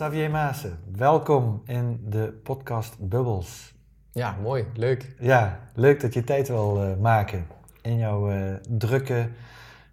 Xavier 0.00 0.30
Maassen, 0.30 0.78
welkom 0.96 1.62
in 1.64 2.00
de 2.08 2.40
podcast 2.42 2.96
Bubbles. 2.98 3.74
Ja, 4.12 4.36
mooi, 4.42 4.64
leuk. 4.74 5.14
Ja, 5.18 5.58
leuk 5.74 6.00
dat 6.00 6.14
je 6.14 6.24
tijd 6.24 6.48
wil 6.48 6.84
uh, 6.84 6.96
maken 6.96 7.46
in 7.82 7.96
jouw 7.96 8.32
uh, 8.32 8.54
drukke, 8.68 9.28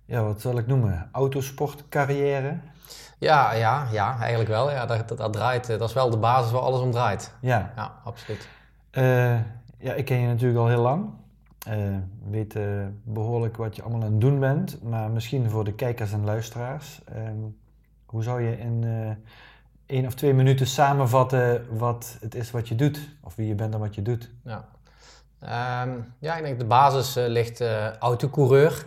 ja, 0.05 0.23
wat 0.23 0.41
zal 0.41 0.57
ik 0.57 0.67
noemen, 0.67 1.09
autosportcarrière. 1.11 2.59
Ja, 3.17 3.53
ja, 3.53 3.88
ja, 3.91 4.20
eigenlijk 4.20 4.49
wel. 4.49 4.71
Ja, 4.71 4.85
dat, 4.85 5.07
dat, 5.07 5.17
dat, 5.17 5.33
draait, 5.33 5.70
eh, 5.70 5.80
dat 5.80 5.89
is 5.89 5.95
wel 5.95 6.09
de 6.09 6.17
basis 6.17 6.52
waar 6.52 6.61
alles 6.61 6.80
om 6.80 6.91
draait. 6.91 7.33
Ja, 7.41 7.73
ja 7.75 7.94
absoluut. 8.03 8.49
ja, 9.77 9.94
ik 9.95 10.05
ken 10.05 10.17
je 10.17 10.27
natuurlijk 10.27 10.59
al 10.59 10.67
heel 10.67 10.81
lang. 10.81 11.09
Uh, 11.69 11.97
weet 12.30 12.55
uh, 12.55 12.85
behoorlijk 13.03 13.58
wat 13.58 13.75
je 13.75 13.81
allemaal 13.81 14.03
aan 14.03 14.11
het 14.11 14.21
doen 14.21 14.39
bent, 14.39 14.83
maar 14.83 15.11
misschien 15.11 15.49
voor 15.49 15.63
de 15.63 15.73
kijkers 15.73 16.13
en 16.13 16.23
luisteraars. 16.23 17.02
Uh, 17.16 17.30
hoe 18.05 18.23
zou 18.23 18.41
je 18.41 18.59
in 18.59 18.85
één 19.87 20.05
of 20.05 20.13
twee 20.13 20.33
minuten 20.33 20.67
samenvatten 20.67 21.77
wat 21.77 22.17
het 22.19 22.35
is 22.35 22.51
wat 22.51 22.67
je 22.67 22.75
doet, 22.75 22.99
of 23.23 23.35
wie 23.35 23.47
je 23.47 23.55
bent 23.55 23.73
en 23.73 23.80
wat 23.80 23.95
je 23.95 24.02
doet? 24.02 24.29
Ja, 24.44 24.66
um, 25.83 26.13
ja 26.19 26.35
ik 26.35 26.44
denk 26.44 26.59
de 26.59 26.66
basis 26.66 27.13
ligt 27.16 27.61
autocoureur. 27.99 28.85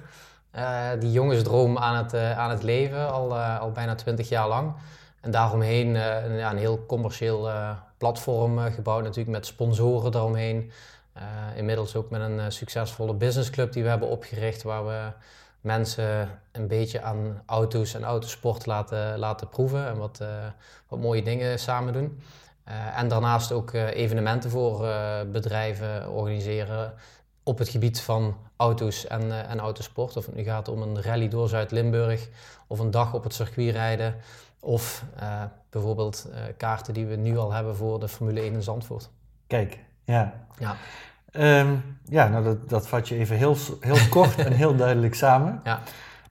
die 0.99 1.13
jongensdroom 1.13 1.79
aan 1.79 1.97
het, 1.97 2.15
aan 2.15 2.51
het 2.51 2.63
leven, 2.63 3.13
al, 3.13 3.39
al 3.39 3.73
bijna 3.73 3.95
twintig 3.95 4.29
jaar 4.29 4.49
lang. 4.49 4.73
En 5.21 5.31
daaromheen 5.31 5.95
een, 5.95 6.37
ja, 6.37 6.51
een 6.51 6.59
heel 6.59 6.87
commercieel 6.87 7.51
platform 7.99 8.59
gebouwd, 8.59 9.03
natuurlijk 9.03 9.37
met 9.37 9.47
sponsoren 9.47 10.13
daaromheen. 10.13 10.71
Inmiddels 11.55 11.97
ook 11.97 12.11
met 12.11 12.21
een 12.21 12.53
succesvolle 12.53 13.15
businessclub 13.15 13.73
die 13.73 13.83
we 13.83 13.89
hebben 13.89 14.09
opgericht, 14.09 14.63
waar 14.63 14.87
we 14.87 15.13
mensen 15.61 16.29
een 16.53 16.67
beetje 16.67 17.03
aan 17.03 17.43
auto's 17.47 17.95
en 17.95 18.05
autosport 18.05 18.67
laten, 18.67 19.19
laten 19.19 19.49
proeven 19.49 19.87
en 19.87 19.97
wat, 19.97 20.19
uh, 20.23 20.29
wat 20.89 21.01
mooie 21.01 21.23
dingen 21.23 21.59
samen 21.59 21.93
doen. 21.93 22.21
en 22.95 23.09
daarnaast 23.09 23.53
ook 23.53 23.73
evenementen 23.73 24.51
voor 24.51 24.87
bedrijven 25.33 26.11
organiseren 26.13 26.95
op 27.43 27.59
het 27.59 27.69
gebied 27.69 28.01
van 28.01 28.37
auto's 28.57 29.07
en, 29.07 29.49
en 29.49 29.59
autosport. 29.59 30.17
Of 30.17 30.27
het 30.27 30.35
nu 30.35 30.43
gaat 30.43 30.69
om 30.69 30.83
een 30.83 31.03
rally 31.03 31.29
door 31.29 31.49
Zuid-Limburg 31.49 32.29
of 32.67 32.79
een 32.79 32.91
dag 32.91 33.15
op 33.15 33.25
het 33.25 33.35
circuit 33.35 33.75
rijden. 33.75 34.15
Of 34.61 35.05
bijvoorbeeld 35.71 36.29
kaarten 36.57 36.95
die 36.95 37.07
we 37.07 37.17
nu 37.17 37.39
al 37.39 37.53
hebben 37.53 37.77
voor 37.77 38.01
de 38.01 38.09
Formule 38.09 38.41
1 38.41 38.53
in 38.53 38.63
Zandvoort. 38.63 39.11
Kijk, 39.47 39.79
ja. 40.05 40.47
ja. 40.59 40.77
Um, 41.33 41.99
ja, 42.05 42.29
nou 42.29 42.45
dat, 42.45 42.69
dat 42.69 42.87
vat 42.87 43.09
je 43.09 43.17
even 43.17 43.37
heel, 43.37 43.57
heel 43.81 44.09
kort 44.11 44.35
en 44.35 44.53
heel 44.53 44.77
duidelijk 44.77 45.15
samen. 45.15 45.61
Ja. 45.65 45.81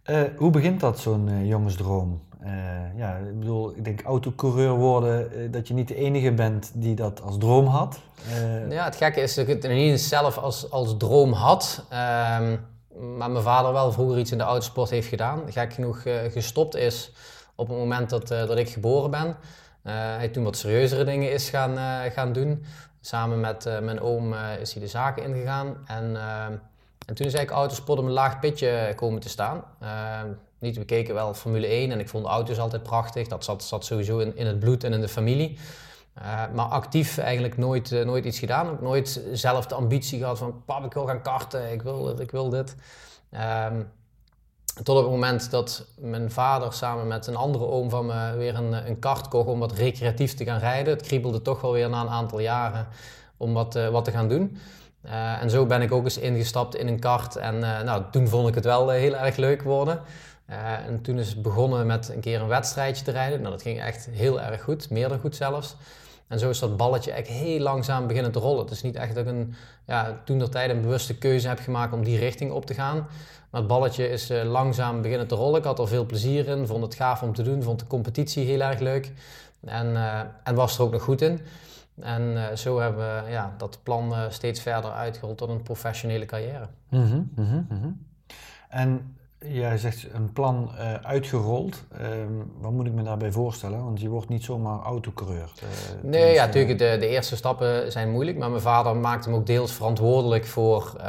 Uh, 0.05 0.21
hoe 0.37 0.51
begint 0.51 0.79
dat, 0.79 0.99
zo'n 0.99 1.27
uh, 1.27 1.47
jongensdroom? 1.47 2.21
Uh, 2.43 2.51
ja, 2.97 3.15
ik 3.15 3.39
bedoel, 3.39 3.75
ik 3.75 3.83
denk 3.83 4.01
autocoureur 4.01 4.71
worden, 4.71 5.51
dat 5.51 5.67
je 5.67 5.73
niet 5.73 5.87
de 5.87 5.95
enige 5.95 6.31
bent 6.31 6.71
die 6.73 6.95
dat 6.95 7.21
als 7.21 7.37
droom 7.37 7.65
had. 7.65 7.99
ja, 8.69 8.83
het 8.83 8.95
gekke 8.95 9.21
is 9.21 9.33
dat 9.33 9.47
ik 9.47 9.61
het 9.61 9.71
niet 9.71 10.01
zelf 10.01 10.37
als, 10.37 10.71
als 10.71 10.97
droom 10.97 11.31
had. 11.31 11.83
Um, 11.83 12.59
maar 13.17 13.31
mijn 13.31 13.43
vader 13.43 13.73
wel 13.73 13.91
vroeger 13.91 14.17
iets 14.17 14.31
in 14.31 14.37
de 14.37 14.43
autosport 14.43 14.89
heeft 14.89 15.07
gedaan. 15.07 15.41
Gek 15.49 15.73
genoeg 15.73 16.01
gestopt 16.27 16.75
is 16.75 17.11
op 17.55 17.67
het 17.67 17.77
moment 17.77 18.09
dat, 18.09 18.27
dat 18.27 18.57
ik 18.57 18.69
geboren 18.69 19.11
ben. 19.11 19.35
hij 20.17 20.29
toen 20.29 20.43
wat 20.43 20.57
serieuzere 20.57 21.03
dingen 21.03 21.31
is 21.31 21.49
gaan, 21.49 21.77
gaan 22.11 22.33
doen. 22.33 22.63
Samen 23.01 23.39
met 23.39 23.65
uh, 23.65 23.79
mijn 23.79 24.01
oom 24.01 24.33
uh, 24.33 24.59
is 24.59 24.73
hij 24.73 24.81
de 24.81 24.87
zaken 24.87 25.23
ingegaan. 25.23 25.77
En, 25.85 26.11
uh, 26.11 26.43
en 26.45 27.15
toen 27.15 27.25
is 27.25 27.33
eigenlijk 27.33 27.51
autosport 27.51 27.99
op 27.99 28.05
een 28.05 28.11
laag 28.11 28.39
pitje 28.39 28.93
komen 28.95 29.21
te 29.21 29.29
staan. 29.29 29.63
niet, 30.59 30.77
we 30.77 30.85
keken 30.85 31.13
wel 31.13 31.33
Formule 31.33 31.67
1 31.67 31.91
en 31.91 31.99
ik 31.99 32.09
vond 32.09 32.25
auto's 32.25 32.59
altijd 32.59 32.83
prachtig. 32.83 33.27
Dat 33.27 33.43
zat, 33.43 33.63
zat 33.63 33.85
sowieso 33.85 34.19
in, 34.19 34.37
in 34.37 34.45
het 34.45 34.59
bloed 34.59 34.83
en 34.83 34.93
in 34.93 35.01
de 35.01 35.07
familie. 35.07 35.57
maar 36.53 36.65
actief 36.65 37.17
eigenlijk 37.17 37.57
nooit, 37.57 38.05
nooit 38.05 38.25
iets 38.25 38.39
gedaan. 38.39 38.69
Ook 38.69 38.81
nooit 38.81 39.21
zelf 39.31 39.65
de 39.65 39.75
ambitie 39.75 40.19
gehad 40.19 40.37
van... 40.37 40.61
Pap, 40.65 40.85
ik 40.85 40.93
wil 40.93 41.05
gaan 41.05 41.21
karten, 41.21 41.71
ik 41.71 41.81
wil 41.81 42.19
ik 42.19 42.31
wil 42.31 42.49
dit. 42.49 42.75
Um, 43.33 43.89
tot 44.83 44.97
op 44.97 45.03
het 45.03 45.11
moment 45.11 45.51
dat 45.51 45.85
mijn 45.97 46.31
vader 46.31 46.73
samen 46.73 47.07
met 47.07 47.27
een 47.27 47.35
andere 47.35 47.65
oom 47.65 47.89
van 47.89 48.05
me 48.05 48.35
weer 48.37 48.55
een, 48.55 48.87
een 48.87 48.99
kart 48.99 49.27
kocht 49.27 49.47
om 49.47 49.59
wat 49.59 49.71
recreatief 49.71 50.33
te 50.33 50.43
gaan 50.43 50.59
rijden. 50.59 50.93
Het 50.93 51.07
kriebelde 51.07 51.41
toch 51.41 51.61
wel 51.61 51.71
weer 51.71 51.89
na 51.89 52.01
een 52.01 52.09
aantal 52.09 52.39
jaren 52.39 52.87
om 53.37 53.53
wat, 53.53 53.75
uh, 53.75 53.87
wat 53.87 54.05
te 54.05 54.11
gaan 54.11 54.27
doen. 54.27 54.57
Uh, 55.05 55.41
en 55.41 55.49
zo 55.49 55.65
ben 55.65 55.81
ik 55.81 55.91
ook 55.91 56.03
eens 56.03 56.17
ingestapt 56.17 56.75
in 56.75 56.87
een 56.87 56.99
kart. 56.99 57.35
En 57.35 57.59
nou, 57.59 58.03
toen 58.11 58.27
vond 58.27 58.47
ik 58.47 58.55
het 58.55 58.63
wel 58.63 58.89
heel 58.89 59.15
erg 59.15 59.35
leuk 59.35 59.61
worden. 59.61 60.01
en 60.85 61.01
toen 61.01 61.19
is 61.19 61.29
het 61.29 61.41
begonnen 61.41 61.85
met 61.85 62.09
een 62.09 62.19
keer 62.19 62.41
een 62.41 62.47
wedstrijdje 62.47 63.03
te 63.03 63.11
rijden. 63.11 63.39
Nou, 63.39 63.51
dat 63.51 63.61
ging 63.61 63.81
echt 63.81 64.09
heel 64.11 64.41
erg 64.41 64.61
goed, 64.61 64.89
meer 64.89 65.09
dan 65.09 65.19
goed 65.19 65.35
zelfs. 65.35 65.75
En 66.29 66.39
zo 66.39 66.49
is 66.49 66.59
dat 66.59 66.77
balletje 66.77 67.11
echt 67.11 67.27
heel 67.27 67.59
langzaam 67.59 68.07
beginnen 68.07 68.31
te 68.31 68.39
rollen. 68.39 68.61
Het 68.61 68.71
is 68.71 68.81
niet 68.81 68.95
echt 68.95 69.15
dat 69.15 69.25
ik 69.25 69.31
een, 69.31 69.53
ja, 69.85 70.21
toen 70.25 70.39
dat 70.39 70.51
tijd 70.51 70.69
een 70.69 70.81
bewuste 70.81 71.17
keuze 71.17 71.47
heb 71.47 71.59
gemaakt 71.59 71.93
om 71.93 72.03
die 72.03 72.17
richting 72.17 72.51
op 72.51 72.65
te 72.65 72.73
gaan. 72.73 73.07
Maar 73.49 73.61
het 73.61 73.69
balletje 73.69 74.09
is 74.09 74.31
uh, 74.31 74.43
langzaam 74.43 75.01
beginnen 75.01 75.27
te 75.27 75.35
rollen. 75.35 75.59
Ik 75.59 75.65
had 75.65 75.79
er 75.79 75.87
veel 75.87 76.05
plezier 76.05 76.47
in, 76.47 76.67
vond 76.67 76.83
het 76.83 76.95
gaaf 76.95 77.21
om 77.21 77.33
te 77.33 77.43
doen, 77.43 77.63
vond 77.63 77.79
de 77.79 77.87
competitie 77.87 78.45
heel 78.45 78.61
erg 78.61 78.79
leuk. 78.79 79.11
En, 79.65 79.87
uh, 79.87 80.19
en 80.43 80.55
was 80.55 80.77
er 80.77 80.83
ook 80.83 80.91
nog 80.91 81.01
goed 81.01 81.21
in. 81.21 81.39
En 81.99 82.21
uh, 82.21 82.55
zo 82.55 82.79
hebben 82.79 83.23
we 83.23 83.31
ja, 83.31 83.53
dat 83.57 83.79
plan 83.83 84.13
steeds 84.29 84.61
verder 84.61 84.91
uitgerold 84.91 85.37
tot 85.37 85.49
een 85.49 85.63
professionele 85.63 86.25
carrière. 86.25 86.67
Mm 86.89 87.05
-hmm, 87.05 87.31
mm 87.35 87.67
-hmm. 87.69 88.05
En 88.69 89.13
Jij 89.45 89.77
zegt 89.77 90.07
een 90.13 90.33
plan 90.33 90.71
uitgerold. 91.01 91.83
Uh, 92.01 92.07
wat 92.59 92.71
moet 92.71 92.85
ik 92.85 92.93
me 92.93 93.03
daarbij 93.03 93.31
voorstellen? 93.31 93.83
Want 93.83 94.01
je 94.01 94.09
wordt 94.09 94.29
niet 94.29 94.43
zomaar 94.43 94.79
autocoureur. 94.79 95.51
Nee, 96.01 96.33
ja, 96.33 96.45
natuurlijk. 96.45 96.79
De, 96.79 96.97
de, 96.99 97.07
eerste 97.07 97.35
stappen 97.35 97.91
zijn 97.91 98.11
moeilijk. 98.11 98.37
Maar 98.37 98.49
mijn 98.49 98.61
vader 98.61 98.95
maakte 98.95 99.29
hem 99.29 99.37
ook 99.37 99.45
deels 99.45 99.71
verantwoordelijk 99.71 100.45
voor, 100.45 101.01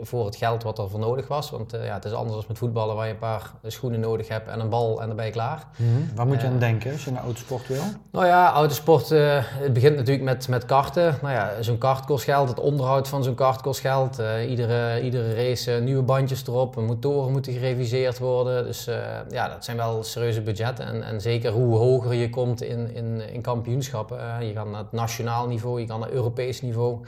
voor 0.00 0.24
het 0.24 0.36
geld 0.36 0.62
wat 0.62 0.78
er 0.78 0.90
voor 0.90 1.00
nodig 1.00 1.28
was. 1.28 1.50
Want 1.50 1.70
ja, 1.70 1.94
het 1.94 2.04
is 2.04 2.12
anders 2.12 2.36
dan 2.36 2.44
met 2.48 2.58
voetballen 2.58 2.96
waar 2.96 3.06
je 3.06 3.12
een 3.12 3.18
paar 3.18 3.52
schoenen 3.66 4.00
nodig 4.00 4.28
hebt 4.28 4.48
en 4.48 4.60
een 4.60 4.68
bal 4.68 5.00
en 5.00 5.06
dan 5.06 5.16
ben 5.16 5.24
je 5.24 5.30
klaar. 5.30 5.66
Mm 5.76 5.94
-hmm. 5.94 6.10
Waar 6.14 6.26
moet 6.26 6.40
je 6.40 6.46
aan 6.46 6.58
denken 6.58 6.92
als 6.92 7.04
je 7.04 7.10
naar 7.10 7.22
autosport 7.22 7.68
wil? 7.68 7.82
Nou 8.10 8.26
ja, 8.26 8.52
autosport, 8.52 9.08
het 9.08 9.72
begint 9.72 9.96
natuurlijk 9.96 10.24
met, 10.24 10.48
met 10.48 10.64
karten. 10.64 11.18
Nou 11.22 11.34
ja, 11.34 11.62
zo'n 11.62 11.78
kart 11.78 12.04
kost 12.04 12.24
geld. 12.24 12.48
Het 12.48 12.60
onderhoud 12.60 13.08
van 13.08 13.24
zo'n 13.24 13.34
kart 13.34 13.60
kost 13.60 13.80
geld. 13.80 14.22
iedere, 14.48 15.02
iedere 15.02 15.34
race 15.34 15.70
nieuwe 15.70 16.02
bandjes 16.02 16.46
erop. 16.46 16.76
Motoren 16.76 17.32
moeten 17.32 17.52
gereviseerd 17.52 18.18
worden. 18.18 18.64
Dus 18.64 18.84
ja, 19.30 19.48
dat 19.48 19.64
zijn 19.64 19.76
wel 19.76 20.02
serieuze 20.02 20.40
budgetten. 20.40 20.86
En, 20.86 21.02
en 21.02 21.20
zeker 21.20 21.52
hoe 21.52 21.76
hoger 21.76 22.14
je 22.14 22.30
komt 22.30 22.62
in, 22.62 22.94
in, 22.94 23.32
in 23.32 23.40
kampioenschappen. 23.40 24.46
Je 24.46 24.52
gaat 24.52 24.66
naar 24.66 24.80
het 24.80 24.92
nationaal 24.92 25.46
niveau, 25.46 25.80
je 25.80 25.86
gaat 25.86 25.98
naar 25.98 26.10
Europees 26.10 26.62
niveau. 26.62 26.98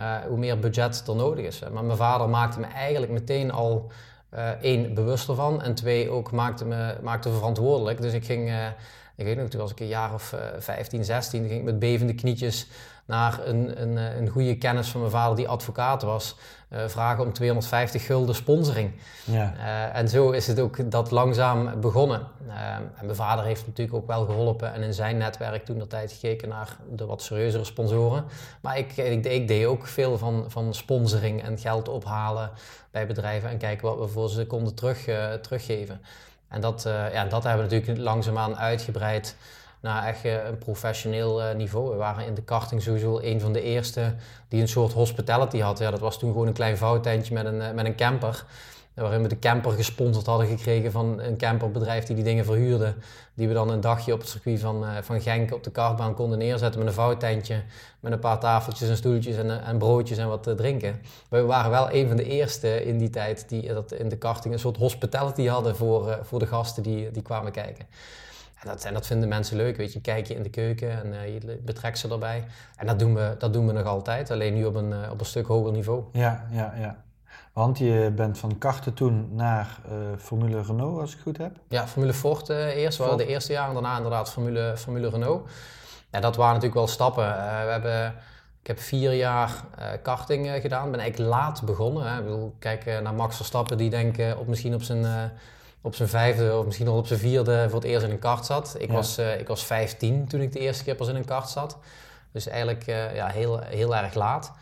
Uh, 0.00 0.16
hoe 0.28 0.38
meer 0.38 0.58
budget 0.58 1.08
er 1.08 1.16
nodig 1.16 1.44
is. 1.44 1.62
Maar 1.72 1.84
mijn 1.84 1.96
vader 1.96 2.28
maakte 2.28 2.60
me 2.60 2.66
eigenlijk 2.66 3.12
meteen 3.12 3.50
al 3.50 3.90
één 4.60 4.94
bewuster 4.94 5.34
van. 5.34 5.62
En 5.62 5.74
twee 5.74 6.10
ook 6.10 6.32
maakte 6.32 6.64
me 6.64 6.96
maakte 7.02 7.30
verantwoordelijk. 7.30 8.00
Dus 8.00 8.12
ik 8.12 8.24
ging... 8.24 8.52
ik 9.16 9.24
weet 9.24 9.36
nog, 9.36 9.48
toen 9.48 9.60
was 9.60 9.70
ik 9.70 9.80
een 9.80 9.86
jaar 9.86 10.14
of 10.14 10.34
15, 10.58 11.04
16, 11.04 11.46
ging 11.46 11.58
ik 11.58 11.64
met 11.64 11.78
bevende 11.78 12.14
knietjes 12.14 12.66
naar 13.04 13.40
een, 13.46 13.82
een, 13.82 13.96
een 13.96 14.28
goede 14.28 14.56
kennis 14.56 14.88
van 14.88 15.00
mijn 15.00 15.12
vader 15.12 15.36
die 15.36 15.48
advocaat 15.48 16.02
was. 16.02 16.36
Uh, 16.72 16.88
vragen 16.88 17.24
om 17.24 17.32
250 17.32 18.06
gulden 18.06 18.34
sponsoring. 18.34 18.92
Ja. 19.24 19.54
Uh, 19.56 19.96
en 19.96 20.08
zo 20.08 20.30
is 20.30 20.46
het 20.46 20.60
ook 20.60 20.90
dat 20.90 21.10
langzaam 21.10 21.80
begonnen. 21.80 22.26
Uh, 22.48 22.74
en 22.74 22.90
mijn 23.04 23.16
vader 23.16 23.44
heeft 23.44 23.66
natuurlijk 23.66 23.96
ook 23.96 24.06
wel 24.06 24.24
geholpen 24.24 24.74
en 24.74 24.82
in 24.82 24.94
zijn 24.94 25.16
netwerk 25.16 25.64
toen 25.64 25.78
de 25.78 25.86
tijd 25.86 26.12
gekeken 26.12 26.48
naar 26.48 26.76
de 26.90 27.06
wat 27.06 27.22
serieuzere 27.22 27.64
sponsoren. 27.64 28.24
Maar 28.60 28.78
ik, 28.78 28.96
ik, 28.96 29.24
ik, 29.24 29.48
deed 29.48 29.66
ook 29.66 29.86
veel 29.86 30.18
van, 30.18 30.44
van 30.48 30.74
sponsoring 30.74 31.42
en 31.42 31.58
geld 31.58 31.88
ophalen 31.88 32.50
bij 32.90 33.06
bedrijven 33.06 33.50
en 33.50 33.58
kijken 33.58 33.88
wat 33.88 33.98
we 33.98 34.08
voor 34.08 34.28
ze 34.28 34.46
konden 34.46 34.74
terug, 34.74 35.04
teruggeven. 35.40 36.00
En 36.48 36.60
dat, 36.60 36.82
ja, 37.12 37.24
dat 37.24 37.42
hebben 37.42 37.68
we 37.68 37.74
natuurlijk 37.74 38.04
langzaamaan 38.04 38.56
uitgebreid 38.56 39.36
naar 39.80 40.06
echt 40.06 40.24
eh, 40.24 40.44
een 40.46 40.58
professioneel 40.58 41.42
eh, 41.42 41.56
niveau. 41.56 41.90
We 41.90 41.96
waren 41.96 42.26
in 42.26 42.34
de 42.34 42.42
karting 42.42 42.82
sowieso 42.82 43.18
een 43.18 43.40
van 43.40 43.52
de 43.52 43.62
eerste 43.62 44.14
die 44.48 44.60
een 44.60 44.68
soort 44.68 44.92
hospitality 44.92 45.58
had. 45.58 45.78
Ja, 45.78 45.90
dat 45.90 46.00
was 46.00 46.18
toen 46.18 46.32
gewoon 46.32 46.46
een 46.46 46.52
klein 46.52 46.76
vouwtentje 46.76 47.34
met 47.34 47.44
een, 47.46 47.60
eh, 47.60 47.72
met 47.72 47.84
een 47.84 47.96
camper. 47.96 48.44
waarin 48.94 49.22
we 49.22 49.28
de 49.28 49.38
camper 49.38 49.72
gesponsord 49.72 50.26
hadden 50.26 50.46
gekregen 50.46 50.92
van 50.92 51.20
een 51.20 51.36
camperbedrijf 51.36 52.04
die 52.04 52.14
die 52.14 52.24
dingen 52.24 52.44
verhuurde. 52.44 52.94
Die 53.34 53.48
we 53.48 53.54
dan 53.54 53.70
een 53.70 53.80
dagje 53.80 54.12
op 54.12 54.20
het 54.20 54.28
circuit 54.28 54.60
van, 54.60 54.84
van 55.02 55.20
Genk 55.20 55.52
op 55.52 55.64
de 55.64 55.70
kartbaan 55.70 56.14
konden 56.14 56.38
neerzetten 56.38 56.78
met 56.78 56.88
een 56.88 56.94
vouwtentje. 56.94 57.62
Met 58.00 58.12
een 58.12 58.18
paar 58.18 58.38
tafeltjes 58.38 58.88
en 58.88 58.96
stoeltjes 58.96 59.36
en, 59.36 59.64
en 59.64 59.78
broodjes 59.78 60.18
en 60.18 60.28
wat 60.28 60.50
drinken. 60.56 61.00
We 61.28 61.42
waren 61.42 61.70
wel 61.70 61.92
een 61.92 62.08
van 62.08 62.16
de 62.16 62.24
eerste 62.24 62.84
in 62.84 62.98
die 62.98 63.10
tijd 63.10 63.48
die 63.48 63.72
dat 63.72 63.92
in 63.92 64.08
de 64.08 64.16
karting 64.16 64.54
een 64.54 64.60
soort 64.60 64.76
hospitality 64.76 65.46
hadden 65.46 65.76
voor, 65.76 66.18
voor 66.22 66.38
de 66.38 66.46
gasten 66.46 66.82
die, 66.82 67.10
die 67.10 67.22
kwamen 67.22 67.52
kijken. 67.52 67.86
En 68.60 68.68
dat, 68.68 68.84
en 68.84 68.94
dat 68.94 69.06
vinden 69.06 69.28
mensen 69.28 69.56
leuk, 69.56 69.76
weet 69.76 69.92
je. 69.92 70.00
Kijk 70.00 70.26
je 70.26 70.34
in 70.34 70.42
de 70.42 70.50
keuken 70.50 70.90
en 70.90 71.06
uh, 71.06 71.34
je 71.34 71.60
betrekt 71.64 71.98
ze 71.98 72.08
erbij. 72.08 72.44
En 72.76 72.86
dat 72.86 72.98
doen, 72.98 73.14
we, 73.14 73.34
dat 73.38 73.52
doen 73.52 73.66
we 73.66 73.72
nog 73.72 73.86
altijd, 73.86 74.30
alleen 74.30 74.54
nu 74.54 74.64
op 74.64 74.74
een, 74.74 74.90
uh, 74.90 75.10
op 75.10 75.20
een 75.20 75.26
stuk 75.26 75.46
hoger 75.46 75.72
niveau. 75.72 76.04
Ja, 76.12 76.46
ja, 76.50 76.74
ja. 76.78 76.96
Want 77.52 77.78
je 77.78 78.12
bent 78.16 78.38
van 78.38 78.58
karten 78.58 78.94
toen 78.94 79.34
naar 79.34 79.78
uh, 79.86 79.92
Formule 80.18 80.62
Renault, 80.62 81.00
als 81.00 81.14
ik 81.14 81.20
goed 81.20 81.38
heb? 81.38 81.56
Ja, 81.68 81.86
Formule 81.86 82.12
Ford 82.12 82.48
eerst. 82.48 82.98
We 82.98 83.04
waren 83.04 83.18
de 83.18 83.26
eerste 83.26 83.52
jaren, 83.52 83.72
daarna 83.74 83.96
inderdaad 83.96 84.30
Formule, 84.30 84.74
Formule 84.76 85.08
Renault. 85.08 85.50
Ja, 86.10 86.20
dat 86.20 86.36
waren 86.36 86.54
natuurlijk 86.54 86.80
wel 86.80 86.88
stappen. 86.88 87.26
we 87.64 87.70
hebben... 87.70 88.14
Ik 88.60 88.66
heb 88.66 88.78
vier 88.78 89.12
jaar 89.12 89.50
uh, 89.78 89.86
karting 90.02 90.46
uh, 90.46 90.52
gedaan. 90.52 90.90
Ben 90.90 91.00
eigenlijk 91.00 91.30
laat 91.30 91.62
begonnen. 91.64 92.12
Hè. 92.12 92.18
Ik 92.18 92.24
bedoel, 92.24 92.54
kijk 92.58 93.00
naar 93.02 93.14
Max 93.14 93.36
Verstappen, 93.36 93.76
die 93.76 93.90
denk 93.90 94.16
op, 94.38 94.46
misschien 94.46 94.74
op 94.74 94.82
zijn, 94.82 95.32
op 95.80 95.94
zijn 95.94 96.08
vijfde 96.08 96.56
of 96.56 96.64
misschien 96.64 96.86
nog 96.86 96.96
op 96.96 97.06
zijn 97.06 97.18
vierde 97.18 97.66
voor 97.68 97.80
het 97.80 97.88
eerst 97.88 98.04
in 98.04 98.10
een 98.10 98.18
kart 98.18 98.46
zat. 98.46 98.74
Ik, 98.78 98.92
was, 98.92 99.18
ik 99.18 99.48
was 99.48 99.64
15 99.64 100.28
toen 100.28 100.40
ik 100.40 100.52
de 100.52 100.58
eerste 100.58 100.84
keer 100.84 100.94
pas 100.94 101.08
in 101.08 101.16
een 101.16 101.24
kart 101.24 101.48
zat. 101.48 101.78
Dus 102.32 102.46
eigenlijk 102.46 102.86
ja, 103.14 103.26
heel, 103.26 103.60
heel 103.60 103.96
erg 103.96 104.14
laat. 104.14 104.52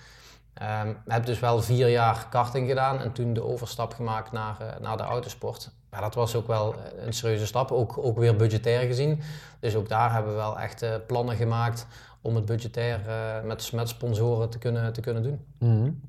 Um, 0.83 0.91
ik 0.91 0.97
heb 1.13 1.27
dus 1.27 1.41
wel 1.41 1.63
vier 1.63 1.89
jaar 1.89 2.27
karting 2.31 2.69
gedaan 2.69 3.01
en 3.01 3.13
toen 3.13 3.33
de 3.33 3.45
overstap 3.45 3.95
gemaakt 3.95 4.33
naar, 4.33 4.77
naar 4.81 4.97
de 4.97 5.03
autosport. 5.03 5.71
Maar 5.91 6.01
dat 6.01 6.15
was 6.15 6.35
ook 6.35 6.47
wel 6.47 6.75
een 6.99 7.13
serieuze 7.13 7.47
stap, 7.47 7.73
ook, 7.73 7.99
ook 7.99 8.19
weer 8.19 8.37
budgetair 8.37 8.87
gezien. 8.87 9.23
Dus 9.61 9.75
ook 9.75 9.89
daar 9.89 10.13
hebben 10.13 10.33
we 10.33 10.39
wel 10.39 10.59
echt 10.59 10.83
uh, 10.83 10.95
plannen 11.07 11.37
gemaakt 11.37 11.87
om 12.21 12.35
het 12.35 12.45
budgetair 12.45 13.01
uh, 13.07 13.47
met, 13.49 13.73
met 13.73 13.89
sponsoren 13.89 14.51
te 14.51 14.59
kunnen, 14.59 14.93
te 14.93 15.01
kunnen 15.01 15.23
doen. 15.23 15.45
Mm 15.59 15.83
-hmm. 15.83 16.01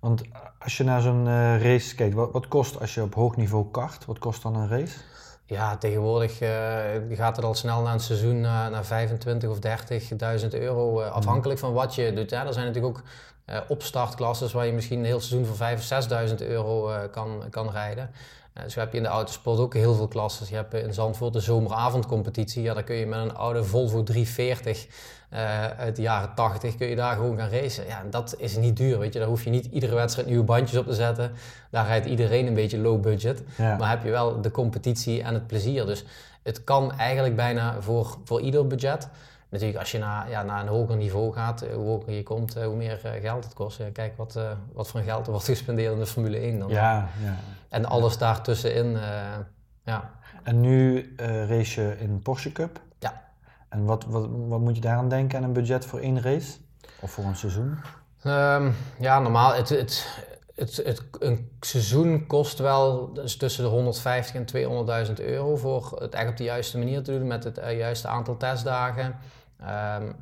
Want 0.00 0.22
als 0.58 0.76
je 0.76 0.84
naar 0.84 1.00
zo'n 1.00 1.26
uh, 1.26 1.62
race 1.62 1.94
kijkt, 1.94 2.14
wat, 2.14 2.32
wat, 2.32 2.48
kost 2.48 2.80
als 2.80 2.94
je 2.94 3.02
op 3.02 3.14
hoog 3.14 3.36
niveau 3.36 3.70
kart? 3.70 4.04
Wat 4.04 4.18
kost 4.18 4.42
dan 4.42 4.56
een 4.56 4.68
race? 4.68 4.98
Ja, 5.44 5.76
tegenwoordig 5.76 6.40
uh, 6.40 6.48
gaat 7.10 7.36
het 7.36 7.44
al 7.44 7.54
snel 7.54 7.82
naar 7.82 7.92
een 7.92 8.00
seizoen 8.00 8.40
naar, 8.40 8.70
naar 8.70 8.84
25 8.84 9.50
of 9.50 9.58
30.000 10.42 10.48
euro, 10.48 11.02
afhankelijk 11.02 11.58
van 11.60 11.72
wat 11.72 11.94
je 11.94 12.12
doet. 12.12 12.30
Hè. 12.30 12.36
Er 12.36 12.52
zijn 12.52 12.66
natuurlijk 12.66 12.98
ook 12.98 13.02
opstartklasses 13.68 14.52
waar 14.52 14.66
je 14.66 14.72
misschien 14.72 14.98
een 14.98 15.04
heel 15.04 15.20
seizoen 15.20 15.54
voor 15.54 15.66
5.000 15.68 15.74
of 15.74 16.40
6.000 16.40 16.46
euro 16.48 17.08
kan, 17.10 17.44
kan 17.50 17.70
rijden. 17.70 18.10
Zo 18.66 18.80
heb 18.80 18.90
je 18.90 18.96
in 18.96 19.02
de 19.02 19.08
autosport 19.08 19.58
ook 19.58 19.74
heel 19.74 19.94
veel 19.94 20.08
klasses. 20.08 20.48
Je 20.48 20.54
hebt 20.54 20.74
in 20.74 20.94
Zandvoort 20.94 21.32
de 21.32 21.40
zomeravondcompetitie. 21.40 22.62
Ja, 22.62 22.74
daar 22.74 22.82
kun 22.82 22.96
je 22.96 23.06
met 23.06 23.18
een 23.18 23.34
oude 23.34 23.64
Volvo 23.64 24.02
340 24.02 24.86
uh, 25.32 25.66
uit 25.66 25.96
de 25.96 26.02
jaren 26.02 26.34
80 26.34 26.76
kun 26.76 26.86
je 26.86 26.96
daar 26.96 27.14
gewoon 27.14 27.38
gaan 27.38 27.48
racen. 27.48 27.86
Ja, 27.86 28.02
dat 28.10 28.34
is 28.38 28.56
niet 28.56 28.76
duur, 28.76 28.98
weet 28.98 29.12
je. 29.12 29.18
Daar 29.18 29.28
hoef 29.28 29.44
je 29.44 29.50
niet 29.50 29.64
iedere 29.64 29.94
wedstrijd 29.94 30.28
nieuwe 30.28 30.44
bandjes 30.44 30.78
op 30.78 30.86
te 30.86 30.94
zetten. 30.94 31.32
Daar 31.70 31.86
rijdt 31.86 32.06
iedereen 32.06 32.46
een 32.46 32.54
beetje 32.54 32.78
low 32.78 33.00
budget. 33.00 33.42
Ja. 33.56 33.76
Maar 33.76 33.90
heb 33.90 34.04
je 34.04 34.10
wel 34.10 34.40
de 34.40 34.50
competitie 34.50 35.22
en 35.22 35.34
het 35.34 35.46
plezier. 35.46 35.86
Dus 35.86 36.04
het 36.42 36.64
kan 36.64 36.92
eigenlijk 36.92 37.36
bijna 37.36 37.80
voor, 37.80 38.18
voor 38.24 38.40
ieder 38.40 38.66
budget. 38.66 39.08
Natuurlijk, 39.48 39.78
als 39.78 39.92
je 39.92 39.98
naar, 39.98 40.30
ja, 40.30 40.42
naar 40.42 40.60
een 40.60 40.68
hoger 40.68 40.96
niveau 40.96 41.32
gaat, 41.32 41.64
hoe 41.74 41.86
hoger 41.86 42.12
je 42.12 42.22
komt, 42.22 42.54
hoe 42.54 42.76
meer 42.76 43.00
geld 43.20 43.44
het 43.44 43.54
kost. 43.54 43.80
Kijk 43.92 44.16
wat, 44.16 44.34
uh, 44.36 44.50
wat 44.72 44.88
voor 44.88 45.00
geld 45.00 45.24
er 45.26 45.30
wordt 45.30 45.46
gespendeerd 45.46 45.92
in 45.92 45.98
de 45.98 46.06
Formule 46.06 46.38
1 46.38 46.58
dan. 46.58 46.68
Ja, 46.68 47.08
ja. 47.22 47.36
En 47.68 47.84
alles 47.84 48.18
daartussenin, 48.18 48.92
uh, 48.92 49.02
ja. 49.84 50.10
En 50.42 50.60
nu 50.60 51.12
race 51.16 51.80
je 51.80 51.96
in 51.98 52.20
Porsche 52.22 52.52
Cup. 52.52 52.80
En 53.70 53.84
wat, 53.84 54.04
wat, 54.04 54.26
wat 54.48 54.60
moet 54.60 54.74
je 54.74 54.80
daaraan 54.80 55.08
denken 55.08 55.38
aan 55.38 55.44
een 55.44 55.52
budget 55.52 55.86
voor 55.86 55.98
één 55.98 56.22
race? 56.22 56.58
Of 57.00 57.10
voor 57.10 57.24
een 57.24 57.36
seizoen? 57.36 57.78
Um, 58.24 58.74
ja, 58.98 59.20
normaal, 59.20 59.54
het, 59.54 59.68
het, 59.68 60.06
het, 60.54 61.02
een 61.18 61.50
seizoen 61.60 62.26
kost 62.26 62.58
wel 62.58 63.12
dus 63.12 63.36
tussen 63.36 63.64
de 63.64 63.70
150 63.70 64.34
en 64.34 65.06
200.000 65.08 65.12
euro 65.24 65.56
voor 65.56 65.96
het 65.98 66.14
echt 66.14 66.28
op 66.30 66.36
de 66.36 66.44
juiste 66.44 66.78
manier 66.78 67.02
te 67.02 67.18
doen 67.18 67.26
met 67.26 67.44
het 67.44 67.58
uh, 67.58 67.78
juiste 67.78 68.08
aantal 68.08 68.36
testdagen. 68.36 69.16
Um, 70.00 70.14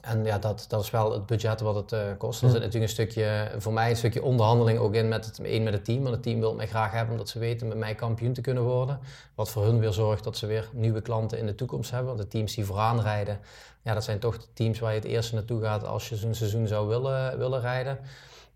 en 0.00 0.24
ja, 0.24 0.38
dat, 0.38 0.64
dat 0.68 0.82
is 0.82 0.90
wel 0.90 1.12
het 1.12 1.26
budget 1.26 1.60
wat 1.60 1.74
het 1.74 1.92
uh, 1.92 2.00
kost. 2.18 2.42
Er 2.42 2.50
zit 2.50 2.58
natuurlijk 2.58 2.84
een 2.84 2.88
stukje, 2.88 3.50
voor 3.58 3.72
mij 3.72 3.90
een 3.90 3.96
stukje 3.96 4.22
onderhandeling 4.22 4.78
ook 4.78 4.94
in 4.94 5.08
met 5.08 5.24
het, 5.24 5.40
één 5.40 5.62
met 5.62 5.72
het 5.72 5.84
team. 5.84 6.02
Want 6.02 6.14
het 6.14 6.22
team 6.22 6.40
wil 6.40 6.54
mij 6.54 6.66
graag 6.66 6.92
hebben 6.92 7.12
omdat 7.12 7.28
ze 7.28 7.38
weten 7.38 7.68
met 7.68 7.76
mij 7.76 7.94
kampioen 7.94 8.32
te 8.32 8.40
kunnen 8.40 8.62
worden. 8.62 9.00
Wat 9.34 9.50
voor 9.50 9.64
hun 9.64 9.78
weer 9.78 9.92
zorgt 9.92 10.24
dat 10.24 10.36
ze 10.36 10.46
weer 10.46 10.68
nieuwe 10.72 11.00
klanten 11.00 11.38
in 11.38 11.46
de 11.46 11.54
toekomst 11.54 11.90
hebben. 11.90 12.08
Want 12.08 12.18
de 12.18 12.28
teams 12.28 12.54
die 12.54 12.64
vooraan 12.64 13.00
rijden, 13.00 13.40
ja, 13.82 13.94
dat 13.94 14.04
zijn 14.04 14.18
toch 14.18 14.38
de 14.38 14.46
teams 14.54 14.78
waar 14.78 14.90
je 14.90 14.98
het 14.98 15.08
eerst 15.08 15.32
naartoe 15.32 15.62
gaat 15.62 15.84
als 15.84 16.08
je 16.08 16.16
zo'n 16.16 16.34
seizoen 16.34 16.66
zou 16.66 16.88
willen, 16.88 17.38
willen 17.38 17.60
rijden. 17.60 17.98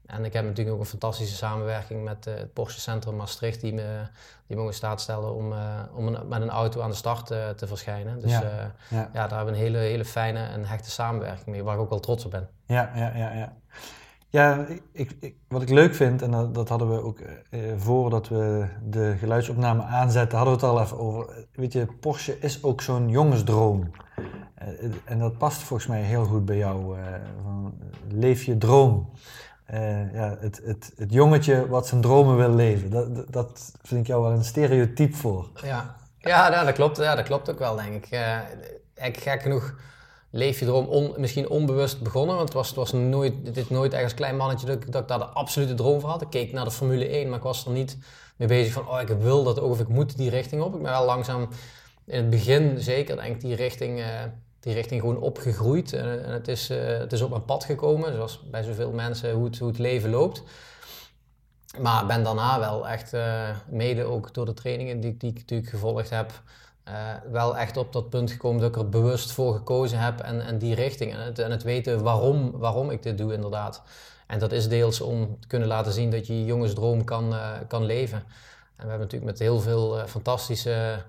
En 0.06 0.24
ik 0.24 0.32
heb 0.32 0.44
natuurlijk 0.44 0.76
ook 0.76 0.82
een 0.82 0.88
fantastische 0.88 1.36
samenwerking 1.36 2.04
met 2.04 2.26
uh, 2.26 2.34
het 2.34 2.52
Porsche 2.52 2.80
Centrum 2.80 3.16
Maastricht, 3.16 3.60
die 3.60 3.74
me, 3.74 4.00
die 4.46 4.56
me 4.56 4.64
in 4.64 4.72
staat 4.72 5.00
stellen 5.00 5.34
om, 5.34 5.52
uh, 5.52 5.58
om 5.94 6.06
een, 6.06 6.28
met 6.28 6.42
een 6.42 6.50
auto 6.50 6.80
aan 6.80 6.90
de 6.90 6.96
start 6.96 7.30
uh, 7.30 7.48
te 7.48 7.66
verschijnen. 7.66 8.20
Dus 8.20 8.30
ja, 8.30 8.72
ja. 8.88 9.10
ja, 9.12 9.26
daar 9.26 9.36
hebben 9.36 9.54
we 9.54 9.60
een 9.60 9.66
hele, 9.66 9.78
hele 9.78 10.04
fijne 10.04 10.46
en 10.46 10.64
hechte 10.64 10.90
samenwerking 10.90 11.46
mee, 11.46 11.62
waar 11.62 11.74
ik 11.74 11.80
ook 11.80 11.90
wel 11.90 12.00
trots 12.00 12.24
op 12.24 12.30
ben. 12.30 12.48
Ja, 12.66 12.90
ja, 12.94 13.12
ja. 13.16 13.32
ja. 13.32 13.56
Ja, 14.28 14.66
ik, 14.92 15.16
ik, 15.20 15.34
wat 15.48 15.62
ik 15.62 15.68
leuk 15.68 15.94
vind, 15.94 16.22
en 16.22 16.30
dat, 16.30 16.54
dat 16.54 16.68
hadden 16.68 16.90
we 16.90 17.02
ook 17.02 17.20
voordat 17.76 18.28
we 18.28 18.66
de 18.82 19.14
geluidsopname 19.18 19.82
aanzetten, 19.82 20.38
hadden 20.38 20.58
we 20.58 20.66
het 20.66 20.76
al 20.76 20.82
even 20.82 20.98
over. 20.98 21.46
Weet 21.52 21.72
je, 21.72 21.86
Porsche 22.00 22.38
is 22.38 22.62
ook 22.62 22.80
zo'n 22.80 23.08
jongensdroom. 23.08 23.90
en 25.04 25.18
dat 25.18 25.38
past 25.38 25.62
volgens 25.62 25.88
mij 25.88 26.02
heel 26.02 26.24
goed 26.24 26.44
bij 26.44 26.56
jou. 26.56 26.96
van, 27.42 27.74
leef 28.08 28.42
je 28.42 28.58
droom. 28.58 29.10
Uh, 29.70 30.12
ja, 30.14 30.36
het, 30.40 30.60
het, 30.64 30.92
het 30.96 31.12
jongetje 31.12 31.68
wat 31.68 31.86
zijn 31.86 32.00
dromen 32.00 32.36
wil 32.36 32.54
leven. 32.54 32.90
Dat, 32.90 33.32
dat 33.32 33.72
vind 33.82 34.00
ik 34.00 34.06
jou 34.06 34.22
wel 34.22 34.32
een 34.32 34.44
stereotype 34.44 35.16
voor. 35.16 35.50
Ja, 35.62 35.96
ja 36.18 36.48
nou, 36.48 36.64
dat, 36.66 36.74
klopt, 36.74 36.96
ja 36.96 37.14
dat 37.14 37.24
klopt 37.24 37.50
ook 37.50 37.58
wel, 37.58 37.76
denk 37.76 38.04
ik. 38.04 38.12
Uh, 38.12 38.38
ik 38.94 39.20
gek 39.20 39.42
genoeg 39.42 39.74
leef 40.30 40.58
je 40.58 40.64
droom 40.64 41.14
misschien 41.16 41.48
onbewust 41.48 42.02
begonnen. 42.02 42.36
Want 42.36 42.48
het 42.48 42.56
was, 42.56 42.66
het 42.66 42.76
was 42.76 42.92
nooit, 42.92 43.54
dit 43.54 43.70
nooit 43.70 43.94
als 43.94 44.14
klein 44.14 44.36
mannetje 44.36 44.66
dat, 44.66 44.92
dat 44.92 45.02
ik 45.02 45.08
daar 45.08 45.18
de 45.18 45.24
absolute 45.24 45.74
droom 45.74 46.00
voor 46.00 46.10
had. 46.10 46.22
Ik 46.22 46.30
keek 46.30 46.52
naar 46.52 46.64
de 46.64 46.70
Formule 46.70 47.08
1, 47.08 47.28
maar 47.28 47.38
ik 47.38 47.44
was 47.44 47.66
er 47.66 47.72
niet 47.72 47.98
mee 48.36 48.48
bezig 48.48 48.72
van... 48.72 48.88
oh, 48.88 49.00
ik 49.00 49.08
wil 49.08 49.44
dat 49.44 49.60
ook 49.60 49.70
of 49.70 49.80
ik 49.80 49.88
moet 49.88 50.16
die 50.16 50.30
richting 50.30 50.62
op. 50.62 50.74
Ik 50.74 50.82
ben 50.82 50.90
wel 50.90 51.04
langzaam 51.04 51.48
in 52.04 52.16
het 52.16 52.30
begin 52.30 52.80
zeker 52.80 53.16
denk 53.16 53.34
ik 53.34 53.40
die 53.40 53.54
richting... 53.54 53.98
Uh, 53.98 54.06
die 54.66 54.74
richting 54.74 55.00
gewoon 55.00 55.18
opgegroeid. 55.18 55.92
En, 55.92 56.24
en 56.24 56.32
het, 56.32 56.48
is, 56.48 56.70
uh, 56.70 56.98
het 56.98 57.12
is 57.12 57.20
op 57.20 57.30
mijn 57.30 57.44
pad 57.44 57.64
gekomen, 57.64 58.14
zoals 58.14 58.42
bij 58.50 58.62
zoveel 58.62 58.90
mensen 58.90 59.32
hoe 59.32 59.44
het, 59.44 59.58
hoe 59.58 59.68
het 59.68 59.78
leven 59.78 60.10
loopt. 60.10 60.42
Maar 61.78 62.06
ben 62.06 62.22
daarna 62.22 62.58
wel 62.58 62.88
echt, 62.88 63.14
uh, 63.14 63.48
mede 63.68 64.04
ook 64.04 64.34
door 64.34 64.46
de 64.46 64.54
trainingen 64.54 65.00
die, 65.00 65.16
die 65.16 65.30
ik 65.30 65.36
natuurlijk 65.36 65.70
gevolgd 65.70 66.10
heb, 66.10 66.32
uh, 66.88 66.94
wel 67.30 67.56
echt 67.56 67.76
op 67.76 67.92
dat 67.92 68.10
punt 68.10 68.30
gekomen 68.30 68.60
dat 68.60 68.70
ik 68.70 68.76
er 68.76 68.88
bewust 68.88 69.32
voor 69.32 69.54
gekozen 69.54 69.98
heb 69.98 70.20
en, 70.20 70.46
en 70.46 70.58
die 70.58 70.74
richting. 70.74 71.12
En 71.12 71.20
het, 71.20 71.38
en 71.38 71.50
het 71.50 71.62
weten 71.62 72.02
waarom, 72.02 72.50
waarom 72.50 72.90
ik 72.90 73.02
dit 73.02 73.18
doe 73.18 73.32
inderdaad. 73.32 73.82
En 74.26 74.38
dat 74.38 74.52
is 74.52 74.68
deels 74.68 75.00
om 75.00 75.40
te 75.40 75.46
kunnen 75.46 75.68
laten 75.68 75.92
zien 75.92 76.10
dat 76.10 76.26
je 76.26 76.38
je 76.38 76.44
jongensdroom 76.44 77.04
kan, 77.04 77.34
kan 77.68 77.84
leven. 77.84 78.18
En 78.76 78.84
we 78.84 78.88
hebben 78.88 78.98
natuurlijk 78.98 79.30
met 79.30 79.38
heel 79.38 79.60
veel 79.60 80.06
fantastische 80.06 81.02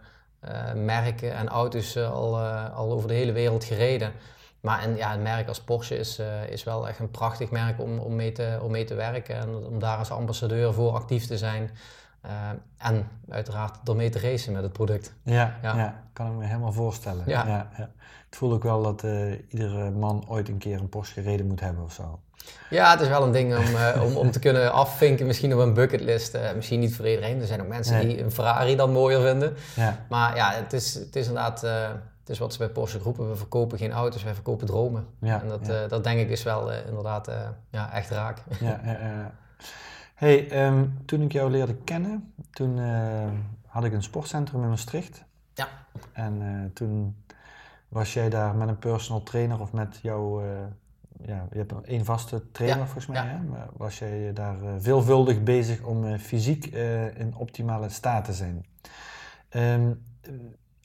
uh, 0.46 0.74
merken 0.74 1.34
en 1.34 1.48
auto's 1.48 1.96
uh, 1.96 2.12
al, 2.12 2.39
uh, 2.39 2.75
al 2.75 2.91
over 2.91 3.08
de 3.08 3.13
hele 3.13 3.32
wereld 3.32 3.63
gereden. 3.63 4.12
Maar 4.60 4.82
en, 4.82 4.96
ja, 4.96 5.13
een 5.13 5.22
merk 5.22 5.48
als 5.48 5.62
Porsche 5.62 5.98
is, 5.98 6.22
is 6.50 6.63
wel 6.63 6.88
echt 6.88 7.00
een 7.00 7.12
prachtig 7.12 7.50
merk 7.50 7.79
om, 7.82 8.00
om, 8.00 8.15
mee 8.15 8.32
te, 8.32 8.60
om 8.62 8.72
mee 8.72 8.84
te 8.84 8.96
werken 8.96 9.36
en 9.36 9.56
om 9.56 9.79
daar 9.79 9.98
als 9.98 10.12
ambassadeur 10.12 10.74
voor 10.74 10.91
actief 10.91 11.25
te 11.25 11.38
zijn. 11.38 11.72
En 12.78 13.08
uiteraard 13.30 13.90
ermee 13.90 14.10
te 14.10 14.20
racen 14.20 14.54
met 14.54 14.64
het 14.64 14.74
product. 14.74 15.14
Ja, 15.24 15.58
ja. 15.62 15.78
ja 15.78 16.04
kan 16.14 16.28
ik 16.28 16.34
me 16.34 16.46
helemaal 16.46 16.74
voorstellen. 16.74 17.24
Ja. 17.26 17.48
Ja, 17.48 17.70
ja. 17.78 17.90
Het 18.26 18.36
voel 18.38 18.54
ook 18.54 18.64
wel 18.64 18.84
dat 18.84 19.04
iedere 19.48 19.92
man 19.92 20.26
ooit 20.28 20.50
een 20.50 20.58
keer 20.58 20.80
een 20.80 20.90
Porsche 20.90 21.22
gereden 21.22 21.48
moet 21.48 21.60
hebben 21.60 21.84
of 21.84 21.94
zo. 21.94 22.20
Ja, 22.70 22.92
het 22.92 23.02
is 23.02 23.08
wel 23.08 23.24
een 23.24 23.32
ding 23.32 23.58
om, 23.58 23.64
uh, 23.64 24.04
om, 24.04 24.16
om 24.16 24.32
te 24.32 24.40
kunnen 24.40 24.72
afvinken, 24.72 25.26
misschien 25.26 25.54
op 25.54 25.60
een 25.60 25.74
bucketlist. 25.74 26.38
Misschien 26.56 26.80
niet 26.80 26.96
voor 26.96 27.08
iedereen. 27.08 27.42
Er 27.42 27.48
zijn 27.48 27.62
ook 27.62 27.68
mensen 27.68 27.94
nee. 27.94 28.08
die 28.08 28.24
een 28.24 28.32
Ferrari 28.32 28.76
dan 28.76 28.92
mooier 28.92 29.22
vinden. 29.22 29.56
Ja. 29.76 30.06
Maar 30.10 30.36
ja, 30.36 30.52
het 30.52 30.74
is, 30.74 30.94
het 30.94 31.16
is 31.16 31.28
inderdaad, 31.28 31.62
het 31.62 32.30
is 32.30 32.40
wat 32.40 32.52
ze 32.54 32.58
bij 32.58 32.70
Porsche 32.70 33.00
roepen. 33.00 33.30
We 33.30 33.36
verkopen 33.36 33.78
geen 33.78 33.92
auto's, 33.92 34.24
wij 34.24 34.34
verkopen 34.34 34.68
dromen. 34.68 35.08
Ja, 35.20 35.42
en 35.42 35.48
dat, 35.48 35.90
dat 35.90 36.04
denk 36.04 36.20
ik 36.20 36.30
is 36.30 36.44
wel 36.44 36.72
inderdaad 36.72 37.32
ja, 37.70 37.94
echt 37.94 38.10
raak. 38.10 38.38
Ja, 38.60 38.82
ja, 38.84 38.92
ja. 38.92 39.32
Hey, 40.18 40.66
um, 40.68 40.98
toen 41.06 41.22
ik 41.22 41.32
jou 41.32 41.52
leerde 41.52 41.76
kennen, 41.76 42.34
toen 42.52 42.80
had 43.66 43.84
ik 43.84 43.94
een 43.94 44.04
sportcentrum 44.04 44.62
in 44.64 44.70
Maastricht. 44.70 45.24
Ja. 45.54 45.68
En 46.12 46.72
toen 46.74 47.16
was 47.88 48.14
jij 48.14 48.30
daar 48.30 48.56
met 48.56 48.68
een 48.68 48.80
personal 48.80 49.24
trainer 49.24 49.60
of 49.62 49.74
met 49.74 50.00
jouw 50.02 50.42
ja, 51.26 51.48
je 51.52 51.58
hebt 51.58 51.74
één 51.86 52.06
vaste 52.06 52.52
trainer 52.52 52.78
Ja, 52.78 52.86
volgens 52.86 53.06
mij. 53.06 53.24
ja. 53.24 53.28
Hè? 53.28 53.44
Maar 53.44 53.68
was 53.74 54.00
jij 54.00 54.34
daar 54.34 54.62
eh, 54.64 54.74
veelvuldig 54.80 55.44
bezig 55.44 55.82
om 55.84 56.06
eh, 56.06 56.20
fysiek 56.20 56.66
eh, 56.66 57.20
in 57.20 57.36
optimale 57.36 57.90
staat 57.90 58.26
te 58.26 58.34
zijn? 58.34 58.66
Ehm, 59.50 59.92
eh, 60.22 60.32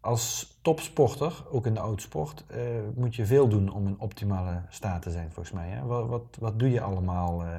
als 0.00 0.58
topsporter, 0.62 1.44
ook 1.50 1.66
in 1.66 1.74
de 1.74 1.80
oudsport, 1.80 2.44
eh 2.46 2.60
moet 2.94 3.14
je 3.14 3.26
veel 3.26 3.48
doen 3.48 3.68
om 3.72 3.86
in 3.86 4.00
optimale 4.00 4.62
staat 4.68 5.02
te 5.02 5.10
zijn 5.10 5.32
volgens 5.32 5.54
mij. 5.54 5.68
Hè? 5.68 5.82
Wat, 5.82 6.08
wat, 6.08 6.36
wat 6.40 6.58
doe 6.58 6.70
je 6.70 6.80
allemaal? 6.80 7.42
eh? 7.44 7.50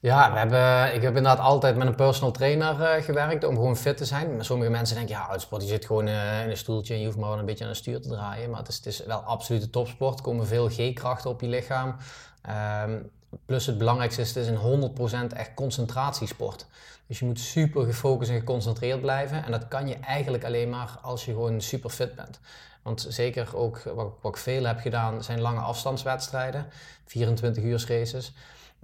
Ja, 0.00 0.32
we 0.32 0.38
hebben, 0.38 0.94
ik 0.94 1.02
heb 1.02 1.16
inderdaad 1.16 1.38
altijd 1.38 1.76
met 1.76 1.86
een 1.86 1.94
personal 1.94 2.32
trainer 2.32 2.82
eh, 2.82 3.04
gewerkt 3.04 3.44
om 3.44 3.54
gewoon 3.54 3.76
fit 3.76 3.96
te 3.96 4.04
zijn. 4.04 4.34
Maar 4.34 4.44
sommige 4.44 4.70
mensen 4.70 4.96
denken, 4.96 5.14
ja, 5.14 5.28
uitsport, 5.28 5.62
je 5.62 5.68
zit 5.68 5.84
gewoon 5.84 6.06
eh, 6.06 6.42
in 6.42 6.50
een 6.50 6.56
stoeltje 6.56 6.94
en 6.94 7.00
je 7.00 7.06
hoeft 7.06 7.18
maar 7.18 7.38
een 7.38 7.44
beetje 7.44 7.64
aan 7.64 7.70
het 7.70 7.78
stuur 7.78 8.00
te 8.00 8.08
draaien. 8.08 8.50
Maar 8.50 8.58
het 8.58 8.68
is, 8.68 8.76
het 8.76 8.86
is 8.86 9.04
wel 9.04 9.18
absolute 9.18 9.70
topsport. 9.70 10.18
Er 10.18 10.24
komen 10.24 10.46
veel 10.46 10.68
G-krachten 10.68 11.30
op 11.30 11.40
je 11.40 11.48
lichaam. 11.48 11.96
Ehm, 12.42 12.98
plus 13.46 13.66
het 13.66 13.78
belangrijkste 13.78 14.20
is, 14.20 14.28
het 14.28 14.36
is 14.36 14.48
een 14.48 14.56
100% 14.56 15.32
echt 15.32 15.54
concentratiesport. 15.54 16.66
Dus 17.06 17.18
je 17.18 17.24
moet 17.24 17.40
super 17.40 17.84
gefocust 17.84 18.30
en 18.30 18.38
geconcentreerd 18.38 19.00
blijven. 19.00 19.44
En 19.44 19.50
dat 19.50 19.68
kan 19.68 19.88
je 19.88 19.94
eigenlijk 19.94 20.44
alleen 20.44 20.68
maar 20.68 20.98
als 21.02 21.24
je 21.24 21.32
gewoon 21.32 21.60
super 21.60 21.90
fit 21.90 22.14
bent. 22.14 22.40
Want 22.82 23.06
zeker 23.08 23.56
ook 23.56 23.82
wat, 23.82 24.12
wat 24.20 24.32
ik 24.34 24.36
veel 24.36 24.64
heb 24.64 24.80
gedaan, 24.80 25.22
zijn 25.22 25.40
lange 25.40 25.60
afstandswedstrijden. 25.60 26.66
24 27.06 27.62
uur 27.62 27.84
races. 27.88 28.32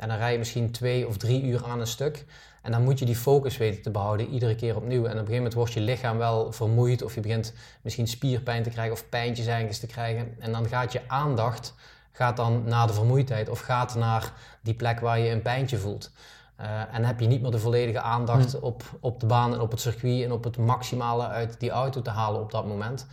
En 0.01 0.09
dan 0.09 0.17
rij 0.17 0.33
je 0.33 0.39
misschien 0.39 0.71
twee 0.71 1.07
of 1.07 1.17
drie 1.17 1.43
uur 1.43 1.65
aan 1.65 1.81
een 1.81 1.87
stuk. 1.87 2.25
En 2.63 2.73
dan 2.73 2.83
moet 2.83 2.99
je 2.99 3.05
die 3.05 3.17
focus 3.17 3.57
weten 3.57 3.83
te 3.83 3.91
behouden, 3.91 4.29
iedere 4.29 4.55
keer 4.55 4.77
opnieuw. 4.77 5.05
En 5.05 5.05
op 5.05 5.11
een 5.11 5.17
gegeven 5.17 5.35
moment 5.35 5.55
wordt 5.55 5.73
je 5.73 5.81
lichaam 5.81 6.19
wel 6.19 6.53
vermoeid, 6.53 7.03
of 7.03 7.15
je 7.15 7.21
begint 7.21 7.53
misschien 7.83 8.09
spierpijn 8.09 8.63
te 8.63 8.71
krijgen 8.71 8.93
of 8.93 9.09
pijntjes 9.09 9.47
ergens 9.47 9.79
te 9.79 9.87
krijgen. 9.87 10.35
En 10.39 10.53
dan 10.53 10.69
gaat 10.69 10.93
je 10.93 11.01
aandacht 11.07 11.75
gaat 12.21 12.37
dan 12.37 12.63
naar 12.65 12.87
de 12.87 12.93
vermoeidheid 12.93 13.49
of 13.49 13.61
gaat 13.61 13.95
naar 13.95 14.33
die 14.61 14.75
plek 14.75 15.01
waar 15.01 15.19
je 15.19 15.31
een 15.31 15.43
pijntje 15.43 15.79
voelt. 15.79 16.11
Eh, 16.57 16.95
en 16.95 17.05
heb 17.05 17.21
je 17.21 17.27
niet 17.27 17.43
meer 17.43 17.51
de 17.51 17.59
volledige 17.59 18.01
aandacht 18.01 18.61
op, 18.61 18.83
op 19.01 19.21
de 19.21 19.27
baan 19.27 19.53
en 19.53 19.61
op 19.61 19.71
het 19.71 19.81
circuit 19.81 20.25
en 20.25 20.33
op 20.33 20.45
het 20.45 20.57
maximale 20.57 21.27
uit 21.29 21.61
die 21.61 21.71
auto 21.71 22.03
te 22.03 22.11
halen 22.11 22.41
op 22.41 22.51
dat 22.51 22.67
moment. 22.67 23.07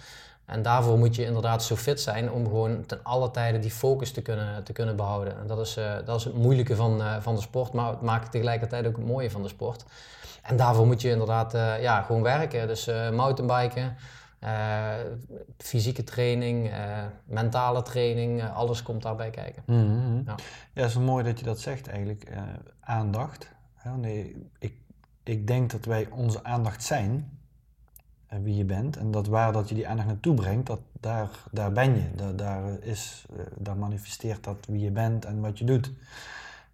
En 0.48 0.62
daarvoor 0.62 0.98
moet 0.98 1.16
je 1.16 1.26
inderdaad 1.26 1.64
zo 1.64 1.76
fit 1.76 2.02
zijn 2.02 2.32
om 2.32 2.44
gewoon 2.44 2.86
ten 2.86 3.00
alle 3.04 3.32
tijde 3.32 3.60
die 3.60 3.72
focus 3.72 4.12
te 4.12 4.22
kunnen, 4.22 4.64
te 4.64 4.74
kunnen 4.74 4.96
behouden. 4.96 5.38
En 5.40 5.48
dat 5.48 5.60
is, 5.60 5.78
eh, 5.78 5.96
dat 6.06 6.20
is 6.20 6.24
het 6.24 6.34
moeilijke 6.34 6.76
van, 6.76 7.02
eh, 7.02 7.16
van 7.20 7.36
de 7.36 7.42
sport, 7.42 7.74
maar 7.74 7.90
het 7.90 8.02
maakt 8.02 8.32
tegelijkertijd 8.32 8.88
ook 8.88 8.96
het 8.96 9.06
mooie 9.06 9.32
van 9.32 9.42
de 9.42 9.48
sport. 9.48 9.86
En 10.42 10.58
daarvoor 10.58 10.88
moet 10.88 11.02
je 11.02 11.10
inderdaad 11.10 11.54
eh, 11.54 11.82
ja, 11.82 12.02
gewoon 12.02 12.22
werken. 12.22 12.68
Dus 12.68 12.86
mountainbiken, 13.12 13.96
fysieke 15.58 16.04
training, 16.04 16.72
mentale 17.26 17.82
training, 17.82 18.44
alles 18.54 18.84
komt 18.84 19.02
daarbij 19.02 19.30
kijken. 19.30 19.64
Mhm. 19.66 20.16
Ja. 20.16 20.36
Ja, 20.74 20.82
het 20.82 20.90
is 20.90 20.98
mooi 20.98 21.24
dat 21.24 21.40
je 21.40 21.46
dat 21.46 21.60
zegt 21.60 21.88
eigenlijk. 21.88 22.32
aandacht. 22.80 23.52
Nee, 23.96 24.50
ik, 24.60 24.74
ik 25.24 25.48
denk 25.48 25.72
dat 25.72 25.86
wij 25.86 26.08
onze 26.12 26.44
aandacht 26.44 26.84
zijn, 26.84 27.37
wie 28.30 28.56
je 28.56 28.66
bent. 28.66 28.98
En 28.98 29.12
dat 29.12 29.28
waar 29.28 29.52
dat 29.54 29.70
je 29.70 29.76
die 29.76 29.88
aandacht 29.88 30.08
naartoe 30.08 30.34
brengt, 30.34 30.68
dat, 30.68 30.80
daar, 31.00 31.30
daar 31.52 31.72
ben 31.72 31.96
je. 31.96 32.16
Daar, 32.16 32.36
daar, 32.36 32.64
is, 32.82 33.26
eh, 33.38 33.44
daar 33.58 33.78
manifesteert 33.78 34.44
dat 34.44 34.58
wie 34.68 34.80
je 34.80 34.92
bent 34.92 35.26
en 35.26 35.40
wat 35.42 35.60
je 35.60 35.66
doet. 35.66 35.92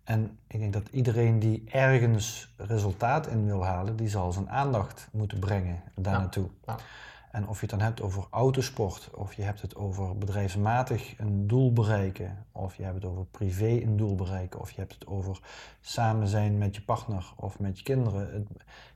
En 0.04 0.38
ik 0.48 0.60
denk 0.60 0.74
dat 0.74 0.88
iedereen 0.92 1.40
die 1.40 1.64
ergens 1.70 2.54
resultaat 2.58 3.28
in 3.28 3.46
wil 3.46 3.66
halen, 3.66 3.96
die 3.96 4.10
zal 4.10 4.32
zijn 4.32 4.50
aandacht 4.50 5.08
moeten 5.12 5.40
brengen 5.40 5.82
daar 5.96 6.14
Ja. 6.14 6.20
naartoe. 6.20 6.48
Ja. 6.66 6.76
En 7.34 7.48
of 7.48 7.56
je 7.56 7.62
het 7.62 7.70
dan 7.70 7.88
hebt 7.88 8.02
over 8.02 8.26
autosport, 8.30 9.10
of 9.14 9.34
je 9.34 9.42
hebt 9.42 9.62
het 9.62 9.76
over 9.76 10.18
bedrijfsmatig 10.18 11.20
een 11.20 11.48
doel 11.48 11.74
bereiken, 11.74 12.46
of 12.52 12.76
je 12.76 12.84
hebt 12.84 12.96
het 12.96 13.06
over 13.06 13.26
privé 13.26 13.68
een 13.68 13.98
doel 13.98 14.16
bereiken, 14.16 14.60
of 14.60 14.72
je 14.72 14.80
hebt 14.80 14.94
het 14.94 15.08
over 15.08 15.40
samen 15.82 16.28
zijn 16.28 16.58
met 16.58 16.76
je 16.76 16.82
partner 16.82 17.34
of 17.36 17.60
met 17.60 17.78
je 17.78 17.84
kinderen. 17.84 18.34
Het, 18.34 18.48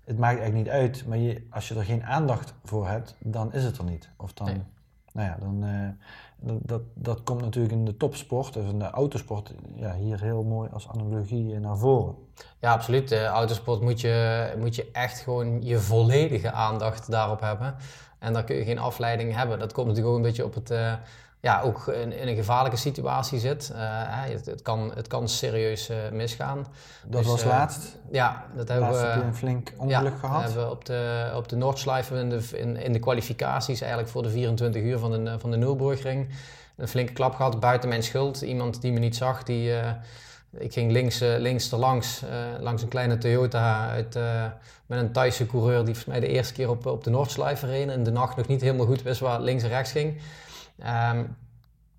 het 0.03 0.17
maakt 0.17 0.39
eigenlijk 0.39 0.65
niet 0.65 0.73
uit, 0.73 1.05
maar 1.07 1.17
je, 1.17 1.47
als 1.49 1.67
je 1.67 1.75
er 1.75 1.83
geen 1.83 2.05
aandacht 2.05 2.53
voor 2.63 2.87
hebt, 2.87 3.15
dan 3.19 3.53
is 3.53 3.63
het 3.63 3.77
er 3.77 3.83
niet. 3.83 4.09
Of 4.17 4.33
dan, 4.33 4.47
Nee. 4.47 4.61
nou 5.13 5.27
ja, 5.27 5.37
dan, 5.39 5.63
eh, 5.63 5.89
dat, 6.39 6.57
dat, 6.61 6.81
dat 6.93 7.23
komt 7.23 7.41
natuurlijk 7.41 7.73
in 7.73 7.85
de 7.85 7.97
topsport, 7.97 8.53
dus 8.53 8.69
in 8.69 8.79
de 8.79 8.89
autosport, 8.89 9.53
ja, 9.75 9.95
hier 9.95 10.21
heel 10.21 10.43
mooi 10.43 10.69
als 10.73 10.89
analogie 10.89 11.59
naar 11.59 11.77
voren. 11.77 12.15
Ja, 12.59 12.71
absoluut. 12.73 13.09
De 13.09 13.25
autosport 13.25 13.81
moet 13.81 14.01
je, 14.01 14.53
moet 14.57 14.75
je 14.75 14.89
echt 14.91 15.19
gewoon 15.19 15.61
je 15.61 15.79
volledige 15.79 16.51
aandacht 16.51 17.11
daarop 17.11 17.39
hebben. 17.39 17.75
En 18.19 18.33
dan 18.33 18.43
kun 18.43 18.55
je 18.55 18.63
geen 18.63 18.79
afleiding 18.79 19.35
hebben. 19.35 19.59
Dat 19.59 19.73
komt 19.73 19.87
natuurlijk 19.87 20.13
ook 20.13 20.19
een 20.19 20.27
beetje 20.27 20.45
op 20.45 20.53
het, 20.53 20.71
eh, 20.71 20.93
ja, 21.39 21.61
ook 21.61 21.87
in, 21.87 22.13
in 22.13 22.27
een 22.27 22.35
gevaarlijke 22.35 22.77
situatie 22.77 23.39
zit. 23.39 23.71
Eh, 23.75 23.79
het, 24.05 24.45
het, 24.45 24.61
kan, 24.61 24.91
het 24.95 25.07
kan 25.07 25.29
serieus 25.29 25.89
eh, 25.89 25.97
misgaan. 26.11 26.67
Dat 27.05 27.21
Dus, 27.21 27.31
was 27.31 27.43
laatst. 27.43 27.97
Ja, 28.11 28.45
dat 28.55 28.67
hebben 28.67 28.87
Laatst 28.87 29.01
we... 29.01 29.07
heb 29.07 29.21
je 29.21 29.27
een 29.27 29.35
flink 29.35 29.73
ongeluk 29.77 30.11
ja, 30.13 30.19
gehad. 30.19 30.43
hebben 30.43 30.63
we 30.63 30.71
op 30.71 30.85
de, 30.85 31.31
op 31.35 31.47
de 31.49 31.55
Noordschleife 31.55 32.15
in 32.15 32.29
de, 32.29 32.47
in, 32.53 32.77
in 32.77 32.93
de 32.93 32.99
kwalificaties 32.99 33.81
eigenlijk 33.81 34.11
voor 34.11 34.23
de 34.23 34.29
24 34.29 34.81
uur 34.81 34.99
van 34.99 35.11
de, 35.11 35.39
van 35.39 35.51
de 35.51 35.57
Nürburgring. 35.57 36.29
Een 36.75 36.87
flinke 36.87 37.13
klap 37.13 37.35
gehad, 37.35 37.59
buiten 37.59 37.89
mijn 37.89 38.03
schuld. 38.03 38.41
Iemand 38.41 38.81
die 38.81 38.91
me 38.91 38.99
niet 38.99 39.15
zag, 39.15 39.43
die... 39.43 39.73
ik 40.59 40.73
ging 40.73 40.91
links, 40.91 41.21
eh, 41.21 41.37
links 41.37 41.71
erlangs, 41.71 42.21
eh, 42.21 42.29
langs 42.59 42.81
een 42.81 42.87
kleine 42.87 43.17
Toyota 43.17 43.89
uit, 43.89 44.15
eh, 44.15 44.45
met 44.85 44.99
een 44.99 45.11
Thaise 45.11 45.45
coureur 45.45 45.85
die 45.85 45.95
volgens 45.95 46.05
mij 46.05 46.19
de 46.19 46.27
eerste 46.27 46.53
keer 46.53 46.69
op, 46.69 46.85
op 46.85 47.03
de 47.03 47.09
Noordschleife 47.09 47.65
reed 47.65 47.89
en 47.89 48.03
de 48.03 48.11
nacht 48.11 48.37
nog 48.37 48.47
niet 48.47 48.61
helemaal 48.61 48.85
goed 48.85 49.01
wist 49.01 49.19
waar 49.19 49.41
links 49.41 49.63
en 49.63 49.69
rechts 49.69 49.91
ging. 49.91 50.21
Ehm, 50.79 51.23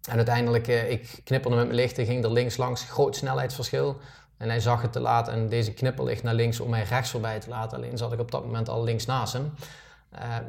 en 0.09 0.17
uiteindelijk, 0.17 0.67
ik 0.67 1.21
knipperde 1.25 1.57
met 1.57 1.67
mijn 1.67 1.79
lichten, 1.79 2.07
ging 2.07 2.25
er 2.25 2.33
links 2.33 2.57
langs, 2.57 2.83
groot 2.83 3.17
snelheidsverschil. 3.17 3.97
En 4.37 4.49
hij 4.49 4.61
zag 4.61 4.83
het 4.83 4.93
te 4.93 5.01
laat 5.01 5.29
en 5.29 5.49
deze 5.49 5.73
knipperlicht 5.73 6.23
naar 6.23 6.35
links 6.35 6.61
om 6.61 6.71
mij 6.71 6.83
rechts 6.83 7.11
voorbij 7.11 7.41
te 7.41 7.49
laten. 7.49 7.77
Alleen 7.77 7.99
zat 7.99 8.13
ik 8.13 8.21
op 8.21 8.31
dat 8.31 8.45
moment 8.45 8.69
al 8.69 8.85
links 8.85 9.07
naast 9.07 9.33
hem. 9.33 9.53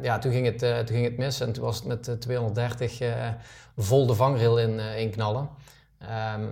Ja, 0.02 0.20
toen 0.20 0.32
ging, 0.32 0.46
het, 0.46 0.60
toen 0.60 0.96
ging 0.96 1.04
het 1.04 1.18
mis 1.18 1.40
en 1.40 1.52
toen 1.52 1.64
was 1.64 1.76
het 1.76 1.86
met 1.86 2.08
eh, 2.08 2.16
230 2.16 3.00
eh, 3.00 3.28
vol 3.78 4.06
de 4.06 4.16
vangrail 4.16 4.60
in, 4.60 4.80
in 4.80 5.10
knallen. 5.10 5.50
Ehm, 6.00 6.46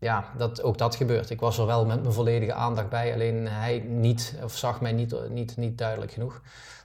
ja, 0.00 0.24
dat, 0.36 0.62
ook 0.62 0.78
dat 0.78 0.94
gebeurt. 0.94 1.30
Ik 1.30 1.40
was 1.40 1.58
er 1.58 1.66
wel 1.66 1.86
met 1.86 2.02
mijn 2.02 2.14
volledige 2.14 2.52
aandacht 2.52 2.88
bij, 2.88 3.12
alleen 3.12 3.48
hij 3.48 3.78
niet, 3.78 4.34
of 4.42 4.56
zag 4.56 4.80
mij 4.80 4.92
niet, 4.92 5.28
niet, 5.28 5.56
niet 5.56 5.78
duidelijk 5.78 6.12
genoeg. 6.12 6.40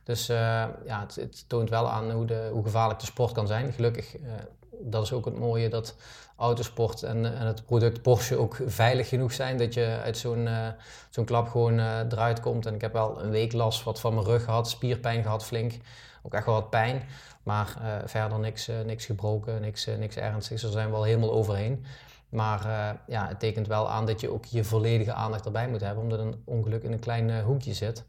Dus 0.05 0.29
eh, 0.29 0.37
ja, 0.85 1.05
het, 1.15 1.45
toont 1.47 1.69
wel 1.69 1.89
aan 1.89 2.11
hoe, 2.11 2.25
de, 2.25 2.49
hoe 2.51 2.63
gevaarlijk 2.63 2.99
de 2.99 3.05
sport 3.05 3.31
kan 3.31 3.47
zijn. 3.47 3.73
Gelukkig, 3.73 4.17
eh, 4.17 4.31
dat 4.79 5.03
is 5.03 5.11
ook 5.11 5.25
het 5.25 5.39
mooie 5.39 5.69
dat 5.69 5.95
autosport 6.35 7.03
en, 7.03 7.37
en 7.37 7.47
het 7.47 7.65
product 7.65 8.01
Porsche 8.01 8.37
ook 8.37 8.57
veilig 8.65 9.09
genoeg 9.09 9.33
zijn 9.33 9.57
dat 9.57 9.73
je 9.73 9.99
uit 10.03 10.17
zo'n 10.17 10.47
eh, 10.47 10.67
zo'n 11.09 11.25
klap 11.25 11.47
gewoon 11.49 11.79
eruit 11.79 12.39
komt. 12.39 12.65
En 12.65 12.73
ik 12.73 12.81
heb 12.81 12.93
wel 12.93 13.21
een 13.21 13.29
week 13.29 13.53
last 13.53 13.83
wat 13.83 13.99
van 13.99 14.13
mijn 14.13 14.25
rug 14.25 14.43
gehad, 14.43 14.69
spierpijn 14.69 15.23
gehad 15.23 15.45
flink, 15.45 15.73
ook 16.23 16.33
echt 16.33 16.45
wel 16.45 16.55
wat 16.55 16.69
pijn. 16.69 17.03
Maar 17.43 17.77
verder 18.05 18.39
niks, 18.39 18.69
niks 18.85 19.05
gebroken, 19.05 19.61
niks, 19.61 19.85
niks 19.85 20.15
ernstigs. 20.15 20.61
Daar 20.61 20.71
zijn 20.71 20.85
we 20.85 20.91
wel 20.91 21.03
helemaal 21.03 21.31
overheen. 21.31 21.85
Maar 22.29 22.65
eh, 22.65 22.89
ja, 23.07 23.27
het 23.27 23.39
tekent 23.39 23.67
wel 23.67 23.89
aan 23.89 24.05
dat 24.05 24.21
je 24.21 24.31
ook 24.31 24.45
je 24.45 24.63
volledige 24.63 25.13
aandacht 25.13 25.45
erbij 25.45 25.67
moet 25.67 25.81
hebben, 25.81 26.03
omdat 26.03 26.19
een 26.19 26.41
ongeluk 26.45 26.83
in 26.83 26.91
een 26.91 26.99
klein 26.99 27.29
eh, 27.29 27.43
hoekje 27.43 27.73
zit. 27.73 28.03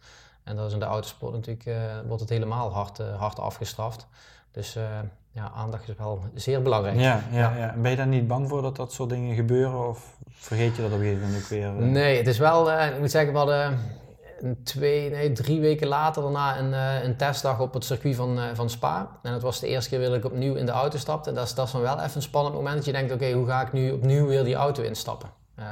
En 0.45 0.57
dat 0.57 0.67
is 0.67 0.73
in 0.73 0.79
de 0.79 0.85
autosport 0.85 1.33
natuurlijk, 1.33 1.67
eh, 1.67 1.77
wordt 2.07 2.21
het 2.21 2.31
helemaal 2.31 2.73
hard, 2.73 2.99
hard 2.99 3.39
afgestraft. 3.39 4.07
Dus 4.51 4.79
ja, 5.33 5.51
aandacht 5.55 5.89
is 5.89 5.95
wel 5.97 6.23
zeer 6.35 6.63
belangrijk. 6.63 6.99
Ja, 6.99 7.23
ja, 7.31 7.57
ja. 7.57 7.73
En 7.73 7.83
Ben 7.83 7.91
je 7.91 7.97
daar 7.97 8.07
niet 8.07 8.27
bang 8.27 8.49
voor 8.49 8.63
dat 8.63 8.77
dat 8.77 8.93
soort 8.93 9.11
dingen 9.11 9.35
gebeuren? 9.35 9.89
Of 9.89 10.17
vergeet 10.29 10.77
je 10.77 10.83
dat 10.83 10.93
op 10.93 10.99
een 10.99 11.05
gegeven 11.05 11.27
moment 11.27 11.43
ook 11.43 11.49
weer? 11.49 11.73
Nee, 11.73 12.17
het 12.17 12.27
is 12.27 12.39
wel, 12.39 12.73
ik 12.73 12.99
moet 12.99 13.11
zeggen, 13.11 13.33
we 13.33 13.39
hadden 13.39 13.79
twee, 14.64 15.11
nee, 15.11 15.33
drie 15.33 15.61
weken 15.61 15.87
later 15.87 16.23
daarna 16.23 16.59
een, 16.59 16.75
eh, 16.75 17.05
een 17.05 17.16
testdag 17.16 17.61
op 17.61 17.75
het 17.75 17.85
circuit 17.85 18.16
van, 18.16 18.38
eh, 18.38 18.45
van 18.55 18.71
Spa. 18.71 19.19
En 19.23 19.33
dat 19.33 19.43
was 19.43 19.61
de 19.61 19.66
eerste 19.66 19.90
keer 19.90 20.00
dat 20.00 20.14
ik 20.14 20.25
opnieuw 20.25 20.55
in 20.55 20.66
de 20.66 20.73
auto 20.73 20.99
stapte. 20.99 21.28
En 21.28 21.35
dat 21.35 21.47
is, 21.47 21.55
dat 21.55 21.71
dan 21.71 21.81
wel 21.81 22.00
even 22.00 22.16
een 22.16 22.23
spannend 22.23 22.55
moment 22.55 22.76
dat 22.76 22.85
je 22.85 22.93
denkt, 22.93 23.12
oké, 23.12 23.33
hoe 23.33 23.47
ga 23.47 23.62
ik 23.62 23.73
nu 23.73 23.90
opnieuw 23.90 24.26
weer 24.26 24.45
die 24.45 24.55
auto 24.55 24.83
instappen? 24.83 25.28
Eh, 25.55 25.64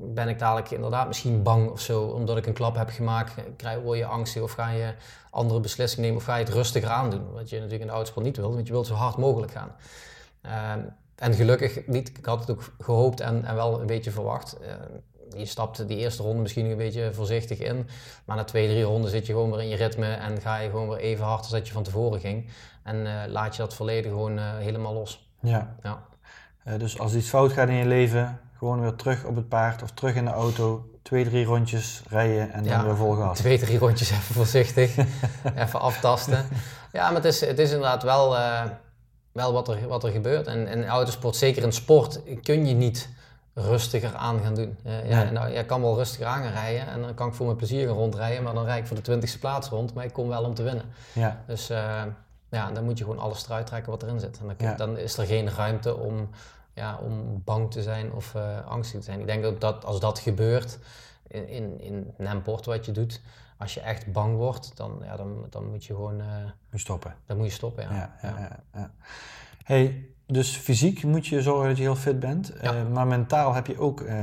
ben 0.00 0.28
ik 0.28 0.38
dadelijk 0.38 0.70
inderdaad 0.70 1.06
misschien 1.06 1.42
bang 1.42 1.70
of 1.70 1.80
zo, 1.80 2.02
omdat 2.02 2.36
ik 2.36 2.46
een 2.46 2.52
klap 2.52 2.76
heb 2.76 2.90
gemaakt? 2.90 3.32
Krijg, 3.56 3.82
word 3.82 3.98
je 3.98 4.06
angstig 4.06 4.42
of 4.42 4.52
ga 4.52 4.70
je 4.70 4.94
andere 5.30 5.60
beslissingen 5.60 6.04
nemen 6.04 6.20
of 6.20 6.26
ga 6.26 6.36
je 6.36 6.44
het 6.44 6.54
rustiger 6.54 6.90
aandoen? 6.90 7.32
Wat 7.32 7.48
je 7.48 7.56
natuurlijk 7.56 7.80
in 7.80 7.86
de 7.86 7.92
autosport 7.92 8.26
niet 8.26 8.36
wil, 8.36 8.54
want 8.54 8.66
je 8.66 8.72
wilt 8.72 8.86
zo 8.86 8.94
hard 8.94 9.16
mogelijk 9.16 9.52
gaan. 9.52 9.72
Ehm, 10.40 10.80
en 11.16 11.34
gelukkig 11.34 11.86
niet, 11.86 12.18
ik 12.18 12.26
had 12.26 12.40
het 12.40 12.50
ook 12.50 12.72
gehoopt 12.78 13.20
en, 13.20 13.44
en 13.44 13.54
wel 13.54 13.80
een 13.80 13.86
beetje 13.86 14.10
verwacht. 14.10 14.58
Eh, 14.58 14.74
je 15.36 15.46
stapt 15.46 15.88
die 15.88 15.96
eerste 15.96 16.22
ronde 16.22 16.42
misschien 16.42 16.66
een 16.66 16.76
beetje 16.76 17.12
voorzichtig 17.12 17.58
in. 17.58 17.88
Maar 18.24 18.36
na 18.36 18.44
twee, 18.44 18.68
drie 18.68 18.82
ronden 18.82 19.10
zit 19.10 19.26
je 19.26 19.32
gewoon 19.32 19.50
weer 19.50 19.60
in 19.60 19.68
je 19.68 19.76
ritme 19.76 20.12
en 20.12 20.40
ga 20.40 20.58
je 20.58 20.70
gewoon 20.70 20.88
weer 20.88 20.98
even 20.98 21.24
hard 21.24 21.38
als 21.38 21.50
dat 21.50 21.66
je 21.66 21.72
van 21.72 21.82
tevoren 21.82 22.20
ging. 22.20 22.48
En 22.82 23.06
eh, 23.06 23.30
laat 23.30 23.56
je 23.56 23.62
dat 23.62 23.74
verleden 23.74 24.10
gewoon 24.10 24.38
eh, 24.38 24.56
helemaal 24.56 24.92
los. 24.92 25.30
Ja. 25.40 25.74
Ja. 25.82 26.02
Eh, 26.64 26.78
dus 26.78 26.98
als 26.98 27.14
iets 27.14 27.28
fout 27.28 27.52
gaat 27.52 27.68
in 27.68 27.74
je 27.74 27.86
leven, 27.86 28.40
gewoon 28.58 28.80
weer 28.80 28.94
terug 28.94 29.24
op 29.24 29.36
het 29.36 29.48
paard 29.48 29.82
of 29.82 29.90
terug 29.90 30.14
in 30.14 30.24
de 30.24 30.30
auto. 30.30 30.90
Twee, 31.02 31.24
drie 31.24 31.44
rondjes 31.44 32.02
rijden 32.08 32.52
en 32.52 32.64
dan 32.64 32.84
weer 32.84 32.96
vol 32.96 33.12
gas. 33.12 33.38
Twee, 33.38 33.58
drie 33.58 33.78
rondjes 33.78 34.10
even 34.10 34.34
voorzichtig. 34.34 34.96
even 35.64 35.80
aftasten. 35.80 36.44
Ja, 36.92 37.06
maar 37.06 37.14
het 37.14 37.24
is, 37.24 37.40
het 37.40 37.58
is 37.58 37.70
inderdaad 37.70 38.02
wel... 38.02 38.36
wel 39.32 39.52
wat 39.52 39.68
er, 39.68 39.88
wat 39.88 40.04
er 40.04 40.10
gebeurt. 40.10 40.46
En 40.46 40.66
in 40.66 40.86
autosport, 40.86 41.36
zeker 41.36 41.62
in 41.62 41.72
sport, 41.72 42.20
kun 42.42 42.66
je 42.66 42.74
niet 42.74 43.08
rustiger 43.58 44.14
aan 44.14 44.40
gaan 44.40 44.54
doen. 44.54 44.78
Uh, 44.86 45.08
ja, 45.10 45.30
nou, 45.30 45.52
jij 45.52 45.64
kan 45.64 45.80
wel 45.80 45.96
rustiger 45.96 46.26
aan 46.26 46.42
gaan 46.42 46.52
rijden 46.52 46.86
en 46.86 47.00
dan 47.00 47.14
kan 47.14 47.28
ik 47.28 47.34
voor 47.34 47.46
mijn 47.46 47.58
plezier 47.58 47.86
gaan 47.86 47.96
rondrijden, 47.96 48.42
maar 48.42 48.54
dan 48.54 48.64
rijd 48.64 48.80
ik 48.80 48.86
voor 48.86 48.96
de 48.96 49.02
twintigste 49.02 49.38
plaats 49.38 49.68
rond, 49.68 49.94
maar 49.94 50.04
ik 50.04 50.12
kom 50.12 50.28
wel 50.28 50.44
om 50.44 50.54
te 50.54 50.62
winnen. 50.62 50.84
Ja. 51.12 51.42
Dus 51.46 51.70
uh, 51.70 52.02
ja, 52.48 52.70
dan 52.70 52.84
moet 52.84 52.98
je 52.98 53.04
gewoon 53.04 53.18
alles 53.18 53.46
eruit 53.46 53.66
trekken 53.66 53.90
wat 53.90 54.02
erin 54.02 54.20
zit. 54.20 54.38
En 54.38 54.56
dan, 54.56 54.76
dan 54.76 54.98
is 54.98 55.18
er 55.18 55.26
geen 55.26 55.50
ruimte 55.50 55.96
om, 55.96 56.28
ja, 56.72 56.98
om 56.98 57.42
bang 57.44 57.70
te 57.70 57.82
zijn 57.82 58.12
of 58.12 58.34
uh, 58.34 58.66
angstig 58.66 58.98
te 58.98 59.04
zijn. 59.04 59.20
Ik 59.20 59.26
denk 59.26 59.42
dat, 59.42 59.60
dat 59.60 59.84
als 59.84 60.00
dat 60.00 60.18
gebeurt 60.18 60.78
in, 61.26 61.48
in, 61.48 61.80
in 61.80 62.14
een 62.16 62.40
sport 62.40 62.66
wat 62.66 62.84
je 62.84 62.92
doet, 62.92 63.20
als 63.58 63.74
je 63.74 63.80
echt 63.80 64.12
bang 64.12 64.36
wordt, 64.36 64.76
dan, 64.76 65.00
ja, 65.04 65.16
dan, 65.16 65.46
dan 65.50 65.70
moet 65.70 65.84
je 65.84 65.94
gewoon... 65.94 66.22
moet 66.70 66.80
stoppen. 66.80 67.14
Dan 67.26 67.36
moet 67.36 67.46
je 67.46 67.52
stoppen, 67.52 67.82
ja. 67.82 68.16
ja, 68.22 68.38
ja, 68.38 68.58
ja. 68.74 68.90
Hey, 69.64 70.15
dus 70.28 70.56
fysiek 70.56 71.02
moet 71.02 71.26
je 71.26 71.42
zorgen 71.42 71.68
dat 71.68 71.76
je 71.76 71.82
heel 71.82 71.96
fit 71.96 72.20
bent. 72.20 72.52
Ja. 72.62 72.74
Uh, 72.74 72.80
maar 72.92 73.06
mentaal 73.06 73.54
heb 73.54 73.66
je 73.66 73.78
ook 73.78 74.00
uh, 74.00 74.14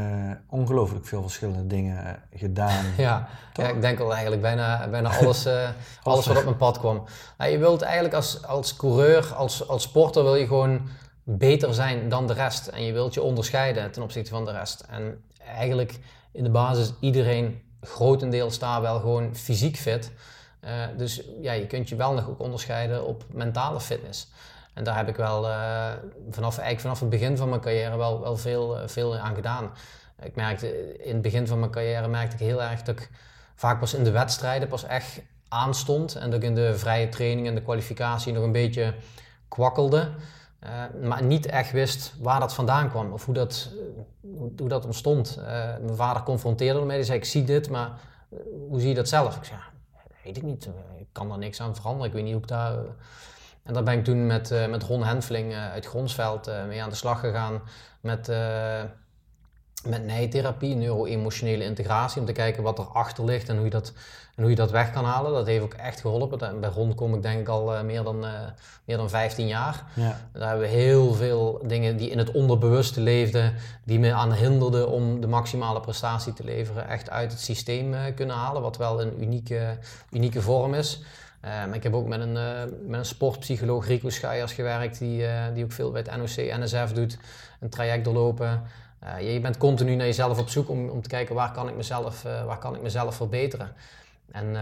ongelooflijk 0.49 1.05
veel 1.05 1.21
verschillende 1.21 1.67
dingen 1.67 2.03
uh, 2.05 2.39
gedaan. 2.39 2.85
ja. 2.97 3.27
ja, 3.53 3.67
ik 3.67 3.81
denk 3.81 3.99
al 3.99 4.11
eigenlijk 4.11 4.41
bijna, 4.41 4.87
bijna 4.89 5.17
alles, 5.17 5.47
alles 6.03 6.25
wat 6.25 6.37
op 6.37 6.43
mijn 6.43 6.57
pad 6.57 6.79
kwam. 6.79 7.03
Nou, 7.37 7.51
je 7.51 7.57
wilt 7.57 7.81
eigenlijk 7.81 8.13
als, 8.13 8.45
als 8.45 8.75
coureur, 8.75 9.33
als, 9.33 9.67
als 9.67 9.83
sporter, 9.83 10.23
wil 10.23 10.35
je 10.35 10.47
gewoon 10.47 10.81
beter 11.23 11.73
zijn 11.73 12.09
dan 12.09 12.27
de 12.27 12.33
rest. 12.33 12.67
En 12.67 12.83
je 12.83 12.93
wilt 12.93 13.13
je 13.13 13.21
onderscheiden 13.21 13.91
ten 13.91 14.03
opzichte 14.03 14.29
van 14.29 14.45
de 14.45 14.51
rest. 14.51 14.85
En 14.89 15.23
eigenlijk 15.55 15.99
in 16.31 16.43
de 16.43 16.49
basis 16.49 16.93
iedereen 16.99 17.61
grotendeels 17.81 18.59
daar 18.59 18.81
wel 18.81 18.99
gewoon 18.99 19.35
fysiek 19.35 19.77
fit. 19.77 20.11
dus 20.97 21.23
ja, 21.41 21.51
je 21.51 21.67
kunt 21.67 21.89
je 21.89 21.95
wel 21.95 22.13
nog 22.13 22.29
ook 22.29 22.39
onderscheiden 22.39 23.07
op 23.07 23.23
mentale 23.31 23.81
fitness. 23.81 24.27
En 24.73 24.83
daar 24.83 24.95
heb 24.95 25.07
ik 25.07 25.15
wel 25.15 25.49
uh, 25.49 25.91
vanaf, 26.29 26.57
eigenlijk 26.57 26.79
vanaf 26.79 26.99
het 26.99 27.09
begin 27.09 27.37
van 27.37 27.49
mijn 27.49 27.61
carrière 27.61 27.97
wel, 27.97 28.21
wel 28.21 28.37
veel, 28.37 28.79
eh, 28.79 28.87
veel 28.87 29.17
aan 29.17 29.35
gedaan. 29.35 29.71
Ik 30.21 30.35
merkte, 30.35 30.97
in 30.97 31.13
het 31.13 31.21
begin 31.21 31.47
van 31.47 31.59
mijn 31.59 31.71
carrière 31.71 32.07
merkte 32.07 32.35
ik 32.35 32.41
heel 32.41 32.63
erg 32.63 32.81
dat 32.81 32.99
ik 32.99 33.09
vaak 33.55 33.79
pas 33.79 33.93
in 33.93 34.03
de 34.03 34.11
wedstrijden 34.11 34.67
pas 34.67 34.83
echt 34.83 35.21
aanstond. 35.47 36.15
En 36.15 36.29
dat 36.29 36.43
ik 36.43 36.49
in 36.49 36.55
de 36.55 36.77
vrije 36.77 37.09
training 37.09 37.47
en 37.47 37.55
de 37.55 37.61
kwalificatie 37.61 38.33
nog 38.33 38.43
een 38.43 38.51
beetje 38.51 38.93
kwakkelde. 39.47 40.09
Uh, 40.63 41.07
maar 41.07 41.23
niet 41.23 41.45
echt 41.45 41.71
wist 41.71 42.13
waar 42.19 42.39
dat 42.39 42.53
vandaan 42.53 42.89
kwam 42.89 43.11
of 43.11 43.25
hoe 43.25 43.33
dat, 43.33 43.69
hoe, 44.57 44.67
dat 44.67 44.85
ontstond. 44.85 45.39
mijn 45.81 45.95
vader 45.95 46.23
confronteerde 46.23 46.79
me 46.79 46.85
mee, 46.85 46.97
die 46.97 47.05
zei 47.05 47.17
ik 47.17 47.25
zie 47.25 47.43
dit, 47.43 47.69
maar 47.69 47.91
hoe 48.69 48.79
zie 48.79 48.89
je 48.89 48.95
dat 48.95 49.07
zelf? 49.07 49.35
Ik 49.35 49.43
zei, 49.43 49.59
weet 50.23 50.37
ik 50.37 50.43
niet, 50.43 50.69
ik 50.97 51.07
kan 51.11 51.29
daar 51.29 51.37
niks 51.37 51.61
aan 51.61 51.75
veranderen, 51.75 52.07
ik 52.07 52.13
weet 52.13 52.23
niet 52.23 52.33
hoe 52.33 52.41
ik 52.41 52.47
daar 52.47 52.75
en 53.63 53.73
daar 53.73 53.83
ben 53.83 53.97
ik 53.97 54.03
toen 54.03 54.25
met, 54.25 54.51
uh, 54.51 54.67
met 54.67 54.83
Ron 54.83 55.03
Henfling 55.03 55.51
uh, 55.51 55.71
uit 55.71 55.85
Gronsveld 55.85 56.47
uh, 56.47 56.65
mee 56.67 56.83
aan 56.83 56.89
de 56.89 56.95
slag 56.95 57.19
gegaan 57.19 57.61
met, 58.01 58.27
met 59.85 60.05
nijtherapie, 60.05 60.75
neuro-emotionele 60.75 61.63
integratie, 61.63 62.19
om 62.19 62.27
te 62.27 62.31
kijken 62.31 62.63
wat 62.63 62.79
erachter 62.79 63.25
ligt 63.25 63.49
en 63.49 63.55
hoe 63.55 63.63
je 63.63 63.71
dat, 63.71 63.93
en 64.35 64.41
hoe 64.41 64.49
je 64.49 64.55
dat 64.55 64.71
weg 64.71 64.91
kan 64.91 65.05
halen. 65.05 65.31
Dat 65.31 65.45
heeft 65.45 65.63
ook 65.63 65.73
echt 65.73 66.01
geholpen. 66.01 66.59
Bij 66.59 66.69
Ron 66.69 66.95
kom 66.95 67.13
ik 67.15 67.21
denk 67.21 67.39
ik 67.39 67.47
al 67.47 67.83
meer, 67.83 68.03
dan, 68.03 68.25
meer 68.85 68.97
dan 68.97 69.09
15 69.09 69.47
jaar. 69.47 69.83
Ja. 69.93 70.19
Daar 70.33 70.47
hebben 70.49 70.67
we 70.67 70.73
heel 70.75 71.13
veel 71.13 71.61
dingen 71.65 71.97
die 71.97 72.09
in 72.09 72.17
het 72.17 72.31
onderbewuste 72.31 73.01
leefden, 73.01 73.53
die 73.83 73.99
me 73.99 74.13
aan 74.13 74.33
hinderden 74.33 74.89
om 74.89 75.21
de 75.21 75.27
maximale 75.27 75.79
prestatie 75.79 76.33
te 76.33 76.43
leveren, 76.43 76.87
echt 76.87 77.09
uit 77.09 77.31
het 77.31 77.41
systeem 77.41 77.95
kunnen 78.15 78.35
halen, 78.35 78.61
wat 78.61 78.77
wel 78.77 79.01
een 79.01 79.21
unieke, 79.21 79.77
unieke 80.11 80.41
vorm 80.41 80.73
is. 80.73 81.03
Um, 81.45 81.73
ik 81.73 81.83
heb 81.83 81.93
ook 81.93 82.07
met 82.07 82.19
een, 82.19 82.35
uh, 82.35 82.61
met 82.87 82.99
een 82.99 83.05
sportpsycholoog, 83.05 83.87
Rico 83.87 84.09
Schuijers, 84.09 84.53
gewerkt, 84.53 84.99
die, 84.99 85.21
uh, 85.21 85.43
die 85.53 85.63
ook 85.63 85.71
veel 85.71 85.91
bij 85.91 86.01
het 86.05 86.17
NOC, 86.17 86.59
NSF 86.59 86.91
doet, 86.93 87.17
een 87.59 87.69
traject 87.69 88.03
doorlopen. 88.03 88.61
Je, 89.19 89.39
bent 89.41 89.57
continu 89.57 89.95
naar 89.95 90.05
jezelf 90.05 90.39
op 90.39 90.49
zoek 90.49 90.69
om, 90.69 90.89
om 90.89 91.01
te 91.01 91.09
kijken 91.09 91.35
waar 91.35 91.51
kan 91.51 91.69
ik 91.69 91.75
mezelf, 91.75 92.21
waar 92.45 92.57
kan 92.57 92.75
ik 92.75 92.81
mezelf 92.81 93.15
verbeteren. 93.15 93.71
En, 94.31 94.55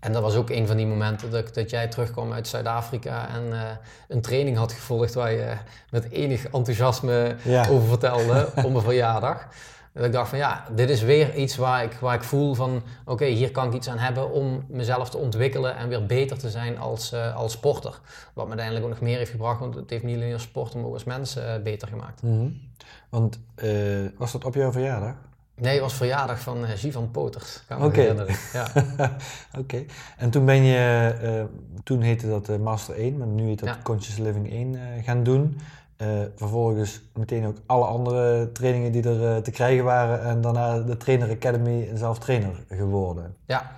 en 0.00 0.12
dat 0.12 0.22
was 0.22 0.34
ook 0.34 0.50
een 0.50 0.66
van 0.66 0.76
die 0.76 0.86
momenten 0.86 1.30
dat, 1.30 1.54
dat 1.54 1.70
jij 1.70 1.88
terugkwam 1.88 2.32
uit 2.32 2.48
Zuid-Afrika 2.48 3.28
en 3.28 3.76
een 4.08 4.20
training 4.20 4.56
had 4.56 4.72
gevolgd 4.72 5.14
waar 5.14 5.32
je 5.32 5.56
met 5.90 6.10
enig 6.10 6.44
enthousiasme 6.44 7.36
over 7.70 7.88
vertelde 7.88 8.48
om 8.64 8.72
mijn 8.72 8.84
verjaardag. 8.84 9.48
Dat 9.94 10.04
ik 10.04 10.12
dacht 10.12 10.28
van 10.28 10.38
ja, 10.38 10.64
dit 10.74 10.90
is 10.90 11.02
weer 11.02 11.34
iets 11.34 11.56
waar 11.56 11.84
ik, 11.84 11.92
waar 11.92 12.14
ik 12.14 12.22
voel 12.22 12.54
van 12.54 12.82
oké, 13.04 13.24
hier 13.24 13.50
kan 13.50 13.66
ik 13.66 13.72
iets 13.74 13.88
aan 13.88 13.98
hebben 13.98 14.30
om 14.30 14.64
mezelf 14.68 15.10
te 15.10 15.16
ontwikkelen 15.16 15.76
en 15.76 15.88
weer 15.88 16.06
beter 16.06 16.38
te 16.38 16.50
zijn 16.50 16.78
als, 16.78 17.12
uh, 17.12 17.36
als 17.36 17.52
sporter. 17.52 18.00
Wat 18.32 18.44
me 18.44 18.50
uiteindelijk 18.50 18.86
ook 18.86 18.92
nog 18.92 19.00
meer 19.00 19.18
heeft 19.18 19.30
gebracht, 19.30 19.60
want 19.60 19.74
het 19.74 19.90
heeft 19.90 20.04
niet 20.04 20.16
alleen 20.16 20.32
als 20.32 20.42
sporter, 20.42 20.78
maar 20.78 20.86
ook 20.86 20.94
als 20.94 21.04
mens 21.04 21.36
uh, 21.36 21.56
beter 21.62 21.88
gemaakt. 21.88 22.22
Mm 22.22 22.38
-hmm. 22.38 22.60
Want 23.08 23.38
uh, 23.64 24.08
was 24.16 24.32
dat 24.32 24.44
op 24.44 24.54
jouw 24.54 24.72
verjaardag? 24.72 25.14
Nee, 25.54 25.72
het 25.72 25.82
was 25.82 25.94
verjaardag 25.94 26.40
van 26.40 26.66
Givan 26.66 27.10
Poters. 27.10 27.62
Oké. 27.70 27.84
Okay. 27.84 28.36
Ja. 28.52 28.66
Oké. 29.60 29.84
En 30.16 30.30
toen 30.30 30.44
ben 30.44 30.62
je, 30.62 31.46
toen 31.84 32.00
heette 32.00 32.28
dat 32.28 32.58
Master 32.58 32.94
1, 32.94 33.16
maar 33.16 33.26
nu 33.26 33.46
heet 33.46 33.58
dat 33.58 33.68
ja. 33.68 33.80
Conscious 33.82 34.18
Living 34.18 34.50
1 34.50 34.76
gaan 35.02 35.22
doen. 35.22 35.58
Uh, 35.98 36.08
vervolgens 36.34 37.00
meteen 37.12 37.46
ook 37.46 37.56
alle 37.66 37.84
andere 37.84 38.52
trainingen 38.52 38.92
die 38.92 39.02
er 39.02 39.36
uh, 39.36 39.36
te 39.36 39.50
krijgen 39.50 39.84
waren. 39.84 40.22
En 40.22 40.40
daarna 40.40 40.78
de 40.78 40.96
Trainer 40.96 41.30
Academy 41.30 41.88
en 41.88 41.98
zelf 41.98 42.18
trainer 42.18 42.64
geworden. 42.68 43.36
Ja. 43.46 43.72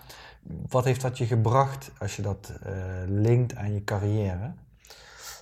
Wat 0.68 0.84
heeft 0.84 1.00
dat 1.00 1.18
je 1.18 1.26
gebracht 1.26 1.90
als 1.98 2.16
je 2.16 2.22
dat 2.22 2.52
uh, 2.66 2.72
linkt 3.06 3.54
aan 3.54 3.74
je 3.74 3.84
carrière? 3.84 4.52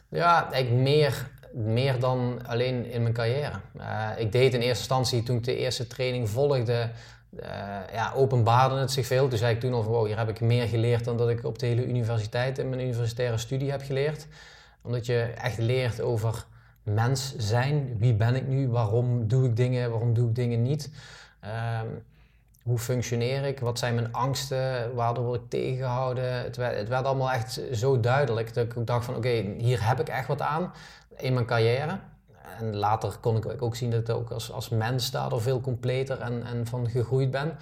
Ja, 0.09 0.53
eigenlijk 0.53 0.83
meer, 0.83 1.31
meer 1.53 2.01
dan 2.01 2.39
alleen 2.47 2.91
in 2.91 3.03
mijn 3.03 3.15
carrière. 3.15 3.61
ik 4.17 4.33
deed 4.33 4.55
in 4.55 4.61
eerste 4.61 4.79
instantie, 4.79 5.23
toen 5.23 5.37
ik 5.37 5.45
de 5.45 5.57
eerste 5.57 5.87
training 5.87 6.31
volgde, 6.31 6.91
ja, 7.93 8.13
openbaarde 8.15 8.75
het 8.75 8.91
zich 8.91 9.07
veel. 9.07 9.29
Toen 9.29 9.39
zei 9.39 9.55
ik 9.55 9.61
toen 9.61 9.73
al 9.73 9.83
van, 9.83 9.93
wow, 9.93 10.07
hier 10.07 10.19
heb 10.19 10.29
ik 10.29 10.41
meer 10.41 10.67
geleerd 10.67 11.05
dan 11.05 11.17
dat 11.17 11.29
ik 11.29 11.45
op 11.45 11.59
de 11.59 11.67
hele 11.67 11.87
universiteit 11.87 12.59
in 12.59 12.69
mijn 12.69 12.81
universitaire 12.81 13.39
studie 13.39 13.71
heb 13.71 13.83
geleerd. 13.83 14.27
Omdat 14.83 15.07
je 15.07 15.21
echt 15.21 15.59
leert 15.59 16.01
over 16.01 16.47
mens 16.85 17.37
zijn. 17.37 17.97
Wie 17.99 18.15
ben 18.15 18.35
ik 18.35 18.47
nu? 18.47 18.69
Waarom 18.69 19.29
doe 19.29 19.47
ik 19.47 19.57
dingen? 19.57 19.91
Waarom 19.91 20.15
doe 20.15 20.29
ik 20.29 20.35
dingen 20.35 20.63
niet? 20.63 20.91
Um, 21.45 22.03
hoe 22.63 22.79
functioneer 22.79 23.45
ik? 23.45 23.61
Wat 23.61 23.79
zijn 23.79 23.95
mijn 23.95 24.13
angsten? 24.13 24.95
Waardoor 24.95 25.25
word 25.25 25.41
ik 25.41 25.51
tegengehouden? 25.51 26.43
Het 26.43 26.57
werd, 26.57 26.77
het 26.77 26.89
werd 26.89 27.05
allemaal 27.05 27.31
echt 27.31 27.61
zo 27.73 28.01
duidelijk 28.01 28.55
dat 28.55 28.65
ik 28.65 28.87
dacht 28.87 29.05
van 29.05 29.17
oké, 29.17 29.45
hier 29.59 29.89
heb 29.89 30.01
ik 30.01 30.09
echt 30.09 30.29
wat 30.29 30.41
aan 30.41 30.73
in 31.17 31.35
mijn 31.35 31.47
carrière. 31.47 31.99
En 32.59 32.77
later 32.77 33.17
kon 33.21 33.37
ik 33.37 33.63
ook 33.63 33.77
zien 33.77 33.91
dat 33.91 34.01
ik 34.01 34.15
ook 34.15 34.31
als, 34.31 34.53
als 34.53 34.69
mens 34.69 35.11
daardoor 35.11 35.43
veel 35.43 35.61
completer 35.61 36.21
en, 36.21 36.45
en 36.47 36.67
van 36.67 36.91
gegroeid 36.91 37.31
ben. 37.31 37.57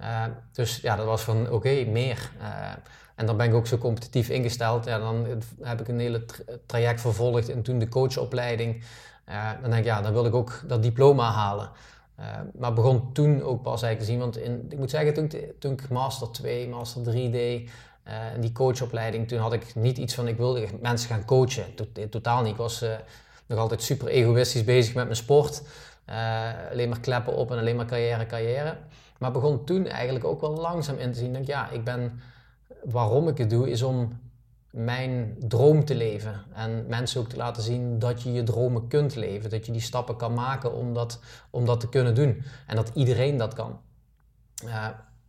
Uh, 0.00 0.24
dus 0.52 0.80
ja, 0.80 0.96
dat 0.96 1.06
was 1.06 1.22
van 1.22 1.50
oké, 1.50 1.84
meer. 1.84 2.30
Uh, 2.40 2.72
en 3.20 3.26
dan 3.26 3.36
ben 3.36 3.46
ik 3.46 3.54
ook 3.54 3.66
zo 3.66 3.78
competitief 3.78 4.28
ingesteld. 4.28 4.84
Ja, 4.84 4.98
dan 4.98 5.26
heb 5.60 5.80
ik 5.80 5.88
een 5.88 5.98
hele 5.98 6.24
traject 6.66 7.00
vervolgd 7.00 7.48
en 7.48 7.62
toen 7.62 7.78
de 7.78 7.88
coachopleiding. 7.88 8.82
Dan 9.60 9.70
denk 9.70 9.74
ik, 9.74 9.84
ja, 9.84 10.02
dan 10.02 10.12
wil 10.12 10.24
ik 10.24 10.34
ook 10.34 10.62
dat 10.66 10.82
diploma 10.82 11.30
halen. 11.30 11.70
Uh, 12.20 12.26
maar 12.58 12.72
begon 12.72 13.12
toen 13.12 13.42
ook 13.42 13.62
pas 13.62 13.82
eigenlijk 13.82 13.98
te 13.98 14.04
zien, 14.04 14.18
want 14.18 14.36
in, 14.36 14.66
ik 14.68 14.78
moet 14.78 14.90
zeggen, 14.90 15.14
toen, 15.14 15.32
toen 15.58 15.72
ik 15.72 15.88
Master 15.88 16.30
2, 16.30 16.68
Master 16.68 17.02
3 17.02 17.30
deed, 17.30 17.70
uh, 18.08 18.14
die 18.40 18.52
coachopleiding, 18.52 19.28
toen 19.28 19.38
had 19.38 19.52
ik 19.52 19.74
niet 19.74 19.98
iets 19.98 20.14
van, 20.14 20.28
ik 20.28 20.36
wilde 20.36 20.66
mensen 20.80 21.08
gaan 21.08 21.24
coachen. 21.24 21.64
totaal 22.10 22.42
niet. 22.42 22.52
Ik 22.52 22.58
was 22.58 22.84
nog 23.46 23.58
altijd 23.58 23.82
super 23.82 24.08
egoïstisch 24.08 24.64
bezig 24.64 24.94
met 24.94 25.04
mijn 25.04 25.16
sport. 25.16 25.62
alleen 26.70 26.88
maar 26.88 27.00
kleppen 27.00 27.34
op 27.34 27.50
en 27.50 27.58
alleen 27.58 27.76
maar 27.76 27.86
carrière, 27.86 28.26
carrière. 28.26 28.76
Maar 29.18 29.30
begon 29.30 29.64
toen 29.64 29.86
eigenlijk 29.86 30.24
ook 30.24 30.40
wel 30.40 30.56
langzaam 30.56 30.98
in 30.98 31.12
te 31.12 31.18
zien, 31.18 31.32
denk 31.32 31.46
ja, 31.46 31.70
ik 31.70 31.84
ben 31.84 32.20
waarom 32.84 33.28
ik 33.28 33.38
het 33.38 33.50
doe, 33.50 33.70
is 33.70 33.82
om 33.82 34.18
mijn 34.70 35.36
droom 35.38 35.84
te 35.84 35.94
leven. 35.94 36.44
En 36.52 36.86
mensen 36.88 37.20
ook 37.20 37.28
te 37.28 37.36
laten 37.36 37.62
zien 37.62 37.98
dat 37.98 38.22
je 38.22 38.32
je 38.32 38.42
dromen 38.42 38.88
kunt 38.88 39.14
leven. 39.14 39.50
Dat 39.50 39.66
je 39.66 39.72
die 39.72 39.80
stappen 39.80 40.16
kan 40.16 40.34
maken 40.34 40.74
om 40.74 40.94
dat, 40.94 41.20
om 41.50 41.64
dat 41.64 41.80
te 41.80 41.88
kunnen 41.88 42.14
doen. 42.14 42.42
En 42.66 42.76
dat 42.76 42.90
iedereen 42.94 43.36
dat 43.36 43.54
kan. 43.54 43.80
Uh, 44.64 44.88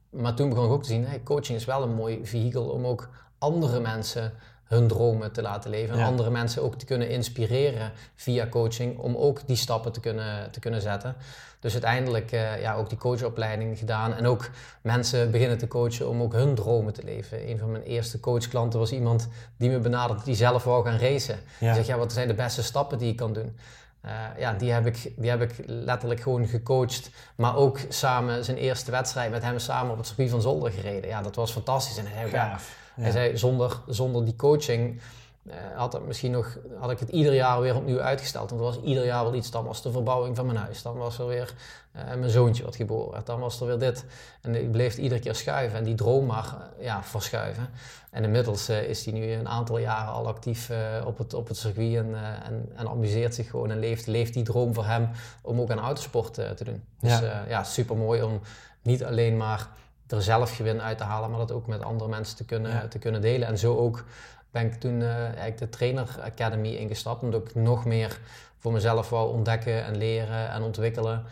maar 0.10 0.34
toen 0.34 0.50
begon 0.50 0.66
ik 0.66 0.72
ook 0.72 0.84
te 0.84 0.90
zien, 0.90 1.24
coaching 1.24 1.58
is 1.58 1.66
wel 1.66 1.84
een 1.84 1.94
mooi 1.94 2.26
vehikel 2.26 2.70
om 2.70 2.86
ook 2.86 3.10
andere 3.38 3.80
mensen 3.80 4.34
hun 4.72 4.88
dromen 4.88 5.32
te 5.32 5.42
laten 5.42 5.70
leven. 5.70 6.00
En 6.00 6.06
andere 6.06 6.30
mensen 6.30 6.64
ook 6.64 6.76
te 6.76 6.86
kunnen 6.86 7.10
inspireren 7.10 7.92
via 8.16 8.48
coaching 8.48 8.98
om 8.98 9.16
ook 9.16 9.48
die 9.48 9.56
stappen 9.56 9.92
te 9.92 10.00
kunnen, 10.00 10.52
te 10.52 10.60
kunnen 10.60 10.82
zetten. 10.82 11.16
Dus 11.60 11.74
uiteindelijk 11.74 12.32
uh, 12.32 12.62
ja, 12.62 12.76
ook 12.76 12.90
die 12.90 12.98
coachopleiding 12.98 13.78
gedaan 13.78 14.14
en 14.14 14.26
ook 14.26 14.50
mensen 14.82 15.32
beginnen 15.32 15.58
te 15.58 15.68
coachen 15.68 16.10
om 16.10 16.22
ook 16.22 16.34
hun 16.34 16.56
dromen 16.56 16.94
te 16.94 17.04
leven. 17.04 17.50
Een 17.50 17.58
van 17.58 17.72
mijn 17.72 17.84
eerste 17.84 18.20
coachklanten 18.20 18.80
was 18.80 18.92
iemand 18.92 19.28
die 19.58 19.70
me 19.70 19.80
benaderde 19.80 20.24
die 20.24 20.36
zelf 20.36 20.64
wou 20.64 20.86
gaan 20.86 20.98
racen. 20.98 21.40
Ja. 21.60 21.66
Die 21.66 21.76
zegt, 21.76 21.88
ja, 21.88 21.98
wat 21.98 22.14
zijn 22.14 22.28
de 22.28 22.34
beste 22.34 22.64
stappen 22.64 22.98
die 22.98 23.10
ik 23.10 23.18
kan 23.18 23.34
doen? 23.34 23.58
Uh, 24.06 24.12
ja, 24.38 24.54
die 24.54 24.72
heb, 24.72 24.86
ik, 24.86 25.14
die 25.16 25.30
heb 25.30 25.42
ik 25.42 25.54
letterlijk 25.66 26.22
gewoon 26.22 26.48
gecoacht, 26.48 27.10
maar 27.36 27.56
ook 27.56 27.80
samen 27.90 28.46
zijn 28.46 28.58
eerste 28.58 28.92
wedstrijd 28.92 29.32
met 29.32 29.44
hem 29.44 29.60
samen 29.60 29.92
op 29.92 29.98
het 29.98 30.08
circuit 30.08 30.30
van 30.30 30.42
Zolder 30.42 30.72
gereden. 30.72 31.10
Ja, 31.10 31.22
dat 31.22 31.36
was 31.36 31.52
fantastisch. 31.52 31.98
En 31.98 32.06
hij 32.08 32.30
zei, 32.30 32.50
ja, 32.50 32.60
hij 32.96 33.12
zei 33.12 33.38
zonder, 33.38 33.80
zonder 33.88 34.26
die 34.26 34.36
coaching 34.36 35.02
uh, 35.44 35.54
had, 35.76 35.94
het 35.94 36.06
misschien 36.06 36.32
nog, 36.32 36.58
had 36.80 36.92
ik 36.92 37.00
het 37.00 37.10
ieder 37.10 37.34
jaar 37.34 37.62
weer 37.62 37.76
opnieuw 37.76 38.00
uitgesteld. 38.00 38.50
Want 38.50 38.62
er 38.62 38.68
was 38.68 38.80
ieder 38.84 39.06
jaar 39.06 39.24
wel 39.24 39.34
iets. 39.34 39.52
Dan 39.52 39.66
was 39.66 39.82
de 39.82 39.92
verbouwing 39.92 40.36
van 40.36 40.46
mijn 40.46 40.58
huis. 40.58 40.82
Dan 40.82 40.98
was 40.98 41.20
er 41.20 41.28
weer 41.28 41.54
uh, 41.96 42.02
mijn 42.04 42.30
zoontje 42.30 42.64
wat 42.64 42.76
geboren 42.76 43.12
werd. 43.12 43.26
Dan 43.26 43.40
was 43.40 43.62
er 43.62 43.68
weer 43.68 43.80
dit. 43.80 44.06
En 44.42 44.56
ik 44.56 44.72
bleef 44.72 44.98
iedere 44.98 45.22
keer 45.22 45.36
schuiven. 45.36 45.78
En 45.78 45.84
die 45.84 45.96
droom 45.96 46.26
maar 46.26 46.56
uh, 46.80 46.86
ja, 46.86 47.04
verschuiven. 47.04 47.70
En 48.10 48.24
inmiddels 48.24 48.70
is 48.70 49.06
hij 49.06 49.14
nu 49.14 49.32
een 49.32 49.48
aantal 49.48 49.78
jaren 49.78 50.14
al 50.14 50.28
actief 50.28 50.72
op, 51.06 51.18
het, 51.18 51.34
op 51.34 51.48
het 51.48 51.58
circuit. 51.58 51.96
En, 51.96 52.16
en, 52.44 52.70
en, 52.76 52.88
amuseert 52.88 53.36
zich 53.36 53.50
gewoon. 53.50 53.72
En 53.72 53.80
leeft, 53.80 54.08
leeft 54.08 54.34
die 54.34 54.44
droom 54.44 54.74
voor 54.74 54.86
hem 54.86 55.10
om 55.42 55.60
ook 55.62 55.72
aan 55.72 55.80
autosport 55.80 56.34
te 56.34 56.64
doen. 56.64 56.84
Dus 57.00 57.20
ja, 57.20 57.46
ja 57.48 57.64
super 57.64 57.98
mooi 57.98 58.22
om 58.22 58.40
niet 58.82 59.04
alleen 59.04 59.38
maar 59.38 59.68
er 60.12 60.22
zelf 60.22 60.56
gewin 60.56 60.82
uit 60.82 60.98
te 60.98 61.04
halen. 61.04 61.30
Maar 61.30 61.40
dat 61.40 61.52
ook 61.52 61.68
met 61.68 61.84
andere 61.84 62.10
mensen 62.10 62.36
te 62.36 62.46
kunnen, 62.46 62.72
ja. 62.72 62.88
te 62.88 63.00
kunnen 63.00 63.22
delen. 63.22 63.48
En 63.48 63.58
zo 63.58 63.78
ook 63.78 64.06
ben 64.52 64.66
ik 64.66 64.74
toen 64.74 65.00
uh, 65.00 65.24
eigenlijk 65.24 65.58
de 65.58 65.70
Trainer 65.70 66.20
Academy 66.24 66.70
ingestapt. 66.70 67.24
Omdat 67.24 67.48
ik 67.48 67.56
nog 67.56 67.86
meer 67.86 68.20
voor 68.58 68.72
mezelf 68.72 69.10
wou 69.10 69.34
ontdekken 69.34 69.84
en 69.86 69.98
leren 69.98 70.50
en 70.50 70.62
ontwikkelen. 70.62 71.24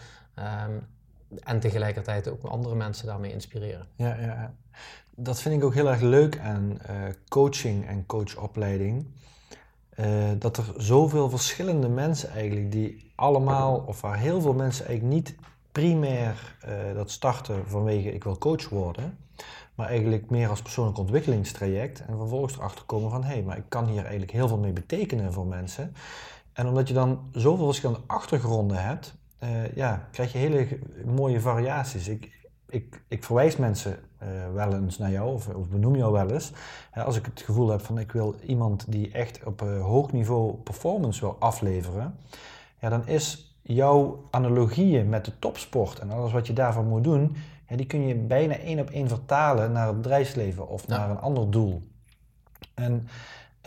Um, 0.67 0.87
en 1.43 1.59
tegelijkertijd 1.59 2.29
ook 2.29 2.43
andere 2.43 2.75
mensen 2.75 3.05
daarmee 3.05 3.31
inspireren. 3.31 3.87
Ja, 3.95 4.15
ja, 4.19 4.53
dat 5.15 5.41
vind 5.41 5.55
ik 5.55 5.63
ook 5.63 5.73
heel 5.73 5.89
erg 5.89 6.01
leuk 6.01 6.39
aan 6.39 6.79
uh, 6.89 6.95
coaching 7.27 7.87
en 7.87 8.05
coachopleiding. 8.05 9.07
Uh, 9.95 10.29
dat 10.37 10.57
er 10.57 10.73
zoveel 10.77 11.29
verschillende 11.29 11.89
mensen 11.89 12.29
eigenlijk 12.29 12.71
die 12.71 13.11
allemaal, 13.15 13.83
of 13.85 14.01
waar 14.01 14.17
heel 14.17 14.41
veel 14.41 14.53
mensen 14.53 14.85
eigenlijk 14.85 15.15
niet 15.15 15.35
primair 15.79 16.55
dat 16.93 17.11
starten 17.11 17.67
vanwege 17.67 18.13
ik 18.13 18.23
wil 18.23 18.37
coach 18.37 18.69
worden 18.69 19.17
maar 19.79 19.87
eigenlijk 19.87 20.29
meer 20.29 20.49
als 20.49 20.61
persoonlijk 20.61 20.97
ontwikkelingstraject. 20.97 22.05
En 22.05 22.17
vervolgens 22.17 22.55
erachter 22.55 22.85
komen 22.85 23.09
van 23.09 23.23
hé, 23.23 23.33
hey, 23.33 23.43
maar 23.43 23.57
ik 23.57 23.63
kan 23.67 23.87
hier 23.87 24.01
eigenlijk 24.01 24.31
heel 24.31 24.47
veel 24.47 24.57
mee 24.57 24.73
betekenen 24.73 25.33
voor 25.33 25.45
mensen. 25.45 25.93
En 26.53 26.67
omdat 26.67 26.87
je 26.87 26.93
dan 26.93 27.29
zoveel 27.31 27.65
verschillende 27.65 28.01
achtergronden 28.07 28.83
hebt, 28.83 29.13
uh, 29.43 29.75
ja, 29.75 30.07
krijg 30.11 30.31
je 30.31 30.37
hele 30.37 30.79
mooie 31.05 31.41
variaties. 31.41 32.07
Ik, 32.07 32.47
ik, 32.69 33.01
ik 33.07 33.23
verwijs 33.23 33.55
mensen 33.55 33.99
uh, 34.23 34.53
wel 34.53 34.73
eens 34.73 34.97
naar 34.97 35.11
jou, 35.11 35.33
of, 35.33 35.69
benoem 35.69 35.95
jou 35.95 36.11
wel 36.11 36.29
eens. 36.29 36.51
als 36.93 37.15
ik 37.15 37.25
het 37.25 37.41
gevoel 37.41 37.69
heb 37.69 37.81
van 37.81 37.99
ik 37.99 38.11
wil 38.11 38.35
iemand 38.45 38.91
die 38.91 39.11
echt 39.11 39.43
op 39.43 39.59
hoog 39.59 40.11
niveau 40.11 40.55
performance 40.55 41.19
wil 41.19 41.35
afleveren, 41.39 42.15
ja, 42.79 42.89
dan 42.89 43.07
is 43.07 43.48
jouw 43.75 44.27
analogieën 44.31 45.09
met 45.09 45.25
de 45.25 45.39
topsport 45.39 45.99
en 45.99 46.11
alles 46.11 46.31
wat 46.31 46.47
je 46.47 46.53
daarvan 46.53 46.87
moet 46.87 47.03
doen, 47.03 47.35
ja, 47.67 47.75
die 47.75 47.85
kun 47.85 48.07
je 48.07 48.15
bijna 48.15 48.57
één 48.57 48.79
op 48.79 48.89
één 48.89 49.07
vertalen 49.07 49.71
naar 49.71 49.87
het 49.87 49.95
bedrijfsleven 49.95 50.67
of 50.67 50.87
naar 50.87 51.09
een 51.09 51.19
ander 51.19 51.51
doel. 51.51 51.81
En 52.73 53.07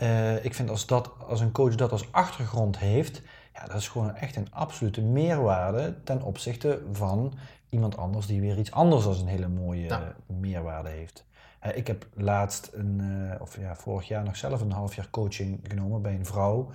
uh, 0.01 0.45
ik 0.45 0.53
vind 0.53 0.69
als, 0.69 0.85
dat, 0.85 1.09
als 1.27 1.41
een 1.41 1.51
coach 1.51 1.75
dat 1.75 1.91
als 1.91 2.11
achtergrond 2.11 2.77
heeft, 2.77 3.21
ja, 3.53 3.65
dat 3.65 3.75
is 3.75 3.87
gewoon 3.87 4.15
echt 4.15 4.35
een 4.35 4.53
absolute 4.53 5.01
meerwaarde 5.01 6.03
ten 6.03 6.21
opzichte 6.21 6.81
van 6.91 7.33
iemand 7.69 7.97
anders 7.97 8.25
die 8.25 8.41
weer 8.41 8.57
iets 8.57 8.71
anders 8.71 9.05
als 9.05 9.19
een 9.19 9.27
hele 9.27 9.47
mooie 9.47 9.85
ja. 9.85 10.15
meerwaarde 10.25 10.89
heeft. 10.89 11.25
Uh, 11.65 11.77
ik 11.77 11.87
heb 11.87 12.07
laatst, 12.13 12.69
een, 12.73 12.99
uh, 13.01 13.41
of 13.41 13.59
ja, 13.59 13.75
vorig 13.75 14.07
jaar 14.07 14.23
nog 14.23 14.35
zelf 14.35 14.61
een 14.61 14.71
half 14.71 14.95
jaar 14.95 15.09
coaching 15.09 15.59
genomen 15.67 16.01
bij 16.01 16.13
een 16.13 16.25
vrouw. 16.25 16.69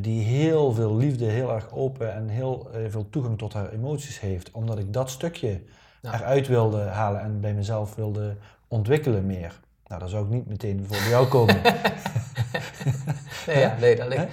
Die 0.00 0.22
heel 0.22 0.72
veel 0.72 0.96
liefde, 0.96 1.24
heel 1.24 1.54
erg 1.54 1.72
open 1.72 2.14
en 2.14 2.28
heel 2.28 2.70
veel 2.88 3.10
toegang 3.10 3.38
tot 3.38 3.52
haar 3.52 3.70
emoties 3.72 4.20
heeft. 4.20 4.50
Omdat 4.50 4.78
ik 4.78 4.92
dat 4.92 5.10
stukje 5.10 5.60
ja. 6.02 6.14
eruit 6.14 6.46
wilde 6.46 6.80
halen 6.80 7.20
en 7.20 7.40
bij 7.40 7.54
mezelf 7.54 7.94
wilde 7.94 8.36
ontwikkelen 8.68 9.26
meer. 9.26 9.60
Nou, 9.86 10.00
dan 10.00 10.08
zou 10.08 10.24
ik 10.24 10.30
niet 10.30 10.46
meteen 10.46 10.84
voor 10.88 11.10
jou 11.10 11.26
komen. 11.26 11.60
nee, 13.46 13.58
ja, 13.58 13.76
nee, 13.80 13.96
dat 13.96 14.08
ligt. 14.08 14.26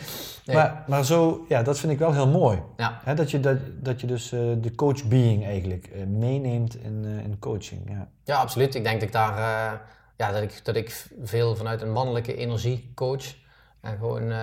Nee. 0.46 0.56
Maar, 0.56 0.84
maar 0.88 1.06
zo, 1.06 1.46
ja, 1.48 1.64
dat 1.64 1.80
vind 1.80 1.92
ik 1.92 2.00
wel 2.00 2.14
heel 2.14 2.28
mooi. 2.28 2.62
Ja. 2.78 3.00
Hè, 3.04 3.14
dat, 3.16 3.32
je, 3.32 3.40
dat, 3.40 3.58
dat 3.80 4.02
je 4.02 4.08
dus 4.08 4.32
uh, 4.32 4.40
de 4.62 4.76
coach 4.76 5.04
being 5.04 5.46
eigenlijk 5.46 5.90
uh, 5.94 6.06
meeneemt 6.06 6.76
in, 6.76 7.04
uh, 7.06 7.24
in 7.24 7.40
coaching. 7.40 7.82
Ja. 7.90 8.08
ja, 8.24 8.38
absoluut. 8.38 8.76
Ik 8.76 8.84
denk 8.84 9.00
dat 9.00 9.08
ik 9.08 9.14
daar 9.14 9.82
ja, 10.18 10.32
dat 10.32 10.42
ik, 10.42 10.60
dat 10.64 10.76
ik 10.76 11.08
veel 11.24 11.56
vanuit 11.56 11.82
een 11.82 11.92
mannelijke 11.92 12.36
energie 12.36 12.92
coach. 12.96 13.36
En 13.84 13.98
gewoon 13.98 14.34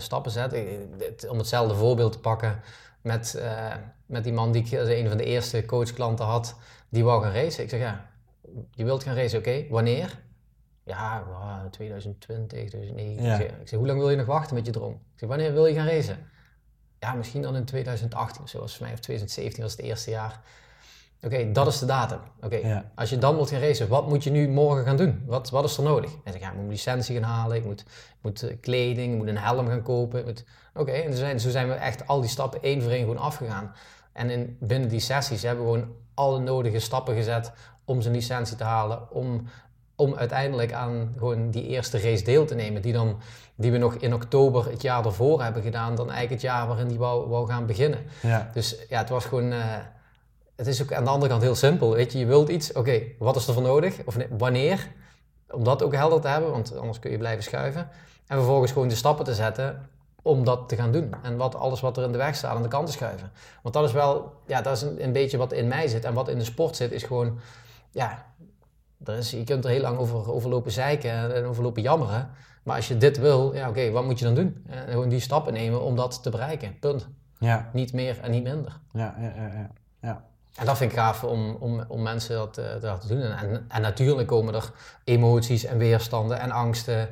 stappen 0.00 0.30
zet. 0.30 0.52
Ik, 0.52 0.78
om 1.28 1.38
hetzelfde 1.38 1.74
voorbeeld 1.74 2.12
te 2.12 2.18
pakken 2.18 2.60
met, 3.02 3.34
uh, 3.38 3.74
met 4.06 4.24
die 4.24 4.32
man 4.32 4.52
die 4.52 4.64
ik 4.64 4.78
als 4.78 4.88
een 4.88 5.08
van 5.08 5.16
de 5.16 5.24
eerste 5.24 5.64
coachklanten 5.64 6.24
had, 6.24 6.56
die 6.88 7.04
wou 7.04 7.22
gaan 7.22 7.32
racen. 7.32 7.62
Ik 7.62 7.70
zeg, 7.70 7.80
ja, 7.80 8.10
je 8.70 8.84
wilt 8.84 9.02
gaan 9.02 9.14
racen, 9.14 9.38
oké, 9.38 9.66
wanneer? 9.68 10.20
Ja, 10.84 11.24
2020, 11.70 12.68
2019. 12.68 13.24
Ja. 13.24 13.38
Ik 13.38 13.68
zeg, 13.68 13.78
hoe 13.78 13.86
lang 13.86 13.98
wil 13.98 14.10
je 14.10 14.16
nog 14.16 14.26
wachten 14.26 14.54
met 14.54 14.66
je 14.66 14.72
droom? 14.72 14.92
Ik 14.92 15.18
zeg, 15.18 15.28
wanneer 15.28 15.52
wil 15.52 15.66
je 15.66 15.74
gaan 15.74 15.86
racen? 15.86 16.30
Ja, 16.98 17.14
misschien 17.14 17.42
dan 17.42 17.56
in 17.56 17.64
2018 17.64 18.42
of 18.42 18.48
zo, 18.48 18.58
volgens 18.58 18.78
mij, 18.78 18.92
of 18.92 18.98
2017 18.98 19.62
was 19.62 19.72
het 19.72 19.80
eerste 19.80 20.10
jaar. 20.10 20.40
Oké, 21.24 21.52
dat 21.52 21.66
is 21.66 21.78
de 21.78 21.86
datum. 21.86 22.18
Oké, 22.42 22.84
als 22.94 23.10
je 23.10 23.18
dan 23.18 23.34
wilt 23.34 23.50
gaan 23.50 23.60
racen, 23.60 23.88
wat 23.88 24.08
moet 24.08 24.24
je 24.24 24.30
nu 24.30 24.48
morgen 24.48 24.84
gaan 24.84 24.96
doen? 24.96 25.22
Wat, 25.26 25.50
wat 25.50 25.64
is 25.64 25.76
er 25.76 25.82
nodig? 25.82 26.10
En 26.24 26.32
zeg, 26.32 26.40
ja, 26.40 26.50
ik 26.50 26.56
moet 26.56 26.70
licentie 26.70 27.14
gaan 27.14 27.30
halen, 27.30 27.56
ik 27.56 27.64
moet, 27.64 27.80
ik 27.80 28.16
moet 28.20 28.42
eh, 28.42 28.56
kleding, 28.60 29.12
ik 29.12 29.18
moet 29.18 29.28
een 29.28 29.38
helm 29.38 29.66
gaan 29.66 29.82
kopen. 29.82 30.36
Oké, 30.74 30.90
en 30.90 31.12
zo 31.12 31.18
zijn, 31.18 31.40
zo 31.40 31.50
zijn 31.50 31.68
we 31.68 31.74
echt 31.74 32.06
al 32.06 32.20
die 32.20 32.30
stappen 32.30 32.62
één 32.62 32.82
voor 32.82 32.90
één 32.90 33.00
gewoon 33.00 33.18
afgegaan. 33.18 33.74
En 34.12 34.30
in, 34.30 34.56
binnen 34.60 34.88
die 34.88 35.00
sessies 35.00 35.42
hebben 35.42 35.64
we 35.64 35.72
gewoon 35.72 35.88
alle 36.14 36.38
nodige 36.38 36.78
stappen 36.78 37.14
gezet 37.14 37.52
om 37.84 38.00
zijn 38.00 38.14
licentie 38.14 38.56
te 38.56 38.64
halen, 38.64 39.10
om, 39.10 39.46
om 39.96 40.14
uiteindelijk 40.14 40.72
aan 40.72 41.14
gewoon 41.18 41.50
die 41.50 41.66
eerste 41.66 42.00
race 42.00 42.24
deel 42.24 42.44
te 42.44 42.54
nemen, 42.54 42.82
die, 42.82 42.92
dan, 42.92 43.20
die 43.54 43.72
we 43.72 43.78
nog 43.78 43.94
in 43.94 44.14
oktober 44.14 44.70
het 44.70 44.82
jaar 44.82 45.04
ervoor 45.04 45.42
hebben 45.42 45.62
gedaan, 45.62 45.94
dan 45.94 46.10
eigenlijk 46.10 46.42
het 46.42 46.50
jaar 46.50 46.66
waarin 46.66 46.88
die 46.88 46.98
wou, 46.98 47.28
wou 47.28 47.48
gaan 47.48 47.66
beginnen. 47.66 48.00
Ja. 48.22 48.50
Dus 48.52 48.76
ja, 48.88 48.98
het 48.98 49.08
was 49.08 49.24
gewoon... 49.24 49.52
Uh, 49.52 49.76
het 50.56 50.66
is 50.66 50.82
ook 50.82 50.92
aan 50.92 51.04
de 51.04 51.10
andere 51.10 51.30
kant 51.30 51.42
heel 51.42 51.54
simpel. 51.54 51.94
Weet 51.94 52.12
je, 52.12 52.18
je 52.18 52.26
wilt 52.26 52.48
iets, 52.48 52.72
oké, 52.72 53.02
wat 53.18 53.36
is 53.36 53.46
er 53.46 53.54
voor 53.54 53.62
nodig? 53.62 54.04
Of 54.04 54.16
nee, 54.16 54.26
wanneer? 54.38 54.88
Om 55.50 55.64
dat 55.64 55.82
ook 55.82 55.94
helder 55.94 56.20
te 56.20 56.28
hebben, 56.28 56.50
want 56.50 56.76
anders 56.76 56.98
kun 56.98 57.10
je 57.10 57.18
blijven 57.18 57.42
schuiven. 57.42 57.88
En 58.26 58.36
vervolgens 58.36 58.72
gewoon 58.72 58.88
de 58.88 58.94
stappen 58.94 59.24
te 59.24 59.34
zetten 59.34 59.88
om 60.22 60.44
dat 60.44 60.68
te 60.68 60.76
gaan 60.76 60.92
doen. 60.92 61.14
En 61.22 61.36
wat, 61.36 61.54
alles 61.54 61.80
wat 61.80 61.96
er 61.96 62.04
in 62.04 62.12
de 62.12 62.18
weg 62.18 62.34
staat 62.34 62.56
aan 62.56 62.62
de 62.62 62.68
kant 62.68 62.86
te 62.86 62.92
schuiven. 62.92 63.30
Want 63.62 63.74
dat 63.74 63.84
is 63.84 63.92
wel, 63.92 64.32
ja, 64.46 64.62
dat 64.62 64.76
is 64.76 64.82
een, 64.82 65.04
een 65.04 65.12
beetje 65.12 65.36
wat 65.36 65.52
in 65.52 65.68
mij 65.68 65.88
zit. 65.88 66.04
En 66.04 66.14
wat 66.14 66.28
in 66.28 66.38
de 66.38 66.44
sport 66.44 66.76
zit, 66.76 66.92
is 66.92 67.02
gewoon, 67.02 67.38
ja, 67.90 68.26
er 69.04 69.16
is, 69.16 69.30
je 69.30 69.44
kunt 69.44 69.64
er 69.64 69.70
heel 69.70 69.80
lang 69.80 69.98
over, 69.98 70.32
over 70.32 70.50
lopen 70.50 70.72
zeiken 70.72 71.34
en 71.34 71.44
over 71.44 71.62
lopen 71.62 71.82
jammeren. 71.82 72.30
Maar 72.62 72.76
als 72.76 72.88
je 72.88 72.96
dit 72.96 73.18
wil, 73.18 73.54
ja, 73.54 73.68
oké, 73.68 73.90
wat 73.90 74.04
moet 74.04 74.18
je 74.18 74.24
dan 74.24 74.34
doen? 74.34 74.64
En 74.66 74.88
gewoon 74.88 75.08
die 75.08 75.20
stappen 75.20 75.52
nemen 75.52 75.82
om 75.82 75.96
dat 75.96 76.22
te 76.22 76.30
bereiken. 76.30 76.78
Punt. 76.78 77.08
Ja. 77.38 77.70
Niet 77.72 77.92
meer 77.92 78.20
en 78.20 78.30
niet 78.30 78.42
minder. 78.42 78.78
Ja, 78.92 79.14
ja, 79.18 79.32
ja. 79.36 79.46
ja. 79.46 79.70
ja. 80.00 80.24
En 80.56 80.66
dat 80.66 80.76
vind 80.76 80.92
ik 80.92 80.98
gaaf 80.98 81.24
om, 81.24 81.56
om, 81.60 81.84
om 81.88 82.02
mensen 82.02 82.36
dat, 82.36 82.58
uh, 82.58 82.64
dat 82.80 83.00
te 83.00 83.08
doen. 83.08 83.22
En, 83.22 83.64
en 83.68 83.82
natuurlijk 83.82 84.28
komen 84.28 84.54
er 84.54 84.72
emoties 85.04 85.64
en 85.64 85.78
weerstanden 85.78 86.40
en 86.40 86.50
angsten. 86.50 87.08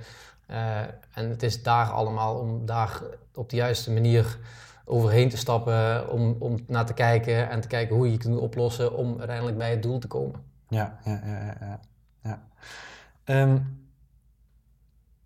Uh, 0.50 0.81
en 1.14 1.31
het 1.31 1.42
is 1.42 1.62
daar 1.62 1.90
allemaal 1.90 2.38
om 2.38 2.66
daar 2.66 3.00
op 3.35 3.50
de 3.50 3.57
juiste 3.57 3.92
manier 3.92 4.38
overheen 4.85 5.29
te 5.29 5.37
stappen, 5.37 6.11
om, 6.11 6.37
om 6.38 6.59
naar 6.66 6.87
te 6.87 6.94
kijken 6.94 7.50
en 7.50 7.61
te 7.61 7.68
kijken 7.68 7.96
hoe 7.96 8.07
je 8.07 8.12
het 8.12 8.22
kunt 8.22 8.38
oplossen 8.38 8.96
om 8.96 9.18
uiteindelijk 9.18 9.59
bij 9.59 9.70
het 9.70 9.83
doel 9.83 9.98
te 9.98 10.07
komen. 10.07 10.40
Ja, 10.68 10.98
ja, 11.05 11.20
ja, 11.24 11.57
ja. 11.61 11.81
ja. 12.22 13.42
Um, 13.42 13.79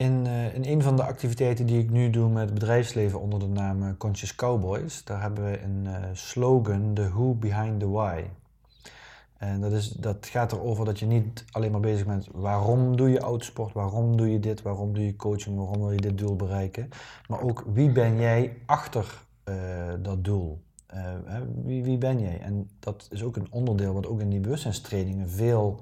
in, 0.05 0.25
uh, 0.27 0.55
in 0.55 0.65
een 0.65 0.83
van 0.83 0.97
de 0.97 1.03
activiteiten 1.03 1.67
die 1.67 1.79
ik 1.79 1.91
nu 1.91 2.11
doe 2.11 2.29
met 2.31 2.45
het 2.45 2.55
bedrijfsleven 2.55 3.21
onder 3.21 3.39
de 3.39 3.49
naam 3.49 3.83
uh, 3.83 3.89
Conscious 3.99 4.35
Cowboys, 4.35 5.05
daar 5.05 5.21
hebben 5.21 5.45
we 5.45 5.63
een 5.63 5.85
uh, 5.85 5.95
slogan, 6.13 6.95
the 6.95 7.09
who 7.09 7.35
behind 7.35 7.81
the 7.81 7.91
why. 7.91 8.25
En 9.37 9.61
dat, 9.61 9.73
is, 9.73 9.89
dat 9.89 10.27
gaat 10.27 10.53
erover 10.53 10.85
dat 10.85 10.99
je 10.99 11.07
niet 11.07 11.45
alleen 11.51 11.71
maar 11.71 11.81
bezig 11.81 12.07
bent 12.07 12.29
waarom 12.33 12.97
doe 12.97 13.11
je 13.11 13.19
autosport, 13.19 13.73
waarom 13.73 14.17
doe 14.17 14.33
je 14.33 14.41
dit, 14.41 14.63
waarom 14.63 14.93
doe 14.93 15.07
je 15.07 15.17
coaching, 15.17 15.57
waarom 15.57 15.79
wil 15.79 15.91
je 15.91 16.01
dit 16.01 16.19
doel 16.19 16.37
bereiken. 16.37 16.89
Maar 17.29 17.43
ook 17.43 17.65
wie 17.73 17.93
ben 17.93 18.17
jij 18.17 18.57
achter 18.67 19.23
dat 20.03 20.25
doel. 20.25 20.63
wie, 21.65 21.85
wie 21.85 21.99
ben 21.99 22.21
jij? 22.21 22.41
En 22.41 22.71
dat 22.79 23.09
is 23.11 23.23
ook 23.23 23.37
een 23.37 23.53
onderdeel 23.53 23.93
wat 23.93 24.07
ook 24.07 24.21
in 24.21 24.31
die 24.31 24.41
bewustzijnstrainingen 24.41 25.31
veel 25.31 25.81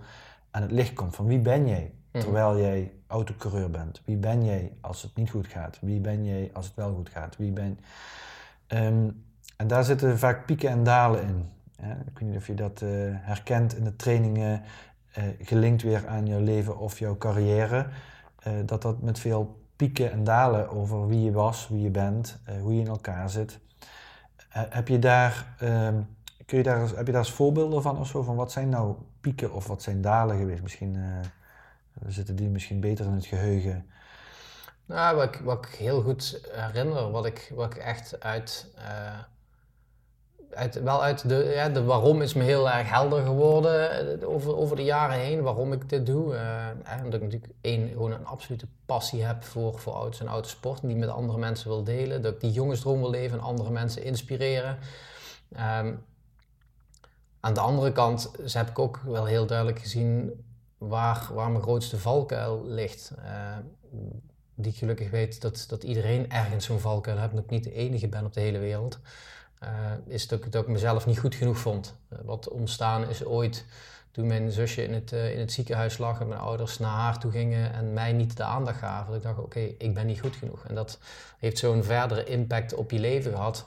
aan 0.50 0.62
het 0.62 0.70
licht 0.70 0.92
komt. 0.92 1.14
Van 1.14 1.26
wie 1.26 1.38
ben 1.38 1.68
jij? 1.68 1.92
Mhm. 2.12 2.22
Terwijl 2.24 2.58
jij 2.58 2.92
autocoureur 3.06 3.70
bent. 3.70 4.02
Wie 4.04 4.16
ben 4.16 4.44
jij 4.44 4.72
als 4.80 5.02
het 5.02 5.16
niet 5.16 5.30
goed 5.30 5.46
gaat? 5.46 5.78
Wie 5.80 6.00
ben 6.00 6.24
jij 6.24 6.50
als 6.52 6.66
het 6.66 6.74
wel 6.74 6.94
goed 6.94 7.08
gaat? 7.08 7.36
Wie 7.36 7.52
ben... 7.52 7.78
Um, 8.68 9.24
en 9.56 9.66
daar 9.66 9.84
zitten 9.84 10.18
vaak 10.18 10.46
pieken 10.46 10.70
en 10.70 10.84
dalen 10.84 11.22
in. 11.22 11.48
ik 12.06 12.18
weet 12.18 12.28
niet 12.28 12.36
of 12.36 12.46
je 12.46 12.54
dat 12.54 12.80
uh, 12.80 12.90
herkent 13.14 13.76
in 13.76 13.84
de 13.84 13.96
trainingen, 13.96 14.62
uh, 15.18 15.24
gelinkt 15.40 15.82
weer 15.82 16.06
aan 16.06 16.26
jouw 16.26 16.40
leven 16.40 16.78
of 16.78 16.98
jouw 16.98 17.16
carrière. 17.16 17.86
Uh, 18.46 18.52
dat 18.66 18.82
dat 18.82 19.02
met 19.02 19.18
veel 19.18 19.60
pieken 19.76 20.12
en 20.12 20.24
dalen 20.24 20.70
over 20.70 21.06
wie 21.06 21.22
je 21.22 21.32
was, 21.32 21.68
wie 21.68 21.80
je 21.80 21.90
bent, 21.90 22.38
hoe 22.60 22.74
je 22.74 22.80
in 22.80 22.88
elkaar 22.88 23.30
zit. 23.30 23.58
heb 24.48 24.88
je 24.88 24.98
daar, 24.98 25.56
um, 25.62 26.06
kun 26.46 26.58
je 26.58 26.64
daar, 26.64 26.80
heb 26.80 27.06
je 27.06 27.12
daar 27.12 27.22
eens 27.22 27.32
voorbeelden 27.32 27.82
van 27.82 27.98
of 27.98 28.06
zo? 28.06 28.22
Van 28.22 28.36
wat 28.36 28.52
zijn 28.52 28.68
nou 28.68 28.94
pieken 29.20 29.52
of 29.52 29.66
wat 29.66 29.82
zijn 29.82 30.00
dalen 30.00 30.38
geweest? 30.38 30.62
Misschien 30.62 30.96
zitten 32.08 32.36
die 32.36 32.48
misschien 32.48 32.80
beter 32.80 33.04
in 33.04 33.12
het 33.12 33.26
geheugen? 33.26 33.86
Nou, 34.86 35.16
wat 35.16 35.24
ik, 35.24 35.40
wat 35.44 35.66
ik 35.66 35.74
heel 35.74 36.02
goed 36.02 36.40
herinner, 36.50 37.10
wat 37.10 37.26
ik, 37.26 37.52
wat 37.54 37.74
ik 37.74 37.80
echt 37.80 38.20
uit, 38.20 38.66
uh, 38.78 39.18
uit, 40.50 40.82
wel 40.82 41.02
uit 41.02 41.28
de, 41.28 41.52
ja, 41.54 41.68
de 41.68 41.84
waarom 41.84 42.22
is 42.22 42.34
me 42.34 42.42
heel 42.42 42.70
erg 42.70 42.88
helder 42.88 43.24
geworden 43.24 44.20
eh, 44.20 44.28
over, 44.28 44.56
over 44.56 44.76
de 44.76 44.84
jaren 44.84 45.18
heen, 45.18 45.42
waarom 45.42 45.72
ik 45.72 45.88
dit 45.88 46.06
doe. 46.06 46.34
Uh, 46.34 46.66
omdat 47.04 47.20
ik 47.20 47.22
natuurlijk 47.22 47.52
één, 47.60 47.88
gewoon 47.88 48.12
een 48.12 48.26
absolute 48.26 48.66
passie 48.86 49.22
heb 49.24 49.44
voor, 49.44 49.78
voor 49.78 49.92
auto's 49.92 50.20
en 50.20 50.26
autosport 50.26 50.82
en 50.82 50.88
die 50.88 50.96
met 50.96 51.08
andere 51.08 51.38
mensen 51.38 51.68
wil 51.68 51.84
delen. 51.84 52.22
Dat 52.22 52.34
ik 52.34 52.40
die 52.40 52.52
jongensdroom 52.52 53.00
wil 53.00 53.10
leven 53.10 53.38
en 53.38 53.44
andere 53.44 53.70
mensen 53.70 54.04
inspireren. 54.04 54.78
Um, 55.52 56.04
aan 57.40 57.54
de 57.54 57.60
andere 57.60 57.92
kant 57.92 58.30
heb 58.52 58.68
ik 58.68 58.78
ook 58.78 59.00
wel 59.04 59.24
heel 59.24 59.46
duidelijk 59.46 59.78
gezien 59.78 60.32
waar, 60.88 61.28
waar 61.34 61.50
mijn 61.50 61.62
grootste 61.62 61.98
valkuil 61.98 62.64
ligt. 62.66 63.12
Uh, 63.18 63.56
die 64.54 64.72
ik 64.72 64.78
gelukkig 64.78 65.10
weet 65.10 65.40
dat, 65.40 65.64
dat 65.68 65.82
iedereen 65.82 66.30
ergens 66.30 66.64
zo'n 66.64 66.80
valkuil 66.80 67.18
heeft, 67.18 67.34
dat 67.34 67.44
ik 67.44 67.50
niet 67.50 67.64
de 67.64 67.72
enige 67.72 68.08
ben 68.08 68.24
op 68.24 68.32
de 68.32 68.40
hele 68.40 68.58
wereld. 68.58 68.98
Uh, 69.62 69.68
is 70.06 70.28
dat 70.28 70.44
ik, 70.44 70.52
dat 70.52 70.62
ik 70.62 70.68
mezelf 70.68 71.06
niet 71.06 71.18
goed 71.18 71.34
genoeg 71.34 71.58
vond. 71.58 71.94
Uh, 72.12 72.18
wat 72.24 72.48
ontstaan 72.48 73.08
is 73.08 73.24
ooit 73.24 73.64
toen 74.10 74.26
mijn 74.26 74.50
zusje 74.50 74.84
in 74.84 74.94
het, 74.94 75.12
in 75.12 75.38
het 75.38 75.52
ziekenhuis 75.52 75.98
lag 75.98 76.20
en 76.20 76.28
mijn 76.28 76.40
ouders 76.40 76.78
naar 76.78 76.96
haar 76.96 77.18
toe 77.18 77.30
gingen 77.30 77.72
en 77.72 77.92
mij 77.92 78.12
niet 78.12 78.36
de 78.36 78.44
aandacht 78.44 78.78
gaven. 78.78 79.06
Dat 79.06 79.16
ik 79.16 79.22
dacht, 79.22 79.38
oké, 79.38 79.60
ik 79.60 79.94
ben 79.94 80.06
niet 80.06 80.20
goed 80.20 80.36
genoeg. 80.36 80.64
En 80.66 80.74
dat 80.74 80.98
heeft 81.38 81.58
zo'n 81.58 81.84
verdere 81.84 82.24
impact 82.24 82.74
op 82.74 82.90
je 82.90 82.98
leven 82.98 83.32
gehad. 83.32 83.66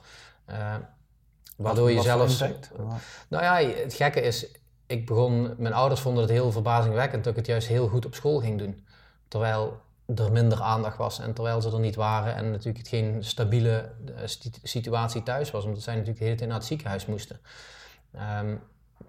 Waardoor 1.56 1.92
je 1.92 2.02
zelfs. 2.02 2.40
Nou 3.28 3.44
ja, 3.44 3.56
het 3.70 3.94
gekke 3.94 4.22
is, 4.22 4.48
ik 4.88 5.06
begon, 5.06 5.54
mijn 5.58 5.74
ouders 5.74 6.02
vonden 6.02 6.24
het 6.24 6.32
heel 6.32 6.52
verbazingwekkend 6.52 7.24
dat 7.24 7.32
ik 7.32 7.40
het 7.40 7.48
juist 7.48 7.68
heel 7.68 7.88
goed 7.88 8.06
op 8.06 8.16
school 8.16 8.40
ging 8.40 8.58
doen. 8.58 8.86
Terwijl 9.28 9.82
er 10.16 10.32
minder 10.32 10.62
aandacht 10.62 10.98
was 10.98 11.20
en 11.20 11.34
terwijl 11.34 11.62
ze 11.62 11.72
er 11.72 11.80
niet 11.80 11.96
waren 11.96 12.36
en 12.36 12.52
natuurlijk 12.52 12.78
het 12.78 12.88
geen 12.88 13.24
stabiele 13.24 13.92
uh, 14.10 14.16
situatie 14.64 15.24
thuis 15.24 15.52
was, 15.52 15.66
omdat 15.66 15.82
zij 15.82 15.94
natuurlijk 15.94 16.20
de 16.20 16.26
hele 16.26 16.38
tijd 16.38 16.50
naar 16.50 16.60
het 16.60 16.68
ziekenhuis 16.68 17.06
moesten. 17.06 17.40
Um, 18.40 18.62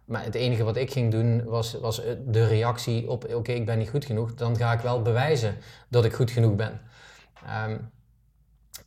maar 0.04 0.24
het 0.24 0.34
enige 0.34 0.64
wat 0.64 0.76
ik 0.76 0.92
ging 0.92 1.10
doen 1.10 1.44
was, 1.44 1.72
was 1.72 2.02
de 2.26 2.46
reactie 2.46 3.10
op: 3.10 3.34
oké, 3.34 3.52
ik 3.52 3.66
ben 3.66 3.78
niet 3.78 3.88
goed 3.88 4.04
genoeg. 4.04 4.34
Dan 4.34 4.56
ga 4.56 4.72
ik 4.72 4.80
wel 4.80 5.02
bewijzen 5.02 5.56
dat 5.88 6.04
ik 6.04 6.12
goed 6.12 6.30
genoeg 6.30 6.54
ben. 6.54 6.80
Um, 7.66 7.90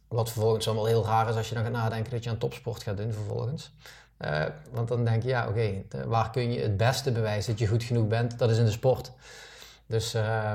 wat 0.07 0.31
vervolgens 0.31 0.65
wel 0.65 0.85
heel 0.85 1.05
raar 1.05 1.29
is 1.29 1.35
als 1.35 1.49
je 1.49 1.55
dan 1.55 1.63
gaat 1.63 1.73
nadenken 1.73 2.11
dat 2.11 2.23
je 2.23 2.29
aan 2.29 2.37
topsport 2.37 2.83
gaat 2.83 2.97
doen 2.97 3.13
vervolgens. 3.13 3.73
Uh, 4.25 4.45
want 4.71 4.87
dan 4.87 5.05
denk 5.05 5.23
je, 5.23 5.29
ja 5.29 5.47
oké, 5.47 5.83
waar 6.05 6.29
kun 6.29 6.51
je 6.51 6.59
het 6.59 6.77
beste 6.77 7.11
bewijzen 7.11 7.51
dat 7.51 7.59
je 7.59 7.67
goed 7.67 7.83
genoeg 7.83 8.07
bent? 8.07 8.39
Dat 8.39 8.49
is 8.49 8.57
in 8.57 8.65
de 8.65 8.71
sport. 8.71 9.11
Dus 9.85 10.15
uh, 10.15 10.53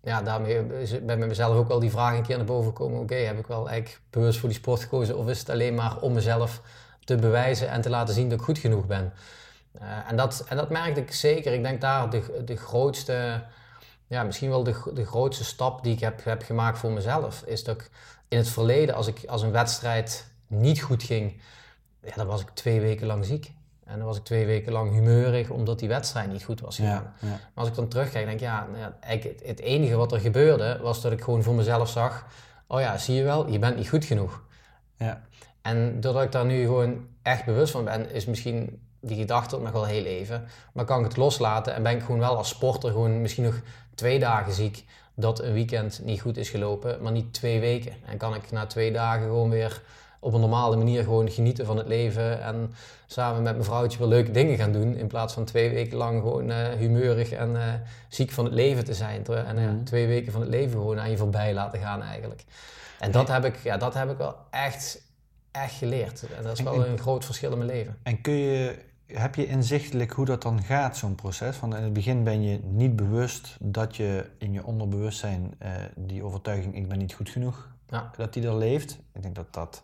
ja, 0.00 0.22
daarmee 0.22 0.80
is 0.80 1.04
bij 1.04 1.16
mezelf 1.16 1.56
ook 1.56 1.68
wel 1.68 1.78
die 1.78 1.90
vraag 1.90 2.16
een 2.16 2.22
keer 2.22 2.36
naar 2.36 2.46
boven 2.46 2.70
gekomen. 2.70 3.00
Oké, 3.00 3.14
heb 3.14 3.38
ik 3.38 3.46
wel 3.46 3.68
eigenlijk 3.68 4.00
bewust 4.10 4.38
voor 4.38 4.48
die 4.48 4.58
sport 4.58 4.80
gekozen? 4.80 5.18
Of 5.18 5.28
is 5.28 5.38
het 5.38 5.50
alleen 5.50 5.74
maar 5.74 6.00
om 6.00 6.12
mezelf 6.12 6.60
te 7.04 7.16
bewijzen 7.16 7.68
en 7.68 7.80
te 7.80 7.90
laten 7.90 8.14
zien 8.14 8.28
dat 8.28 8.38
ik 8.38 8.44
goed 8.44 8.58
genoeg 8.58 8.86
ben? 8.86 9.12
Uh, 9.82 10.10
en, 10.10 10.16
dat, 10.16 10.44
en 10.48 10.56
dat 10.56 10.70
merkte 10.70 11.00
ik 11.00 11.12
zeker. 11.12 11.52
Ik 11.52 11.62
denk 11.62 11.80
daar 11.80 12.10
de, 12.10 12.42
de 12.44 12.56
grootste, 12.56 13.42
ja, 14.06 14.22
misschien 14.22 14.50
wel 14.50 14.64
de, 14.64 14.90
de 14.94 15.06
grootste 15.06 15.44
stap 15.44 15.82
die 15.82 15.92
ik 15.92 16.00
heb, 16.00 16.24
heb 16.24 16.42
gemaakt 16.42 16.78
voor 16.78 16.90
mezelf. 16.90 17.42
Is 17.46 17.64
dat 17.64 17.74
ik 17.74 17.90
in 18.28 18.38
het 18.38 18.48
verleden, 18.48 18.94
als, 18.94 19.06
ik, 19.06 19.24
als 19.26 19.42
een 19.42 19.52
wedstrijd 19.52 20.26
niet 20.46 20.82
goed 20.82 21.02
ging, 21.02 21.40
ja, 22.06 22.14
dan 22.14 22.26
was 22.26 22.40
ik 22.40 22.48
twee 22.54 22.80
weken 22.80 23.06
lang 23.06 23.24
ziek. 23.24 23.52
En 23.84 23.98
dan 23.98 24.06
was 24.06 24.16
ik 24.16 24.24
twee 24.24 24.46
weken 24.46 24.72
lang 24.72 24.92
humeurig 24.92 25.50
omdat 25.50 25.78
die 25.78 25.88
wedstrijd 25.88 26.32
niet 26.32 26.44
goed 26.44 26.60
was 26.60 26.76
gegaan. 26.76 27.14
Ja, 27.20 27.28
Maar 27.28 27.38
als 27.54 27.68
ik 27.68 27.74
dan 27.74 27.88
terugkijk, 27.88 28.24
denk 28.24 28.40
ik, 28.40 28.44
ja, 28.44 28.66
nou 28.66 28.78
ja 28.78 28.96
eigenlijk 29.00 29.46
het, 29.46 29.60
enige 29.60 29.96
wat 29.96 30.12
er 30.12 30.20
gebeurde, 30.20 30.78
was 30.82 31.00
dat 31.00 31.12
ik 31.12 31.22
gewoon 31.22 31.42
voor 31.42 31.54
mezelf 31.54 31.88
zag, 31.88 32.26
oh 32.66 32.80
ja, 32.80 32.98
zie 32.98 33.14
je 33.14 33.22
wel, 33.22 33.48
je 33.48 33.58
bent 33.58 33.76
niet 33.76 33.88
goed 33.88 34.04
genoeg. 34.04 34.42
Ja. 34.96 35.22
En 35.62 36.00
doordat 36.00 36.22
ik 36.22 36.32
daar 36.32 36.44
nu 36.44 36.62
gewoon 36.62 37.06
echt 37.22 37.44
bewust 37.44 37.72
van 37.72 37.84
ben, 37.84 38.10
is 38.10 38.24
misschien 38.24 38.80
die 39.00 39.16
gedachte 39.16 39.60
nog 39.60 39.72
wel 39.72 39.84
heel 39.84 40.04
even, 40.04 40.46
maar 40.72 40.84
kan 40.84 40.98
ik 40.98 41.04
het 41.04 41.16
loslaten 41.16 41.74
en 41.74 41.82
ben 41.82 41.92
ik 41.92 42.02
gewoon 42.02 42.20
wel 42.20 42.36
als 42.36 42.48
sporter 42.48 42.90
gewoon 42.90 43.20
misschien 43.20 43.44
nog 43.44 43.60
twee 43.94 44.18
dagen 44.18 44.52
ziek, 44.52 44.84
dat 45.14 45.42
een 45.42 45.52
weekend 45.52 46.00
niet 46.04 46.20
goed 46.20 46.36
is 46.36 46.48
gelopen, 46.48 47.02
maar 47.02 47.12
niet 47.12 47.32
twee 47.32 47.60
weken. 47.60 47.92
En 48.06 48.16
kan 48.16 48.34
ik 48.34 48.50
na 48.50 48.66
twee 48.66 48.92
dagen 48.92 49.22
gewoon 49.22 49.50
weer 49.50 49.82
op 50.24 50.32
een 50.32 50.40
normale 50.40 50.76
manier 50.76 51.02
gewoon 51.02 51.30
genieten 51.30 51.66
van 51.66 51.76
het 51.76 51.88
leven 51.88 52.42
en 52.42 52.74
samen 53.06 53.42
met 53.42 53.52
mijn 53.52 53.64
vrouwtje 53.64 53.98
weer 53.98 54.08
leuke 54.08 54.30
dingen 54.30 54.56
gaan 54.56 54.72
doen. 54.72 54.96
In 54.96 55.06
plaats 55.06 55.34
van 55.34 55.44
twee 55.44 55.70
weken 55.70 55.96
lang 55.96 56.20
gewoon 56.20 56.50
uh, 56.50 56.68
humeurig 56.68 57.30
en 57.30 57.50
uh, 57.50 57.62
ziek 58.08 58.30
van 58.30 58.44
het 58.44 58.54
leven 58.54 58.84
te 58.84 58.94
zijn. 58.94 59.26
En 59.26 59.58
uh, 59.58 59.70
twee 59.84 60.06
weken 60.06 60.32
van 60.32 60.40
het 60.40 60.50
leven 60.50 60.72
gewoon 60.72 61.00
aan 61.00 61.10
je 61.10 61.16
voorbij 61.16 61.54
laten 61.54 61.80
gaan 61.80 62.02
eigenlijk. 62.02 62.44
En 62.98 63.10
dat 63.10 63.28
heb 63.28 63.44
ik, 63.44 63.56
ja, 63.56 63.76
dat 63.76 63.94
heb 63.94 64.10
ik 64.10 64.16
wel 64.16 64.36
echt, 64.50 65.02
echt 65.50 65.74
geleerd. 65.74 66.26
En 66.36 66.42
dat 66.42 66.58
is 66.58 66.64
wel 66.64 66.86
een 66.86 66.98
groot 66.98 67.24
verschil 67.24 67.50
in 67.50 67.58
mijn 67.58 67.70
leven. 67.70 67.96
En 68.02 68.20
kun 68.20 68.34
je 68.34 68.78
heb 69.06 69.34
je 69.34 69.46
inzichtelijk 69.46 70.12
hoe 70.12 70.24
dat 70.24 70.42
dan 70.42 70.62
gaat, 70.62 70.96
zo'n 70.96 71.14
proces? 71.14 71.60
Want 71.60 71.74
in 71.74 71.82
het 71.82 71.92
begin 71.92 72.24
ben 72.24 72.42
je 72.42 72.60
niet 72.62 72.96
bewust 72.96 73.56
dat 73.60 73.96
je 73.96 74.26
in 74.38 74.52
je 74.52 74.64
onderbewustzijn 74.64 75.54
die 75.96 76.22
overtuiging, 76.22 76.76
ik 76.76 76.88
ben 76.88 76.98
niet 76.98 77.14
goed 77.14 77.28
genoeg, 77.28 77.73
ja. 77.88 78.10
dat 78.16 78.32
die 78.32 78.46
er 78.46 78.56
leeft. 78.56 78.98
Ik 79.12 79.22
denk 79.22 79.34
dat 79.34 79.52
dat, 79.52 79.82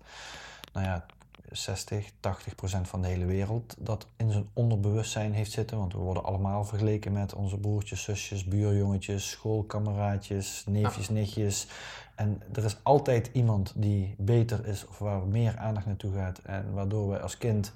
nou 0.73 0.87
ja, 0.87 1.07
60, 1.51 2.11
80 2.21 2.55
procent 2.55 2.89
van 2.89 3.03
de 3.03 3.09
hele 3.09 3.25
wereld 3.25 3.77
dat 3.79 4.07
in 4.17 4.33
zijn 4.33 4.49
onderbewustzijn 4.53 5.33
heeft 5.33 5.53
zitten. 5.53 5.79
Want 5.79 5.93
we 5.93 5.99
worden 5.99 6.25
allemaal 6.25 6.65
vergeleken 6.65 7.13
met 7.13 7.35
onze 7.35 7.59
broertjes, 7.59 8.03
zusjes, 8.03 8.45
buurjongetjes, 8.45 9.31
schoolkameraadjes, 9.31 10.65
neefjes, 10.67 11.07
ja. 11.07 11.13
nichtjes. 11.13 11.67
En 12.15 12.43
er 12.53 12.65
is 12.65 12.77
altijd 12.83 13.31
iemand 13.33 13.73
die 13.77 14.15
beter 14.19 14.67
is 14.67 14.87
of 14.87 14.99
waar 14.99 15.27
meer 15.27 15.57
aandacht 15.57 15.87
naartoe 15.87 16.15
gaat. 16.15 16.39
En 16.39 16.73
waardoor 16.73 17.11
we 17.11 17.21
als 17.21 17.39
kind 17.39 17.73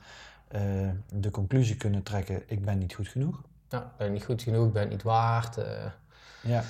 uh, 0.54 0.60
de 1.12 1.30
conclusie 1.30 1.76
kunnen 1.76 2.02
trekken: 2.02 2.42
ik 2.46 2.64
ben 2.64 2.78
niet 2.78 2.94
goed 2.94 3.08
genoeg. 3.08 3.42
Ja, 3.68 3.78
ik 3.78 3.96
ben 3.96 4.12
niet 4.12 4.24
goed 4.24 4.42
genoeg, 4.42 4.66
ik 4.66 4.72
ben 4.72 4.88
niet 4.88 5.02
waard. 5.02 5.58
Uh, 5.58 5.64
ja. 6.42 6.64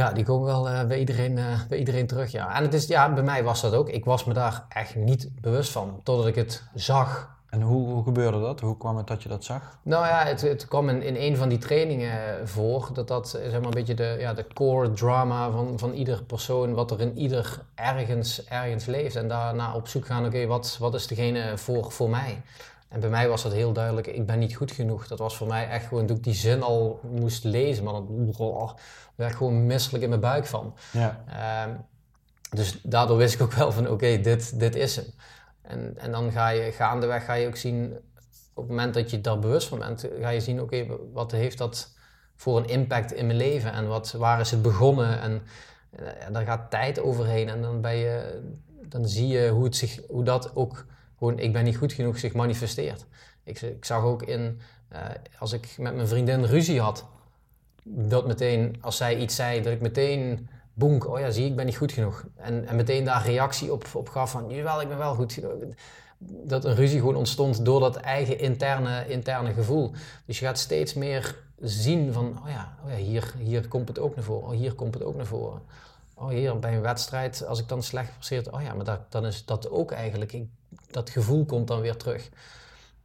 Ja, 0.00 0.12
die 0.12 0.24
komen 0.24 0.46
wel 0.46 0.70
uh, 0.70 0.84
bij, 0.84 0.98
iedereen, 0.98 1.38
bij 1.68 1.78
iedereen 1.78 2.06
terug. 2.06 2.32
Ja. 2.32 2.54
En 2.54 2.62
het 2.62 2.74
is, 2.74 2.86
ja, 2.86 3.12
bij 3.12 3.22
mij 3.22 3.44
was 3.44 3.60
dat 3.60 3.74
ook. 3.74 3.88
Ik 3.88 4.04
was 4.04 4.24
me 4.24 4.32
daar 4.32 4.64
echt 4.68 4.94
niet 4.94 5.30
bewust 5.40 5.70
van, 5.70 6.00
totdat 6.02 6.26
ik 6.26 6.34
het 6.34 6.62
zag. 6.74 7.38
En 7.50 7.62
hoe, 7.62 7.88
hoe 7.88 8.02
gebeurde 8.02 8.40
dat? 8.40 8.60
Hoe 8.60 8.76
kwam 8.76 8.96
het 8.96 9.06
dat 9.06 9.22
je 9.22 9.28
dat 9.28 9.44
zag? 9.44 9.78
Nou 9.82 10.06
ja, 10.06 10.24
het, 10.24 10.40
het 10.40 10.68
kwam 10.68 10.88
in, 10.88 11.02
in 11.02 11.16
een 11.16 11.36
van 11.36 11.48
die 11.48 11.58
trainingen 11.58 12.48
voor. 12.48 12.90
Dat 12.92 13.08
dat 13.08 13.28
zeg 13.28 13.52
maar 13.52 13.64
een 13.64 13.70
beetje 13.70 13.94
de, 13.94 14.16
ja, 14.18 14.34
de 14.34 14.46
core 14.54 14.92
drama 14.92 15.50
van, 15.50 15.78
van 15.78 15.92
ieder 15.92 16.22
persoon, 16.22 16.74
wat 16.74 16.90
er 16.90 17.00
in 17.00 17.18
ieder 17.18 17.60
ergens, 17.74 18.44
ergens 18.44 18.86
leeft. 18.86 19.16
En 19.16 19.28
daarna 19.28 19.74
op 19.74 19.88
zoek 19.88 20.06
gaan, 20.06 20.26
oké, 20.26 20.46
wat, 20.46 20.76
wat 20.80 20.94
is 20.94 21.06
degene 21.06 21.58
voor, 21.58 21.92
voor 21.92 22.10
mij? 22.10 22.42
En 22.90 23.00
bij 23.00 23.10
mij 23.10 23.28
was 23.28 23.42
dat 23.42 23.52
heel 23.52 23.72
duidelijk, 23.72 24.06
ik 24.06 24.26
ben 24.26 24.38
niet 24.38 24.54
goed 24.56 24.72
genoeg. 24.72 25.06
Dat 25.06 25.18
was 25.18 25.36
voor 25.36 25.46
mij 25.46 25.68
echt 25.68 25.86
gewoon, 25.86 26.06
toen 26.06 26.16
ik 26.16 26.24
die 26.24 26.34
zin 26.34 26.62
al 26.62 27.00
moest 27.02 27.44
lezen, 27.44 27.84
maar 27.84 27.92
dan 27.92 28.34
oh, 28.38 28.70
werd 29.14 29.30
ik 29.30 29.36
gewoon 29.36 29.66
misselijk 29.66 30.02
in 30.02 30.08
mijn 30.08 30.20
buik 30.20 30.46
van. 30.46 30.74
Ja. 30.92 31.24
Um, 31.66 31.84
dus 32.50 32.80
daardoor 32.82 33.16
wist 33.16 33.34
ik 33.34 33.42
ook 33.42 33.52
wel 33.52 33.72
van, 33.72 33.88
oké, 33.88 34.20
dit, 34.20 34.58
dit 34.58 34.74
is 34.74 34.96
hem. 34.96 35.04
En, 35.62 35.98
en 35.98 36.10
dan 36.10 36.32
ga 36.32 36.48
je 36.48 36.72
gaandeweg 36.72 37.24
ga 37.24 37.32
je 37.32 37.46
ook 37.46 37.56
zien, 37.56 37.98
op 38.54 38.62
het 38.62 38.68
moment 38.68 38.94
dat 38.94 39.10
je 39.10 39.20
daar 39.20 39.38
bewust 39.38 39.68
van 39.68 39.78
bent, 39.78 40.08
ga 40.20 40.28
je 40.28 40.40
zien, 40.40 40.60
oké, 40.60 40.86
wat 41.12 41.30
heeft 41.30 41.58
dat 41.58 41.94
voor 42.36 42.58
een 42.58 42.68
impact 42.68 43.12
in 43.12 43.26
mijn 43.26 43.38
leven? 43.38 43.72
En 43.72 43.88
wat, 43.88 44.12
waar 44.12 44.40
is 44.40 44.50
het 44.50 44.62
begonnen? 44.62 45.20
En, 45.20 45.42
eh, 45.90 46.32
daar 46.32 46.44
gaat 46.44 46.70
tijd 46.70 47.00
overheen 47.00 47.48
en 47.48 47.62
dan, 47.62 47.80
ben 47.80 47.96
je, 47.96 48.40
dan 48.88 49.08
zie 49.08 49.28
je 49.28 49.48
hoe, 49.48 49.64
het 49.64 49.76
zich, 49.76 50.00
hoe 50.08 50.24
dat 50.24 50.56
ook 50.56 50.86
gewoon 51.20 51.38
ik 51.38 51.52
ben 51.52 51.64
niet 51.64 51.76
goed 51.76 51.92
genoeg 51.92 52.18
zich 52.18 52.32
manifesteert. 52.32 53.06
Ik, 53.44 53.60
ik 53.60 53.84
zag 53.84 54.02
ook 54.02 54.22
in, 54.22 54.60
uh, 54.92 54.98
als 55.38 55.52
ik 55.52 55.74
met 55.78 55.94
mijn 55.94 56.08
vriendin 56.08 56.44
ruzie 56.44 56.80
had, 56.80 57.06
dat 57.84 58.26
meteen, 58.26 58.76
als 58.80 58.96
zij 58.96 59.16
iets 59.16 59.34
zei, 59.34 59.62
dat 59.62 59.72
ik 59.72 59.80
meteen 59.80 60.48
boenk, 60.74 61.06
oh 61.06 61.18
ja, 61.18 61.30
zie 61.30 61.46
ik 61.46 61.56
ben 61.56 61.66
niet 61.66 61.76
goed 61.76 61.92
genoeg. 61.92 62.24
En, 62.36 62.66
en 62.66 62.76
meteen 62.76 63.04
daar 63.04 63.24
reactie 63.24 63.72
op, 63.72 63.86
op 63.94 64.08
gaf 64.08 64.30
van, 64.30 64.50
jawel, 64.50 64.80
ik 64.80 64.88
ben 64.88 64.98
wel 64.98 65.14
goed 65.14 65.32
genoeg. 65.32 65.52
Dat 66.18 66.64
een 66.64 66.74
ruzie 66.74 66.98
gewoon 66.98 67.16
ontstond 67.16 67.64
door 67.64 67.80
dat 67.80 67.96
eigen 67.96 68.38
interne, 68.38 69.08
interne 69.08 69.52
gevoel. 69.52 69.92
Dus 70.26 70.38
je 70.38 70.44
gaat 70.46 70.58
steeds 70.58 70.94
meer 70.94 71.36
zien 71.60 72.12
van, 72.12 72.38
oh 72.42 72.48
ja, 72.48 72.76
oh 72.84 72.90
ja 72.90 72.96
hier, 72.96 73.34
hier 73.38 73.68
komt 73.68 73.88
het 73.88 73.98
ook 73.98 74.14
naar 74.14 74.24
voren, 74.24 74.48
oh, 74.48 74.56
hier 74.56 74.74
komt 74.74 74.94
het 74.94 75.02
ook 75.02 75.16
naar 75.16 75.26
voren. 75.26 75.62
Oh, 76.14 76.28
hier 76.28 76.58
bij 76.58 76.74
een 76.74 76.80
wedstrijd, 76.80 77.46
als 77.46 77.60
ik 77.60 77.68
dan 77.68 77.82
slecht 77.82 78.12
presteer, 78.14 78.52
oh 78.52 78.62
ja, 78.62 78.74
maar 78.74 79.00
dan 79.08 79.26
is 79.26 79.44
dat 79.44 79.70
ook 79.70 79.90
eigenlijk. 79.90 80.32
Dat 80.90 81.10
gevoel 81.10 81.44
komt 81.44 81.68
dan 81.68 81.80
weer 81.80 81.96
terug. 81.96 82.28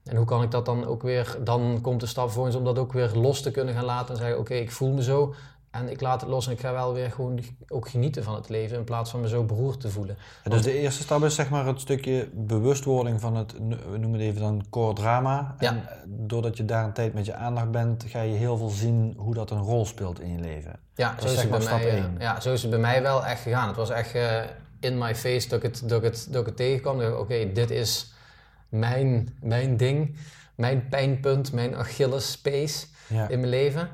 En 0.03 0.15
hoe 0.15 0.25
kan 0.25 0.43
ik 0.43 0.51
dat 0.51 0.65
dan 0.65 0.85
ook 0.85 1.01
weer, 1.01 1.37
dan 1.43 1.79
komt 1.81 1.99
de 1.99 2.05
stap 2.05 2.31
voor 2.31 2.45
ons 2.45 2.55
om 2.55 2.63
dat 2.63 2.79
ook 2.79 2.93
weer 2.93 3.11
los 3.13 3.41
te 3.41 3.51
kunnen 3.51 3.73
gaan 3.73 3.85
laten 3.85 4.13
en 4.13 4.19
zeggen, 4.19 4.39
oké, 4.39 4.53
ik 4.53 4.71
voel 4.71 4.91
me 4.91 5.03
zo. 5.03 5.33
En 5.71 5.89
ik 5.89 6.01
laat 6.01 6.21
het 6.21 6.29
los 6.29 6.45
en 6.45 6.51
ik 6.51 6.59
ga 6.59 6.71
wel 6.71 6.93
weer 6.93 7.11
gewoon 7.11 7.39
ook 7.67 7.89
genieten 7.89 8.23
van 8.23 8.35
het 8.35 8.49
leven 8.49 8.77
in 8.77 8.83
plaats 8.83 9.11
van 9.11 9.21
me 9.21 9.27
zo 9.27 9.43
beroerd 9.43 9.79
te 9.79 9.89
voelen. 9.89 10.17
Ja, 10.43 10.49
dus 10.49 10.61
de 10.61 10.79
eerste 10.79 11.03
stap 11.03 11.23
is 11.23 11.35
zeg 11.35 11.49
maar 11.49 11.65
het 11.65 11.79
stukje 11.79 12.29
bewustwording 12.33 13.21
van 13.21 13.35
het, 13.35 13.53
we 13.91 13.97
noemen 13.97 14.19
het 14.19 14.21
even 14.21 14.41
dan 14.41 14.65
core 14.69 14.93
drama. 14.93 15.55
Ja. 15.59 15.69
En 15.69 15.77
eh, 15.77 15.95
doordat 16.05 16.57
je 16.57 16.65
daar 16.65 16.83
een 16.83 16.93
tijd 16.93 17.13
met 17.13 17.25
je 17.25 17.35
aandacht 17.35 17.71
bent, 17.71 18.03
ga 18.07 18.21
je 18.21 18.35
heel 18.35 18.57
veel 18.57 18.69
zien 18.69 19.13
hoe 19.17 19.33
dat 19.33 19.51
een 19.51 19.61
rol 19.61 19.85
speelt 19.85 20.19
in 20.19 20.31
je 20.31 20.39
leven. 20.39 20.79
Ja, 20.95 21.13
Dat 21.13 21.21
zo 21.21 21.35
is 21.35 21.41
het 21.41 21.49
bij 21.49 21.59
mij, 21.59 21.89
eh, 21.89 22.03
ja, 22.19 22.39
zo 22.39 22.53
is 22.53 22.61
het 22.61 22.71
bij 22.71 22.79
mij 22.79 23.01
wel 23.01 23.25
echt 23.25 23.41
gegaan. 23.41 23.67
Het 23.67 23.77
was 23.77 23.89
echt 23.89 24.13
eh, 24.13 24.41
in 24.85 24.97
my 24.97 25.15
face 25.15 25.47
dat 25.47 25.63
ik 25.63 25.71
het, 25.71 25.89
dat 25.89 26.03
ik 26.03 26.11
het, 26.11 26.27
dat 26.29 26.41
ik 26.41 26.47
het 26.47 26.55
tegenkwam. 26.57 27.01
Oké, 27.01 27.51
dit 27.51 27.71
is 27.71 28.13
mijn, 28.69 29.37
mijn 29.41 29.77
ding, 29.77 30.15
mijn 30.55 30.87
pijnpunt, 30.89 31.51
mijn 31.53 31.75
Achillespees 31.75 32.87
Ja. 33.07 33.27
in 33.27 33.39
mijn 33.39 33.51
leven. 33.51 33.89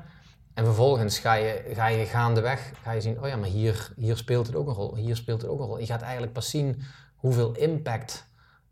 En 0.54 0.64
vervolgens 0.64 1.18
ga 1.18 1.34
je, 1.34 1.62
ga 1.74 1.86
je 1.86 2.04
gaandeweg 2.04 2.70
ga 2.82 2.92
je 2.92 3.00
zien, 3.00 3.20
oh 3.20 3.28
ja, 3.28 3.36
maar 3.36 3.48
hier, 3.48 3.92
hier 3.96 4.16
speelt 4.16 4.46
het 4.46 4.56
ook 4.56 4.66
een 4.68 4.74
rol, 4.74 4.96
hier 4.96 5.16
speelt 5.16 5.42
het 5.42 5.50
ook 5.50 5.60
een 5.60 5.66
rol. 5.66 5.78
Je 5.78 5.86
gaat 5.86 6.02
eigenlijk 6.02 6.32
pas 6.32 6.50
zien 6.50 6.82
hoeveel 7.16 7.52
impact 7.56 8.24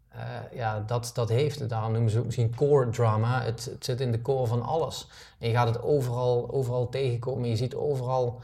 eh, 0.08 0.20
ja, 0.52 0.80
dat, 0.86 1.10
dat 1.14 1.28
heeft. 1.28 1.68
Daarom 1.68 1.92
noemen 1.92 2.10
ze 2.10 2.16
het 2.16 2.26
misschien 2.26 2.54
core 2.54 2.90
drama. 2.90 3.42
Het, 3.42 3.64
het 3.64 3.84
zit 3.84 4.00
in 4.00 4.12
de 4.12 4.22
core 4.22 4.46
van 4.46 4.62
alles. 4.62 5.08
En 5.38 5.48
je 5.48 5.54
gaat 5.54 5.68
het 5.68 5.82
overal, 5.82 6.50
overal 6.50 6.88
tegenkomen. 6.88 7.48
Je 7.48 7.56
ziet 7.56 7.74
overal 7.74 8.40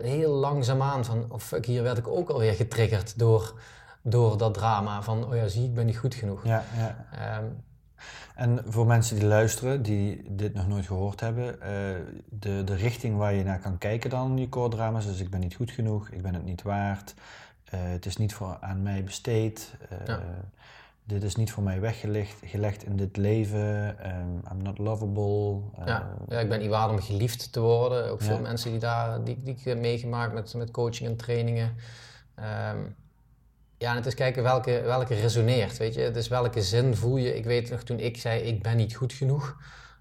heel 0.00 0.32
langzaamaan 0.32 1.04
van, 1.04 1.24
oh 1.28 1.38
fuck, 1.38 1.66
hier 1.66 1.82
werd 1.82 1.98
ik 1.98 2.08
ook 2.08 2.28
alweer 2.28 2.52
getriggerd 2.52 3.18
door, 3.18 3.60
door 4.02 4.38
dat 4.38 4.54
drama. 4.54 5.02
Van, 5.02 5.24
oh 5.24 5.36
ja, 5.36 5.48
zie, 5.48 5.64
ik 5.64 5.74
ben 5.74 5.86
niet 5.86 5.96
goed 5.96 6.14
genoeg. 6.14 6.44
Ja, 6.44 6.64
ja. 6.76 7.06
Ehm, 7.12 7.44
En 8.34 8.60
voor 8.66 8.86
mensen 8.86 9.16
die 9.18 9.28
luisteren, 9.28 9.82
die 9.82 10.24
dit 10.36 10.54
nog 10.54 10.68
nooit 10.68 10.86
gehoord 10.86 11.20
hebben, 11.20 11.60
eh, 11.60 11.70
de, 12.28 12.64
de 12.64 12.74
richting 12.74 13.16
waar 13.16 13.34
je 13.34 13.44
naar 13.44 13.58
kan 13.60 13.78
kijken 13.78 14.10
dan 14.10 14.30
in 14.30 14.38
je 14.38 14.48
core 14.48 14.68
drama's, 14.68 15.06
dus 15.06 15.20
ik 15.20 15.30
ben 15.30 15.40
niet 15.40 15.54
goed 15.54 15.70
genoeg, 15.70 16.08
ik 16.08 16.22
ben 16.22 16.34
het 16.34 16.44
niet 16.44 16.62
waard, 16.62 17.14
eh, 17.64 17.80
het 17.82 18.06
is 18.06 18.16
niet 18.16 18.34
voor, 18.34 18.56
aan 18.60 18.82
mij 18.82 19.04
besteed, 19.04 19.74
eh, 19.88 20.06
Ja. 20.06 20.20
Dit 21.06 21.22
is 21.22 21.36
niet 21.36 21.52
voor 21.52 21.62
mij 21.62 21.80
weggelegd 21.80 22.34
gelegd 22.44 22.84
in 22.84 22.96
dit 22.96 23.16
leven, 23.16 23.98
ehm, 23.98 24.52
I'm 24.52 24.62
not 24.62 24.78
lovable. 24.78 25.60
eh, 25.78 25.86
ja, 25.86 26.16
ja, 26.28 26.38
ik 26.38 26.48
ben 26.48 26.58
niet 26.60 26.68
waard 26.68 26.90
om 26.90 27.00
geliefd 27.00 27.52
te 27.52 27.60
worden. 27.60 28.10
Ook 28.10 28.22
veel 28.22 28.34
Ja. 28.36 28.40
mensen 28.40 28.70
die, 28.70 28.80
daar, 28.80 29.24
die, 29.24 29.42
die 29.42 29.54
ik 29.54 29.64
heb 29.64 29.78
meegemaakt 29.78 30.32
met, 30.34 30.54
met 30.54 30.70
coaching 30.70 31.08
en 31.08 31.16
trainingen. 31.16 31.74
Ehm, 32.34 32.78
ja, 33.78 33.90
en 33.90 33.96
het 33.96 34.06
is 34.06 34.14
kijken 34.14 34.42
welke, 34.42 34.82
welke 34.84 35.14
resoneert, 35.14 35.76
weet 35.76 35.94
je. 35.94 36.10
Dus 36.10 36.28
welke 36.28 36.62
zin 36.62 36.96
voel 36.96 37.16
je. 37.16 37.36
Ik 37.36 37.44
weet 37.44 37.70
nog 37.70 37.82
toen 37.82 37.98
ik 37.98 38.16
zei, 38.16 38.40
ik 38.40 38.62
ben 38.62 38.76
niet 38.76 38.94
goed 38.94 39.12
genoeg. 39.12 39.56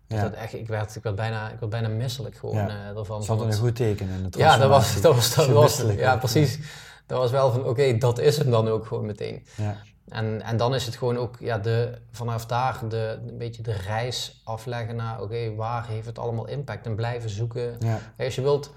Ja. 0.08 0.22
Dat 0.22 0.34
echt, 0.34 0.54
ik, 0.54 0.68
werd, 0.68 0.96
ik, 0.96 1.04
werd 1.04 1.16
bijna, 1.16 1.50
ik 1.52 1.60
werd 1.60 1.72
bijna 1.72 1.88
misselijk 1.88 2.36
gewoon 2.36 2.56
Ja. 2.56 2.68
eh, 2.68 2.98
ervan. 2.98 3.24
Er 3.24 3.42
een 3.42 3.54
goed 3.54 3.76
teken 3.76 4.10
in 4.10 4.30
de 4.30 4.38
Ja, 4.38 4.58
dat 4.58 4.70
was, 4.70 5.02
dat 5.02 5.16
was, 5.16 5.36
dat 5.36 5.48
was 5.48 5.82
ja, 5.98 6.18
precies. 6.18 6.60
Dat 7.06 7.18
was 7.18 7.32
wel 7.32 7.52
van, 7.52 7.66
oké, 7.66 7.98
dat 7.98 8.20
is 8.20 8.38
hem 8.38 8.52
dan 8.52 8.68
ook 8.68 8.86
gewoon 8.86 9.06
meteen. 9.06 9.46
Ja. 9.58 9.78
En, 10.10 10.42
en 10.42 10.58
dan 10.58 10.76
is 10.76 10.86
het 10.86 10.96
gewoon 10.96 11.18
ook 11.18 11.36
ja, 11.40 11.58
de, 11.58 11.98
vanaf 12.12 12.46
daar 12.46 12.80
de, 12.90 13.20
een 13.28 13.38
beetje 13.38 13.62
de 13.62 13.74
reis 13.74 14.42
afleggen 14.44 14.96
naar, 14.96 15.22
oké, 15.22 15.56
waar 15.56 15.88
heeft 15.88 16.06
het 16.06 16.20
allemaal 16.20 16.48
impact? 16.48 16.86
En 16.86 16.96
blijven 16.96 17.30
zoeken. 17.30 17.76
Ja. 17.80 18.00
Als 18.18 18.36
je 18.36 18.42
wilt, 18.42 18.72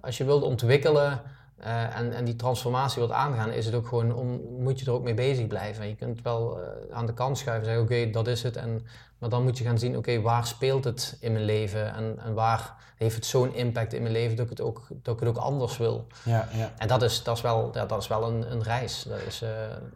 als 0.00 0.18
je 0.18 0.24
wilt 0.24 0.42
ontwikkelen 0.42 1.20
eh, 1.62 1.98
en, 1.98 2.12
en 2.12 2.24
die 2.24 2.36
transformatie 2.36 2.98
wilt 2.98 3.12
aangaan, 3.12 3.50
is 3.50 3.66
het 3.66 3.74
ook 3.74 3.86
gewoon 3.86 4.14
om, 4.14 4.40
moet 4.58 4.80
je 4.80 4.86
er 4.86 4.92
ook 4.92 5.02
mee 5.02 5.14
bezig 5.14 5.46
blijven. 5.46 5.88
Je 5.88 5.94
kunt 5.94 6.22
wel 6.22 6.60
eh, 6.60 6.96
aan 6.96 7.06
de 7.06 7.14
kant 7.14 7.38
schuiven 7.38 7.68
en 7.68 7.74
zeggen, 7.74 7.96
oké, 7.96 8.10
dat 8.10 8.26
is 8.26 8.42
het. 8.42 8.56
En, 8.56 8.86
maar 9.18 9.30
dan 9.30 9.42
moet 9.42 9.58
je 9.58 9.64
gaan 9.64 9.78
zien, 9.78 9.96
oké, 9.96 10.20
waar 10.20 10.46
speelt 10.46 10.84
het 10.84 11.16
in 11.20 11.32
mijn 11.32 11.44
leven? 11.44 11.94
En, 11.94 12.18
en 12.24 12.34
waar 12.34 12.74
heeft 12.96 13.14
het 13.14 13.26
zo'n 13.26 13.54
impact 13.54 13.92
in 13.92 14.02
mijn 14.02 14.14
leven 14.14 14.36
dat 14.36 14.44
ik 14.44 14.50
het 14.50 14.60
ook, 14.60 14.86
dat 15.02 15.14
ik 15.14 15.20
het 15.20 15.28
ook 15.28 15.44
anders 15.44 15.76
wil? 15.76 16.06
Ja, 16.24 16.48
ja. 16.52 16.72
En 16.78 16.88
dat 16.88 17.02
is, 17.02 17.22
dat 17.22 17.36
is 17.36 17.42
wel, 17.42 17.70
ja, 17.74 17.86
dat 17.86 18.00
is 18.00 18.08
wel 18.08 18.28
een, 18.28 18.52
een 18.52 18.62
reis. 18.62 19.02
Dat 19.08 19.20
is, 19.26 19.42
eh, 19.42 19.50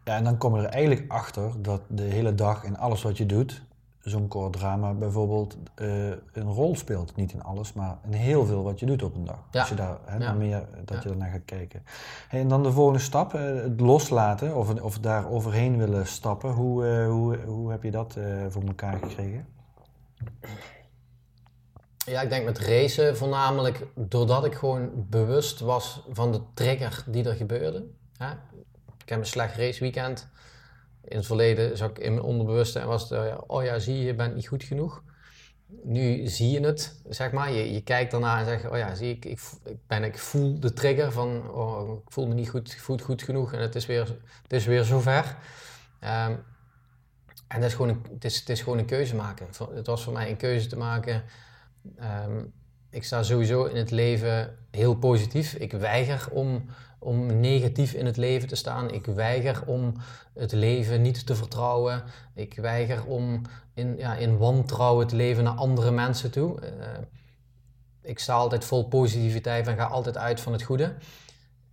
ja, 0.05 0.17
en 0.17 0.25
dan 0.25 0.37
kom 0.37 0.57
je 0.57 0.63
er 0.63 0.73
eigenlijk 0.73 1.13
achter 1.13 1.63
dat 1.63 1.81
de 1.87 2.03
hele 2.03 2.35
dag 2.35 2.65
in 2.65 2.79
alles 2.79 3.03
wat 3.03 3.17
je 3.17 3.27
doet, 3.27 3.63
zo'n 4.07 4.29
core 4.29 4.51
drama 4.51 4.93
bijvoorbeeld, 4.93 5.57
eh, 5.75 6.09
een 6.33 6.53
rol 6.53 6.77
speelt. 6.77 7.17
Niet 7.17 7.33
in 7.33 7.43
alles, 7.43 7.73
maar 7.73 7.99
in 8.05 8.13
heel 8.13 8.47
veel 8.47 8.63
wat 8.63 8.81
je 8.81 8.87
doet 8.87 9.03
op 9.03 9.15
een 9.15 9.25
dag. 9.25 9.39
Ja. 9.51 9.61
Als 9.61 9.69
je 9.69 9.75
daar 9.75 9.99
hè, 10.05 10.17
Ja. 10.19 10.33
meer, 10.33 10.67
dat 10.85 10.97
Ja. 10.97 11.03
je 11.03 11.09
ernaar 11.15 11.31
gaat 11.31 11.45
kijken. 11.45 11.83
Hey, 12.29 12.41
en 12.41 12.49
dan 12.49 12.63
de 12.63 12.73
volgende 12.73 12.99
stap, 13.01 13.35
eh, 13.35 13.43
het 13.45 13.81
loslaten 13.81 14.57
of, 14.57 14.81
of 14.81 14.99
daar 14.99 15.31
overheen 15.31 15.77
willen 15.79 16.07
stappen. 16.07 16.51
Hoe, 16.51 16.87
eh, 16.87 17.09
hoe, 17.09 17.37
hoe 17.47 17.71
heb 17.71 17.83
je 17.83 17.91
dat 17.91 18.17
eh, 18.17 18.25
voor 18.49 18.63
elkaar 18.63 18.99
gekregen? 19.03 19.47
Ja, 22.07 22.21
ik 22.21 22.29
denk 22.29 22.45
met 22.45 22.59
racen 22.59 23.17
voornamelijk 23.17 23.87
doordat 23.95 24.45
ik 24.45 24.55
gewoon 24.55 24.91
bewust 24.95 25.61
was 25.61 26.03
van 26.11 26.33
de 26.33 26.41
trigger 26.55 27.05
die 27.07 27.25
er 27.29 27.35
gebeurde. 27.35 27.87
Hè? 28.17 28.31
Ik 29.03 29.09
heb 29.09 29.19
een 29.19 29.27
slecht 29.27 29.57
raceweekend. 29.57 30.29
In 31.09 31.17
het 31.17 31.27
verleden 31.27 31.77
zag 31.77 31.91
ik 31.91 31.99
in 31.99 32.15
mijn 32.15 32.27
onderbewuste 32.27 32.79
en 32.79 32.87
was 32.87 33.03
het, 33.03 33.13
eh, 33.13 33.39
oh 33.47 33.65
ja, 33.65 33.79
zie 33.79 33.97
je, 33.97 34.05
je 34.05 34.15
bent 34.15 34.35
niet 34.35 34.47
goed 34.47 34.65
genoeg. 34.65 35.03
Nu 35.83 36.27
zie 36.27 36.51
je 36.51 36.61
het, 36.61 37.01
zeg 37.09 37.33
maar. 37.33 37.53
Je, 37.53 37.73
je 37.73 37.83
kijkt 37.83 38.11
daarna 38.11 38.39
en 38.39 38.45
zegt, 38.45 38.69
oh 38.69 38.77
ja, 38.77 38.95
zie 38.95 39.11
ik, 39.11 39.25
ik, 39.25 39.41
ik, 39.65 39.79
ben, 39.87 40.05
ik 40.05 40.19
voel 40.19 40.61
de 40.61 40.73
trigger 40.73 41.13
van, 41.13 41.51
oh, 41.51 42.03
ik 42.05 42.13
voel 42.13 42.27
me 42.27 42.35
niet 42.35 42.49
goed, 42.49 42.75
goed, 42.75 43.03
goed 43.03 43.23
genoeg 43.23 43.53
en 43.53 43.61
het 43.61 43.75
is 43.75 43.87
weer, 43.87 44.17
het 44.43 44.53
is 44.53 44.67
weer 44.67 44.85
zover. 44.85 45.37
Ehm, 46.01 46.35
en 47.49 47.61
dat 47.61 47.69
is 47.69 47.75
gewoon 47.75 48.03
het, 48.13 48.25
is, 48.25 48.39
het 48.39 48.49
is 48.49 48.63
gewoon 48.63 48.79
een 48.79 48.87
keuze 48.87 49.15
maken. 49.15 49.47
Het 49.75 49.87
was 49.87 50.05
voor 50.05 50.13
mij 50.13 50.31
een 50.31 50.37
keuze 50.37 50.67
te 50.67 50.77
maken 50.77 51.25
Ehm, 51.97 52.45
ik 52.91 53.05
sta 53.05 53.23
sowieso 53.23 53.65
in 53.65 53.77
het 53.77 53.91
leven 53.91 54.59
heel 54.71 54.95
positief. 54.95 55.55
Ik 55.55 55.73
weiger 55.73 56.31
om, 56.31 56.67
om 57.07 57.41
negatief 57.41 57.93
in 57.93 58.07
het 58.07 58.17
leven 58.17 58.49
te 58.49 58.57
staan. 58.57 58.91
Ik 58.91 59.07
weiger 59.07 59.63
om 59.67 59.95
het 60.35 60.53
leven 60.53 61.03
niet 61.03 61.27
te 61.27 61.35
vertrouwen. 61.35 62.03
Ik 62.35 62.55
weiger 62.55 63.05
om 63.05 63.43
in, 63.75 63.97
ja, 63.99 64.15
in 64.15 64.39
wantrouwen 64.39 65.07
te 65.07 65.17
leven 65.17 65.45
naar 65.45 65.55
andere 65.55 65.91
mensen 65.91 66.31
toe. 66.31 66.61
Eh, 66.61 66.71
ik 68.03 68.19
sta 68.19 68.35
altijd 68.35 68.65
vol 68.65 68.89
positiviteit 68.89 69.67
en 69.67 69.77
ga 69.77 69.85
altijd 69.85 70.17
uit 70.17 70.41
van 70.41 70.53
het 70.53 70.63
goede. 70.63 70.95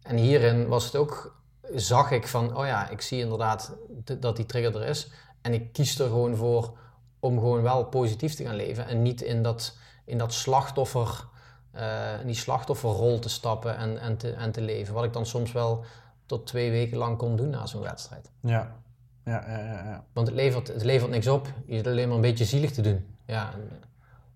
En 0.02 0.18
hierin 0.18 0.68
was 0.68 0.86
het 0.86 0.96
ook, 0.96 1.36
zag 1.76 2.12
ik 2.12 2.28
van, 2.28 2.58
oh 2.58 2.66
ja, 2.66 2.90
ik 2.90 3.02
zie 3.02 3.20
inderdaad 3.20 3.76
dat 4.20 4.36
die 4.36 4.46
trigger 4.46 4.82
er 4.82 4.88
is. 4.88 5.12
En 5.42 5.54
ik 5.54 5.74
kies 5.74 6.00
er 6.00 6.08
gewoon 6.08 6.36
voor 6.36 6.78
om 7.20 7.40
gewoon 7.40 7.62
wel 7.62 7.86
positief 7.86 8.34
te 8.34 8.44
gaan 8.44 8.56
leven. 8.56 8.88
En 8.88 9.02
niet 9.02 9.22
in 9.22 9.44
dat, 9.44 9.78
in 10.06 10.18
dat 10.18 10.34
slachtoffer, 10.34 11.26
eh, 11.74 12.20
in 12.22 12.28
die 12.28 12.36
slachtofferrol 12.36 13.20
te 13.20 13.30
stappen 13.30 13.78
en, 13.78 14.00
en, 14.00 14.18
te, 14.18 14.32
en 14.32 14.52
te 14.52 14.62
leven. 14.62 14.94
Wat 14.94 15.04
ik 15.04 15.14
dan 15.14 15.26
soms 15.26 15.52
wel 15.52 15.84
tot 16.26 16.48
twee 16.48 16.72
weken 16.72 16.98
lang 16.98 17.18
kon 17.18 17.36
doen 17.36 17.50
na 17.50 17.66
zo'n 17.66 17.82
wedstrijd. 17.82 18.32
Ja, 18.40 18.72
ja, 19.26 19.44
ja, 19.48 19.58
ja. 19.58 19.84
ja. 19.84 20.04
Want 20.14 20.28
het 20.28 20.36
levert, 20.36 20.68
het 20.68 20.84
levert 20.84 21.12
niks 21.12 21.28
op. 21.28 21.48
Je 21.66 21.76
zit 21.76 21.88
alleen 21.88 22.08
maar 22.08 22.16
een 22.16 22.22
beetje 22.22 22.46
zielig 22.46 22.72
te 22.72 22.82
doen. 22.82 23.06
Ja, 23.26 23.52
en 23.54 23.70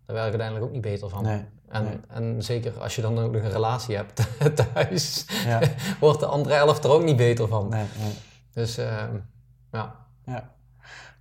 daar 0.06 0.16
werk 0.16 0.34
ik 0.34 0.40
uiteindelijk 0.40 0.66
ook 0.66 0.72
niet 0.72 0.82
beter 0.82 1.10
van. 1.10 1.24
Nee, 1.24 1.46
En, 1.68 1.84
nee. 1.84 2.00
en 2.08 2.44
zeker 2.44 2.80
als 2.80 2.96
je 2.96 3.02
dan 3.02 3.20
ook 3.20 3.32
nog 3.32 3.42
een 3.44 3.52
relatie 3.52 3.96
hebt 3.96 4.28
thuis, 4.74 5.26
Ja. 5.46 5.60
wordt 6.00 6.20
de 6.20 6.26
andere 6.26 6.56
helft 6.56 6.84
er 6.84 6.90
ook 6.92 7.04
niet 7.04 7.16
beter 7.18 7.48
van. 7.48 7.70
Nee, 7.70 7.86
nee. 8.00 8.14
Dus 8.54 8.78
ehm, 8.78 9.16
ja. 9.72 9.96
Ja. 10.26 10.56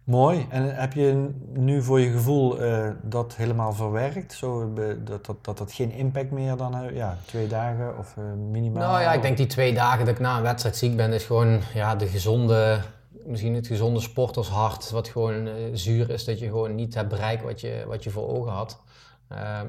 Mooi. 0.07 0.47
En 0.51 0.75
heb 0.75 0.93
je 0.93 1.31
nu 1.53 1.83
voor 1.83 2.01
je 2.01 2.11
gevoel 2.11 2.61
eh, 2.61 2.91
dat 3.03 3.37
helemaal 3.37 3.73
verwerkt? 3.73 4.33
Zo, 4.33 4.73
dat, 4.73 5.25
dat, 5.25 5.45
dat 5.45 5.59
dat 5.59 5.73
geen 5.73 5.91
impact 5.91 6.31
meer 6.31 6.57
dan 6.57 6.75
eh, 6.75 6.97
ja, 6.97 7.19
twee 7.25 7.47
dagen 7.47 7.99
of 7.99 8.17
eh, 8.17 8.25
minimaal? 8.33 8.91
Nou 8.91 9.03
ja, 9.03 9.13
ik 9.13 9.23
denk 9.23 9.37
die 9.37 9.47
twee 9.47 9.75
dagen 9.75 10.05
dat 10.05 10.15
ik 10.15 10.21
na 10.21 10.37
een 10.37 10.43
wedstrijd 10.43 10.77
ziek 10.77 10.97
ben, 10.97 11.13
is 11.13 11.25
gewoon 11.25 11.61
ja, 11.75 11.97
de 11.97 12.07
gezonde, 12.07 12.81
misschien 13.25 13.55
het 13.55 13.67
gezonde 13.67 14.01
sportershart, 14.01 14.91
wat 14.91 15.09
gewoon 15.09 15.49
zuur 15.73 16.11
is 16.11 16.25
dat 16.25 16.39
je 16.39 16.47
gewoon 16.47 16.75
niet 16.75 16.95
hebt 16.95 17.09
bereikt 17.09 17.43
wat 17.43 17.61
je, 17.61 17.85
wat 17.87 18.05
je 18.05 18.11
voor 18.11 18.29
ogen 18.29 18.53
had. 18.53 18.81
Ehm, 19.29 19.67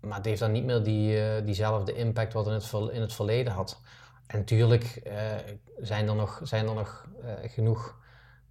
maar 0.00 0.16
het 0.16 0.26
heeft 0.26 0.40
dan 0.40 0.52
niet 0.52 0.64
meer 0.64 0.82
die, 0.82 1.44
diezelfde 1.44 1.94
impact 1.94 2.32
wat 2.32 2.46
in 2.46 2.52
het, 2.52 2.72
in 2.92 3.00
het 3.00 3.12
verleden 3.12 3.52
had. 3.52 3.80
En 4.26 4.38
natuurlijk 4.38 5.02
zijn 5.80 6.08
er 6.08 6.14
nog, 6.14 6.40
zijn 6.42 6.68
er 6.68 6.74
nog 6.74 7.08
genoeg 7.42 7.98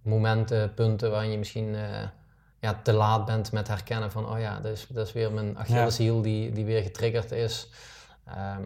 momenten, 0.02 0.74
punten 0.74 1.10
waarin 1.10 1.30
je 1.30 1.38
misschien 1.38 1.74
eh, 1.74 2.02
ja, 2.60 2.80
te 2.82 2.92
laat 2.92 3.24
bent 3.26 3.52
met 3.52 3.68
herkennen 3.68 4.10
van, 4.10 4.30
oh 4.30 4.40
ja, 4.40 4.60
dat 4.60 4.72
is, 4.72 4.86
dat 4.88 5.06
is 5.06 5.12
weer 5.12 5.32
mijn 5.32 5.58
Achilleshiel 5.58 6.22
die, 6.22 6.52
die 6.52 6.64
weer 6.64 6.82
getriggerd 6.82 7.30
is. 7.32 7.68
Ehm, 8.26 8.62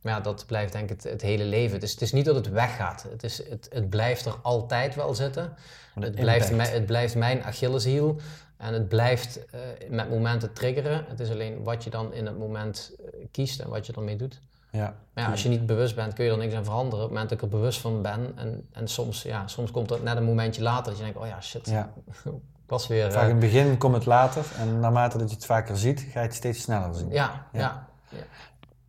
maar 0.00 0.12
ja, 0.14 0.20
dat 0.20 0.46
blijft 0.46 0.72
denk 0.72 0.90
ik 0.90 1.02
het, 1.02 1.12
het 1.12 1.22
hele 1.22 1.44
leven. 1.44 1.80
Dus 1.80 1.90
het 1.92 2.00
is 2.02 2.12
niet 2.12 2.24
dat 2.24 2.34
het 2.34 2.48
weggaat. 2.50 3.02
Het, 3.10 3.22
is, 3.24 3.48
het, 3.48 3.68
het 3.72 3.90
blijft 3.90 4.24
er 4.26 4.34
altijd 4.42 4.94
wel 4.94 5.14
zitten. 5.14 5.54
Het 5.94 6.14
blijft, 6.14 6.50
impact. 6.50 6.68
mij- 6.68 6.78
het 6.78 6.86
blijft 6.86 7.14
mijn 7.14 7.44
Achilleshiel. 7.44 8.20
En 8.56 8.72
het 8.72 8.88
blijft 8.88 9.44
eh, 9.46 9.60
met 9.90 10.10
momenten 10.10 10.52
triggeren. 10.52 11.04
Het 11.08 11.20
is 11.20 11.30
alleen 11.30 11.62
wat 11.62 11.84
je 11.84 11.90
dan 11.90 12.12
in 12.12 12.26
het 12.26 12.38
moment 12.38 12.92
eh, 12.98 13.24
kiest 13.30 13.60
en 13.60 13.68
wat 13.68 13.86
je 13.86 13.92
ermee 13.92 14.16
doet. 14.16 14.40
Ja, 14.76 14.94
Maar 15.14 15.24
ja, 15.24 15.30
als 15.30 15.42
je 15.42 15.48
niet 15.48 15.66
bewust 15.66 15.94
bent, 15.94 16.12
kun 16.12 16.24
je 16.24 16.30
er 16.30 16.38
niks 16.38 16.54
aan 16.54 16.64
veranderen. 16.64 17.04
Op 17.04 17.10
het 17.10 17.10
moment 17.10 17.28
dat 17.28 17.38
ik 17.38 17.44
er 17.44 17.58
bewust 17.58 17.80
van 17.80 18.02
ben. 18.02 18.32
En, 18.36 18.68
en 18.72 18.88
soms, 18.88 19.22
ja, 19.22 19.46
soms 19.46 19.70
komt 19.70 19.88
dat 19.88 20.02
net 20.02 20.16
een 20.16 20.24
momentje 20.24 20.62
later 20.62 20.84
dat 20.84 20.96
je 20.96 21.02
denkt, 21.02 21.18
oh 21.18 21.26
ja, 21.26 21.40
shit. 21.40 21.68
ja. 21.68 21.92
Was 22.66 22.86
weer... 22.86 23.12
Vaak 23.12 23.22
eh, 23.22 23.28
in 23.28 23.36
het 23.36 23.44
begin 23.44 23.78
komt 23.78 23.94
het 23.94 24.06
later 24.06 24.44
en 24.58 24.80
naarmate 24.80 25.18
dat 25.18 25.28
je 25.28 25.34
het 25.34 25.46
vaker 25.46 25.76
ziet, 25.76 26.00
ga 26.00 26.20
je 26.20 26.26
het 26.26 26.34
steeds 26.34 26.62
sneller 26.62 26.94
zien. 26.94 27.10
ja, 27.10 27.46
Ja. 27.52 27.86
ja. 28.08 28.18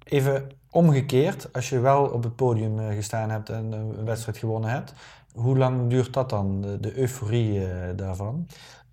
Even 0.04 0.50
omgekeerd, 0.70 1.54
als 1.54 1.70
je 1.70 1.80
wel 1.80 2.04
op 2.04 2.24
het 2.24 2.36
podium 2.36 2.80
eh, 2.80 2.96
gestaan 2.96 3.30
hebt 3.30 3.50
en 3.50 3.72
een 3.72 4.06
wedstrijd 4.06 4.38
gewonnen 4.38 4.70
hebt, 4.70 4.94
hoe 5.34 5.58
lang 5.58 5.90
duurt 5.90 6.14
dat 6.14 6.30
dan, 6.30 6.62
de, 6.62 6.80
de 6.80 6.98
euforie 6.98 7.66
eh, 7.68 7.90
daarvan? 7.96 8.48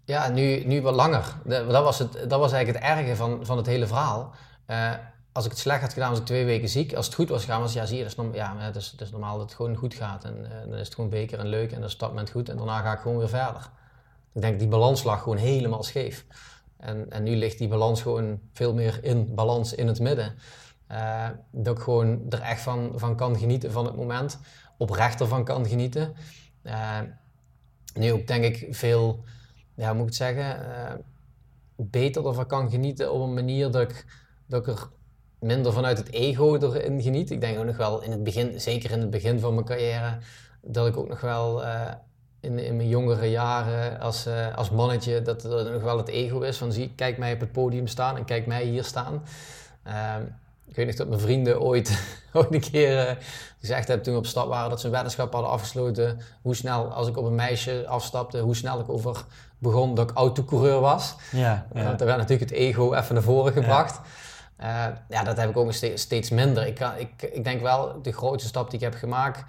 Ja, 0.05 0.29
nu, 0.29 0.65
nu 0.65 0.83
wat 0.83 0.95
langer. 0.95 1.37
Dat, 1.45 1.85
was 1.85 1.99
het, 1.99 2.13
dat 2.13 2.39
was 2.41 2.53
eigenlijk 2.53 2.85
het 2.85 2.99
erge 2.99 3.17
van, 3.17 3.47
van 3.47 3.57
het 3.57 3.67
hele 3.67 3.87
verhaal. 3.87 4.31
Eh, 4.67 4.91
als 5.35 5.45
ik 5.45 5.51
het 5.51 5.61
slecht 5.61 5.80
had 5.80 5.93
gedaan, 5.93 6.11
was 6.11 6.18
ik 6.18 6.24
twee 6.24 6.45
weken 6.45 6.68
ziek. 6.68 6.95
Als 6.95 7.07
het 7.07 7.14
goed 7.14 7.28
was 7.28 7.45
gegaan, 7.45 7.61
was 7.61 7.72
ja, 7.72 7.87
zie 7.87 7.99
je, 7.99 8.05
is, 8.05 8.14
ja, 8.32 8.57
het 8.59 8.76
is, 8.76 9.11
normaal 9.11 9.39
dat 9.39 9.47
het 9.47 9.55
gewoon 9.55 9.76
goed 9.76 9.95
gaat. 9.95 10.24
En 10.24 10.45
eh, 10.45 10.68
dan 10.68 10.78
is 10.78 10.87
het 10.87 10.95
gewoon 10.95 11.11
beker 11.11 11.39
en 11.39 11.47
leuk 11.47 11.70
en 11.70 11.78
dan 11.78 11.89
is 11.89 11.97
dat 11.97 12.09
moment 12.09 12.30
goed. 12.30 12.49
En 12.49 12.57
daarna 12.57 12.80
ga 12.80 12.93
ik 12.93 12.99
gewoon 13.01 13.18
weer 13.18 13.28
verder. 13.28 13.70
Ik 14.32 14.41
denk, 14.41 14.59
die 14.59 14.68
balans 14.68 15.03
lag 15.03 15.22
gewoon 15.22 15.39
helemaal 15.39 15.82
scheef. 15.82 16.26
En, 16.76 17.11
en 17.11 17.22
nu 17.22 17.37
ligt 17.37 17.59
die 17.59 17.68
balans 17.68 18.03
gewoon 18.03 18.41
veel 18.53 18.74
meer 18.74 19.05
in 19.05 19.35
balans 19.35 19.74
in 19.74 19.87
het 19.87 20.01
midden. 20.01 20.35
Eh, 20.87 21.28
dat 21.51 21.76
ik 21.76 21.82
gewoon 21.82 22.22
er 22.28 22.41
echt 22.41 22.61
van, 22.61 22.93
van 22.95 23.16
kan 23.16 23.39
genieten 23.39 23.72
van 23.72 23.85
het 23.85 23.97
moment. 23.97 24.39
Oprecht 24.78 25.20
ervan 25.20 25.45
kan 25.45 25.66
genieten. 25.66 26.14
Eh, 26.62 26.99
nu 27.95 28.12
ook 28.12 28.26
denk 28.26 28.45
ik 28.45 28.66
veel, 28.74 29.24
ja, 29.74 29.87
hoe 29.87 29.95
moet 29.95 30.03
ik 30.03 30.09
het 30.09 30.16
zeggen, 30.16 31.05
beter 31.76 32.26
ervan 32.26 32.47
kan 32.47 32.70
genieten 32.70 33.12
op 33.12 33.20
een 33.20 33.35
manier 33.35 33.70
dat 33.70 33.91
ik, 33.91 34.07
dat 34.47 34.66
ik 34.66 34.74
er 34.74 34.89
minder 35.45 35.73
vanuit 35.73 35.99
het 35.99 36.13
ego 36.13 36.57
erin 36.57 37.03
geniet. 37.03 37.31
Ik 37.31 37.41
denk 37.41 37.59
ook 37.59 37.65
nog 37.65 37.77
wel 37.77 38.03
in 38.03 38.11
het 38.11 38.25
begin, 38.25 38.61
zeker 38.61 38.91
in 38.91 39.01
het 39.01 39.11
begin 39.11 39.41
van 39.41 39.55
mijn 39.55 39.67
carrière, 39.67 40.19
dat 40.61 40.87
ik 40.87 40.97
ook 40.97 41.09
nog 41.09 41.21
wel 41.21 41.65
eh, 41.65 41.81
in, 42.41 42.59
in 42.59 42.77
mijn 42.77 42.89
jongere 42.89 43.31
jaren 43.31 44.01
als, 44.01 44.27
eh, 44.27 44.57
als 44.57 44.71
mannetje, 44.71 45.23
dat 45.23 45.45
er 45.45 45.73
nog 45.73 45.83
wel 45.83 45.97
het 45.97 46.09
ego 46.09 46.41
is 46.41 46.57
van 46.57 46.73
zie, 46.73 46.93
kijk 46.97 47.19
mij 47.19 47.33
op 47.33 47.41
het 47.41 47.53
podium 47.53 47.87
staan 47.87 48.17
en 48.17 48.25
kijk 48.25 48.47
mij 48.47 48.65
hier 48.65 48.85
staan. 48.85 49.23
Ehm, 49.83 50.23
ik 50.67 50.77
weet 50.77 50.87
nog 50.87 50.95
dat 50.95 51.09
mijn 51.09 51.21
vrienden 51.21 51.61
ooit, 51.61 52.03
ooit 52.33 52.55
een 52.55 52.61
keer 52.61 53.07
eh, 53.07 53.15
gezegd 53.61 53.89
hebben 53.89 54.05
toen 54.05 54.15
we 54.15 54.21
op 54.21 54.27
stap 54.27 54.49
waren 54.49 54.71
dat 54.71 54.81
ze 54.81 54.87
een 54.87 54.93
weddenschap 54.93 55.33
hadden 55.33 55.51
afgesloten. 55.51 56.21
Hoe 56.43 56.55
snel, 56.55 56.93
als 56.93 57.09
ik 57.09 57.17
op 57.17 57.25
een 57.25 57.35
meisje 57.35 57.85
afstapte, 57.87 58.39
hoe 58.39 58.57
snel 58.57 58.81
ik 58.81 58.89
over 58.89 59.25
begon 59.59 59.95
dat 59.95 60.11
ik 60.11 60.17
autocoureur 60.17 60.81
was. 60.81 61.15
Ja, 61.33 61.67
Ja. 61.75 61.99
Er 61.99 62.07
werd 62.07 62.19
natuurlijk 62.19 62.51
het 62.51 62.59
ego 62.59 62.95
even 62.95 63.15
naar 63.15 63.23
voren 63.23 63.53
gebracht. 63.53 63.95
Ja, 63.95 64.03
ja 65.09 65.23
dat 65.25 65.37
heb 65.37 65.51
ik 65.51 65.57
ook 65.57 65.73
steeds, 65.73 66.03
steeds 66.03 66.31
minder. 66.31 66.67
Ik, 66.67 66.75
kan, 66.75 66.97
ik, 66.97 67.23
ik 67.23 67.45
denk 67.45 67.61
wel, 67.61 68.03
de 68.03 68.12
grootste 68.12 68.49
stap 68.49 68.71
die 68.71 68.79
ik 68.79 68.85
heb 68.85 68.95
gemaakt, 68.95 69.45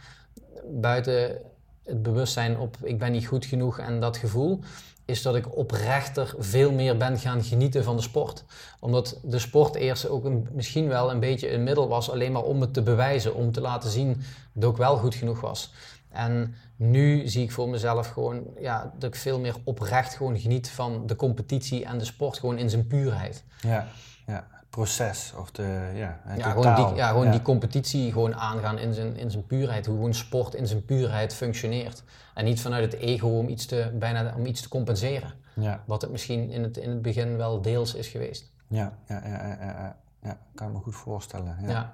buiten 0.65 1.41
het 1.83 2.03
bewustzijn 2.03 2.59
op 2.59 2.77
ik 2.83 2.99
ben 2.99 3.11
niet 3.11 3.27
goed 3.27 3.45
genoeg 3.45 3.79
en 3.79 3.99
dat 3.99 4.17
gevoel, 4.17 4.59
is 5.05 5.21
dat 5.21 5.35
ik 5.35 5.57
oprechter 5.57 6.33
veel 6.37 6.71
meer 6.71 6.97
ben 6.97 7.19
gaan 7.19 7.43
genieten 7.43 7.83
van 7.83 7.95
de 7.95 8.01
sport. 8.01 8.43
Omdat 8.79 9.19
de 9.23 9.39
sport 9.39 9.75
eerst 9.75 10.07
ook 10.09 10.25
een, 10.25 10.47
misschien 10.51 10.87
wel 10.87 11.11
een 11.11 11.19
beetje 11.19 11.51
een 11.51 11.63
middel 11.63 11.87
was, 11.87 12.11
alleen 12.11 12.31
maar 12.31 12.43
om 12.43 12.61
het 12.61 12.73
te 12.73 12.81
bewijzen, 12.81 13.35
om 13.35 13.51
te 13.51 13.61
laten 13.61 13.89
zien 13.89 14.21
dat 14.53 14.71
ik 14.71 14.77
wel 14.77 14.97
goed 14.97 15.15
genoeg 15.15 15.41
was. 15.41 15.73
En 16.15 16.55
nu 16.75 17.27
zie 17.27 17.43
ik 17.43 17.51
voor 17.51 17.69
mezelf 17.69 18.07
gewoon 18.07 18.43
ja, 18.59 18.91
dat 18.97 19.13
ik 19.13 19.19
veel 19.19 19.39
meer 19.39 19.55
oprecht 19.63 20.15
gewoon 20.15 20.39
geniet 20.39 20.69
van 20.69 21.07
de 21.07 21.15
competitie 21.15 21.85
en 21.85 21.97
de 21.97 22.05
sport 22.05 22.39
gewoon 22.39 22.57
in 22.57 22.69
zijn 22.69 22.87
puurheid. 22.87 23.43
ja, 23.61 23.87
ja. 24.27 24.47
Proces 24.69 25.33
of 25.39 25.51
de, 25.51 25.91
ja, 25.93 26.19
het 26.23 26.37
Ja, 26.39 26.53
totaal. 26.53 26.75
gewoon, 26.75 26.87
die, 26.89 26.95
ja, 26.97 27.07
gewoon 27.09 27.25
Ja. 27.25 27.31
die 27.31 27.41
competitie 27.41 28.11
gewoon 28.11 28.35
aangaan 28.35 28.77
in 28.77 28.93
zijn, 28.93 29.17
in 29.17 29.31
zijn 29.31 29.45
puurheid. 29.45 29.85
Hoe 29.85 29.95
gewoon 29.95 30.13
sport 30.13 30.53
in 30.53 30.67
zijn 30.67 30.85
puurheid 30.85 31.33
functioneert. 31.33 32.03
En 32.33 32.45
niet 32.45 32.61
vanuit 32.61 32.91
het 32.91 33.01
ego 33.01 33.27
om 33.27 33.47
iets 33.47 33.65
te, 33.65 33.91
bijna, 33.99 34.33
om 34.37 34.45
iets 34.45 34.61
te 34.61 34.69
compenseren. 34.69 35.33
Ja, 35.53 35.83
Wat 35.85 36.01
het 36.01 36.11
misschien 36.11 36.49
in 36.49 36.63
het, 36.63 36.77
in 36.77 36.89
het 36.89 37.01
begin 37.01 37.37
wel 37.37 37.61
deels 37.61 37.93
is 37.93 38.07
geweest. 38.07 38.51
ja, 38.67 38.97
ja, 39.07 39.21
ja, 39.25 39.37
ja, 39.45 39.57
ja, 39.59 39.97
ja. 40.21 40.37
kan 40.55 40.67
ik 40.67 40.73
me 40.73 40.79
goed 40.79 40.95
voorstellen. 40.95 41.57
Ja. 41.61 41.93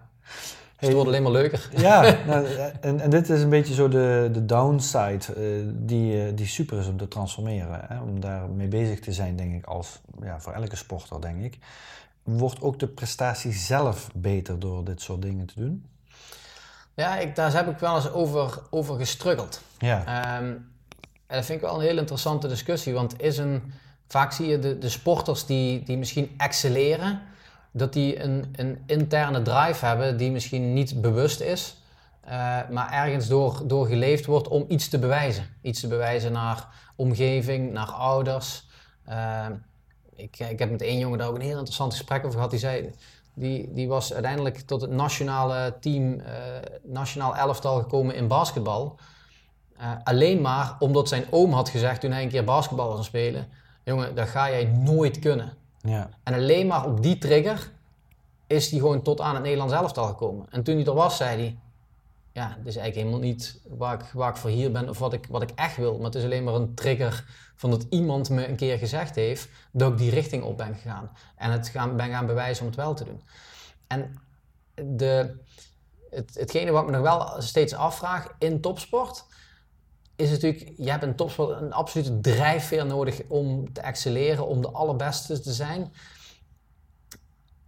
Dus 0.82 0.90
het 0.90 0.98
wordt 0.98 1.10
alleen 1.10 1.24
maar 1.24 1.42
leuker. 1.42 1.70
Ja, 1.76 2.02
nou, 2.28 2.46
en, 2.82 3.00
en 3.00 3.10
dit 3.10 3.30
is 3.30 3.42
een 3.42 3.50
beetje 3.50 3.74
zo 3.74 3.88
de, 3.88 4.30
de 4.32 4.46
downside 4.46 5.34
eh, 5.36 5.44
die, 5.74 6.26
eh, 6.26 6.32
die 6.36 6.48
super 6.48 6.80
is 6.80 6.88
om 6.88 6.98
te 6.98 7.08
transformeren. 7.08 7.82
Hè? 7.88 8.00
Om 8.00 8.20
daar 8.20 8.50
mee 8.50 8.68
bezig 8.68 9.00
te 9.00 9.12
zijn, 9.12 9.36
denk 9.36 9.54
ik, 9.54 9.66
als 9.66 10.00
ja, 10.22 10.40
voor 10.40 10.54
elke 10.54 10.76
sporter, 10.76 11.22
denk 11.22 11.44
ik. 11.44 11.58
Wordt 12.24 12.62
ook 12.62 12.80
de 12.80 12.88
prestatie 12.88 13.54
zelf 13.54 14.10
beter 14.14 14.60
door 14.60 14.84
dit 14.84 15.02
soort 15.02 15.22
dingen 15.22 15.46
te 15.46 15.54
doen? 15.56 15.86
Ja, 16.94 17.18
ik, 17.18 17.36
daar 17.36 17.54
heb 17.54 17.70
ik 17.70 17.78
wel 17.78 17.96
eens 17.96 18.12
over, 18.12 18.60
over 18.70 18.96
gestruggeld. 18.96 19.62
Ja, 19.78 20.06
Ehm, 20.06 20.46
en 21.28 21.38
dat 21.38 21.46
vind 21.46 21.62
ik 21.62 21.66
wel 21.66 21.76
een 21.76 21.86
heel 21.86 21.98
interessante 21.98 22.48
discussie, 22.48 22.94
want 22.94 23.22
is 23.22 23.38
een, 23.38 23.74
vaak 24.08 24.32
zie 24.32 24.48
je 24.48 24.60
de, 24.60 24.78
de 24.78 24.90
sporters 24.90 25.46
die, 25.46 25.84
die 25.84 25.98
misschien 25.98 26.34
excelleren, 26.38 27.22
dat 27.72 27.94
die 27.94 28.24
een, 28.24 28.54
een 28.56 28.84
interne 28.86 29.42
drive 29.42 29.86
hebben 29.86 30.18
die 30.18 30.32
misschien 30.32 30.74
niet 30.74 31.02
bewust 31.02 31.40
is, 31.40 31.82
eh, 32.22 32.60
maar 32.70 32.92
ergens 32.92 33.28
door, 33.28 33.62
door 33.66 33.88
geleefd 33.88 34.26
wordt 34.26 34.48
om 34.48 34.66
iets 34.68 34.90
te 34.90 35.00
bewijzen. 35.00 35.46
Iets 35.62 35.80
te 35.80 35.88
bewijzen 35.88 36.32
naar 36.32 36.68
omgeving, 36.96 37.72
naar 37.72 37.92
ouders. 37.92 38.68
Ehm, 39.06 39.54
ik, 40.16 40.40
ik 40.40 40.60
heb 40.60 40.72
met 40.72 40.82
één 40.82 41.00
jongen 41.00 41.18
daar 41.18 41.28
ook 41.28 41.36
een 41.36 41.42
heel 41.42 41.58
interessant 41.58 41.94
gesprek 41.94 42.20
over 42.20 42.34
gehad. 42.34 42.50
Die 42.50 42.60
zei, 42.60 42.92
die, 43.34 43.74
die 43.74 43.88
was 43.88 44.14
uiteindelijk 44.14 44.60
tot 44.60 44.82
het 44.82 44.92
nationale 44.92 45.74
team, 45.80 46.20
eh, 46.20 46.34
nationaal 46.84 47.36
elftal 47.36 47.80
gekomen 47.80 48.16
in 48.16 48.28
basketbal. 48.28 49.00
Eh, 49.78 49.92
alleen 50.04 50.42
maar 50.42 50.76
omdat 50.80 51.08
zijn 51.08 51.26
oom 51.30 51.54
had 51.54 51.70
gezegd 51.70 52.02
toen 52.02 52.12
hij 52.12 52.24
een 52.24 52.30
keer 52.30 52.44
basketbal 52.44 52.90
was 52.90 53.06
spelen. 53.06 53.48
Jongen, 53.84 54.16
dat 54.16 54.28
ga 54.28 54.50
jij 54.50 54.64
nooit 54.66 55.20
kunnen. 55.20 55.54
Ja, 55.82 56.10
En 56.24 56.34
alleen 56.34 56.68
maar 56.68 56.86
op 56.86 57.04
die 57.04 57.18
trigger 57.18 57.72
is 58.48 58.70
hij 58.70 58.80
gewoon 58.80 59.02
tot 59.02 59.22
aan 59.22 59.34
het 59.34 59.44
Nederlands 59.44 59.74
elftal 59.74 60.08
gekomen. 60.08 60.46
En 60.50 60.64
toen 60.64 60.76
hij 60.76 60.86
er 60.86 60.94
was, 60.94 61.18
zei 61.18 61.38
hij... 61.38 61.58
Ja, 62.34 62.48
dit 62.48 62.68
is 62.68 62.76
eigenlijk 62.76 62.96
helemaal 62.96 63.30
niet 63.30 63.62
waar 63.68 63.94
ik, 63.94 64.06
waar 64.14 64.30
ik 64.30 64.36
voor 64.36 64.50
hier 64.50 64.72
ben 64.72 64.90
of 64.90 65.00
wat 65.00 65.14
ik, 65.14 65.28
wat 65.30 65.42
ik 65.42 65.52
echt 65.56 65.78
wil. 65.78 65.96
Maar 65.96 66.06
het 66.06 66.16
is 66.16 66.24
alleen 66.24 66.44
maar 66.44 66.54
een 66.54 66.74
trigger 66.74 67.26
van 67.56 67.70
dat 67.70 67.86
iemand 67.90 68.30
me 68.30 68.48
een 68.48 68.56
keer 68.56 68.78
gezegd 68.78 69.16
heeft 69.16 69.50
dat 69.72 69.92
ik 69.92 69.98
die 69.98 70.12
richting 70.12 70.44
op 70.44 70.58
ben 70.58 70.76
gegaan. 70.76 71.12
En 71.36 71.52
het 71.52 71.72
ben 71.96 72.10
gaan 72.10 72.26
bewijzen 72.26 72.64
om 72.64 72.68
het 72.68 72.80
wel 72.80 72.94
te 72.94 73.04
doen. 73.04 73.22
En 73.88 74.22
de, 74.74 75.36
het, 76.10 76.36
hetgene 76.36 76.72
wat 76.72 76.86
me 76.86 76.92
nog 76.92 77.02
wel 77.02 77.42
steeds 77.42 77.74
afvraag 77.74 78.36
in 78.40 78.62
topsport 78.62 79.26
is 80.22 80.30
natuurlijk, 80.30 80.72
je 80.78 80.90
hebt 80.90 81.04
in 81.04 81.16
topsport 81.16 81.62
een 81.62 81.74
absolute 81.74 82.20
drijfveer 82.20 82.86
nodig 82.86 83.22
om 83.28 83.74
te 83.74 83.82
excelleren, 83.82 84.48
om 84.48 84.62
de 84.62 84.72
allerbeste 84.72 85.40
te 85.40 85.54
zijn. 85.54 85.94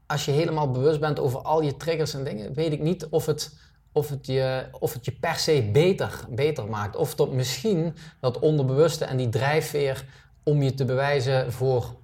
Als 0.05 0.25
je 0.25 0.31
helemaal 0.31 0.71
bewust 0.71 0.99
bent 0.99 1.19
over 1.19 1.41
al 1.41 1.61
je 1.61 1.77
triggers 1.77 2.13
en 2.13 2.23
dingen, 2.23 2.53
weet 2.53 2.71
ik 2.71 2.81
niet 2.81 3.05
of 3.05 3.25
het, 3.25 3.55
of 3.91 4.09
het, 4.09 4.25
je, 4.25 4.65
of 4.79 4.93
het 4.93 5.05
je 5.05 5.11
per 5.11 5.35
se 5.35 5.69
beter, 5.71 6.25
beter 6.29 6.67
maakt. 6.67 6.95
Of 6.95 7.15
dat 7.15 7.31
misschien 7.31 7.95
dat 8.19 8.39
onderbewuste 8.39 9.05
en 9.05 9.17
die 9.17 9.29
drijfveer 9.29 10.05
om 10.43 10.61
je 10.61 10.73
te 10.73 10.85
bewijzen 10.85 11.51
voor 11.51 11.95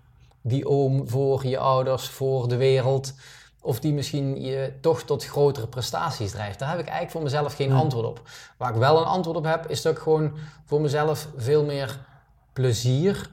die 0.41 0.68
oom, 0.68 1.10
voor 1.10 1.47
je 1.47 1.58
ouders, 1.58 2.10
voor 2.10 2.47
de 2.47 2.56
wereld, 2.56 3.14
of 3.62 3.80
die 3.80 3.93
misschien 3.93 4.41
je 4.41 4.74
toch 4.82 5.03
tot 5.03 5.26
grotere 5.26 5.68
prestaties 5.68 6.32
drijft. 6.32 6.60
Daar 6.60 6.70
heb 6.70 6.80
ik 6.80 6.86
eigenlijk 6.86 7.12
voor 7.12 7.24
mezelf 7.24 7.55
geen 7.55 7.72
antwoord 7.72 8.05
op. 8.05 8.22
Waar 8.57 8.70
ik 8.70 8.80
wel 8.80 8.97
een 8.97 9.05
antwoord 9.05 9.38
op 9.38 9.43
heb, 9.43 9.68
is 9.68 9.82
dat 9.82 9.95
ik 9.95 10.01
gewoon 10.01 10.34
voor 10.66 10.82
mezelf 10.82 11.28
veel 11.36 11.66
meer 11.66 11.99
plezier, 12.53 13.30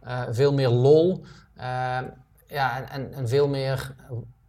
eh, 0.00 0.22
veel 0.30 0.52
meer 0.52 0.68
lol, 0.68 1.24
eh, 1.54 1.98
ja, 2.46 2.90
en, 2.90 3.12
en, 3.12 3.28
veel 3.28 3.48
meer, 3.48 3.94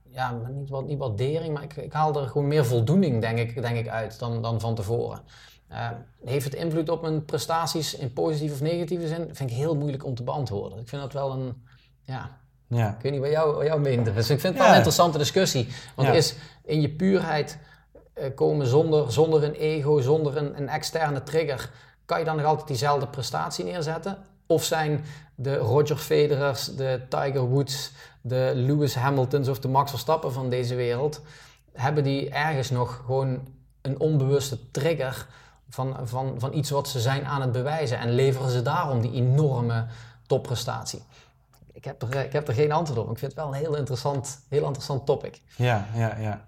ja, 0.09 0.41
niet, 0.49 0.69
wat, 0.69 0.86
niet 0.86 0.97
waardering, 0.97 1.53
maar 1.53 1.63
ik, 1.63 1.75
ik 1.75 1.93
haal 1.93 2.21
er 2.21 2.27
gewoon 2.27 2.47
meer 2.47 2.65
voldoening, 2.65 3.21
denk 3.21 3.38
ik, 3.38 3.61
denk 3.61 3.77
ik 3.77 3.88
uit, 3.88 4.19
dan, 4.19 4.41
dan 4.41 4.59
van 4.59 4.75
tevoren. 4.75 5.21
Eh, 5.67 5.89
heeft 6.23 6.45
het 6.45 6.53
invloed 6.53 6.89
op 6.89 7.01
mijn 7.01 7.25
prestaties 7.25 7.95
in 7.95 8.13
positieve 8.13 8.53
of 8.53 8.61
negatieve 8.61 9.07
zin? 9.07 9.36
Vind 9.36 9.49
ik 9.49 9.55
heel 9.55 9.75
moeilijk 9.75 10.05
om 10.05 10.15
te 10.15 10.23
beantwoorden. 10.23 10.79
Ik 10.79 10.88
vind 10.88 11.01
dat 11.01 11.13
wel 11.13 11.32
een, 11.32 11.65
ja, 12.01 12.38
ja. 12.78 12.89
ik 12.89 13.01
weet 13.01 13.11
niet 13.11 13.22
wat, 13.22 13.30
jou, 13.30 13.65
jouw 13.65 13.80
mening 13.80 14.07
is. 14.07 14.13
Dus 14.13 14.30
ik 14.30 14.39
vind 14.39 14.53
het 14.53 14.61
wel 14.61 14.67
een 14.67 14.76
interessante 14.76 15.17
discussie. 15.17 15.67
Want 15.95 16.09
is 16.09 16.36
in 16.65 16.82
je 16.82 16.89
puurheid 16.89 17.57
eh, 18.13 18.26
komen 18.36 18.67
zonder, 18.67 19.11
zonder 19.11 19.43
een 19.43 19.53
ego, 19.53 19.99
zonder 19.99 20.38
een, 20.38 20.57
een 20.57 20.69
externe 20.69 21.24
trigger, 21.24 21.69
kan 22.05 22.19
je 22.19 22.26
dan 22.26 22.36
nog 22.36 22.45
altijd 22.45 22.67
diezelfde 22.67 23.07
prestatie 23.07 23.65
neerzetten? 23.65 24.17
Of 24.45 24.63
zijn 24.63 25.05
de 25.36 25.55
Roger 25.55 25.97
Federers, 25.97 26.65
de 26.76 27.01
Tiger 27.09 27.41
Woods, 27.41 27.91
de 28.22 28.51
Lewis 28.55 28.95
Hamiltons 28.95 29.47
of 29.47 29.59
de 29.59 29.67
Max 29.67 29.89
Verstappen 29.89 30.34
van 30.34 30.49
deze 30.49 30.76
wereld, 30.76 31.22
hebben 31.74 32.03
die 32.03 32.30
ergens 32.30 32.69
nog 32.69 33.01
gewoon 33.05 33.47
een 33.82 33.99
onbewuste 33.99 34.72
trigger 34.72 35.28
van, 35.69 35.97
van, 36.03 36.36
van 36.38 36.53
iets 36.53 36.69
wat 36.69 36.88
ze 36.88 36.99
zijn 36.99 37.26
aan 37.26 37.41
het 37.41 37.51
bewijzen 37.51 37.99
en 37.99 38.09
leveren 38.09 38.49
ze 38.49 38.61
daarom 38.61 39.01
die 39.01 39.11
enorme 39.11 39.86
topprestatie? 40.28 41.01
Ik 41.82 41.88
heb, 41.88 42.01
er, 42.01 42.25
ik 42.25 42.34
heb 42.34 42.47
er 42.47 42.53
geen 42.53 42.71
antwoord 42.71 42.99
op. 42.99 43.11
Ik 43.11 43.17
vind 43.17 43.32
het 43.32 43.41
wel 43.41 43.53
een 43.53 43.59
heel 43.59 43.75
interessant, 43.75 44.45
heel 44.49 44.65
interessant 44.65 45.05
topic. 45.05 45.41
Ja, 45.55 45.88
ja, 45.95 46.17
ja. 46.17 46.47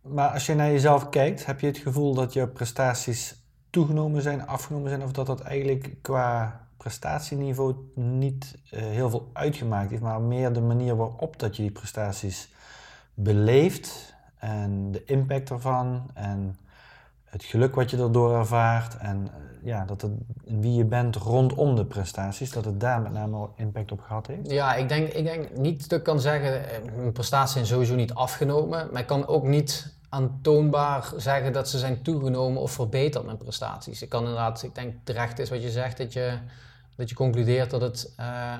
Maar 0.00 0.28
als 0.28 0.46
je 0.46 0.54
naar 0.54 0.70
jezelf 0.70 1.08
kijkt, 1.08 1.46
heb 1.46 1.60
je 1.60 1.66
het 1.66 1.78
gevoel 1.78 2.14
dat 2.14 2.32
je 2.32 2.48
prestaties 2.48 3.42
toegenomen 3.70 4.22
zijn, 4.22 4.46
afgenomen 4.46 4.88
zijn, 4.88 5.02
of 5.02 5.12
dat 5.12 5.26
dat 5.26 5.40
eigenlijk 5.40 5.94
qua 6.02 6.60
prestatieniveau 6.76 7.74
niet 7.94 8.58
eh, 8.70 8.80
heel 8.80 9.10
veel 9.10 9.30
uitgemaakt 9.32 9.90
heeft, 9.90 10.02
maar 10.02 10.20
meer 10.20 10.52
de 10.52 10.60
manier 10.60 10.96
waarop 10.96 11.38
dat 11.38 11.56
je 11.56 11.62
die 11.62 11.72
prestaties 11.72 12.52
beleeft 13.14 14.14
en 14.38 14.92
de 14.92 15.04
impact 15.04 15.50
ervan 15.50 16.10
en 16.14 16.58
het 17.30 17.44
geluk 17.44 17.74
wat 17.74 17.90
je 17.90 17.96
erdoor 17.96 18.34
ervaart 18.34 18.96
en 18.96 19.28
eh, 19.28 19.66
ja, 19.66 19.84
dat 19.84 20.02
het 20.02 20.12
wie 20.44 20.74
je 20.74 20.84
bent 20.84 21.16
rondom 21.16 21.76
de 21.76 21.86
prestaties, 21.86 22.52
dat 22.52 22.64
het 22.64 22.80
daar 22.80 23.00
met 23.00 23.12
name 23.12 23.48
impact 23.56 23.92
op 23.92 24.00
gehad 24.00 24.26
heeft? 24.26 24.50
Ja, 24.50 24.74
ik 24.74 24.88
denk, 24.88 25.08
ik 25.08 25.24
denk 25.24 25.56
niet 25.56 25.88
dat 25.88 25.98
ik 25.98 26.04
kan 26.04 26.20
zeggen, 26.20 26.70
eh, 26.70 26.94
mijn 26.96 27.12
prestaties 27.12 27.52
zijn 27.52 27.66
sowieso 27.66 27.94
niet 27.94 28.14
afgenomen, 28.14 28.88
maar 28.92 29.00
ik 29.00 29.06
kan 29.06 29.26
ook 29.26 29.44
niet 29.44 29.98
aantoonbaar 30.08 31.12
zeggen 31.16 31.52
dat 31.52 31.68
ze 31.68 31.78
zijn 31.78 32.02
toegenomen 32.02 32.62
of 32.62 32.72
verbeterd 32.72 33.24
mijn 33.24 33.36
prestaties. 33.36 34.02
Ik 34.02 34.08
kan 34.08 34.20
inderdaad, 34.20 34.62
ik 34.62 34.74
denk 34.74 34.94
terecht 35.04 35.38
is 35.38 35.50
wat 35.50 35.62
je 35.62 35.70
zegt, 35.70 35.98
dat 35.98 36.12
je, 36.12 36.38
dat 36.96 37.08
je 37.08 37.14
concludeert 37.14 37.70
dat 37.70 37.80
het, 37.80 38.12
eh, 38.16 38.54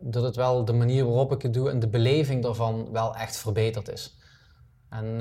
dat 0.00 0.22
het 0.22 0.36
wel 0.36 0.64
de 0.64 0.72
manier 0.72 1.04
waarop 1.04 1.32
ik 1.32 1.42
het 1.42 1.54
doe 1.54 1.70
en 1.70 1.78
de 1.78 1.88
beleving 1.88 2.42
daarvan 2.42 2.92
wel 2.92 3.16
echt 3.16 3.36
verbeterd 3.36 3.88
is. 3.88 4.16
En 4.88 5.20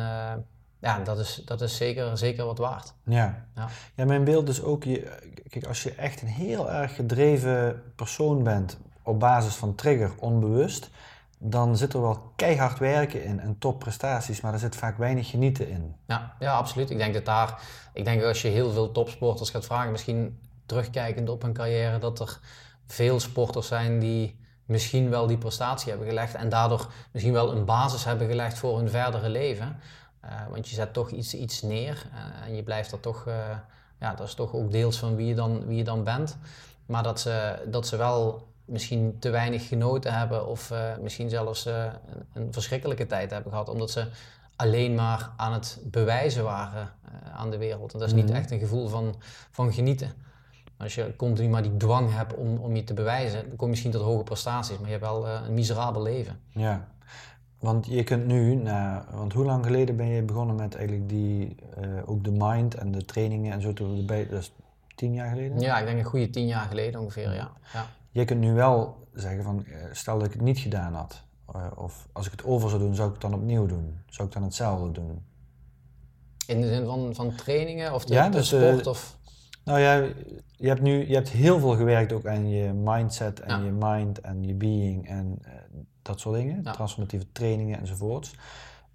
ja, 0.85 0.99
dat 0.99 1.19
is, 1.19 1.41
dat 1.45 1.61
is 1.61 1.75
zeker, 1.75 2.17
zeker 2.17 2.45
wat 2.45 2.57
waard. 2.57 2.93
Ja. 3.03 3.45
ja. 3.55 3.67
ja, 3.95 4.05
mijn 4.05 4.23
beeld 4.23 4.49
is 4.49 4.61
ook, 4.61 4.83
je, 4.83 5.17
kijk, 5.49 5.65
als 5.65 5.83
je 5.83 5.91
echt 5.91 6.21
een 6.21 6.27
heel 6.27 6.71
erg 6.71 6.95
gedreven 6.95 7.83
persoon 7.95 8.43
bent 8.43 8.77
op 9.03 9.19
basis 9.19 9.55
van 9.55 9.75
trigger, 9.75 10.11
onbewust, 10.19 10.89
dan 11.37 11.77
zit 11.77 11.93
er 11.93 12.01
wel 12.01 12.31
keihard 12.35 12.79
werken 12.79 13.23
in 13.23 13.39
en 13.39 13.57
topprestaties, 13.57 14.41
maar 14.41 14.53
er 14.53 14.59
zit 14.59 14.75
vaak 14.75 14.97
weinig 14.97 15.29
genieten 15.29 15.69
in. 15.69 15.95
Ja, 16.07 16.35
ja, 16.39 16.57
absoluut. 16.57 16.89
Ik 16.89 16.97
denk 16.97 17.13
dat 17.13 17.25
daar, 17.25 17.61
ik 17.93 18.05
denk 18.05 18.19
dat 18.19 18.29
als 18.29 18.41
je 18.41 18.47
heel 18.47 18.71
veel 18.71 18.91
topsporters 18.91 19.49
gaat 19.49 19.65
vragen, 19.65 19.91
misschien 19.91 20.39
terugkijkend 20.65 21.29
op 21.29 21.41
hun 21.41 21.53
carrière, 21.53 21.97
dat 21.97 22.19
er 22.19 22.39
veel 22.87 23.19
sporters 23.19 23.67
zijn 23.67 23.99
die 23.99 24.39
misschien 24.65 25.09
wel 25.09 25.27
die 25.27 25.37
prestatie 25.37 25.89
hebben 25.89 26.07
gelegd 26.07 26.35
en 26.35 26.49
daardoor 26.49 26.91
misschien 27.11 27.33
wel 27.33 27.51
een 27.51 27.65
basis 27.65 28.03
hebben 28.03 28.27
gelegd 28.27 28.57
voor 28.57 28.77
hun 28.77 28.89
verdere 28.89 29.29
leven. 29.29 29.79
Eh, 30.29 30.31
want 30.49 30.69
je 30.69 30.75
zet 30.75 30.93
toch 30.93 31.09
iets, 31.09 31.33
iets 31.33 31.61
neer 31.61 32.05
eh, 32.13 32.47
en 32.47 32.55
je 32.55 32.63
blijft 32.63 32.91
er 32.91 32.99
toch, 32.99 33.27
eh, 33.27 33.33
ja, 33.99 34.13
dat 34.13 34.27
is 34.27 34.33
toch 34.33 34.53
ook 34.53 34.71
deels 34.71 34.97
van 34.97 35.15
wie 35.15 35.27
je 35.27 35.35
dan, 35.35 35.65
wie 35.65 35.77
je 35.77 35.83
dan 35.83 36.03
bent. 36.03 36.37
Maar 36.85 37.03
dat 37.03 37.19
ze, 37.19 37.65
dat 37.67 37.87
ze 37.87 37.97
wel 37.97 38.47
misschien 38.65 39.19
te 39.19 39.29
weinig 39.29 39.67
genoten 39.67 40.13
hebben 40.13 40.47
of 40.47 40.73
misschien 41.01 41.29
zelfs 41.29 41.65
een, 41.65 41.91
een, 42.33 42.53
verschrikkelijke 42.53 43.05
tijd 43.05 43.31
hebben 43.31 43.51
gehad, 43.51 43.69
omdat 43.69 43.91
ze 43.91 44.07
alleen 44.55 44.95
maar 44.95 45.31
aan 45.37 45.53
het 45.53 45.79
bewijzen 45.83 46.43
waren 46.43 46.89
aan 47.33 47.49
de 47.49 47.57
wereld. 47.57 47.93
En 47.93 47.99
dat 47.99 48.07
is 48.07 48.13
niet 48.13 48.27
mhm. 48.27 48.35
echt 48.35 48.51
een 48.51 48.59
gevoel 48.59 48.87
van, 48.87 49.15
van 49.51 49.73
genieten. 49.73 50.11
Als 50.77 50.95
je 50.95 51.15
continu 51.15 51.49
maar 51.49 51.61
die 51.61 51.77
dwang 51.77 52.13
hebt 52.13 52.33
om, 52.33 52.57
om 52.57 52.75
je 52.75 52.83
te 52.83 52.93
bewijzen, 52.93 53.47
dan 53.47 53.55
kom 53.55 53.65
je 53.65 53.69
misschien 53.69 53.91
tot 53.91 54.01
hoge 54.01 54.23
prestaties, 54.23 54.77
maar 54.77 54.89
je 54.89 54.97
hebt 54.97 55.05
wel 55.05 55.27
een 55.27 55.53
miserabel 55.53 56.01
leven. 56.01 56.39
Ja, 56.49 56.87
want 57.65 57.85
je 57.85 58.03
kunt 58.03 58.25
nu, 58.25 58.63
want 59.11 59.33
hoe 59.33 59.45
lang 59.45 59.65
geleden 59.65 59.95
ben 59.95 60.07
je 60.07 60.21
begonnen 60.21 60.55
met 60.55 60.75
eigenlijk 60.75 61.09
die, 61.09 61.55
uh, 61.79 62.09
ook 62.09 62.23
de 62.23 62.31
mind 62.31 62.75
en 62.75 62.91
de 62.91 63.05
trainingen 63.05 63.53
en 63.53 63.61
zo 63.61 63.73
erbij? 63.97 64.27
Dat 64.27 64.39
is 64.39 64.51
tien 64.95 65.13
jaar 65.13 65.29
geleden? 65.29 65.59
Ja, 65.59 65.77
ik 65.79 65.85
denk 65.85 65.97
een 65.97 66.05
goede 66.05 66.29
tien 66.29 66.47
jaar 66.47 66.67
geleden 66.67 66.99
ongeveer, 67.01 67.33
ja. 67.33 67.51
ja. 67.73 67.85
Je 68.11 68.25
kunt 68.25 68.39
nu 68.39 68.53
wel 68.53 69.07
zeggen 69.13 69.43
van, 69.43 69.65
eh, 69.65 69.83
stel 69.91 70.17
dat 70.17 70.27
ik 70.27 70.33
het 70.33 70.41
niet 70.41 70.59
gedaan 70.59 70.93
had, 70.93 71.23
uh, 71.55 71.65
of 71.75 72.07
als 72.11 72.25
ik 72.25 72.31
het 72.31 72.43
over 72.43 72.69
zou 72.69 72.81
doen, 72.81 72.95
zou 72.95 73.07
ik 73.07 73.13
het 73.13 73.21
dan 73.21 73.33
opnieuw 73.33 73.65
doen? 73.65 73.97
Zou 74.09 74.27
ik 74.27 74.33
dan 74.33 74.43
hetzelfde 74.43 74.91
doen? 74.91 75.25
In 76.47 76.61
de 76.61 76.67
zin 76.67 76.85
van, 76.85 77.15
van 77.15 77.35
trainingen 77.35 77.93
of 77.93 78.05
de, 78.05 78.13
ja, 78.13 78.29
de 78.29 78.37
dus, 78.37 78.47
sport? 78.47 78.87
of... 78.87 79.17
Nou 79.65 79.79
ja, 79.79 80.07
je 80.55 80.67
hebt 80.67 80.81
nu 80.81 81.07
je 81.07 81.13
hebt 81.13 81.29
heel 81.29 81.59
veel 81.59 81.75
gewerkt 81.75 82.13
ook 82.13 82.25
aan 82.25 82.49
je 82.49 82.73
mindset 82.73 83.39
en 83.39 83.63
je 83.63 83.71
mind 83.71 84.21
en 84.21 84.43
je 84.43 84.53
being 84.53 85.07
en 85.07 85.41
dat 86.01 86.19
soort 86.19 86.35
dingen, 86.35 86.63
transformatieve 86.63 87.31
trainingen 87.31 87.79
enzovoorts. 87.79 88.35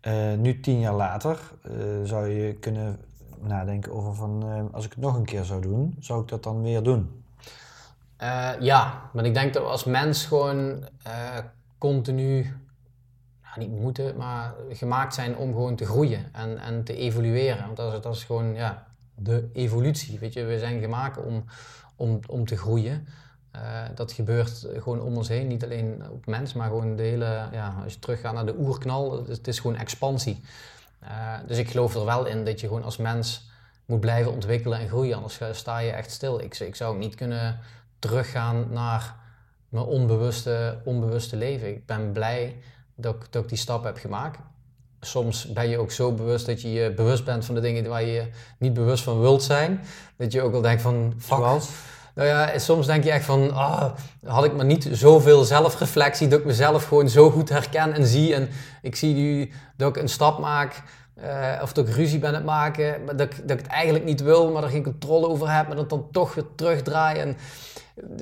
Uh, 0.02 0.34
nu 0.34 0.60
tien 0.60 0.80
jaar 0.80 0.94
later 0.94 1.38
uh, 1.62 1.72
zou 2.04 2.28
je 2.28 2.54
kunnen 2.54 2.98
nadenken 3.40 3.92
over 3.92 4.14
van 4.14 4.68
als 4.72 4.84
ik 4.84 4.90
het 4.90 5.00
nog 5.00 5.16
een 5.16 5.24
keer 5.24 5.44
zou 5.44 5.60
doen, 5.60 5.96
zou 6.00 6.22
ik 6.22 6.28
dat 6.28 6.42
dan 6.42 6.62
weer 6.62 6.82
doen? 6.82 7.24
ja, 8.60 9.10
maar 9.12 9.24
ik 9.24 9.34
denk 9.34 9.54
dat 9.54 9.62
we 9.62 9.68
als 9.68 9.84
mens 9.84 10.24
gewoon 10.24 10.84
continu, 11.78 12.42
nou, 13.42 13.58
niet 13.58 13.80
moeten, 13.80 14.16
maar 14.16 14.54
gemaakt 14.70 15.14
zijn 15.14 15.36
om 15.36 15.52
gewoon 15.52 15.76
te 15.76 15.86
groeien 15.86 16.28
en, 16.32 16.58
en 16.58 16.84
te 16.84 16.96
evolueren. 16.96 17.64
Want 17.64 17.76
dat 17.76 17.92
is, 17.92 18.00
dat 18.00 18.14
is 18.14 18.24
gewoon 18.24 18.54
ja, 18.54 18.86
de 19.22 19.50
evolutie. 19.52 20.18
Weet 20.18 20.32
je, 20.32 20.44
we 20.44 20.58
zijn 20.58 20.80
gemaakt 20.80 21.24
om, 21.24 21.44
om, 21.96 22.20
om 22.26 22.46
te 22.46 22.56
groeien. 22.56 23.06
Uh, 23.56 23.82
dat 23.94 24.12
gebeurt 24.12 24.66
gewoon 24.74 25.00
om 25.00 25.16
ons 25.16 25.28
heen, 25.28 25.46
niet 25.46 25.64
alleen 25.64 26.02
op 26.10 26.26
mens, 26.26 26.52
maar 26.52 26.68
gewoon 26.68 26.96
de 26.96 27.02
hele, 27.02 27.48
ja, 27.52 27.74
als 27.84 27.92
je 27.92 27.98
teruggaat 27.98 28.34
naar 28.34 28.46
de 28.46 28.58
oerknal, 28.58 29.26
het 29.26 29.48
is, 29.48 29.58
gewoon 29.60 29.76
expansie. 29.76 30.42
Uh, 31.02 31.34
dus 31.46 31.58
ik 31.58 31.70
geloof 31.70 31.94
er 31.94 32.04
wel 32.04 32.26
in 32.26 32.44
dat 32.44 32.60
je 32.60 32.66
gewoon 32.66 32.84
als 32.84 32.96
mens 32.96 33.50
moet 33.84 34.00
blijven 34.00 34.32
ontwikkelen 34.32 34.78
en 34.78 34.88
groeien, 34.88 35.16
anders 35.16 35.40
sta 35.52 35.78
je 35.78 35.90
echt 35.90 36.10
stil. 36.10 36.40
Ik, 36.40 36.58
ik 36.58 36.74
zou 36.74 36.98
niet 36.98 37.14
kunnen 37.14 37.58
teruggaan 37.98 38.66
naar 38.70 39.14
mijn 39.68 39.84
onbewuste, 39.84 40.80
onbewuste 40.84 41.36
leven. 41.36 41.68
Ik 41.68 41.86
ben 41.86 42.12
blij 42.12 42.56
dat 42.94 43.26
dat 43.30 43.42
ik 43.42 43.48
die 43.48 43.58
stap 43.58 43.84
heb 43.84 43.96
gemaakt. 43.96 44.38
Soms 45.00 45.52
ben 45.52 45.68
je 45.68 45.78
ook 45.78 45.90
zo 45.90 46.12
bewust 46.12 46.46
dat 46.46 46.62
je 46.62 46.72
je 46.72 46.92
bewust 46.92 47.24
bent 47.24 47.44
van 47.44 47.54
de 47.54 47.60
dingen 47.60 47.88
waar 47.88 48.04
je 48.04 48.24
niet 48.58 48.74
bewust 48.74 49.04
van 49.04 49.20
wilt 49.20 49.42
zijn. 49.42 49.80
Dat 50.16 50.32
je 50.32 50.42
ook 50.42 50.52
wel 50.52 50.60
denkt 50.60 50.82
van, 50.82 51.14
fuck, 51.18 51.38
nou 52.14 52.28
ja, 52.28 52.58
soms 52.58 52.86
denk 52.86 53.04
je 53.04 53.10
echt 53.10 53.24
van, 53.24 53.54
ah, 53.54 53.84
had 54.24 54.44
ik 54.44 54.56
maar 54.56 54.64
niet 54.64 54.88
zoveel 54.92 55.44
zelfreflectie, 55.44 56.28
dat 56.28 56.38
ik 56.38 56.44
mezelf 56.44 56.84
gewoon 56.84 57.08
zo 57.08 57.30
goed 57.30 57.48
herken 57.48 57.92
en 57.92 58.06
zie. 58.06 58.34
En 58.34 58.48
ik 58.82 58.96
zie 58.96 59.14
nu 59.14 59.50
dat 59.76 59.96
ik 59.96 60.02
een 60.02 60.08
stap 60.08 60.38
maak, 60.38 60.82
uh, 61.18 61.62
of 61.62 61.72
dat 61.72 61.88
ik 61.88 61.94
ruzie 61.94 62.18
ben 62.18 62.28
aan 62.28 62.34
het 62.34 62.44
maken, 62.44 63.04
maar 63.04 63.16
dat, 63.16 63.32
ik, 63.32 63.48
dat 63.48 63.58
ik 63.58 63.64
het 63.64 63.72
eigenlijk 63.72 64.04
niet 64.04 64.22
wil, 64.22 64.50
maar 64.50 64.62
er 64.62 64.68
geen 64.68 64.82
controle 64.82 65.28
over 65.28 65.56
heb, 65.56 65.66
maar 65.66 65.76
dat 65.76 65.90
dan 65.90 66.08
toch 66.12 66.34
weer 66.34 66.44
terugdraai. 66.56 67.18
En 67.18 67.36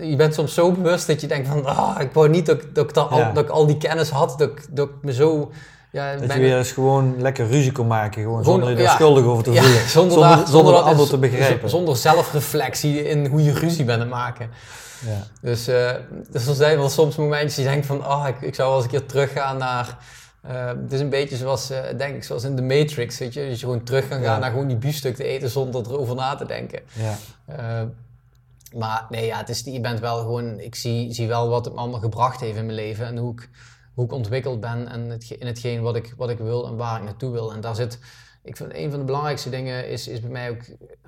je 0.09 0.17
bent 0.17 0.35
soms 0.35 0.55
zo 0.55 0.73
bewust 0.73 1.07
dat 1.07 1.21
je 1.21 1.27
denkt 1.27 1.49
van, 1.49 1.65
ah, 1.65 2.01
ik 2.01 2.13
wou 2.13 2.29
niet 2.29 2.47
dat, 2.47 2.63
dat, 2.73 2.85
ik, 2.85 2.95
dat, 2.95 3.11
al, 3.11 3.33
dat 3.33 3.45
ik 3.45 3.51
al 3.51 3.67
die 3.67 3.77
kennis 3.77 4.11
had, 4.11 4.39
dat, 4.39 4.51
dat 4.71 4.89
ik 4.89 4.95
me 5.03 5.13
zo 5.13 5.51
ja, 5.91 6.17
dat 6.17 6.33
je 6.33 6.39
weer 6.39 6.59
eens 6.59 6.73
gewoon 6.73 7.21
lekker 7.21 7.47
ruzie 7.47 7.73
kon 7.73 7.87
maken, 7.87 8.23
gewoon, 8.23 8.45
zonder 8.45 8.71
je 8.71 8.85
er 8.85 8.89
schuldig 8.89 9.25
over 9.25 9.45
te 9.45 9.53
voelen. 9.53 9.71
Ja, 9.71 9.87
zonder, 9.99 10.19
zonder, 10.19 10.47
zonder, 10.49 10.73
de 10.73 10.81
ander 10.81 11.09
te 11.09 11.19
begrijpen. 11.19 11.71
Zonder 11.71 11.97
zelfreflectie 11.97 13.09
in 13.09 13.27
hoe 13.27 13.45
je 13.45 13.53
ruzie 13.53 13.85
bent 13.85 14.01
aan 14.01 14.07
het 14.07 14.15
maken. 14.15 14.51
Ja. 15.07 15.27
Dus, 15.41 15.69
uh, 15.69 15.91
dus 16.31 16.47
er 16.47 16.55
zijn 16.55 16.79
wel 16.79 16.89
soms 16.89 17.17
momentjes 17.17 17.55
die 17.55 17.65
denken 17.65 17.85
van, 17.85 18.07
oh, 18.07 18.25
ik, 18.29 18.41
ik 18.41 18.55
zou 18.55 18.69
wel 18.69 18.77
eens 18.77 18.87
een 18.87 18.99
keer 18.99 19.07
teruggaan 19.07 19.57
naar... 19.57 19.99
Uh, 20.51 20.67
het 20.67 20.93
is 20.93 21.01
een 21.01 21.09
beetje 21.09 21.37
zoals, 21.37 21.71
uh, 21.71 21.79
denk 21.97 22.15
ik, 22.15 22.25
zoals 22.25 22.45
in 22.45 22.57
de 22.57 22.63
Matrix, 22.63 23.19
weet 23.19 23.35
je. 23.35 23.49
Dat 23.49 23.61
je 23.61 23.67
gewoon 23.67 23.83
terug 23.83 24.09
kan 24.09 24.23
gaan 24.23 24.41
naar 24.41 24.51
gewoon 24.51 24.67
die 24.67 24.77
biefstuk 24.77 25.17
te 25.17 25.25
eten 25.25 25.51
zonder 25.51 25.87
erover 25.87 26.15
na 26.15 26.35
te 26.35 26.47
denken. 26.47 26.81
Ja. 26.93 27.17
maar 28.77 29.07
nee, 29.09 29.27
ja, 29.27 29.39
het 29.39 29.49
is, 29.49 29.63
je 29.65 29.81
bent 29.81 30.01
wel 30.01 30.19
gewoon... 30.19 30.61
Ik 30.61 30.75
zie, 30.75 31.13
zie 31.13 31.29
wel 31.29 31.49
wat 31.49 31.65
het 31.65 31.75
me 31.75 31.81
allemaal 31.81 32.01
gebracht 32.01 32.41
heeft 32.41 32.57
in 32.57 32.65
mijn 32.65 32.77
leven 32.77 33.07
en 33.07 33.17
hoe 33.17 33.33
ik 33.33 33.49
hoe 33.99 34.07
ik 34.07 34.13
ontwikkeld 34.13 34.61
ben 34.61 34.89
en 34.89 35.11
het, 35.11 35.31
in 35.31 35.47
hetgeen 35.47 35.83
wat 35.83 35.97
ik, 35.97 36.15
wat 36.17 36.31
ik 36.31 36.39
wil 36.39 36.67
en 36.67 36.77
waar 36.77 36.99
ik 36.99 37.05
naartoe 37.05 37.31
wil. 37.31 37.53
En 37.53 37.61
daar 37.61 37.75
zit, 37.75 37.99
ik 38.43 38.57
vind 38.57 38.75
een 38.75 38.91
van 38.91 38.99
de 38.99 39.05
belangrijkste 39.05 39.51
dingen 39.51 39.89
is, 39.89 40.09
is 40.09 40.21
bij 40.21 40.31
mij 40.31 40.51
ook, 40.51 40.63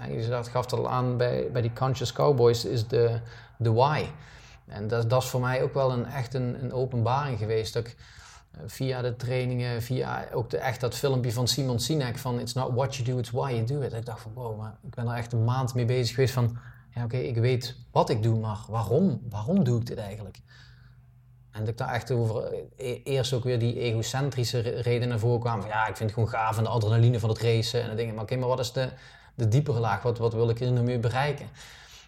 je 0.09 0.43
gaf 0.43 0.64
het 0.64 0.72
al 0.72 0.88
aan 0.88 1.16
bij, 1.16 1.51
bij 1.53 1.62
die 1.62 1.72
Conscious 1.72 2.12
Cowboys, 2.12 2.64
is 2.64 2.86
de, 2.88 3.20
de 3.59 3.72
why. 3.72 4.05
En 4.66 4.88
dat, 4.88 5.11
dat 5.11 5.22
is 5.22 5.28
voor 5.28 5.41
mij 5.41 5.62
ook 5.62 5.74
wel 5.74 5.93
een, 5.93 6.07
echt 6.07 6.34
een, 6.34 6.72
openbaring 6.72 7.38
geweest. 7.38 7.72
Dat 7.72 7.86
eh, 7.86 8.61
via 8.66 9.03
de 9.03 9.16
trainingen, 9.16 9.82
via 9.82 10.28
ook 10.32 10.51
de, 10.51 10.59
echt 10.59 10.80
dat 10.80 10.95
filmpje 10.95 11.32
van 11.32 11.49
Simon 11.49 11.78
Sinek 11.78 12.18
van 12.18 12.41
It's 12.41 12.53
not 12.53 12.74
what 12.74 12.97
you 12.97 13.09
do, 13.09 13.18
it's 13.18 13.30
why 13.30 13.53
you 13.53 13.64
do 13.64 13.80
it. 13.80 13.93
ik 13.93 14.07
dacht 14.07 14.20
van 14.20 14.32
wow, 14.34 14.59
maar 14.59 14.78
ik 14.82 14.95
ben 14.95 15.09
er 15.09 15.16
echt 15.16 15.32
een 15.32 15.45
maand 15.45 15.74
mee 15.74 15.84
bezig 15.84 16.14
geweest 16.14 16.34
van 16.34 16.59
ja 16.95 17.05
oké, 17.05 17.16
ik 17.16 17.36
weet 17.36 17.76
wat 17.91 18.11
ik 18.11 18.22
doe, 18.22 18.38
maar 18.38 18.59
waarom? 18.68 19.20
Waarom 19.28 19.64
doe 19.64 19.80
ik 19.80 19.86
dit 19.86 19.99
eigenlijk? 19.99 20.41
En 21.53 21.61
dat 21.61 21.68
ik 21.68 21.78
daar 21.78 21.92
echt 21.92 22.11
over 22.11 22.53
e-, 22.76 23.01
eerst 23.05 23.32
ook 23.32 23.44
weer 23.44 23.59
die 23.59 23.80
egocentrische 23.80 24.61
redenen 24.61 25.18
voren 25.18 25.40
kwam. 25.40 25.61
Van 25.61 25.70
ja, 25.70 25.80
ik 25.80 25.96
vind 25.96 26.11
het 26.11 26.12
gewoon 26.12 26.28
gaaf 26.28 26.57
en 26.57 26.62
de 26.62 26.68
adrenaline 26.68 27.20
van 27.20 27.28
het 27.28 27.38
racen 27.38 27.82
en 27.82 27.90
de 27.90 27.94
dingen. 27.94 28.14
Maar 28.14 28.22
oké, 28.22 28.36
maar 28.36 28.48
wat 28.48 28.59
is 28.59 28.72
de, 28.72 28.88
de 29.34 29.48
diepere 29.48 29.80
laag? 29.80 30.03
Wat, 30.03 30.18
wat 30.18 30.32
wil 30.32 30.48
ik 30.48 30.61
er 30.61 30.70
nu 30.70 30.82
mee 30.82 30.98
bereiken? 30.98 31.46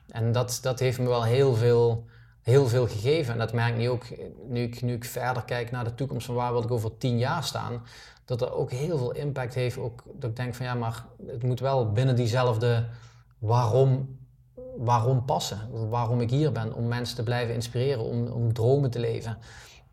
En 0.08 0.32
dat, 0.32 0.58
dat 0.62 0.78
heeft 0.78 0.98
me 0.98 1.08
wel 1.08 1.24
heel 1.24 1.54
veel, 1.54 2.04
heel 2.42 2.68
veel 2.68 2.86
gegeven. 2.88 3.32
En 3.32 3.38
dat 3.38 3.52
merk 3.52 3.72
ik 3.72 3.78
nu 3.78 3.88
ook, 3.88 4.04
nu 4.48 4.62
ik, 4.62 4.82
nu 4.82 4.94
ik 4.94 5.04
verder 5.04 5.42
kijk 5.42 5.70
naar 5.70 5.84
de 5.84 5.94
toekomst 5.94 6.26
van 6.26 6.34
waar 6.34 6.52
wil 6.52 6.62
ik 6.62 6.70
over 6.70 6.98
tien 6.98 7.18
jaar 7.18 7.44
staan. 7.44 7.82
Dat 8.24 8.40
er 8.40 8.54
ook 8.54 8.70
heel 8.70 8.98
veel 8.98 9.12
impact 9.12 9.54
heeft. 9.54 9.78
Ook 9.78 10.02
dat 10.14 10.30
ik 10.30 10.36
denk 10.36 10.54
van 10.54 10.66
ja, 10.66 10.74
maar 10.74 11.04
het 11.26 11.42
moet 11.42 11.60
wel 11.60 11.92
binnen 11.92 12.16
diezelfde 12.16 12.84
waarom 13.38 14.18
waarom 14.76 15.24
passen. 15.24 15.58
Waarom 15.88 16.20
ik 16.20 16.30
hier 16.30 16.52
ben. 16.52 16.74
Om 16.74 16.88
mensen 16.88 17.16
te 17.16 17.22
blijven 17.22 17.54
inspireren, 17.54 18.04
om, 18.04 18.26
om 18.26 18.52
dromen 18.52 18.90
te 18.90 18.98
leven. 18.98 19.38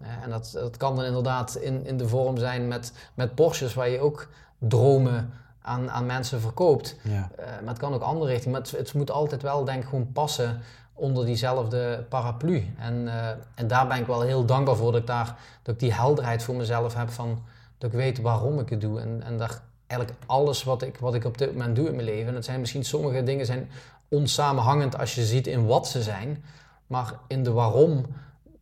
Uh, 0.02 0.08
en 0.24 0.30
dat, 0.30 0.50
dat 0.54 0.78
kan 0.78 0.96
dan 0.96 1.06
inderdaad 1.06 1.56
in, 1.56 1.86
in 1.86 1.98
de 1.98 2.08
vorm 2.08 2.38
zijn 2.38 2.68
met, 2.68 2.94
met 3.14 3.36
Porsches, 3.36 3.74
waar 3.74 3.90
je 3.90 4.00
ook 4.00 4.28
dromen 4.58 5.34
aan, 5.62 5.92
aan 5.92 6.06
mensen 6.06 6.42
verkoopt. 6.42 6.96
Ja. 7.04 7.30
Uh, 7.40 7.46
maar 7.46 7.70
het 7.70 7.78
kan 7.78 7.94
ook 7.94 8.02
andere 8.02 8.32
richting. 8.32 8.54
Maar 8.54 8.62
het, 8.62 8.72
het, 8.72 8.94
moet 8.94 9.12
altijd 9.12 9.42
wel, 9.42 9.66
denk 9.66 9.84
ik, 9.84 9.90
gewoon 9.90 10.12
passen 10.12 10.62
onder 10.94 11.26
diezelfde 11.26 12.06
paraplu. 12.10 12.74
En, 12.78 13.02
uh, 13.06 13.28
en 13.56 13.68
daar 13.68 13.88
ben 13.88 13.98
ik 13.98 14.08
wel 14.08 14.22
heel 14.22 14.46
dankbaar 14.46 14.76
voor 14.76 14.92
dat 14.92 15.02
ik, 15.02 15.08
daar, 15.08 15.36
dat 15.62 15.74
ik 15.74 15.80
die 15.80 15.94
helderheid 15.94 16.44
voor 16.44 16.56
mezelf 16.56 16.94
heb 16.94 17.10
van 17.10 17.44
dat 17.78 17.92
ik 17.92 17.98
weet 17.98 18.22
waarom 18.22 18.60
ik 18.60 18.70
het 18.70 18.82
doe. 18.82 19.00
En, 19.00 19.24
en 19.24 19.38
daar 19.38 19.62
eigenlijk 19.88 20.20
alles 20.26 20.64
wat 20.64 20.82
ik, 20.82 20.98
wat 20.98 21.14
ik 21.14 21.26
op 21.26 21.38
dit 21.38 21.52
moment 21.52 21.76
doe 21.76 21.88
in 21.88 21.96
mijn 21.96 22.08
leven. 22.08 22.28
En 22.28 22.36
het 22.36 22.46
zijn 22.46 22.60
misschien 22.60 22.86
sommige 22.86 23.24
dingen 23.24 23.46
zijn 23.46 23.70
onsamenhangend 24.10 24.98
als 24.98 25.16
je 25.16 25.26
ziet 25.26 25.48
in 25.48 25.66
wat 25.66 25.88
ze 25.88 26.04
zijn. 26.04 26.44
Maar 26.88 27.14
in 27.28 27.44
de 27.44 27.52
waarom 27.52 28.06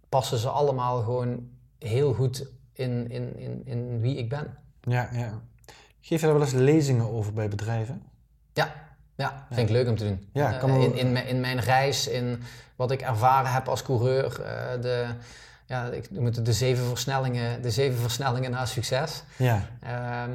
passen 0.10 0.38
ze 0.38 0.50
allemaal 0.50 1.02
gewoon 1.04 1.48
heel 1.80 2.14
goed 2.14 2.46
in, 2.74 3.12
in, 3.12 3.38
in, 3.40 3.62
in 3.66 4.00
wie 4.02 4.18
ik 4.18 4.30
ben. 4.30 4.58
Ja, 4.82 5.10
ja. 5.12 5.42
Geef 6.02 6.20
je 6.20 6.26
daar 6.26 6.36
wel 6.36 6.44
eens 6.44 6.54
lezingen 6.54 7.10
over 7.12 7.34
bij 7.34 7.48
bedrijven? 7.48 8.02
Ja, 8.54 8.74
ja, 9.16 9.46
vind 9.52 9.70
ik 9.70 9.76
leuk 9.76 9.88
om 9.88 9.96
te 9.96 10.04
doen. 10.04 10.28
Ja, 10.34 10.54
Eh, 10.54 10.60
kan 10.60 10.70
in, 10.70 10.96
in, 10.96 11.12
mijn- 11.12 11.28
in 11.28 11.40
mijn 11.40 11.60
reis, 11.60 12.08
in 12.08 12.44
wat 12.76 12.92
ik 12.92 13.02
ervaren 13.02 13.52
heb 13.52 13.68
als 13.68 13.84
coureur, 13.84 14.42
eh, 14.42 14.82
de, 14.82 15.06
ja, 15.66 15.86
ik 15.86 16.12
noem 16.12 16.26
het 16.26 16.46
de 16.46 16.54
zeven 16.54 16.86
versnellingen, 16.86 17.62
de 17.62 17.72
zeven 17.72 18.00
versnellingen 18.00 18.52
naar 18.52 18.68
succes. 18.68 19.24
Ja, 19.38 19.62
Ehm, 19.82 20.32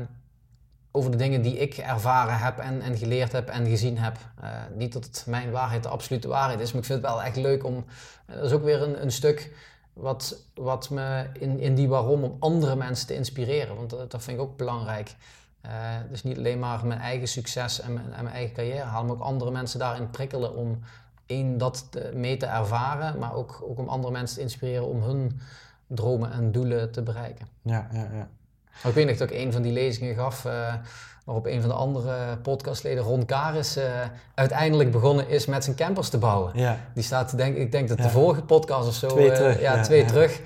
over 0.92 1.10
de 1.10 1.16
dingen 1.16 1.42
die 1.42 1.58
ik 1.58 1.76
ervaren 1.76 2.38
heb 2.38 2.58
en, 2.58 2.80
en 2.80 2.96
geleerd 2.96 3.32
heb 3.32 3.48
en 3.48 3.66
gezien 3.66 3.98
heb. 3.98 4.16
Eh, 4.40 4.50
niet 4.74 4.92
dat 4.92 5.04
het 5.04 5.24
mijn 5.26 5.50
waarheid 5.50 5.82
de 5.82 5.88
absolute 5.88 6.28
waarheid 6.28 6.60
is, 6.60 6.72
maar 6.72 6.80
ik 6.80 6.86
vind 6.86 7.02
het 7.02 7.10
wel 7.10 7.22
echt 7.22 7.36
leuk 7.36 7.64
om. 7.64 7.84
eh, 8.26 8.34
dat 8.36 8.44
is 8.44 8.52
ook 8.52 8.64
weer 8.64 8.82
een, 8.82 9.02
een 9.02 9.12
stuk 9.12 9.56
wat, 9.92 10.44
wat 10.54 10.90
me 10.90 11.26
in, 11.32 11.60
in 11.60 11.74
die 11.74 11.88
waarom 11.88 12.24
om 12.24 12.36
andere 12.38 12.76
mensen 12.76 13.06
te 13.06 13.14
inspireren. 13.14 13.76
Want 13.76 13.90
dat, 13.90 14.10
dat 14.10 14.22
vind 14.22 14.38
ik 14.38 14.42
ook 14.42 14.56
belangrijk. 14.56 15.14
Eh, 15.60 15.72
dus 16.10 16.22
niet 16.22 16.36
alleen 16.36 16.58
maar 16.58 16.86
mijn 16.86 17.00
eigen 17.00 17.28
succes 17.28 17.80
en 17.80 17.92
mijn, 17.92 18.08
mijn 18.08 18.26
eigen 18.26 18.54
carrière 18.54 18.84
halen, 18.84 19.06
maar 19.06 19.16
ook 19.16 19.22
andere 19.22 19.50
mensen 19.50 19.78
daarin 19.78 20.10
prikkelen 20.10 20.56
om 20.56 20.80
één 21.26 21.58
dat 21.58 21.88
mee 22.14 22.36
te 22.36 22.46
ervaren, 22.46 23.18
maar 23.18 23.34
ook, 23.34 23.62
ook 23.64 23.78
om 23.78 23.88
andere 23.88 24.12
mensen 24.12 24.36
te 24.36 24.42
inspireren 24.42 24.86
om 24.86 25.02
hun 25.02 25.40
dromen 25.86 26.32
en 26.32 26.52
doelen 26.52 26.92
te 26.92 27.02
bereiken. 27.02 27.46
ja, 27.62 27.88
ja. 27.92 28.08
ja. 28.12 28.28
Ik 28.84 28.94
weet 28.94 29.06
nog 29.06 29.16
dat 29.16 29.30
ik 29.30 29.36
een 29.36 29.52
van 29.52 29.62
die 29.62 29.72
lezingen 29.72 30.14
gaf, 30.14 30.44
eh, 30.44 30.74
waarop 31.24 31.46
een 31.46 31.60
van 31.60 31.70
de 31.70 31.76
andere 31.76 32.36
podcastleden, 32.42 33.02
Ron 33.04 33.24
Karis, 33.26 33.76
eh, 33.76 33.84
uiteindelijk 34.34 34.90
begonnen 34.90 35.28
is 35.28 35.46
met 35.46 35.64
zijn 35.64 35.76
campers 35.76 36.08
te 36.08 36.18
bouwen. 36.18 36.52
ja. 36.54 36.78
Die 36.94 37.02
staat, 37.04 37.36
denk, 37.36 37.56
ik 37.56 37.72
denk 37.72 37.88
dat 37.88 37.96
de 37.96 38.02
Ja. 38.02 38.08
vorige 38.08 38.42
podcast 38.42 38.88
of 38.88 38.94
zo, 38.94 39.06
Twee 39.08 39.30
eh, 39.30 39.36
terug, 39.36 39.60
ja, 39.60 39.74
ja, 39.76 39.82
twee 39.82 40.04
terug. 40.04 40.40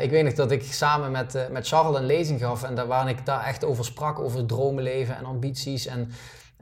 Ik 0.00 0.10
weet 0.10 0.24
nog 0.24 0.32
dat 0.32 0.50
ik 0.50 0.62
samen 0.62 1.10
met, 1.10 1.48
met 1.50 1.66
Charles 1.68 1.98
een 1.98 2.06
lezing 2.06 2.40
gaf 2.40 2.62
en 2.62 2.74
daar, 2.74 2.86
waarin 2.86 3.16
ik 3.16 3.26
daar 3.26 3.44
echt 3.44 3.64
over 3.64 3.84
sprak, 3.84 4.18
over 4.18 4.46
dromenleven 4.46 5.16
en 5.16 5.24
ambities 5.24 5.86
en, 5.86 6.12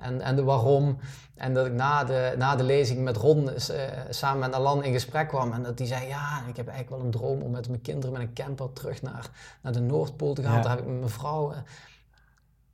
en, 0.02 0.20
en 0.20 0.36
de 0.36 0.42
waarom. 0.42 0.98
En 1.34 1.54
dat 1.54 1.66
ik 1.66 1.72
na 1.72 2.04
de, 2.04 2.34
na 2.38 2.56
de 2.56 2.62
lezing 2.62 3.00
met 3.02 3.16
Ron 3.16 3.50
eh, 3.50 3.56
samen 4.10 4.38
met 4.38 4.52
Alan 4.52 4.84
in 4.84 4.92
gesprek 4.92 5.28
kwam. 5.28 5.52
En 5.52 5.62
dat 5.62 5.76
die 5.76 5.86
zei, 5.86 6.06
ja, 6.08 6.42
ik 6.48 6.56
heb 6.56 6.68
eigenlijk 6.68 6.96
wel 6.96 7.00
een 7.06 7.10
droom 7.12 7.40
om 7.42 7.50
met 7.50 7.68
mijn 7.68 7.80
kinderen 7.82 8.12
met 8.12 8.20
een 8.22 8.32
camper 8.34 8.72
terug 8.72 9.02
naar, 9.02 9.26
naar 9.62 9.72
de 9.72 9.80
Noordpool 9.80 10.34
te 10.34 10.42
gaan. 10.42 10.52
Ja. 10.56 10.60
Daar 10.62 10.70
heb 10.70 10.80
ik 10.80 10.86
met 10.86 10.98
mijn 10.98 11.10
vrouw... 11.10 11.52
eh, 11.52 11.58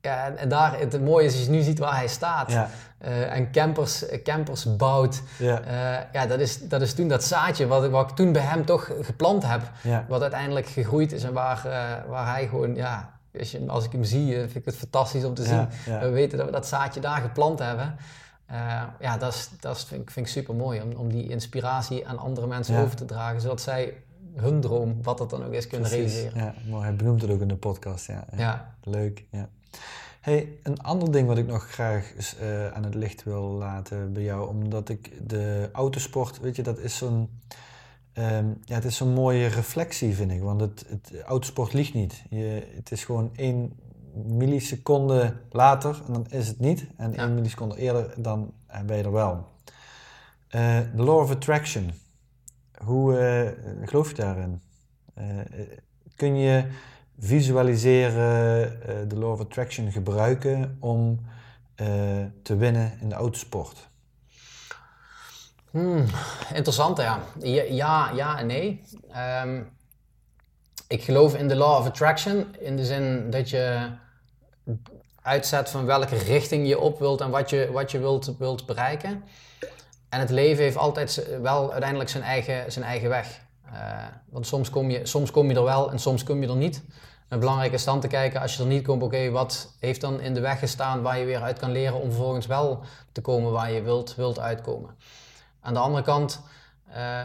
ja, 0.00 0.24
en, 0.26 0.36
en 0.36 0.48
daar, 0.48 0.78
het 0.78 1.04
mooie 1.04 1.24
is, 1.26 1.32
als 1.34 1.44
je 1.44 1.50
nu 1.50 1.60
ziet 1.62 1.78
waar 1.78 1.96
hij 1.96 2.08
staat. 2.08 2.50
Ja, 2.52 2.70
eh, 2.98 3.36
en 3.36 3.52
campers, 3.52 4.04
campers 4.22 4.76
bouwt. 4.76 5.22
ja, 5.38 6.08
ja, 6.12 6.26
dat 6.26 6.40
is, 6.40 6.68
dat 6.68 6.80
is 6.82 6.94
toen 6.94 7.08
dat 7.08 7.24
zaadje 7.24 7.66
wat, 7.66 7.84
ik- 7.84 7.90
wat 7.90 8.10
ik 8.10 8.16
toen 8.16 8.32
bij 8.32 8.42
hem 8.42 8.64
toch 8.64 8.90
geplant 9.02 9.46
heb. 9.46 9.60
Wat 10.08 10.22
uiteindelijk 10.22 10.66
gegroeid 10.66 11.12
is 11.12 11.22
en 11.24 11.32
waar, 11.32 11.62
waar 12.08 12.26
hij 12.34 12.48
gewoon, 12.48 12.74
ja, 12.74 13.17
als, 13.38 13.50
je, 13.50 13.66
als 13.66 13.84
ik 13.84 13.92
hem 13.92 14.04
zie, 14.04 14.34
eh, 14.34 14.40
vind 14.40 14.54
ik 14.54 14.64
het 14.64 14.76
fantastisch 14.76 15.24
om 15.24 15.34
te 15.34 15.44
zien. 15.44 15.68
We 16.00 16.08
weten 16.08 16.38
dat 16.38 16.46
we 16.46 16.52
dat 16.52 16.66
zaadje 16.66 17.00
daar 17.00 17.20
geplant 17.20 17.58
hebben. 17.58 17.96
Eh, 18.46 18.82
ja, 19.00 19.16
dat, 19.18 19.34
is, 19.34 19.50
dat 19.60 19.76
is, 19.76 19.84
vind, 19.84 20.02
ik, 20.02 20.10
vind 20.10 20.26
ik 20.26 20.32
super 20.32 20.54
mooi 20.54 20.80
om, 20.82 20.92
om 20.92 21.12
die 21.12 21.28
inspiratie 21.28 22.08
aan 22.08 22.18
andere 22.18 22.46
mensen 22.46 22.74
Ja. 22.74 22.82
over 22.82 22.96
te 22.96 23.04
dragen, 23.04 23.40
zodat 23.40 23.60
zij 23.60 23.94
hun 24.34 24.60
droom, 24.60 25.02
wat 25.02 25.18
het 25.18 25.30
dan 25.30 25.44
ook 25.44 25.52
is, 25.52 25.66
kunnen 25.66 25.88
Precies. 25.90 26.12
realiseren. 26.12 26.44
Ja, 26.44 26.54
mooi. 26.70 26.82
Hij 26.82 26.96
benoemt 26.96 27.22
het 27.22 27.30
ook 27.30 27.40
in 27.40 27.48
de 27.48 27.56
podcast. 27.56 28.06
Ja, 28.06 28.24
ja. 28.30 28.38
Ja. 28.38 28.74
Leuk, 28.82 29.24
ja. 29.30 29.48
Hey, 30.20 30.48
een 30.62 30.80
ander 30.82 31.12
ding 31.12 31.28
wat 31.28 31.38
ik 31.38 31.46
nog 31.46 31.70
graag 31.70 32.12
eh, 32.40 32.72
aan 32.72 32.84
het 32.84 32.94
licht 32.94 33.24
wil 33.24 33.42
laten 33.42 34.12
bij 34.12 34.22
jou, 34.22 34.48
omdat 34.48 34.88
ik 34.88 35.28
de 35.28 35.68
autosport, 35.72 36.40
weet 36.40 36.56
je, 36.56 36.62
dat 36.62 36.78
is 36.78 36.96
zo'n, 36.96 37.40
ehm, 38.18 38.46
ja, 38.64 38.74
het 38.74 38.84
is 38.84 38.96
zo'n 38.96 39.12
mooie 39.12 39.46
reflectie, 39.46 40.14
vind 40.14 40.30
ik. 40.30 40.40
Want 40.40 40.60
het, 40.60 40.84
het 40.88 41.20
autosport 41.20 41.72
liegt 41.72 41.94
niet. 41.94 42.22
Je, 42.30 42.66
het 42.74 42.90
is 42.92 43.04
gewoon 43.04 43.30
één 43.36 43.72
milliseconde 44.26 45.34
later 45.50 46.02
en 46.06 46.12
dan 46.12 46.26
is 46.30 46.48
het 46.48 46.58
niet. 46.58 46.86
En 46.96 47.12
Ja. 47.12 47.18
één 47.18 47.34
milliseconde 47.34 47.76
eerder, 47.78 48.14
dan 48.16 48.52
eh, 48.66 48.80
ben 48.82 48.96
je 48.96 49.02
er 49.02 49.12
wel. 49.12 49.46
Eh, 50.48 50.78
De 50.94 51.02
law 51.02 51.18
of 51.20 51.30
attraction. 51.30 51.90
Hoe 52.84 53.18
eh, 53.18 53.88
geloof 53.88 54.08
je 54.08 54.14
daarin? 54.14 54.60
Kun 56.16 56.36
je 56.36 56.64
visualiseren, 57.18 59.08
de 59.08 59.16
law 59.16 59.32
of 59.32 59.40
attraction 59.40 59.92
gebruiken 59.92 60.76
om 60.80 61.20
te 62.42 62.56
winnen 62.56 62.92
in 63.00 63.08
de 63.08 63.14
autosport? 63.14 63.87
Hmm, 65.70 66.04
interessant, 66.54 66.98
ja. 66.98 67.20
ja. 67.68 68.10
Ja, 68.14 68.38
en 68.38 68.46
nee. 68.46 68.82
Ehm, 69.12 69.62
ik 70.88 71.02
geloof 71.02 71.34
in 71.34 71.48
de 71.48 71.56
law 71.56 71.78
of 71.78 71.86
attraction 71.86 72.56
in 72.58 72.76
de 72.76 72.84
zin 72.84 73.30
dat 73.30 73.50
je 73.50 73.90
uitzet 75.22 75.70
van 75.70 75.86
welke 75.86 76.16
richting 76.16 76.68
je 76.68 76.78
op 76.78 76.98
wilt 76.98 77.20
en 77.20 77.30
wat 77.30 77.50
je, 77.50 77.68
wat 77.72 77.90
je 77.90 77.98
wilt, 77.98 78.36
wilt 78.38 78.66
bereiken. 78.66 79.24
En 80.08 80.20
het 80.20 80.30
leven 80.30 80.64
heeft 80.64 80.76
altijd 80.76 81.26
wel 81.42 81.70
uiteindelijk 81.70 82.10
zijn 82.10 82.22
eigen, 82.22 82.72
zijn 82.72 82.84
eigen 82.84 83.08
weg. 83.08 83.40
Eh, 83.72 84.06
want 84.30 84.46
soms 84.46 84.70
kom, 84.70 84.90
je, 84.90 85.06
soms 85.06 85.30
kom 85.30 85.50
je 85.50 85.56
er 85.56 85.64
wel 85.64 85.90
en 85.90 85.98
soms 85.98 86.24
kom 86.24 86.42
je 86.42 86.48
er 86.48 86.56
niet. 86.56 86.82
En 87.28 87.38
belangrijk 87.38 87.72
is 87.72 87.84
dan 87.84 88.00
te 88.00 88.06
kijken, 88.06 88.40
als 88.40 88.56
je 88.56 88.62
er 88.62 88.68
niet 88.68 88.86
komt, 88.86 89.02
oké, 89.02 89.30
wat 89.30 89.74
heeft 89.80 90.00
dan 90.00 90.20
in 90.20 90.34
de 90.34 90.40
weg 90.40 90.58
gestaan 90.58 91.02
waar 91.02 91.18
je 91.18 91.24
weer 91.24 91.42
uit 91.42 91.58
kan 91.58 91.72
leren 91.72 92.00
om 92.00 92.10
vervolgens 92.10 92.46
wel 92.46 92.80
te 93.12 93.20
komen 93.20 93.52
waar 93.52 93.72
je 93.72 93.82
wilt, 93.82 94.14
wilt 94.14 94.38
uitkomen. 94.38 94.90
Aan 95.68 95.74
de 95.74 95.80
andere 95.80 96.04
kant 96.04 96.40
eh, 96.92 97.20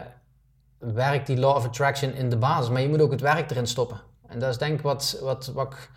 werkt 0.78 1.26
die 1.26 1.36
law 1.36 1.56
of 1.56 1.64
attraction 1.64 2.12
in 2.12 2.30
de 2.30 2.36
basis, 2.36 2.70
maar 2.70 2.80
je 2.80 2.88
moet 2.88 3.00
ook 3.00 3.10
het 3.10 3.20
werk 3.20 3.50
erin 3.50 3.66
stoppen. 3.66 4.00
En 4.26 4.38
dat 4.38 4.50
is 4.50 4.58
denk 4.58 4.74
ik 4.74 4.80
wat, 4.80 5.18
wat, 5.22 5.46
wat, 5.46 5.72
ik, 5.72 5.90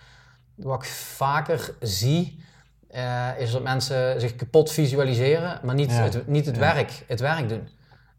wat 0.56 0.84
ik 0.84 0.90
vaker 0.90 1.74
zie, 1.80 2.44
eh, 2.88 3.30
is 3.38 3.52
dat 3.52 3.64
mensen 3.64 4.22
zich 4.22 4.36
kapot 4.36 4.72
visualiseren, 4.72 5.60
maar 5.64 5.76
niet 5.76 5.92
Ja, 5.92 6.02
het, 6.02 6.28
niet 6.28 6.46
het, 6.46 6.56
ja. 6.56 6.62
werk, 6.62 7.04
het 7.08 7.20
werk 7.20 7.50
doen. 7.50 7.70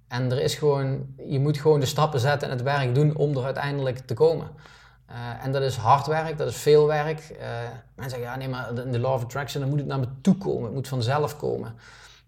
En 0.09 0.31
er 0.31 0.41
is 0.41 0.55
gewoon, 0.55 1.15
je 1.29 1.41
moet 1.41 1.59
gewoon 1.59 1.81
de 1.81 1.87
stappen 1.87 2.21
zetten 2.21 2.49
en 2.49 2.55
het 2.55 2.65
werk 2.65 2.95
doen 2.95 3.17
om 3.17 3.37
er 3.37 3.45
uiteindelijk 3.45 3.99
te 3.99 4.15
komen. 4.15 4.51
Eh, 5.07 5.45
en 5.45 5.53
dat 5.53 5.63
is 5.63 5.77
hard 5.77 6.07
werk, 6.07 6.39
dat 6.39 6.49
is 6.49 6.57
veel 6.57 6.87
werk. 6.87 7.21
Eh, 7.21 7.49
mensen 7.95 8.19
zeggen, 8.19 8.21
ja 8.21 8.37
nee, 8.37 8.49
maar 8.49 8.79
in 8.85 8.93
de 8.93 8.99
law 8.99 9.13
of 9.13 9.23
attraction, 9.23 9.61
dan 9.61 9.71
moet 9.71 9.79
het 9.79 9.89
naar 9.89 9.99
me 9.99 10.09
toe 10.21 10.35
komen. 10.35 10.65
Het 10.65 10.75
moet 10.75 10.89
vanzelf 10.89 11.37
komen. 11.37 11.75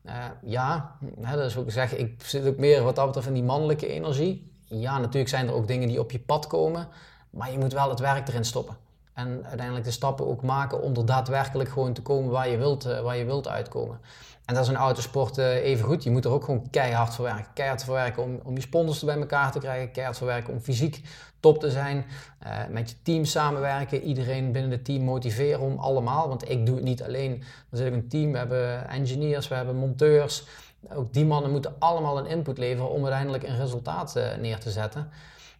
Eh, 0.02 0.24
ja, 0.42 0.96
dat 1.20 1.38
is 1.38 1.56
ook 1.56 1.70
zeggen, 1.70 1.98
ik 1.98 2.22
zit 2.22 2.46
ook 2.46 2.56
meer 2.56 2.82
wat 2.82 2.96
dat 2.96 3.06
betreft 3.06 3.26
in 3.28 3.34
die 3.34 3.42
mannelijke 3.42 3.86
energie. 3.86 4.52
Ja, 4.64 4.98
natuurlijk 4.98 5.28
zijn 5.28 5.48
er 5.48 5.54
ook 5.54 5.66
dingen 5.66 5.88
die 5.88 6.00
op 6.00 6.10
je 6.10 6.18
pad 6.18 6.46
komen, 6.46 6.88
maar 7.30 7.52
je 7.52 7.58
moet 7.58 7.72
wel 7.72 7.88
het 7.88 7.98
werk 7.98 8.28
erin 8.28 8.44
stoppen. 8.44 8.76
En 9.20 9.46
uiteindelijk 9.46 9.84
de 9.84 9.90
stappen 9.90 10.26
ook 10.26 10.42
maken 10.42 10.82
om 10.82 10.96
er 10.96 11.06
daadwerkelijk 11.06 11.70
gewoon 11.70 11.92
te 11.92 12.02
komen 12.02 12.30
waar 12.30 12.48
je 12.48 12.56
wilt, 12.56 12.84
eh, 12.84 13.00
waar 13.00 13.16
je 13.16 13.24
wilt 13.24 13.48
uitkomen. 13.48 14.00
En 14.44 14.54
dat 14.54 14.64
is 14.64 14.70
een 14.70 14.76
autosport 14.76 15.38
eh, 15.38 15.54
even 15.54 15.84
goed. 15.84 16.02
Je 16.02 16.10
moet 16.10 16.24
er 16.24 16.30
ook 16.30 16.44
gewoon 16.44 16.70
keihard 16.70 17.14
voor 17.14 17.24
werken. 17.24 17.52
Keihard 17.54 17.84
voor 17.84 17.94
werken 17.94 18.22
om, 18.22 18.40
om 18.42 18.54
je 18.54 18.60
sponsors 18.60 19.04
bij 19.04 19.16
elkaar 19.16 19.52
te 19.52 19.58
krijgen. 19.58 19.92
Keihard 19.92 20.18
voor 20.18 20.26
werken 20.26 20.52
om 20.52 20.60
fysiek 20.60 21.02
top 21.40 21.60
te 21.60 21.70
zijn. 21.70 22.04
Eh, 22.38 22.58
met 22.70 22.90
je 22.90 22.96
team 23.02 23.24
samenwerken. 23.24 24.02
Iedereen 24.02 24.52
binnen 24.52 24.70
het 24.70 24.84
team 24.84 25.04
motiveren 25.04 25.60
om 25.60 25.78
allemaal. 25.78 26.28
Want 26.28 26.50
ik 26.50 26.66
doe 26.66 26.74
het 26.74 26.84
niet 26.84 27.02
alleen. 27.02 27.42
Er 27.70 27.76
zit 27.76 27.86
ook 27.86 27.94
een 27.94 28.08
team. 28.08 28.32
We 28.32 28.38
hebben 28.38 28.88
engineers, 28.88 29.48
we 29.48 29.54
hebben 29.54 29.76
monteurs. 29.76 30.46
Ook 30.88 31.12
die 31.12 31.26
mannen 31.26 31.50
moeten 31.50 31.74
allemaal 31.78 32.18
een 32.18 32.26
input 32.26 32.58
leveren 32.58 32.90
om 32.90 33.02
uiteindelijk 33.02 33.42
een 33.42 33.56
resultaat 33.56 34.14
neer 34.40 34.58
te 34.58 34.70
zetten. 34.70 35.10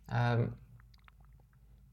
Ehm, 0.08 0.42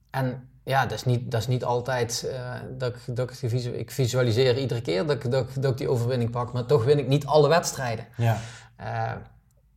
en 0.10 0.50
ja, 0.68 0.82
dat 0.86 0.92
is 0.98 1.04
niet, 1.06 1.32
dat 1.32 1.40
is 1.42 1.48
niet 1.48 1.64
altijd 1.64 2.28
eh, 2.34 2.52
dat, 2.78 2.96
ik, 2.96 3.16
dat 3.16 3.30
ik, 3.30 3.36
visu- 3.50 3.70
ik 3.78 3.92
visualiseer 3.92 4.58
iedere 4.58 4.82
keer 4.82 5.06
dat 5.06 5.16
ik, 5.16 5.32
dat, 5.32 5.48
dat 5.60 5.72
ik 5.72 5.78
die 5.78 5.90
overwinning 5.90 6.32
pak, 6.32 6.54
maar 6.54 6.66
toch 6.66 6.84
win 6.84 7.00
ik 7.00 7.08
niet 7.08 7.26
alle 7.26 7.48
wedstrijden. 7.48 8.06
Ja. 8.18 8.38
Eh, 8.76 9.12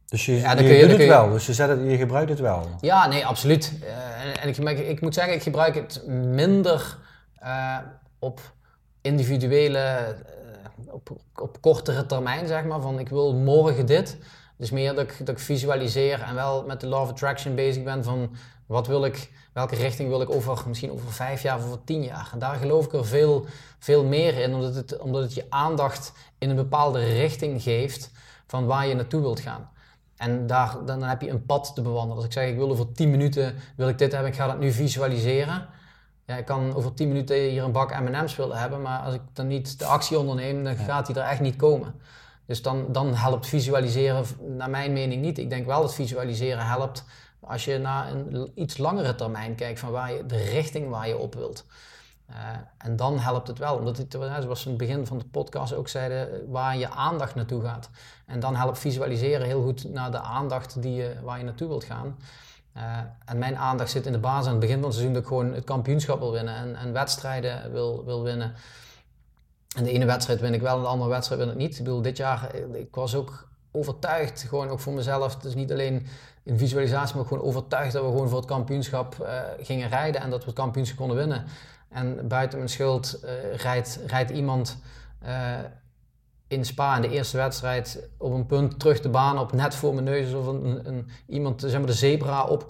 Dus 0.07 0.27
je, 0.27 0.37
Ja, 0.37 0.51
je 0.51 0.57
kun 0.57 0.67
je- 0.67 0.87
doet 0.89 0.99
het 0.99 1.07
wel, 1.09 1.31
dus 1.31 1.47
je, 1.47 1.55
zet 1.55 1.69
het, 1.69 1.81
je 1.83 1.97
gebruikt 1.97 2.31
het 2.31 2.41
wel. 2.41 2.67
ja, 2.81 3.07
nee, 3.09 3.27
absoluut. 3.27 3.73
Eh, 3.83 4.45
en 4.45 4.57
en 4.57 4.67
ik, 4.69 4.79
ik 4.79 5.01
moet 5.01 5.15
zeggen, 5.15 5.35
ik 5.35 5.43
gebruik 5.43 5.75
het 5.75 6.03
minder 6.07 6.97
op 8.19 8.41
individuele, 9.01 10.15
op, 10.91 11.11
op 11.35 11.61
kortere 11.61 12.07
termijn, 12.07 12.47
zeg 12.47 12.65
maar. 12.65 12.81
Van 12.81 12.99
ik 12.99 13.09
wil 13.09 13.35
morgen 13.35 13.87
dit. 13.87 14.17
Dus 14.57 14.71
meer 14.71 14.95
dat 14.95 15.05
ik, 15.05 15.17
dat 15.19 15.29
ik 15.29 15.39
visualiseer 15.39 16.23
en 16.23 16.35
wel 16.35 16.65
met 16.67 16.81
de 16.81 16.87
law 16.87 17.03
of 17.03 17.09
attraction 17.11 17.55
bezig 17.55 17.83
ben 17.83 18.05
van 18.05 18.37
wat 18.71 18.87
wil 18.87 19.05
ik, 19.05 19.31
welke 19.53 19.75
richting 19.75 20.09
wil 20.09 20.21
ik 20.21 20.31
over, 20.31 20.69
misschien 20.69 20.93
over 20.93 21.13
vijf 21.13 21.43
jaar 21.43 21.59
of 21.59 21.65
over 21.65 21.85
tien 21.85 22.03
jaar. 22.03 22.31
En 22.33 22.39
daar 22.39 22.55
geloof 22.55 22.85
ik 22.85 22.93
er 22.93 23.07
veel, 23.07 23.47
veel 23.79 24.05
meer 24.05 24.39
in, 24.39 24.55
omdat 24.55 24.75
het, 24.75 24.99
omdat 24.99 25.23
het 25.23 25.35
je 25.35 25.47
aandacht 25.49 26.13
in 26.39 26.51
een 26.51 26.57
bepaalde 26.57 27.05
richting 27.05 27.63
geeft 27.63 28.11
van 28.47 28.67
waar 28.67 28.87
je 28.87 28.95
naartoe 28.95 29.21
wilt 29.21 29.41
gaan. 29.41 29.71
En 30.17 30.47
daar, 30.47 30.77
dan 30.87 31.03
heb 31.03 31.23
je 31.23 31.31
een 31.31 31.47
pad 31.47 31.75
te 31.75 31.83
bewandelen. 31.83 32.17
Als 32.17 32.25
ik 32.25 32.33
zeg, 32.33 32.49
ik 32.49 32.57
wil 32.57 32.71
over 32.71 32.93
10 32.93 33.11
minuten 33.11 33.55
wil 33.77 33.89
ik 33.89 33.99
dit 33.99 34.13
hebben, 34.13 34.31
ik 34.31 34.37
ga 34.37 34.47
dat 34.47 34.59
nu 34.59 34.73
visualiseren. 34.73 35.67
ja, 36.27 36.37
ik 36.37 36.45
kan 36.45 36.75
over 36.75 36.95
10 36.95 37.09
minuten 37.09 37.37
hier 37.37 37.65
een 37.65 37.73
bak 37.73 38.01
M&M's 38.01 38.37
willen 38.37 38.59
hebben, 38.59 38.83
maar 38.83 39.01
als 39.01 39.15
ik 39.15 39.23
dan 39.33 39.47
niet 39.47 39.79
de 39.79 39.85
actie 39.85 40.19
onderneem, 40.19 40.65
dan 40.65 40.77
gaat 40.77 41.07
die 41.07 41.17
er 41.17 41.29
echt 41.29 41.41
niet 41.41 41.57
komen. 41.57 41.95
Dus 42.47 42.63
dan, 42.63 42.87
dan 42.89 43.15
helpt 43.15 43.47
visualiseren, 43.47 44.25
naar 44.57 44.71
mijn 44.71 44.93
mening 44.93 45.23
niet. 45.23 45.39
Ik 45.39 45.51
denk 45.51 45.67
wel 45.67 45.81
dat 45.81 45.95
visualiseren 45.95 46.67
helpt 46.67 47.05
als 47.41 47.65
je 47.65 47.79
naar 47.79 48.11
een 48.11 48.53
iets 48.55 48.79
langere 48.79 49.15
termijn 49.15 49.55
kijkt 49.55 49.81
van 49.81 49.91
waar 49.91 50.13
je, 50.13 50.27
de 50.27 50.43
richting 50.43 50.89
waar 50.89 51.09
je 51.09 51.19
op 51.19 51.35
wilt. 51.35 51.65
Uh, 52.31 52.37
en 52.79 52.97
dan 52.97 53.19
helpt 53.19 53.49
het 53.49 53.59
wel, 53.59 53.77
omdat 53.77 53.97
het, 53.97 54.13
zoals 54.13 54.65
we 54.65 54.71
in 54.71 54.77
het 54.77 54.77
begin 54.77 55.07
van 55.07 55.19
de 55.19 55.25
podcast 55.25 55.75
ook 55.75 55.89
zeiden, 55.89 56.51
waar 56.51 56.77
je 56.77 56.91
aandacht 56.91 57.35
naartoe 57.35 57.63
gaat. 57.63 57.91
En 58.27 58.41
dan 58.41 58.57
helpt 58.57 58.79
visualiseren 58.79 59.47
heel 59.47 59.63
goed 59.63 59.93
naar 59.93 60.11
de 60.11 60.21
aandacht 60.21 60.83
die 60.83 60.95
je, 60.95 61.17
waar 61.23 61.39
je 61.39 61.45
naartoe 61.45 61.69
wilt 61.69 61.85
gaan. 61.85 62.17
Uh, 62.77 62.99
en 63.25 63.39
mijn 63.39 63.57
aandacht 63.57 63.91
zit 63.91 64.07
in 64.07 64.13
de 64.13 64.19
basis 64.19 64.47
aan 64.47 64.51
het 64.51 64.61
begin 64.61 64.77
van 64.77 64.85
het 64.85 64.93
seizoen 64.93 65.15
dat 65.15 65.23
ik 65.23 65.29
gewoon 65.29 65.55
het 65.55 65.65
kampioenschap 65.65 66.19
wil 66.19 66.33
winnen 66.33 66.55
en, 66.55 66.77
en 66.77 66.93
wedstrijden 66.93 67.73
wil, 67.73 68.05
wil 68.05 68.23
winnen. 68.23 68.55
En 69.77 69.85
de 69.85 69.91
ene 69.91 70.05
wedstrijd 70.05 70.41
win 70.41 70.55
ik 70.55 70.61
wel 70.61 70.77
en 70.77 70.83
de 70.83 70.89
andere 70.89 71.11
wedstrijd 71.11 71.41
win 71.41 71.51
ik 71.51 71.57
niet. 71.57 71.79
Ik 71.79 71.85
bedoel, 71.85 72.03
dit 72.03 72.17
jaar, 72.17 72.55
ik 72.55 72.95
was 72.95 73.15
ook 73.15 73.49
overtuigd, 73.73 74.43
gewoon 74.49 74.69
ook 74.69 74.81
voor 74.81 74.93
mezelf. 74.93 75.37
Dus 75.37 75.55
niet 75.55 75.73
alleen 75.73 76.07
in 76.43 76.59
visualisatie, 76.59 77.17
maar 77.17 77.25
gewoon 77.25 77.45
overtuigd 77.45 77.93
dat 77.93 78.05
we 78.05 78.11
gewoon 78.11 78.29
voor 78.29 78.39
het 78.39 78.49
kampioenschap 78.49 79.17
uh, 79.21 79.41
gingen 79.61 79.89
rijden 79.89 80.21
en 80.21 80.31
dat 80.31 80.41
we 80.41 80.47
het 80.47 80.55
kampioenschap 80.55 80.99
konden 80.99 81.17
winnen. 81.17 81.45
En 81.89 82.29
buiten 82.29 82.59
mijn 82.59 82.71
schuld 82.71 83.21
uh, 83.25 83.55
rijdt, 84.07 84.31
iemand 84.31 84.79
uh, 85.27 85.59
in 86.49 86.65
Spa 86.65 86.97
in 86.97 87.03
de 87.03 87.11
eerste 87.11 87.37
wedstrijd 87.37 88.09
op 88.19 88.33
een 88.33 88.47
punt 88.47 88.79
terug 88.79 89.01
de 89.01 89.09
baan 89.09 89.39
op, 89.39 89.53
net 89.53 89.75
voor 89.75 89.95
mijn 89.95 90.05
neus. 90.05 90.33
Of 90.33 90.47
een, 90.47 90.89
een, 90.89 91.11
iemand 91.27 91.61
zeg 91.61 91.79
maar, 91.79 91.87
de 91.87 91.93
zebra 91.93 92.45
op 92.45 92.67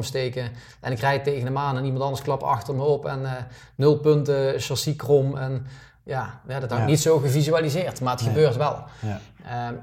steken. 0.00 0.50
En 0.80 0.92
ik 0.92 0.98
rijd 0.98 1.24
tegen 1.24 1.44
hem 1.44 1.58
aan 1.58 1.76
en 1.76 1.84
iemand 1.84 2.02
anders 2.02 2.22
klapt 2.22 2.42
achter 2.42 2.74
me 2.74 2.82
op. 2.82 3.06
En 3.06 3.46
nul 3.74 3.98
punten, 3.98 4.60
chassis 4.60 4.96
krom. 4.96 5.36
En 5.36 5.66
ja, 6.10 6.40
ja 6.48 6.60
dat 6.60 6.70
had 6.70 6.78
ik 6.78 6.86
niet 6.86 7.00
zo 7.00 7.18
gevisualiseerd, 7.18 8.00
maar 8.00 8.12
het 8.12 8.22
gebeurt 8.22 8.56
wel. 8.56 8.84
Ja. 9.00 9.20
Uh, 9.44 9.78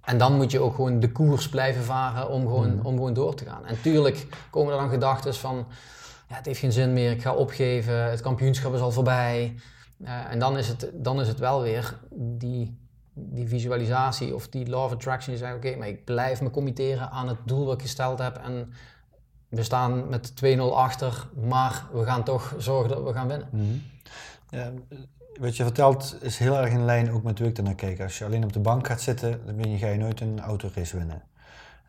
en 0.00 0.18
dan 0.18 0.36
moet 0.36 0.50
je 0.50 0.60
ook 0.60 0.74
gewoon 0.74 1.00
de 1.00 1.12
koers 1.12 1.48
blijven 1.48 1.82
varen 1.84 2.28
om 2.28 2.42
gewoon, 2.42 2.74
mm. 2.74 2.86
om 2.86 2.94
gewoon 2.94 3.14
door 3.14 3.34
te 3.34 3.44
gaan. 3.44 3.66
En 3.66 3.80
tuurlijk 3.80 4.26
komen 4.50 4.72
er 4.72 4.80
dan 4.80 4.88
gedachten 4.88 5.34
van, 5.34 5.66
ja, 6.28 6.36
het 6.36 6.46
heeft 6.46 6.58
geen 6.58 6.72
zin 6.72 6.92
meer, 6.92 7.10
ik 7.10 7.22
ga 7.22 7.34
opgeven, 7.34 8.10
het 8.10 8.20
kampioenschap 8.20 8.74
is 8.74 8.80
al 8.80 8.92
voorbij. 8.92 9.54
Uh, 9.98 10.30
en 10.30 10.38
dan 10.38 10.58
is, 10.58 10.68
het, 10.68 10.90
dan 10.94 11.20
is 11.20 11.28
het 11.28 11.38
wel 11.38 11.62
weer 11.62 11.98
die, 12.10 12.78
die 13.12 13.48
visualisatie 13.48 14.34
of 14.34 14.48
die 14.48 14.68
law 14.68 14.84
of 14.84 14.92
attraction. 14.92 15.32
Je 15.32 15.40
zegt, 15.40 15.54
oké, 15.54 15.76
maar 15.76 15.88
ik 15.88 16.04
blijf 16.04 16.40
me 16.40 16.50
committeren 16.50 17.10
aan 17.10 17.28
het 17.28 17.38
doel 17.44 17.64
wat 17.64 17.74
ik 17.74 17.82
gesteld 17.82 18.18
heb. 18.18 18.36
En 18.36 18.72
we 19.48 19.62
staan 19.62 20.08
met 20.08 20.32
2-0 20.44 20.58
achter, 20.60 21.28
maar 21.46 21.84
we 21.92 22.04
gaan 22.04 22.24
toch 22.24 22.54
zorgen 22.58 22.88
dat 22.88 23.02
we 23.02 23.12
gaan 23.12 23.28
winnen. 23.28 23.48
Mm. 23.50 23.82
Ja, 24.54 24.72
wat 25.40 25.56
je 25.56 25.62
vertelt 25.62 26.16
is 26.20 26.38
heel 26.38 26.58
erg 26.58 26.72
in 26.72 26.84
lijn 26.84 27.12
ook 27.12 27.22
met 27.22 27.38
hoe 27.38 27.48
ik 27.48 27.56
er 27.56 27.62
naar 27.62 27.74
kijk. 27.74 28.00
Als 28.00 28.18
je 28.18 28.24
alleen 28.24 28.44
op 28.44 28.52
de 28.52 28.60
bank 28.60 28.86
gaat 28.86 29.00
zitten, 29.00 29.40
dan 29.46 29.78
ga 29.78 29.88
je 29.88 29.98
nooit 29.98 30.20
een 30.20 30.40
autorace 30.40 30.96
winnen. 30.96 31.22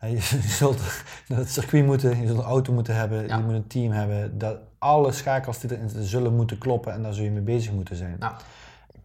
Je 0.00 0.20
zult 0.46 0.80
naar 1.28 1.38
het 1.38 1.50
circuit 1.50 1.84
moeten, 1.84 2.20
je 2.20 2.26
zult 2.26 2.38
een 2.38 2.44
auto 2.44 2.72
moeten 2.72 2.94
hebben, 2.94 3.28
je 3.28 3.36
moet 3.36 3.54
een 3.54 3.66
team 3.66 3.92
hebben. 3.92 4.38
Dat 4.38 4.58
alle 4.78 5.12
schakels 5.12 5.60
die 5.60 5.72
erin 5.72 5.90
zullen 5.90 6.36
moeten 6.36 6.58
kloppen 6.58 6.92
en 6.92 7.02
daar 7.02 7.14
zul 7.14 7.24
je 7.24 7.30
mee 7.30 7.42
bezig 7.42 7.72
moeten 7.72 7.96
zijn. 7.96 8.18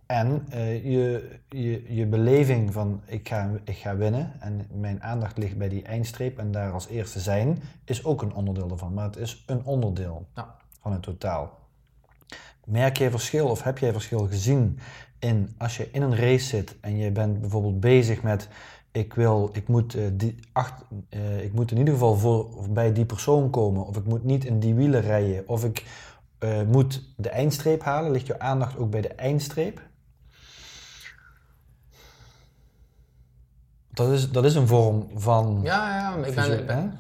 En 0.06 0.46
uh, 0.54 0.84
je, 0.84 1.30
je, 1.50 1.96
je 1.96 2.06
beleving 2.06 2.74
van 2.74 3.02
ik 3.06 3.28
ga, 3.28 3.50
ik 3.64 3.78
ga 3.78 3.96
winnen 3.96 4.32
en 4.40 4.68
mijn 4.74 5.04
aandacht 5.04 5.38
ligt 5.38 5.58
bij 5.58 5.70
die 5.70 5.84
eindstreep 5.84 6.38
en 6.38 6.52
daar 6.52 6.72
als 6.72 6.88
eerste 6.88 7.20
zijn, 7.20 7.62
is 7.86 8.06
ook 8.06 8.22
een 8.22 8.34
onderdeel 8.34 8.70
ervan. 8.70 8.94
Maar 8.94 9.06
het 9.06 9.18
is 9.18 9.44
een 9.46 9.66
onderdeel 9.66 10.26
ja. 10.36 10.56
van 10.80 10.92
het 10.92 11.02
totaal. 11.02 11.60
Merk 12.72 12.98
je 12.98 13.10
verschil 13.10 13.48
of 13.48 13.64
heb 13.64 13.78
jij 13.78 13.92
verschil 13.92 14.28
gezien 14.28 14.80
in 15.20 15.56
als 15.58 15.78
je 15.78 15.90
in 15.92 16.02
een 16.02 16.16
race 16.16 16.46
zit 16.46 16.76
en 16.82 16.98
je 16.98 17.12
bent 17.12 17.42
bijvoorbeeld 17.42 17.80
bezig 17.80 18.22
met 18.22 18.48
ik 18.92 19.14
wil, 19.14 19.50
ik 19.54 19.68
moet, 19.68 19.96
uh, 19.96 20.08
die 20.14 20.40
acht, 20.52 20.74
uh, 21.10 21.44
ik 21.44 21.54
moet 21.54 21.72
in 21.72 21.78
ieder 21.78 21.94
geval 21.94 22.16
voor, 22.16 22.70
bij 22.70 22.94
die 22.94 23.06
persoon 23.06 23.50
komen 23.50 23.86
of 23.86 23.98
ik 23.98 24.06
moet 24.06 24.24
niet 24.24 24.46
in 24.46 24.60
die 24.60 24.74
wielen 24.74 25.02
rijden 25.02 25.48
of 25.48 25.64
ik 25.64 25.86
uh, 26.40 26.62
moet 26.62 27.04
de 27.18 27.30
eindstreep 27.30 27.84
halen. 27.84 28.12
Ligt 28.12 28.28
je 28.28 28.40
aandacht 28.40 28.78
ook 28.78 28.90
bij 28.90 29.02
de 29.02 29.14
eindstreep? 29.14 29.82
Dat 33.90 34.12
is, 34.12 34.32
dat 34.32 34.46
is 34.46 34.56
een 34.56 34.68
vorm 34.68 35.10
van. 35.16 35.60
Ja, 35.64 35.98
ja, 35.98 36.26
ik 36.26 36.66
ben, 36.66 37.00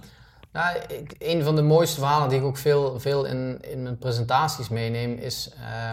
nou, 0.52 0.78
ik, 0.88 1.16
een 1.20 1.43
van 1.43 1.56
de 1.56 1.62
mooiste 1.62 1.99
verhalen 1.99 2.30
die 2.30 2.39
ik 2.39 2.45
ook 2.45 2.58
veel, 2.58 2.99
veel 2.99 3.26
in, 3.26 3.60
in 3.62 3.84
mijn 3.84 3.97
presentaties 3.97 4.70
meeneem, 4.70 5.14
is 5.14 5.54
uh, 5.60 5.91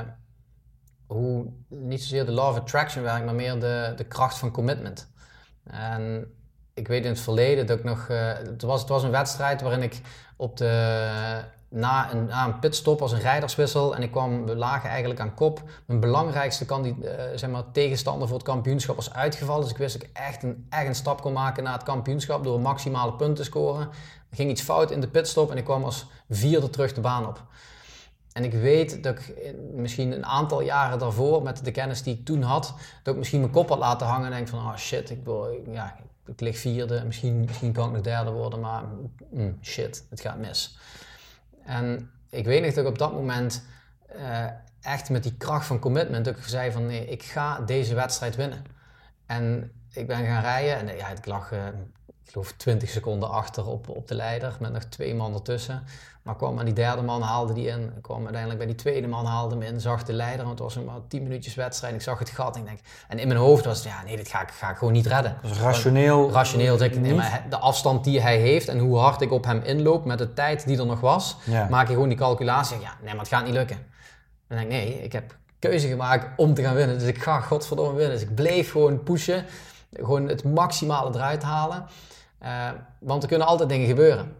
hoe 1.07 1.47
niet 1.69 2.01
zozeer 2.01 2.27
de 2.27 2.33
law 2.33 2.49
of 2.49 2.57
attraction 2.57 3.03
werkt, 3.03 3.25
maar 3.25 3.35
meer 3.35 3.61
de, 3.61 3.93
de 3.97 4.05
kracht 4.05 4.39
van 4.39 4.51
commitment. 4.51 5.11
En 5.65 6.33
ik 6.75 6.89
weet 6.89 7.05
in 7.05 7.11
het 7.11 7.21
verleden 7.21 7.67
dat 7.67 7.79
ik 7.79 7.85
nog. 7.85 8.09
Uh, 8.09 8.33
het, 8.33 8.63
was, 8.63 8.81
het 8.81 8.89
was 8.89 9.03
een 9.03 9.11
wedstrijd 9.11 9.61
waarin 9.61 9.83
ik 9.83 10.01
op 10.37 10.57
de 10.57 11.43
na 11.69 12.13
een, 12.13 12.25
na 12.25 12.45
een 12.45 12.59
pitstop 12.59 13.03
als 13.03 13.13
een 13.13 13.21
rijderswissel 13.21 13.97
en 13.97 14.03
ik 14.03 14.11
kwam, 14.11 14.47
we 14.47 14.57
lagen 14.57 14.91
eigenlijk 14.91 15.21
aan 15.21 15.35
kop. 15.35 15.63
Mijn 15.87 16.01
belangrijkste 16.01 16.67
uh, 16.83 16.95
zeg 17.35 17.51
maar, 17.51 17.71
tegenstander 17.73 18.29
voor 18.29 18.37
het 18.37 18.47
kampioenschap 18.47 18.97
was 18.97 19.13
uitgevallen. 19.13 19.63
Dus 19.63 19.71
ik 19.71 19.79
wist 19.79 20.01
dat 20.01 20.09
ik 20.09 20.17
echt 20.17 20.43
een, 20.43 20.67
echt 20.69 20.87
een 20.87 20.95
stap 20.95 21.21
kon 21.21 21.33
maken 21.33 21.63
naar 21.63 21.73
het 21.73 21.83
kampioenschap 21.83 22.45
door 22.45 22.61
maximale 22.61 23.13
punten 23.13 23.37
te 23.37 23.45
scoren. 23.45 23.89
Er 24.31 24.37
ging 24.37 24.51
iets 24.51 24.63
fout 24.63 24.91
in 24.91 25.01
de 25.01 25.09
pitstop 25.09 25.51
en 25.51 25.57
ik 25.57 25.65
kwam 25.65 25.85
als 25.85 26.07
vierde 26.29 26.71
terug 26.71 26.93
de 26.93 27.01
baan 27.01 27.27
op. 27.27 27.43
En 28.33 28.45
ik 28.45 28.53
weet 28.53 29.03
dat 29.03 29.19
ik 29.19 29.55
misschien 29.73 30.13
een 30.13 30.27
aantal 30.27 30.61
jaren 30.61 30.99
daarvoor, 30.99 31.43
met 31.43 31.65
de 31.65 31.71
kennis 31.71 32.03
die 32.03 32.15
ik 32.15 32.25
toen 32.25 32.43
had, 32.43 32.75
dat 33.03 33.13
ik 33.13 33.19
misschien 33.19 33.41
mijn 33.41 33.53
kop 33.53 33.69
had 33.69 33.79
laten 33.79 34.07
hangen 34.07 34.27
en 34.27 34.33
denk 34.33 34.49
van, 34.49 34.59
oh 34.59 34.77
shit, 34.77 35.11
ik, 35.11 35.25
wil, 35.25 35.63
ja, 35.71 35.97
ik 36.27 36.41
lig 36.41 36.59
vierde, 36.59 37.03
misschien, 37.05 37.41
misschien 37.41 37.73
kan 37.73 37.87
ik 37.87 37.93
nog 37.93 38.03
derde 38.03 38.31
worden, 38.31 38.61
maar 38.61 38.85
mm, 39.31 39.59
shit, 39.63 40.07
het 40.11 40.21
gaat 40.21 40.39
mis. 40.39 40.79
En 41.69 42.11
ik 42.31 42.45
weet 42.45 42.63
nog 42.63 42.75
dat 42.75 42.85
ik 42.85 42.91
op 42.91 42.99
dat 42.99 43.13
moment 43.13 43.63
uh, 44.17 44.45
echt 44.81 45.11
met 45.11 45.23
die 45.23 45.37
kracht 45.37 45.67
van 45.67 45.79
commitment 45.79 46.25
dat 46.25 46.37
ik 46.37 46.43
zei 46.43 46.73
van 46.73 46.87
nee, 46.87 47.07
ik 47.07 47.23
ga 47.23 47.61
deze 47.61 47.95
wedstrijd 47.95 48.37
winnen. 48.37 48.65
En 49.27 49.73
ik 49.93 50.07
ben 50.07 50.27
gaan 50.27 50.43
rijden 50.43 50.89
en 50.89 50.97
ja, 50.97 51.09
ik 51.09 51.27
lag, 51.27 51.53
uh, 51.53 51.59
ik 52.29 52.35
geloof 52.35 52.53
20 52.53 52.89
seconden 52.89 53.31
achter 53.31 53.67
op, 53.67 53.89
op 53.89 54.09
de 54.09 54.15
leider 54.15 54.57
met 54.61 54.73
nog 54.73 54.83
twee 54.83 55.15
man 55.15 55.35
ertussen. 55.35 55.83
Maar 56.23 56.37
kwam 56.37 56.59
aan 56.59 56.65
die 56.65 56.75
derde 56.75 57.03
man, 57.03 57.23
haalde 57.23 57.53
die 57.53 57.67
in. 57.67 57.93
Kwam 58.03 58.19
uiteindelijk 58.19 58.59
bij 58.59 58.67
die 58.67 58.77
tweede 58.77 59.07
man, 59.07 59.27
haalde 59.27 59.55
hem 59.55 59.75
in. 59.75 59.81
Zag 59.81 60.05
de 60.05 60.13
leider, 60.13 60.47
want 60.47 60.59
het 60.59 60.75
was 60.75 60.85
maar 60.85 60.95
10 61.09 61.23
minuutjes 61.23 61.55
wedstrijd. 61.55 61.95
Ik 61.95 62.03
zag 62.03 62.19
het 62.19 62.31
gat 62.31 62.55
en 62.55 62.61
ik 62.61 62.67
denk... 62.67 62.79
En 63.09 63.19
in 63.19 63.29
mijn 63.29 63.41
hoofd 63.41 63.65
was 63.65 63.77
het, 63.79 63.87
ja 63.87 64.03
nee, 64.05 64.17
dit 64.17 64.29
ga 64.29 64.43
ik, 64.43 64.49
ga 64.51 64.71
ik 64.71 64.77
gewoon 64.77 64.93
niet 64.93 65.07
redden. 65.07 65.39
Dus 65.43 65.59
rationeel? 65.59 66.31
rationeel. 66.31 66.79
Zeg 66.79 66.91
ik, 66.91 67.01
nee, 67.01 67.15
maar 67.15 67.47
de 67.51 67.57
afstand 67.57 68.05
die 68.05 68.21
hij 68.21 68.39
heeft 68.39 68.69
en 68.69 68.79
hoe 68.79 68.99
hard 68.99 69.21
ik 69.21 69.33
op 69.33 69.45
hem 69.45 69.61
inloop 69.63 70.05
met 70.05 70.19
de 70.19 70.35
tijd 70.35 70.67
die 70.67 70.79
er 70.79 70.87
nog 70.87 71.01
was, 71.01 71.37
maak 71.71 71.87
je 71.87 71.93
gewoon 71.93 72.09
die 72.09 72.19
calculatie. 72.19 72.81
Ja, 72.81 72.95
nee, 73.03 73.11
maar 73.11 73.25
het 73.25 73.33
gaat 73.33 73.45
niet 73.45 73.55
lukken. 73.55 73.87
Dan 74.49 74.59
denk 74.59 74.71
ik, 74.71 74.77
nee, 74.77 75.03
ik 75.03 75.13
heb 75.13 75.37
keuze 75.59 75.89
gemaakt 75.89 76.27
om 76.37 76.55
te 76.55 76.63
gaan 76.63 76.75
winnen. 76.75 76.99
Dus 76.99 77.09
ik 77.09 77.23
ga 77.23 77.41
godverdomme 77.41 77.95
winnen. 77.95 78.19
Dus 78.19 78.29
ik 78.29 78.35
bleef 78.35 78.71
gewoon 78.71 79.03
pushen. 79.03 79.45
Gewoon 79.93 80.29
het 80.29 80.45
maximale 80.45 81.15
eruit 81.15 81.43
halen. 81.43 81.87
Uh, 82.43 82.71
want 83.01 83.23
er 83.23 83.29
kunnen 83.29 83.47
altijd 83.47 83.69
dingen 83.69 83.87
gebeuren. 83.87 84.37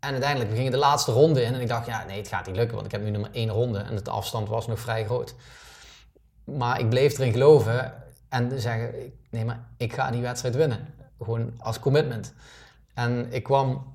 En 0.00 0.10
uiteindelijk, 0.10 0.50
we 0.50 0.56
gingen 0.56 0.72
de 0.72 0.78
laatste 0.78 1.12
ronde 1.12 1.42
in 1.42 1.54
en 1.54 1.60
ik 1.60 1.68
dacht, 1.68 1.86
ja, 1.86 2.04
nee, 2.04 2.18
het 2.18 2.28
gaat 2.28 2.46
niet 2.46 2.56
lukken, 2.56 2.74
want 2.74 2.86
ik 2.86 2.92
heb 2.92 3.02
nu 3.02 3.10
nog 3.10 3.22
maar 3.22 3.30
één 3.32 3.50
ronde 3.50 3.78
en 3.78 3.96
de 4.02 4.10
afstand 4.10 4.48
was 4.48 4.66
nog 4.66 4.80
vrij 4.80 5.04
groot. 5.04 5.34
Maar 6.44 6.80
ik 6.80 6.88
bleef 6.88 7.18
erin 7.18 7.32
geloven 7.32 7.92
en 8.28 8.60
zeggen, 8.60 9.12
nee, 9.30 9.44
maar 9.44 9.60
ik 9.76 9.92
ga 9.92 10.10
die 10.10 10.20
wedstrijd 10.20 10.56
winnen. 10.56 10.94
Gewoon 11.18 11.52
als 11.58 11.78
commitment. 11.78 12.32
En 12.94 13.32
ik 13.32 13.42
kwam 13.42 13.94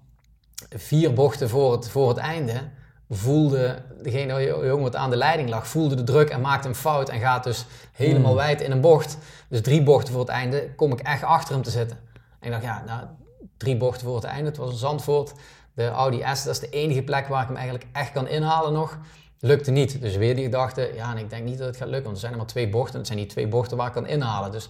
vier 0.70 1.14
bochten 1.14 1.50
voor 1.50 1.72
het, 1.72 1.90
voor 1.90 2.10
het 2.10 2.18
einde, 2.18 2.70
voelde 3.10 3.82
degene 4.02 4.44
jongen 4.44 4.82
wat 4.82 4.96
aan 4.96 5.10
de 5.10 5.16
leiding 5.16 5.50
lag, 5.50 5.68
voelde 5.68 5.96
de 5.96 6.04
druk 6.04 6.30
en 6.30 6.42
maakte 6.42 6.68
een 6.68 6.76
fout 6.76 7.10
en 7.10 7.20
gaat 7.20 7.44
dus 7.44 7.66
helemaal 7.92 8.32
hmm. 8.32 8.36
wijd 8.36 8.62
in 8.62 8.72
een 8.72 8.82
bocht. 8.82 9.18
Dus 9.48 9.62
drie 9.62 9.84
bochten 9.84 10.14
voor 10.14 10.22
het 10.22 10.30
einde 10.30 10.74
kom 10.76 10.92
ik 10.92 11.00
echt 11.00 11.24
achter 11.24 11.54
hem 11.54 11.64
te 11.64 11.70
zitten. 11.70 11.98
En 12.40 12.48
ik 12.48 12.52
dacht, 12.52 12.64
ja, 12.64 12.84
nou, 12.86 13.04
drie 13.60 13.78
bochten 13.78 14.08
voor 14.08 14.16
het 14.16 14.24
einde, 14.24 14.50
het 14.50 14.58
was 14.58 14.72
een 14.72 14.78
Zandvoort 14.78 15.34
de 15.80 15.88
Audi 15.88 16.24
S, 16.34 16.44
dat 16.44 16.54
is 16.54 16.60
de 16.60 16.70
enige 16.70 17.02
plek 17.02 17.28
waar 17.28 17.42
ik 17.42 17.48
hem 17.48 17.58
eigenlijk 17.58 17.86
echt 17.92 18.12
kan 18.12 18.28
inhalen 18.28 18.74
nog. 18.74 18.98
Lukte 19.40 19.72
niet. 19.72 20.02
Dus 20.02 20.16
weer 20.16 20.36
die 20.36 20.44
gedachte, 20.44 20.92
ja, 20.96 21.12
en 21.12 21.18
ik 21.18 21.30
denk 21.30 21.44
niet 21.44 21.58
dat 21.58 21.68
het 21.68 21.78
gaat 21.78 21.88
lukken, 21.88 22.04
want 22.04 22.16
er 22.16 22.22
zijn 22.22 22.32
er 22.32 22.38
maar 22.38 22.48
twee 22.48 22.70
bochten. 22.70 22.98
Het 22.98 23.08
zijn 23.08 23.20
die 23.20 23.28
twee 23.28 23.48
bochten 23.48 23.78
waar 23.78 23.88
ik 23.88 23.94
kan 23.94 24.08
inhalen. 24.08 24.52
Dus 24.52 24.66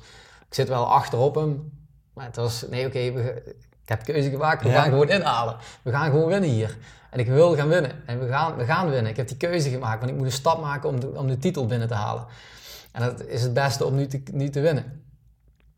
ik 0.48 0.54
zit 0.54 0.68
wel 0.68 0.86
achterop 0.86 1.36
hem. 1.36 1.72
Maar 2.14 2.26
het 2.26 2.36
was, 2.36 2.66
nee, 2.70 2.86
oké, 2.86 3.00
ik 3.00 3.86
heb 3.86 4.04
keuze 4.04 4.30
gemaakt, 4.30 4.64
we 4.64 4.70
gaan 4.70 4.90
gewoon 4.90 5.10
inhalen. 5.10 5.56
We 5.82 5.92
gaan 5.92 6.10
gewoon 6.12 6.28
winnen 6.28 6.50
hier. 6.50 6.78
En 7.10 7.20
ik 7.20 7.28
wil 7.28 7.56
gaan 7.56 7.68
winnen. 7.68 7.92
En 8.06 8.20
we 8.20 8.28
gaan, 8.28 8.56
we 8.56 8.66
gaan 8.66 8.90
winnen. 8.90 9.12
Ik 9.12 9.18
heb 9.18 9.28
die 9.28 9.38
keuze 9.38 9.70
gemaakt, 9.70 10.00
want 10.00 10.12
ik 10.12 10.18
moet 10.18 10.26
een 10.26 10.32
stap 10.32 10.62
maken 10.62 10.90
om 10.90 11.00
de, 11.00 11.12
om 11.16 11.28
de 11.28 11.38
titel 11.38 11.66
binnen 11.66 11.88
te 11.88 11.94
halen. 11.94 12.26
En 12.92 13.02
dat 13.02 13.26
is 13.26 13.42
het 13.42 13.54
beste 13.54 13.86
om 13.86 13.96
nu 13.96 14.08
te, 14.08 14.22
nu 14.32 14.50
te 14.50 14.60
winnen. 14.60 15.04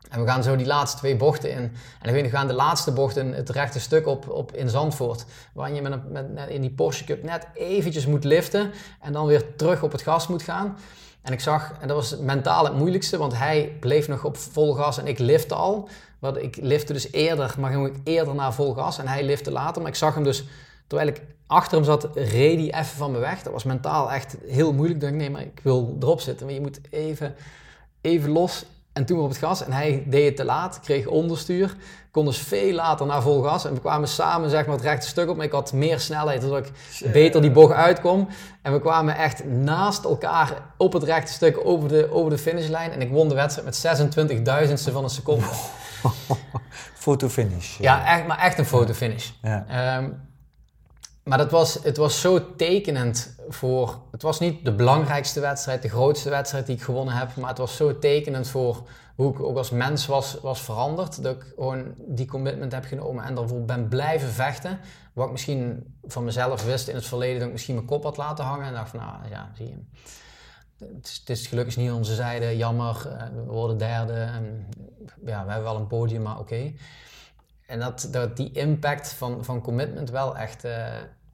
En 0.08 0.20
we 0.20 0.26
gaan 0.26 0.42
zo 0.42 0.56
die 0.56 0.66
laatste 0.66 0.98
twee 0.98 1.16
bochten 1.16 1.50
in. 1.50 1.72
En 2.00 2.08
ik 2.08 2.12
weet, 2.12 2.22
we 2.22 2.36
gaan 2.36 2.46
de 2.46 2.52
laatste 2.52 2.92
bocht 2.92 3.16
in 3.16 3.32
het 3.32 3.50
rechte 3.50 3.80
stuk 3.80 4.06
op, 4.06 4.28
op 4.28 4.52
in 4.52 4.68
Zandvoort. 4.68 5.24
Waar 5.52 5.72
je 5.72 5.82
met, 5.82 5.92
een, 5.92 6.12
met, 6.12 6.48
in 6.48 6.60
die 6.60 6.70
Porsche 6.70 7.04
Cup 7.04 7.22
net 7.22 7.46
eventjes 7.54 8.06
moet 8.06 8.24
liften. 8.24 8.70
En 9.00 9.12
dan 9.12 9.26
weer 9.26 9.56
terug 9.56 9.82
op 9.82 9.92
het 9.92 10.02
gas 10.02 10.26
moet 10.26 10.42
gaan. 10.42 10.76
En 11.22 11.32
ik 11.32 11.40
zag, 11.40 11.72
en 11.80 11.88
dat 11.88 11.96
was 11.96 12.18
mentaal 12.18 12.64
het 12.64 12.74
moeilijkste, 12.74 13.18
want 13.18 13.36
hij 13.36 13.76
bleef 13.80 14.08
nog 14.08 14.24
op 14.24 14.36
vol 14.36 14.74
gas 14.74 14.98
en 14.98 15.06
ik 15.06 15.18
lifte 15.18 15.54
al. 15.54 15.88
Want 16.18 16.36
ik 16.36 16.56
lifte 16.56 16.92
dus 16.92 17.12
eerder, 17.12 17.54
maar 17.58 17.70
ging 17.70 17.86
ik 17.86 17.96
eerder 18.04 18.34
naar 18.34 18.54
vol 18.54 18.74
gas 18.74 18.98
en 18.98 19.08
hij 19.08 19.24
lifte 19.24 19.50
later. 19.50 19.82
Maar 19.82 19.90
ik 19.90 19.96
zag 19.96 20.14
hem 20.14 20.24
dus, 20.24 20.44
terwijl 20.86 21.08
ik 21.08 21.22
achter 21.46 21.76
hem 21.76 21.84
zat, 21.84 22.08
reed 22.14 22.58
hij 22.58 22.80
even 22.80 22.96
van 22.96 23.10
me 23.10 23.18
weg. 23.18 23.42
Dat 23.42 23.52
was 23.52 23.64
mentaal 23.64 24.12
echt 24.12 24.36
heel 24.46 24.72
moeilijk. 24.72 25.02
Ik 25.02 25.08
dacht, 25.08 25.20
nee, 25.20 25.30
maar 25.30 25.42
ik 25.42 25.60
wil 25.62 25.96
erop 26.00 26.20
zitten. 26.20 26.46
Maar 26.46 26.54
je 26.54 26.60
moet 26.60 26.80
even, 26.90 27.34
even 28.00 28.30
los 28.30 28.64
en 28.92 29.04
toen 29.04 29.20
op 29.20 29.28
het 29.28 29.38
gas. 29.38 29.64
En 29.64 29.72
hij 29.72 30.04
deed 30.06 30.26
het 30.26 30.36
te 30.36 30.44
laat, 30.44 30.80
kreeg 30.80 31.06
onderstuur. 31.06 31.76
Kon 32.10 32.24
dus 32.24 32.38
veel 32.38 32.72
later 32.72 33.06
naar 33.06 33.22
vol 33.22 33.42
gas. 33.42 33.64
En 33.64 33.74
we 33.74 33.80
kwamen 33.80 34.08
samen 34.08 34.50
zeg 34.50 34.66
maar, 34.66 34.74
het 34.74 34.84
rechte 34.84 35.06
stuk 35.06 35.28
op. 35.28 35.36
Maar 35.36 35.46
ik 35.46 35.52
had 35.52 35.72
meer 35.72 36.00
snelheid, 36.00 36.42
zodat 36.42 36.66
ik 36.66 36.72
beter 37.12 37.40
die 37.40 37.50
bocht 37.50 37.72
uitkom. 37.72 38.28
En 38.62 38.72
we 38.72 38.80
kwamen 38.80 39.16
echt 39.16 39.44
naast 39.44 40.04
elkaar 40.04 40.62
op 40.76 40.92
het 40.92 41.02
rechte 41.02 41.32
stuk 41.32 41.60
over 41.64 41.88
de, 41.88 42.12
over 42.12 42.30
de 42.30 42.38
finishlijn. 42.38 42.90
En 42.90 43.00
ik 43.00 43.10
won 43.10 43.28
de 43.28 43.34
wedstrijd 43.34 43.66
met 43.66 43.76
26 43.76 44.42
duizendste 44.42 44.92
van 44.92 45.04
een 45.04 45.10
seconde. 45.10 45.46
Fotofinish. 46.94 47.78
Ja, 47.78 48.06
echt, 48.06 48.26
maar 48.26 48.38
echt 48.38 48.58
een 48.58 48.66
fotofinish. 48.66 49.30
Ja. 49.42 49.64
Ehm, 49.68 50.10
maar 51.22 51.38
dat 51.38 51.50
was, 51.50 51.78
het 51.82 51.96
was 51.96 52.20
zo 52.20 52.56
tekenend 52.56 53.34
voor. 53.54 53.98
Het 54.10 54.22
was 54.22 54.38
niet 54.40 54.64
de 54.64 54.74
belangrijkste 54.74 55.40
wedstrijd, 55.40 55.82
de 55.82 55.88
grootste 55.88 56.30
wedstrijd 56.30 56.66
die 56.66 56.76
ik 56.76 56.82
gewonnen 56.82 57.14
heb. 57.14 57.36
Maar 57.36 57.48
het 57.48 57.58
was 57.58 57.76
zo 57.76 57.98
tekenend 57.98 58.48
voor 58.48 58.88
hoe 59.16 59.32
ik 59.32 59.40
ook 59.40 59.56
als 59.56 59.70
mens 59.70 60.06
was, 60.06 60.38
was 60.42 60.60
veranderd. 60.60 61.22
Dat 61.22 61.36
ik 61.36 61.52
gewoon 61.54 61.94
die 61.98 62.26
commitment 62.26 62.72
heb 62.72 62.84
genomen 62.84 63.24
en 63.24 63.34
daarvoor 63.34 63.64
ben 63.64 63.88
blijven 63.88 64.28
vechten. 64.28 64.78
Wat 65.12 65.26
ik 65.26 65.32
misschien 65.32 65.94
van 66.02 66.24
mezelf 66.24 66.64
wist 66.64 66.88
in 66.88 66.94
het 66.94 67.06
verleden 67.06 67.38
dat 67.38 67.46
ik 67.46 67.52
misschien 67.52 67.74
mijn 67.74 67.86
kop 67.86 68.02
had 68.02 68.16
laten 68.16 68.44
hangen. 68.44 68.66
En 68.66 68.72
dacht 68.72 68.90
van, 68.90 68.98
nou 69.00 69.28
ja, 69.30 69.50
zie 69.56 69.68
je. 69.68 69.76
Het 70.96 71.06
is, 71.06 71.22
is 71.26 71.46
gelukkig 71.46 71.76
niet 71.76 71.90
onze 71.90 72.14
zijde, 72.14 72.56
jammer. 72.56 73.08
eh, 73.08 73.26
We 73.34 73.52
worden 73.52 73.78
derde. 73.78 74.12
En, 74.12 74.66
ja, 75.24 75.44
we 75.44 75.50
hebben 75.52 75.62
wel 75.72 75.76
een 75.76 75.86
podium, 75.86 76.22
maar 76.22 76.38
oké. 76.38 76.72
En 77.66 77.80
dat, 77.80 78.08
dat 78.10 78.36
die 78.36 78.52
impact 78.52 79.12
van, 79.12 79.44
van 79.44 79.60
commitment 79.60 80.10
wel 80.10 80.36
echt, 80.36 80.64
eh, 80.64 80.86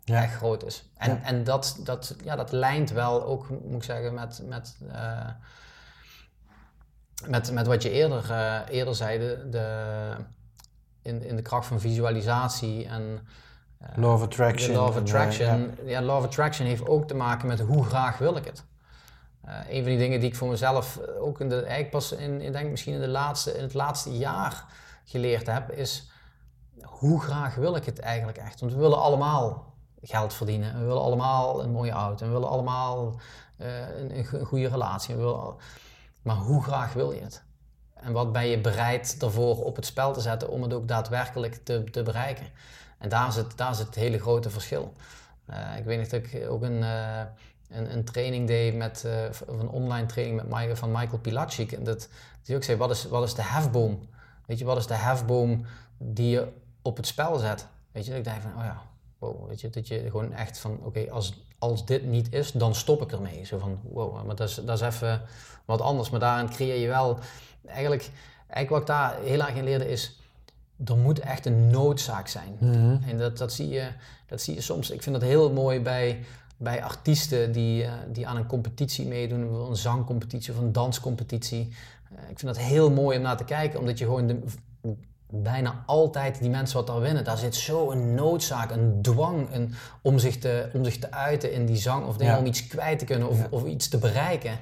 Ja. 0.09 0.23
echt 0.23 0.35
groot 0.35 0.65
is. 0.65 0.91
En, 0.97 1.11
Ja. 1.11 1.23
en 1.23 1.45
dat, 1.45 1.81
dat, 1.85 2.17
ja, 2.25 2.37
dat 2.37 2.53
lijnt 2.53 2.91
wel 2.91 3.25
ook, 3.25 3.49
moet 3.49 3.77
ik 3.77 3.83
zeggen, 3.83 4.15
met, 4.15 4.43
met, 4.47 4.77
eh, 4.93 5.29
met, 7.27 7.53
met 7.53 7.67
wat 7.67 7.83
je 7.83 7.91
eerder, 7.91 8.31
eh, 8.31 8.61
eerder 8.69 8.95
zei. 8.95 9.19
De, 9.19 9.49
de, 9.51 10.11
in, 11.03 11.23
in 11.23 11.37
de 11.37 11.43
kracht 11.43 11.67
van 11.67 11.81
visualisatie 11.81 12.87
en 12.87 13.27
eh, 13.79 13.89
Law 13.97 14.13
of 14.13 14.23
Attraction. 14.23 14.75
law 14.75 14.89
of 14.89 14.97
en, 14.97 15.03
attraction. 15.03 15.79
ja. 15.85 16.03
law 16.03 16.17
of 16.19 16.25
attraction 16.25 16.67
heeft 16.67 16.87
ook 16.87 17.09
te 17.09 17.15
maken 17.15 17.49
met 17.49 17.61
hoe 17.61 17.85
graag 17.85 18.19
wil 18.19 18.37
ik 18.37 18.45
het. 18.45 18.65
Een 19.69 19.83
van 19.83 19.91
die 19.91 19.99
dingen 19.99 20.21
die 20.21 20.29
ik 20.29 20.37
voor 20.37 20.49
mezelf 20.49 20.99
ook 21.19 21.41
in 21.41 21.49
de, 21.49 21.57
eigenlijk 21.57 21.91
pas 21.91 22.13
in, 22.13 22.41
ik 22.41 22.53
denk 22.53 22.71
misschien 22.71 22.95
in, 22.95 23.01
de 23.01 23.09
laatste, 23.09 23.57
in 23.57 23.63
het 23.63 23.75
laatste 23.75 24.17
jaar 24.19 24.65
geleerd 25.05 25.47
heb, 25.47 25.71
is 25.71 26.11
hoe 26.83 27.21
graag 27.21 27.55
wil 27.55 27.77
ik 27.77 27.85
het 27.85 27.99
eigenlijk 27.99 28.39
echt? 28.39 28.61
Want 28.61 28.73
we 28.73 28.79
willen 28.79 29.01
allemaal 29.01 29.68
geld 30.03 30.35
verdienen. 30.35 30.79
We 30.79 30.85
willen 30.85 31.03
allemaal 31.03 31.63
een 31.63 31.71
mooie 31.71 31.91
auto. 31.91 32.27
We 32.27 32.33
willen 32.33 32.49
allemaal 32.49 33.15
eh, 33.57 33.99
een, 33.99 34.19
een 34.19 34.25
go- 34.25 34.39
een 34.39 34.47
goede 34.47 34.69
relatie. 34.69 35.15
We 35.15 35.21
willen, 35.21 35.55
maar 36.23 36.37
hoe 36.37 36.63
graag 36.63 36.93
wil 36.93 37.13
je 37.13 37.21
het? 37.21 37.43
En 37.95 38.13
wat 38.13 38.33
ben 38.33 38.47
je 38.47 38.61
bereid 38.61 39.21
daarvoor 39.21 39.65
op 39.65 39.77
het 39.77 39.87
spel 39.87 40.13
te 40.13 40.21
zetten 40.21 40.51
om 40.51 40.63
het 40.63 40.73
ook 40.73 40.89
daadwerkelijk 40.89 41.55
te, 41.65 41.85
te 41.91 42.03
bereiken? 42.03 42.47
En 42.99 43.09
daar 43.09 43.33
zit, 43.33 43.57
daar 43.57 43.75
zit 43.75 43.87
het 43.87 43.95
hele 43.95 44.19
grote 44.19 44.51
verschil. 44.51 44.93
Eh, 45.47 45.77
ik 45.77 45.85
weet 45.85 45.99
nog 45.99 46.09
dat 46.09 46.23
ik 46.23 46.51
ook 46.51 46.63
een, 46.63 46.83
eh, 46.83 47.21
een, 47.69 47.93
een 47.93 48.05
training 48.05 48.47
deed 48.47 48.75
met, 48.75 49.07
of 49.31 49.41
een 49.49 49.69
online 49.69 50.07
training 50.07 50.37
met 50.37 50.49
Michael, 50.49 50.77
van 50.77 50.93
Michael 50.93 51.19
Pilacic. 51.19 51.73
En 51.73 51.85
dat 51.85 52.09
die 52.43 52.57
ook 52.57 52.63
zei, 52.63 52.79
wat 52.79 52.91
is, 52.91 53.05
wat 53.05 53.23
is 53.23 53.35
de 53.35 53.43
hefboom? 53.43 54.09
Weet 54.47 54.59
je, 54.59 54.65
wat 54.65 54.77
is 54.77 54.87
de 54.87 54.95
hefboom 54.95 55.67
die 55.99 56.31
je 56.31 56.49
op 56.83 56.97
het 56.97 57.07
spel 57.07 57.39
zet? 57.39 57.67
Weet 57.93 58.05
je, 58.05 58.11
dat 58.11 58.19
ik 58.19 58.25
dacht 58.25 58.43
van, 58.43 58.57
oh 58.57 58.65
ja, 58.65 58.83
wow, 59.19 59.49
weet 59.49 59.61
je, 59.61 59.71
dat 59.71 59.89
je 59.89 60.11
gewoon 60.11 60.33
echt 60.33 60.59
van, 60.59 60.79
oké, 60.83 61.11
als, 61.11 61.43
als 61.59 61.87
dit 61.87 62.05
niet 62.05 62.33
is, 62.33 62.53
dan 62.53 62.75
stop 62.75 63.03
ik 63.03 63.13
ermee. 63.13 63.45
Zo 63.45 63.59
van, 63.59 63.81
wow, 63.83 64.27
maar 64.27 64.37
dat 64.37 64.49
is, 64.49 64.55
dat 64.55 64.81
is 64.81 64.87
even 64.87 65.23
wat 65.65 65.81
anders. 65.81 66.11
Maar 66.11 66.21
daarin 66.21 66.49
creëer 66.51 66.81
je 66.81 66.89
wel, 66.89 67.19
eigenlijk, 67.67 68.11
eigenlijk 68.47 68.69
wat 68.69 68.81
ik 68.81 68.87
daar 68.87 69.23
heel 69.23 69.41
erg 69.41 69.55
in 69.55 69.65
leerde 69.65 69.89
is, 69.89 70.21
er 70.85 70.97
moet 70.97 71.19
echt 71.19 71.47
een 71.47 71.71
noodzaak 71.71 72.29
zijn. 72.29 72.57
Mhm. 72.59 72.97
En 73.07 73.19
dat, 73.19 73.39
dat, 73.39 73.53
zie 73.53 73.69
je, 73.69 73.89
dat 74.27 74.41
zie 74.41 74.55
je 74.55 74.61
soms. 74.61 74.91
Ik 74.91 75.03
vind 75.03 75.21
dat 75.21 75.29
heel 75.29 75.53
mooi 75.53 75.81
bij, 75.81 76.25
bij 76.57 76.83
artiesten 76.83 77.53
die, 77.53 77.85
eh, 77.85 77.93
die 78.13 78.27
aan 78.27 78.37
een 78.37 78.47
competitie 78.47 79.07
meedoen, 79.07 79.55
een 79.55 79.77
zangcompetitie 79.77 80.53
of 80.53 80.59
een 80.59 80.73
danscompetitie. 80.73 81.73
Eh, 82.11 82.31
ik 82.31 82.39
vind 82.39 82.55
dat 82.55 82.65
heel 82.65 82.91
mooi 82.91 83.17
om 83.17 83.23
naar 83.23 83.37
te 83.37 83.45
kijken, 83.45 83.79
omdat 83.79 83.99
je 83.99 84.05
gewoon 84.05 84.27
de, 84.27 84.41
bijna 85.31 85.83
altijd 85.87 86.39
die 86.41 86.51
mensen 86.51 86.77
wat 86.77 86.87
daar 86.87 87.01
winnen, 87.01 87.25
daar 87.25 87.39
zit 87.39 87.55
zo 87.55 87.91
een 87.91 88.15
noodzaak, 88.15 88.71
een 88.71 88.99
dwang 89.03 89.49
een, 89.55 89.75
om, 90.03 90.19
zich 90.19 90.39
te, 90.39 90.69
om 90.75 90.85
zich 90.85 90.99
te 90.99 91.11
uiten 91.13 91.53
in 91.53 91.67
die 91.67 91.77
zang 91.77 92.07
of 92.07 92.23
Ja. 92.23 92.39
om 92.39 92.47
iets 92.47 92.67
kwijt 92.67 92.99
te 92.99 93.05
kunnen 93.05 93.29
of, 93.29 93.39
Ja. 93.39 93.47
of 93.51 93.65
iets 93.65 93.89
te 93.89 93.99
bereiken. 93.99 94.59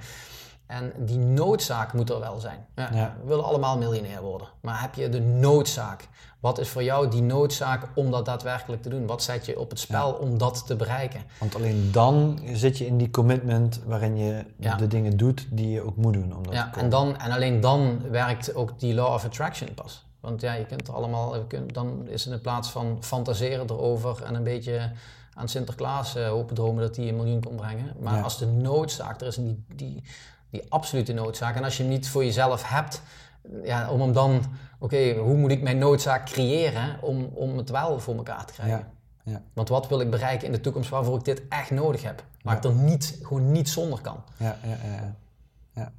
En 0.66 0.92
die 0.98 1.18
noodzaak 1.18 1.92
moet 1.92 2.10
er 2.10 2.20
wel 2.20 2.40
zijn. 2.40 2.66
Ja, 2.74 2.88
Ja. 2.92 3.16
We 3.22 3.28
willen 3.28 3.44
allemaal 3.44 3.78
miljonair 3.78 4.22
worden. 4.22 4.48
Maar 4.60 4.80
heb 4.80 4.94
je 4.94 5.08
de 5.08 5.20
noodzaak? 5.20 6.08
Wat 6.40 6.58
is 6.58 6.68
voor 6.68 6.82
jou 6.82 7.08
die 7.08 7.22
noodzaak 7.22 7.88
om 7.94 8.10
dat 8.10 8.24
daadwerkelijk 8.24 8.82
te 8.82 8.88
doen? 8.88 9.06
Wat 9.06 9.22
zet 9.22 9.46
je 9.46 9.58
op 9.60 9.70
het 9.70 9.78
spel 9.78 10.12
om 10.12 10.38
dat 10.38 10.66
te 10.66 10.76
bereiken? 10.76 11.20
Want 11.38 11.54
alleen 11.54 11.88
dan 11.92 12.40
zit 12.52 12.78
je 12.78 12.86
in 12.86 12.96
die 12.96 13.10
commitment 13.10 13.80
waarin 13.86 14.16
je 14.16 14.44
de 14.78 14.86
dingen 14.86 15.16
doet 15.16 15.46
die 15.50 15.70
je 15.70 15.82
ook 15.86 15.96
moet 15.96 16.12
doen. 16.12 16.36
Om 16.36 16.42
dat 16.42 16.52
te 16.52 16.58
Ja, 16.58 16.72
en, 16.76 16.88
dan, 16.88 17.16
en 17.18 17.30
alleen 17.30 17.60
dan 17.60 18.00
werkt 18.10 18.54
ook 18.54 18.80
die 18.80 18.94
law 18.94 19.12
of 19.12 19.24
attraction 19.24 19.74
pas. 19.74 20.05
Want 20.26 20.40
ja, 20.40 20.52
je 20.54 20.66
kunt 20.66 20.88
er 20.88 20.94
allemaal, 20.94 21.36
je 21.36 21.46
kunt, 21.46 21.74
dan 21.74 22.08
is 22.08 22.24
het 22.24 22.32
in 22.34 22.40
plaats 22.40 22.70
van 22.70 22.96
fantaseren 23.00 23.70
erover 23.70 24.22
en 24.22 24.34
een 24.34 24.42
beetje 24.42 24.90
aan 25.34 25.48
Sinterklaas 25.48 26.14
eh, 26.16 26.28
hopen 26.28 26.54
dromen 26.54 26.82
dat 26.82 26.96
hij 26.96 27.08
een 27.08 27.16
miljoen 27.16 27.42
kon 27.44 27.56
brengen. 27.56 27.94
Maar 28.00 28.14
Ja. 28.16 28.20
als 28.20 28.38
de 28.38 28.46
noodzaak 28.46 29.20
er 29.20 29.26
is, 29.26 29.36
en 29.36 29.44
die, 29.44 29.64
die, 29.74 30.02
die 30.50 30.62
absolute 30.68 31.12
noodzaak, 31.12 31.56
en 31.56 31.64
als 31.64 31.76
je 31.76 31.82
hem 31.82 31.92
niet 31.92 32.08
voor 32.08 32.24
jezelf 32.24 32.68
hebt, 32.68 33.02
ja, 33.62 33.90
om 33.90 34.00
hem 34.00 34.12
dan, 34.12 34.42
oké, 34.78 35.14
hoe 35.14 35.36
moet 35.36 35.50
ik 35.50 35.62
mijn 35.62 35.78
noodzaak 35.78 36.26
creëren 36.26 37.02
om, 37.02 37.24
om 37.34 37.56
het 37.56 37.70
wel 37.70 38.00
voor 38.00 38.16
elkaar 38.16 38.44
te 38.44 38.52
krijgen? 38.52 38.86
Ja, 39.24 39.32
ja. 39.32 39.42
Want 39.52 39.68
wat 39.68 39.88
wil 39.88 40.00
ik 40.00 40.10
bereiken 40.10 40.46
in 40.46 40.52
de 40.52 40.60
toekomst 40.60 40.90
waarvoor 40.90 41.18
ik 41.18 41.24
dit 41.24 41.42
echt 41.48 41.70
nodig 41.70 42.02
heb? 42.02 42.24
Waar 42.42 42.56
ik 42.56 42.64
er 42.64 42.74
niet, 42.74 43.18
gewoon 43.22 43.52
niet 43.52 43.68
zonder 43.68 44.00
kan. 44.00 44.22
Ja, 44.36 44.56
ja. 44.62 44.76
ja. 45.72 45.92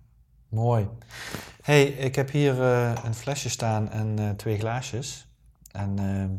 Mooi. 0.50 0.88
hey, 1.62 1.84
ik 1.84 2.16
heb 2.16 2.32
hier 2.32 2.62
eh, 2.62 2.92
een 3.06 3.14
flesje 3.16 3.50
staan 3.50 3.92
en 3.92 4.14
eh, 4.20 4.30
twee 4.30 4.58
glaasjes. 4.60 5.28
En 5.72 5.94
ehm, 5.98 6.30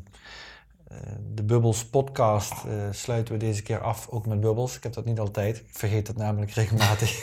eh, 0.99 1.13
de 1.35 1.43
Bubbles 1.43 1.85
podcast 1.85 2.53
sluiten 2.91 3.35
we 3.35 3.41
deze 3.41 3.63
keer 3.63 3.81
af, 3.81 4.07
ook 4.11 4.27
met 4.27 4.41
bubbels. 4.41 4.77
Ik 4.77 4.83
heb 4.83 4.93
dat 4.93 5.05
niet 5.05 5.19
altijd. 5.19 5.57
Ik 5.57 5.65
vergeet 5.73 6.07
dat 6.07 6.17
namelijk 6.17 6.51
regelmatig. 6.51 7.23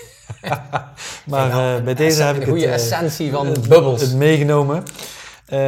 maar 1.25 1.83
bij 1.83 1.93
deze 1.93 2.23
heb 2.23 2.35
ik 2.35 2.41
de 2.41 2.47
goede 2.47 2.65
het, 2.67 2.81
essentie 2.81 3.31
van 3.31 3.47
het- 3.47 3.67
bubbels. 3.67 4.01
het 4.01 4.15
meegenomen. 4.15 4.83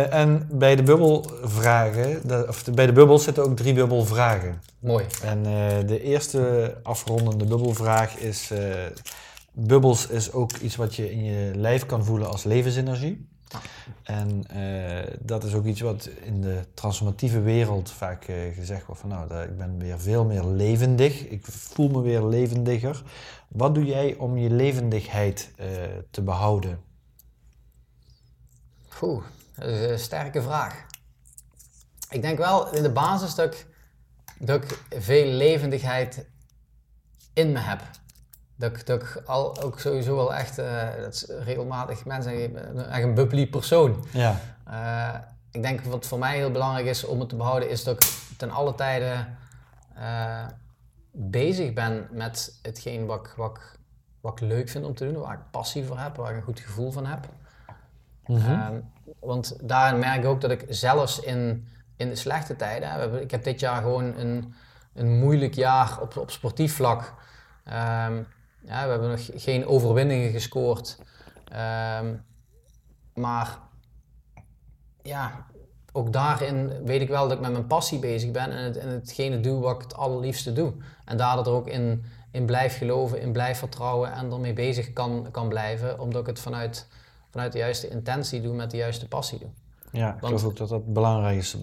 En 0.10 0.48
bij 0.52 0.76
de 0.76 0.84
bubbelvragen, 0.84 2.28
de, 2.28 2.46
of 2.48 2.64
de- 2.64 2.72
bij 2.72 2.86
de 2.86 2.92
bubbels 2.92 3.24
zitten 3.24 3.44
ook 3.44 3.56
drie 3.56 3.74
bubbelvragen. 3.74 4.62
Mooi. 4.80 5.06
En 5.24 5.44
de 5.88 6.02
eerste 6.02 6.74
afrondende 6.84 7.46
bubbelvraag 7.46 8.16
is: 8.18 8.52
bubbels 9.58 10.08
is 10.08 10.32
ook 10.32 10.58
iets 10.58 10.76
wat 10.76 10.96
je 10.96 11.12
in 11.12 11.24
je 11.24 11.56
lijf 11.56 11.86
kan 11.86 12.06
voelen 12.06 12.30
als 12.30 12.44
levensenergie. 12.44 13.28
En 14.04 14.48
eh, 14.48 15.14
dat 15.20 15.44
is 15.44 15.54
ook 15.54 15.66
iets 15.66 15.82
wat 15.82 16.10
in 16.22 16.42
de 16.42 16.64
transformatieve 16.74 17.42
wereld 17.42 17.92
vaak 17.92 18.24
eh, 18.24 18.54
gezegd 18.54 18.86
wordt 18.86 19.02
van 19.02 19.10
nou, 19.10 19.34
ik 19.44 19.58
ben 19.58 19.80
weer 19.80 20.00
veel 20.00 20.26
meer 20.26 20.44
levendig. 20.44 21.28
Ik 21.28 21.46
voel 21.46 21.90
me 21.90 22.02
weer 22.02 22.24
levendiger. 22.24 23.04
Wat 23.48 23.76
doe 23.76 23.86
jij 23.86 24.16
om 24.16 24.38
je 24.38 24.50
levendigheid 24.50 25.52
eh, 25.56 25.68
te 26.12 26.22
behouden? 26.22 26.80
Oeh, 29.02 29.24
dat 29.56 29.68
is 29.68 29.90
een 29.90 30.00
sterke 30.00 30.42
vraag. 30.42 30.86
Ik 32.10 32.22
denk 32.22 32.38
wel 32.38 32.76
in 32.76 32.84
de 32.84 32.92
basis 32.92 33.36
dat 33.36 34.64
ik 34.64 34.84
veel 34.90 35.26
levendigheid 35.26 36.26
in 37.34 37.52
me 37.52 37.60
heb. 37.60 37.82
Dat 38.58 38.72
ik, 38.72 38.86
dat 38.86 39.02
ik 39.02 39.22
al, 39.26 39.62
ook 39.62 39.80
sowieso 39.80 40.16
wel 40.16 40.34
echt, 40.34 40.58
eh, 40.58 40.88
dat 41.02 41.14
is 41.14 41.26
regelmatig 41.44 42.06
mensen 42.06 42.32
zeggen, 42.32 42.90
echt 42.92 43.04
een 43.04 43.14
bubbly 43.14 43.48
persoon. 43.48 44.06
Ja, 44.12 44.40
Eh, 44.64 45.14
ik 45.52 45.62
denk 45.62 45.82
wat 45.82 46.06
voor 46.06 46.20
mij 46.20 46.36
heel 46.36 46.52
belangrijk 46.52 46.86
is 46.88 47.04
om 47.04 47.20
het 47.20 47.30
te 47.30 47.36
behouden, 47.36 47.70
is 47.70 47.84
dat 47.84 48.04
ik 48.04 48.10
ten 48.38 48.52
alle 48.52 48.76
tijde 48.76 49.26
eh, 49.96 50.46
bezig 51.12 51.74
ben 51.74 52.08
met 52.12 52.60
hetgeen 52.62 53.06
wat 53.06 53.26
ik, 53.26 53.34
wat, 53.36 53.58
ik, 53.58 53.78
wat 54.22 54.32
ik 54.32 54.48
leuk 54.48 54.70
vind 54.70 54.86
om 54.86 54.96
te 54.96 55.12
doen, 55.12 55.22
waar 55.22 55.34
ik 55.34 55.52
passie 55.52 55.86
voor 55.86 56.00
heb, 56.00 56.16
waar 56.16 56.32
ik 56.32 56.38
een 56.38 56.44
goed 56.44 56.60
gevoel 56.60 56.92
van 56.92 57.06
heb. 57.06 57.28
Mhm. 58.26 58.52
Ehm, 58.52 58.80
want 59.20 59.58
daarin 59.62 60.00
merk 60.00 60.18
ik 60.24 60.26
ook 60.26 60.42
dat 60.42 60.52
ik 60.52 60.66
zelfs 60.70 61.20
in, 61.20 61.68
in 61.96 62.10
de 62.10 62.16
slechte 62.16 62.56
tijden, 62.56 63.22
ik 63.22 63.32
heb 63.32 63.44
dit 63.44 63.60
jaar 63.60 63.82
gewoon 63.82 64.18
een, 64.18 64.54
een 64.94 65.20
moeilijk 65.20 65.54
jaar 65.54 66.02
op, 66.02 66.18
op 66.18 66.32
sportief 66.32 66.76
vlak. 66.76 67.14
Ehm, 67.64 68.22
ja, 68.68 68.84
we 68.84 68.90
hebben 68.90 69.10
nog 69.10 69.30
geen 69.36 69.68
overwinningen 69.68 70.32
gescoord. 70.32 70.98
Ehm, 71.52 72.14
maar 73.14 73.60
ja, 75.02 75.46
ook 75.92 76.14
daarin 76.14 76.84
weet 76.86 77.02
ik 77.02 77.08
wel 77.08 77.28
dat 77.28 77.38
ik 77.38 77.44
met 77.44 77.52
mijn 77.52 77.68
passie 77.68 78.00
bezig 78.00 78.32
ben 78.32 78.52
en, 78.52 78.64
het, 78.64 78.78
en 78.78 78.90
hetgene 78.90 79.40
doe 79.40 79.62
wat 79.62 79.76
ik 79.76 79.82
het 79.82 79.96
allerliefste 79.96 80.54
doe. 80.54 80.74
En 81.06 81.18
daardoor 81.18 81.46
er 81.46 81.52
ook 81.52 81.68
in, 81.68 82.04
in 82.32 82.46
blijf 82.46 82.78
geloven, 82.78 83.22
in 83.22 83.32
blijf 83.32 83.58
vertrouwen 83.58 84.12
en 84.14 84.32
ermee 84.32 84.54
bezig 84.54 84.94
kan, 84.94 85.28
kan 85.32 85.50
blijven, 85.50 86.00
omdat 86.00 86.22
ik 86.22 86.28
het 86.28 86.40
vanuit, 86.40 86.88
vanuit 87.32 87.52
de 87.52 87.58
juiste 87.58 87.88
intentie 87.88 88.42
doe, 88.42 88.56
met 88.56 88.72
de 88.72 88.78
juiste 88.78 89.08
passie 89.08 89.40
doe. 89.40 89.50
Ja, 89.92 90.14
ik 90.14 90.26
geloof 90.26 90.44
ook 90.44 90.58
dat 90.58 90.70
dat 90.70 90.94
belangrijk 90.94 91.38
is. 91.38 91.58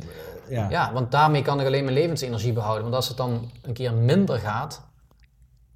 Ja. 0.48 0.70
Ja, 0.70 0.92
want 0.92 1.10
daarmee 1.10 1.42
kan 1.42 1.60
ik 1.60 1.66
alleen 1.66 1.84
mijn 1.84 1.96
levensenergie 1.96 2.52
behouden. 2.52 2.82
Want 2.82 2.94
als 2.94 3.08
het 3.08 3.16
dan 3.16 3.50
een 3.62 3.72
keer 3.72 3.94
minder 3.94 4.38
gaat, 4.38 4.82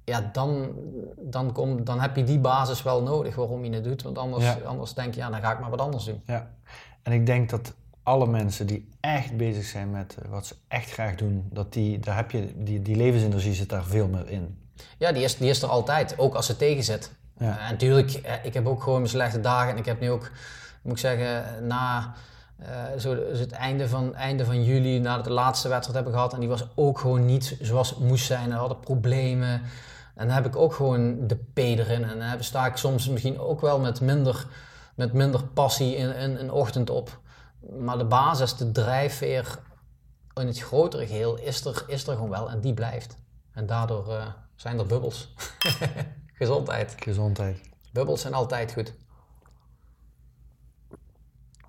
ja, 0.09 0.29
dan, 0.33 0.71
dan, 1.17 1.51
kom, 1.51 1.83
dan 1.83 1.99
heb 1.99 2.15
je 2.15 2.23
die 2.23 2.39
basis 2.39 2.83
wel 2.83 3.03
nodig 3.03 3.35
waarom 3.35 3.65
je 3.65 3.73
het 3.73 3.83
doet. 3.83 4.01
Want 4.03 4.17
anders, 4.17 4.43
Ja. 4.43 4.57
anders 4.65 4.93
denk 4.93 5.13
je, 5.13 5.19
ja, 5.19 5.29
dan 5.29 5.41
ga 5.41 5.51
ik 5.51 5.59
maar 5.59 5.69
wat 5.69 5.81
anders 5.81 6.03
doen. 6.03 6.21
Ja, 6.25 6.49
en 7.03 7.11
ik 7.11 7.25
denk 7.25 7.49
dat 7.49 7.73
alle 8.03 8.27
mensen 8.27 8.67
die 8.67 8.89
echt 8.99 9.37
bezig 9.37 9.63
zijn 9.65 9.91
met 9.91 10.17
eh, 10.21 10.29
wat 10.29 10.45
ze 10.45 10.55
echt 10.67 10.91
graag 10.91 11.15
doen, 11.15 11.47
dat 11.51 11.73
die, 11.73 11.99
daar 11.99 12.15
heb 12.15 12.31
je, 12.31 12.53
die, 12.55 12.81
die 12.81 12.95
levensenergie 12.95 13.53
zit 13.53 13.69
daar 13.69 13.83
veel 13.83 14.07
meer 14.07 14.29
in. 14.29 14.57
Ja, 14.97 15.11
die 15.11 15.23
is, 15.23 15.37
die 15.37 15.49
is 15.49 15.61
er 15.61 15.69
altijd, 15.69 16.17
ook 16.17 16.35
als 16.35 16.47
het 16.47 16.57
tegen 16.57 16.83
zit. 16.83 17.11
Ja. 17.37 17.57
Eh, 17.57 17.65
en 17.65 17.71
natuurlijk, 17.71 18.11
eh, 18.11 18.33
ik 18.43 18.53
heb 18.53 18.67
ook 18.67 18.83
gewoon 18.83 18.97
mijn 18.99 19.09
slechte 19.09 19.41
dagen. 19.41 19.71
En 19.71 19.77
ik 19.77 19.85
heb 19.85 19.99
nu 19.99 20.09
ook, 20.11 20.31
moet 20.81 20.93
ik 20.93 20.99
zeggen, 20.99 21.43
na 21.67 22.13
zo 22.97 23.15
dus 23.15 23.39
het 23.39 23.51
einde 23.51 23.87
van, 23.87 24.15
einde 24.15 24.45
van 24.45 24.63
juli, 24.63 24.99
nadat 24.99 25.23
we 25.23 25.27
de 25.27 25.35
laatste 25.35 25.67
wedstrijd 25.67 25.95
hebben 25.95 26.13
gehad. 26.13 26.33
En 26.33 26.39
die 26.39 26.49
was 26.49 26.67
ook 26.75 26.99
gewoon 26.99 27.25
niet 27.25 27.57
zoals 27.61 27.89
het 27.89 27.99
moest 27.99 28.25
zijn. 28.25 28.49
We 28.49 28.55
hadden 28.55 28.79
problemen. 28.79 29.61
En 30.19 30.25
dan 30.25 30.35
heb 30.35 30.45
ik 30.45 30.55
ook 30.55 30.73
gewoon 30.73 31.27
de 31.27 31.35
P 31.35 31.57
erin. 31.57 32.03
En 32.03 32.19
dan 32.19 32.43
sta 32.43 32.65
ik 32.65 32.75
soms 32.75 33.09
misschien 33.09 33.39
ook 33.39 33.61
wel 33.61 33.79
met 33.79 34.01
minder, 34.01 34.47
met 34.95 35.13
minder 35.13 35.43
passie 35.43 35.95
in, 35.95 36.15
in 36.15 36.35
een 36.35 36.51
ochtend 36.51 36.89
op. 36.89 37.19
Maar 37.79 37.97
de 37.97 38.05
basis, 38.05 38.55
de 38.55 38.71
drijfveer 38.71 39.59
in 40.33 40.47
het 40.47 40.59
grotere 40.59 41.07
geheel 41.07 41.37
is 41.37 41.65
er, 41.65 41.83
is 41.87 42.07
er 42.07 42.13
gewoon 42.13 42.29
wel. 42.29 42.49
En 42.49 42.61
die 42.61 42.73
blijft. 42.73 43.17
En 43.51 43.65
daardoor 43.65 44.13
eh, 44.13 44.27
zijn 44.55 44.79
er 44.79 44.85
bubbels. 44.85 45.33
Gezondheid. 46.41 46.95
Gezondheid. 46.99 47.61
Bubbels 47.91 48.21
zijn 48.21 48.33
altijd 48.33 48.73
goed. 48.73 48.93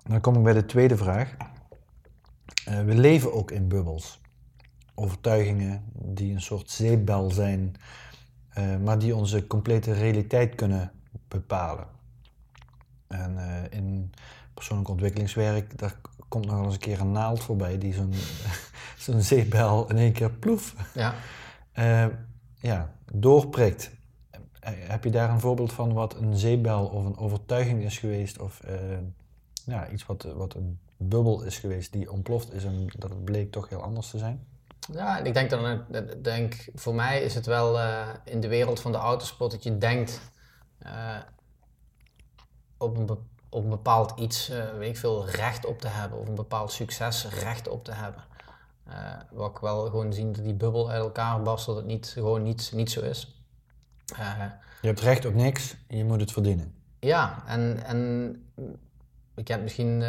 Dan 0.03 0.21
kom 0.21 0.35
ik 0.35 0.43
bij 0.43 0.53
de 0.53 0.65
tweede 0.65 0.97
vraag. 0.97 1.35
Eh, 2.65 2.83
we 2.83 2.95
leven 2.95 3.33
ook 3.33 3.51
in 3.51 3.67
bubbels. 3.67 4.21
Overtuigingen 4.95 5.91
die 5.93 6.33
een 6.33 6.41
soort 6.41 6.69
zeepbel 6.69 7.31
zijn, 7.31 7.75
eh, 8.53 8.77
maar 8.77 8.99
die 8.99 9.15
onze 9.15 9.47
complete 9.47 9.93
realiteit 9.93 10.55
kunnen 10.55 10.91
bepalen. 11.27 11.85
En 13.07 13.37
eh, 13.37 13.77
in 13.77 14.13
persoonlijk 14.53 14.89
ontwikkelingswerk, 14.89 15.77
daar 15.77 15.95
komt 16.27 16.45
nog 16.45 16.55
wel 16.55 16.63
eens 16.63 16.73
een 16.73 16.79
keer 16.79 16.99
een 16.99 17.11
naald 17.11 17.43
voorbij 17.43 17.77
die 17.77 17.93
zo'n 17.93 18.13
zo'n 18.97 19.21
zeepbel 19.21 19.89
in 19.89 19.97
één 19.97 20.11
keer 20.11 20.31
ploef 20.31 20.75
Ja. 20.93 21.13
eh, 21.71 22.05
ja, 22.59 22.91
doorprikt. 23.13 23.91
Heb 24.61 25.03
je 25.03 25.09
daar 25.09 25.29
een 25.29 25.39
voorbeeld 25.39 25.73
van 25.73 25.93
wat 25.93 26.15
een 26.15 26.37
zeepbel 26.37 26.85
of 26.85 27.05
een 27.05 27.17
overtuiging 27.17 27.83
is 27.83 27.97
geweest? 27.97 28.39
Of 28.39 28.61
ja, 29.65 29.89
iets 29.89 30.05
wat, 30.05 30.23
wat 30.23 30.53
een 30.53 30.79
bubbel 30.97 31.43
is 31.43 31.57
geweest 31.57 31.93
die 31.93 32.11
ontploft 32.11 32.53
is 32.53 32.63
en 32.63 32.87
dat 32.97 33.09
het 33.09 33.25
bleek 33.25 33.51
toch 33.51 33.69
heel 33.69 33.81
anders 33.81 34.09
te 34.09 34.17
zijn? 34.17 34.45
Ja, 34.89 35.17
en 35.17 35.25
ik 35.25 35.33
denk 35.33 35.49
dan, 35.49 35.85
denk, 36.21 36.69
voor 36.75 36.95
mij 36.95 37.21
is 37.21 37.35
het 37.35 37.45
wel 37.45 37.79
eh, 37.79 38.07
in 38.23 38.39
de 38.39 38.47
wereld 38.47 38.79
van 38.79 38.91
de 38.91 38.97
autosport 38.97 39.51
dat 39.51 39.63
je 39.63 39.77
denkt 39.77 40.21
eh, 40.77 41.17
op, 42.77 42.97
een, 42.97 43.09
op 43.49 43.63
een 43.63 43.69
bepaald 43.69 44.19
iets, 44.19 44.49
eh, 44.49 44.77
weet 44.77 44.89
ik 44.89 44.97
veel, 44.97 45.29
recht 45.29 45.65
op 45.65 45.81
te 45.81 45.87
hebben. 45.87 46.19
Of 46.19 46.27
een 46.27 46.35
bepaald 46.35 46.71
succes 46.71 47.27
recht 47.27 47.67
op 47.67 47.83
te 47.83 47.91
hebben. 47.91 48.23
Wat 49.31 49.49
ik 49.49 49.57
wel 49.57 49.85
gewoon 49.85 50.13
zien 50.13 50.31
dat 50.31 50.43
die 50.43 50.53
bubbel 50.53 50.89
uit 50.89 51.03
elkaar 51.03 51.41
barst, 51.41 51.65
dat 51.65 51.75
het 51.75 51.85
niet, 51.85 52.07
gewoon 52.07 52.43
niet, 52.43 52.71
niet 52.73 52.91
zo 52.91 53.01
is. 53.01 53.43
Je 54.81 54.87
hebt 54.87 54.99
recht 54.99 55.25
op 55.25 55.33
niks, 55.33 55.75
je 55.87 56.03
moet 56.03 56.19
het 56.19 56.31
verdienen. 56.31 56.75
Ja, 56.99 57.43
en, 57.45 57.83
en 57.83 58.35
ik 59.35 59.47
heb 59.47 59.61
misschien 59.61 60.03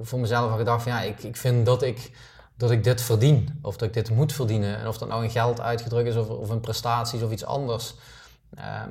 voor 0.00 0.20
mezelf 0.20 0.50
al 0.50 0.56
gedacht 0.56 0.82
van 0.82 0.92
ja, 0.92 1.00
ik, 1.00 1.22
ik 1.22 1.36
vind 1.36 1.66
dat 1.66 1.82
ik, 1.82 2.10
dat 2.56 2.70
ik 2.70 2.84
dit 2.84 3.00
verdien. 3.00 3.58
Of 3.62 3.76
dat 3.76 3.88
ik 3.88 3.94
dit 3.94 4.10
moet 4.10 4.32
verdienen. 4.32 4.78
En 4.78 4.88
of 4.88 4.98
dat 4.98 5.08
nou 5.08 5.24
in 5.24 5.30
geld 5.30 5.60
uitgedrukt 5.60 6.08
is 6.08 6.16
of, 6.16 6.28
of 6.28 6.50
in 6.50 6.60
prestaties 6.60 7.22
of 7.22 7.30
iets 7.30 7.44
anders. 7.44 7.94
Eh, 8.54 8.82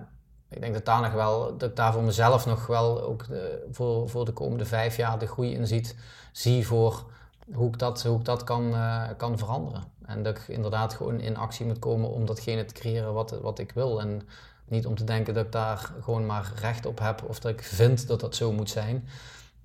ik 0.49 0.61
denk 0.61 0.73
dat 0.73 0.85
daar 0.85 1.01
nog 1.01 1.11
wel, 1.11 1.57
dat 1.57 1.69
ik 1.69 1.75
daar 1.75 1.93
voor 1.93 2.03
mezelf 2.03 2.45
nog 2.45 2.67
wel 2.67 3.03
ook 3.03 3.27
de, 3.27 3.67
voor, 3.71 4.09
voor 4.09 4.25
de 4.25 4.31
komende 4.31 4.65
vijf 4.65 4.97
jaar 4.97 5.19
de 5.19 5.27
groei 5.27 5.53
in 5.53 5.67
ziet, 5.67 5.95
zie 6.31 6.67
voor 6.67 7.05
hoe 7.53 7.67
ik 7.67 7.79
dat, 7.79 8.03
hoe 8.03 8.19
ik 8.19 8.25
dat 8.25 8.43
kan, 8.43 8.73
eh, 8.73 9.03
kan 9.17 9.37
veranderen. 9.37 9.83
En 10.05 10.23
dat 10.23 10.37
ik 10.37 10.47
inderdaad 10.47 10.93
gewoon 10.93 11.19
in 11.19 11.37
actie 11.37 11.65
moet 11.65 11.79
komen 11.79 12.09
om 12.09 12.25
datgene 12.25 12.65
te 12.65 12.73
creëren 12.73 13.13
wat, 13.13 13.31
wat 13.41 13.59
ik 13.59 13.71
wil. 13.71 13.99
En 14.01 14.21
niet 14.65 14.85
om 14.85 14.95
te 14.95 15.03
denken 15.03 15.33
dat 15.33 15.45
ik 15.45 15.51
daar 15.51 15.91
gewoon 16.01 16.25
maar 16.25 16.51
recht 16.55 16.85
op 16.85 16.99
heb 16.99 17.23
of 17.23 17.39
dat 17.39 17.51
ik 17.51 17.63
vind 17.63 18.07
dat 18.07 18.19
dat 18.19 18.35
zo 18.35 18.51
moet 18.51 18.69
zijn. 18.69 19.07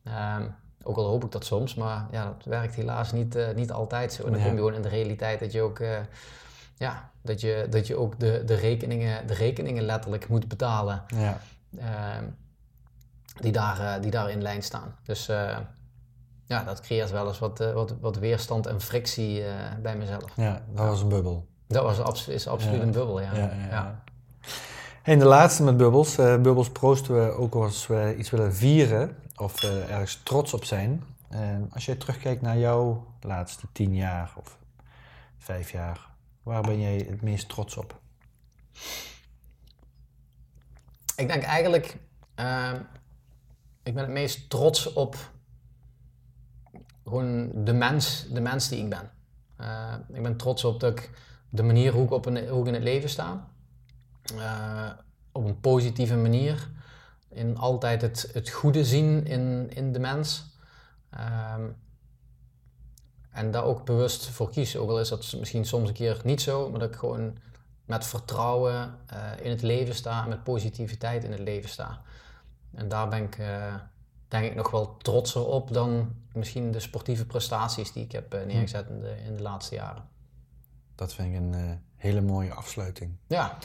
Ehm, 0.04 0.46
ook 0.82 0.96
al 0.96 1.06
hoop 1.06 1.24
ik 1.24 1.32
dat 1.32 1.44
soms, 1.44 1.74
maar 1.74 2.06
ja, 2.10 2.24
dat 2.24 2.44
werkt 2.44 2.74
helaas 2.74 3.12
niet, 3.12 3.36
eh, 3.36 3.54
niet 3.54 3.72
altijd 3.72 4.12
zo. 4.12 4.24
En 4.24 4.32
dan 4.32 4.42
kom 4.42 4.50
je 4.50 4.56
gewoon 4.56 4.74
in 4.74 4.82
de 4.82 4.88
realiteit 4.88 5.40
dat 5.40 5.52
je 5.52 5.62
ook, 5.62 5.78
eh, 5.78 5.98
ja, 6.76 7.10
dat 7.22 7.40
je, 7.40 7.66
dat 7.70 7.86
je 7.86 7.96
ook 7.96 8.18
de, 8.18 8.42
de, 8.46 8.54
rekeningen, 8.54 9.26
de 9.26 9.34
rekeningen 9.34 9.82
letterlijk 9.82 10.28
moet 10.28 10.48
betalen 10.48 11.02
Ja, 11.06 11.40
ehm, 11.78 12.24
die, 13.40 13.52
daar, 13.52 13.80
eh, 13.80 14.02
die 14.02 14.10
daar 14.10 14.30
in 14.30 14.42
lijn 14.42 14.62
staan. 14.62 14.94
Dus 15.04 15.26
ja, 16.46 16.64
dat 16.64 16.80
creëert 16.80 17.10
wel 17.10 17.26
eens 17.26 17.38
wat, 17.38 17.58
wat, 17.58 17.94
wat 18.00 18.16
weerstand 18.18 18.66
en 18.66 18.80
frictie 18.80 19.42
bij 19.82 19.96
mezelf. 19.96 20.32
ja 20.36 20.62
dat 20.72 20.86
was 20.86 21.02
een 21.02 21.08
bubbel. 21.08 21.46
Dat 21.66 21.98
was 21.98 22.28
is 22.28 22.46
absoluut 22.48 22.76
Ja. 22.76 22.82
een 22.82 22.90
bubbel, 22.90 23.20
ja, 23.20 23.34
ja. 23.70 24.02
En 25.02 25.18
de 25.18 25.24
laatste 25.24 25.62
met 25.62 25.76
bubbels. 25.76 26.18
Eh, 26.18 26.40
bubbels 26.40 26.70
proosten 26.70 27.14
we 27.14 27.30
ook 27.30 27.54
als 27.54 27.86
we 27.86 28.14
iets 28.18 28.30
willen 28.30 28.54
vieren 28.54 29.16
of 29.36 29.62
eh, 29.62 29.90
ergens 29.90 30.20
trots 30.22 30.54
op 30.54 30.64
zijn. 30.64 31.04
Eh, 31.28 31.56
als 31.70 31.84
jij 31.84 31.94
terugkijkt 31.94 32.42
naar 32.42 32.58
jouw 32.58 33.06
laatste 33.20 33.66
tien 33.72 33.94
jaar 33.94 34.32
of 34.36 34.58
vijf 35.38 35.70
jaar, 35.70 36.08
waar 36.42 36.62
ben 36.62 36.80
jij 36.80 37.06
het 37.08 37.22
meest 37.22 37.48
trots 37.48 37.76
op? 37.76 38.00
Ik 41.16 41.28
denk 41.28 41.42
eigenlijk, 41.42 41.96
ehm, 42.34 42.76
ik 43.82 43.94
ben 43.94 44.02
het 44.02 44.12
meest 44.12 44.50
trots 44.50 44.92
op 44.92 45.16
gewoon 47.04 47.50
de 47.64 47.72
mens, 47.72 48.26
de 48.30 48.40
mens 48.40 48.68
die 48.68 48.82
ik 48.82 48.88
ben. 48.88 49.10
Eh, 49.56 49.94
ik 50.12 50.22
ben 50.22 50.36
trots 50.36 50.64
op 50.64 50.80
dat 50.80 50.98
ik 50.98 51.10
de 51.48 51.62
manier 51.62 51.92
hoe 51.92 52.04
ik, 52.04 52.10
op 52.10 52.26
een, 52.26 52.48
hoe 52.48 52.60
ik 52.60 52.66
in 52.66 52.74
het 52.74 52.82
leven 52.82 53.08
sta, 53.08 53.48
eh, 54.36 54.90
op 55.32 55.44
een 55.44 55.60
positieve 55.60 56.16
manier, 56.16 56.70
in 57.28 57.56
altijd 57.56 58.02
het, 58.02 58.30
het 58.32 58.50
goede 58.50 58.84
zien 58.84 59.26
in, 59.26 59.70
in 59.70 59.92
de 59.92 59.98
mens. 59.98 60.56
Ehm, 61.10 61.68
en 63.30 63.50
daar 63.50 63.64
ook 63.64 63.84
bewust 63.84 64.26
voor 64.26 64.50
kies. 64.50 64.76
Ook 64.76 64.90
al 64.90 65.00
is 65.00 65.08
dat 65.08 65.34
misschien 65.38 65.66
soms 65.66 65.88
een 65.88 65.94
keer 65.94 66.20
niet 66.24 66.40
zo, 66.40 66.70
maar 66.70 66.80
dat 66.80 66.88
ik 66.88 66.96
gewoon 66.96 67.38
met 67.84 68.06
vertrouwen 68.06 68.98
eh, 69.06 69.18
in 69.42 69.50
het 69.50 69.62
leven 69.62 69.94
sta 69.94 70.22
en 70.22 70.28
met 70.28 70.44
positiviteit 70.44 71.24
in 71.24 71.30
het 71.30 71.40
leven 71.40 71.68
sta. 71.68 72.02
En 72.74 72.88
daar 72.88 73.08
ben 73.08 73.22
ik 73.22 73.38
eh, 73.38 73.74
denk 74.28 74.44
ik 74.44 74.54
nog 74.54 74.70
wel 74.70 74.96
trotser 74.96 75.46
op 75.46 75.72
dan 75.72 76.14
misschien 76.32 76.70
de 76.70 76.80
sportieve 76.80 77.26
prestaties 77.26 77.92
die 77.92 78.04
ik 78.04 78.12
heb 78.12 78.46
neergezet 78.46 78.88
in 78.88 79.00
de, 79.00 79.16
in 79.24 79.36
de 79.36 79.42
laatste 79.42 79.74
jaren. 79.74 80.08
Dat 80.94 81.14
vind 81.14 81.28
ik 81.28 81.40
een 81.40 81.82
hele 81.96 82.20
mooie 82.20 82.54
afsluiting. 82.54 83.16
Ja, 83.26 83.58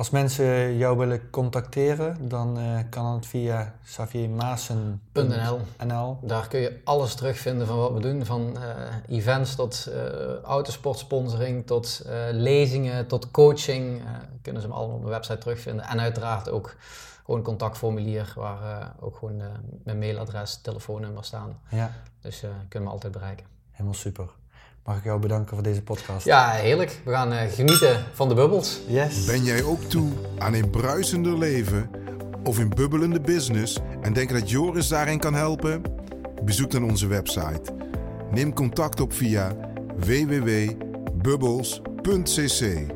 Als 0.00 0.10
mensen 0.10 0.76
jou 0.76 0.98
willen 0.98 1.30
contacteren, 1.30 2.28
dan 2.28 2.58
eh, 2.58 2.78
kan 2.90 3.14
het 3.14 3.26
via 3.26 3.74
saviermaassen.nl. 3.82 5.60
.nl. 5.86 6.18
Daar 6.22 6.48
kun 6.48 6.60
je 6.60 6.80
alles 6.84 7.14
terugvinden 7.14 7.66
van 7.66 7.76
wat 7.76 7.92
we 7.92 8.00
doen. 8.00 8.24
Van 8.24 8.56
eh, 8.56 9.16
events 9.16 9.54
tot 9.54 9.86
eh 9.86 10.42
autosportsponsoring, 10.42 11.66
tot 11.66 12.04
lezingen, 12.32 13.06
tot 13.06 13.30
coaching. 13.30 14.02
Kunnen 14.42 14.62
ze 14.62 14.68
hem 14.68 14.76
allemaal 14.76 14.96
op 14.96 15.02
mijn 15.02 15.14
website 15.14 15.38
terugvinden. 15.38 15.84
En 15.84 16.00
uiteraard 16.00 16.50
ook 16.50 16.76
gewoon 17.24 17.40
een 17.40 17.46
contactformulier 17.46 18.32
waar 18.36 18.92
ook 19.00 19.16
gewoon 19.16 19.42
mijn 19.84 19.98
mailadres, 19.98 20.56
telefoonnummer 20.62 21.24
staan. 21.24 21.60
Ja, 21.68 21.90
Dus 22.20 22.44
kunnen 22.68 22.88
me 22.88 22.94
altijd 22.94 23.12
bereiken. 23.12 23.46
helemaal 23.70 23.94
super 23.94 24.28
mag 24.90 24.98
ik 24.98 25.04
jou 25.04 25.20
bedanken 25.20 25.54
voor 25.54 25.62
deze 25.62 25.82
podcast. 25.82 26.24
Ja, 26.24 26.50
heerlijk. 26.50 27.00
We 27.04 27.10
gaan 27.10 27.32
eh, 27.32 27.52
genieten 27.52 28.04
van 28.12 28.28
de 28.28 28.34
bubbels. 28.34 28.80
Yes. 28.86 29.24
Ben 29.24 29.44
jij 29.44 29.62
ook 29.62 29.82
toe 29.82 30.08
aan 30.38 30.54
een 30.54 30.70
bruisender 30.70 31.38
leven 31.38 31.90
of 32.44 32.58
een 32.58 32.68
bubbelende 32.68 33.20
business 33.20 33.78
en 34.00 34.12
denk 34.12 34.30
dat 34.30 34.50
Joris 34.50 34.88
daarin 34.88 35.18
kan 35.18 35.34
helpen? 35.34 35.82
Bezoek 36.44 36.70
dan 36.70 36.84
onze 36.84 37.06
website. 37.06 37.62
Neem 38.30 38.54
contact 38.54 39.00
op 39.00 39.12
via 39.12 39.56
www.bubbels.cc. 39.96 42.92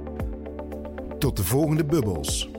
Tot 1.18 1.36
de 1.36 1.44
volgende 1.44 1.84
bubbels. 1.84 2.50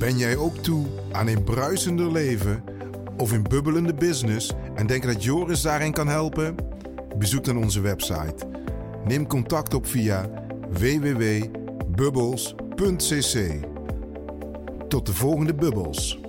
Ben 0.00 0.18
jij 0.18 0.36
ook 0.36 0.56
toe 0.56 0.86
aan 1.12 1.26
een 1.26 1.44
bruisender 1.44 2.12
leven 2.12 2.64
of 3.16 3.32
een 3.32 3.42
bubbelende 3.42 3.94
business 3.94 4.52
en 4.74 4.86
denk 4.86 5.02
dat 5.02 5.24
Joris 5.24 5.62
daarin 5.62 5.92
kan 5.92 6.08
helpen? 6.08 6.54
Bezoek 7.18 7.44
dan 7.44 7.56
onze 7.56 7.80
website. 7.80 8.34
Neem 9.04 9.26
contact 9.26 9.74
op 9.74 9.86
via 9.86 10.30
www.bubbles.cc. 10.70 13.64
Tot 14.88 15.06
de 15.06 15.14
volgende 15.14 15.54
bubbels. 15.54 16.20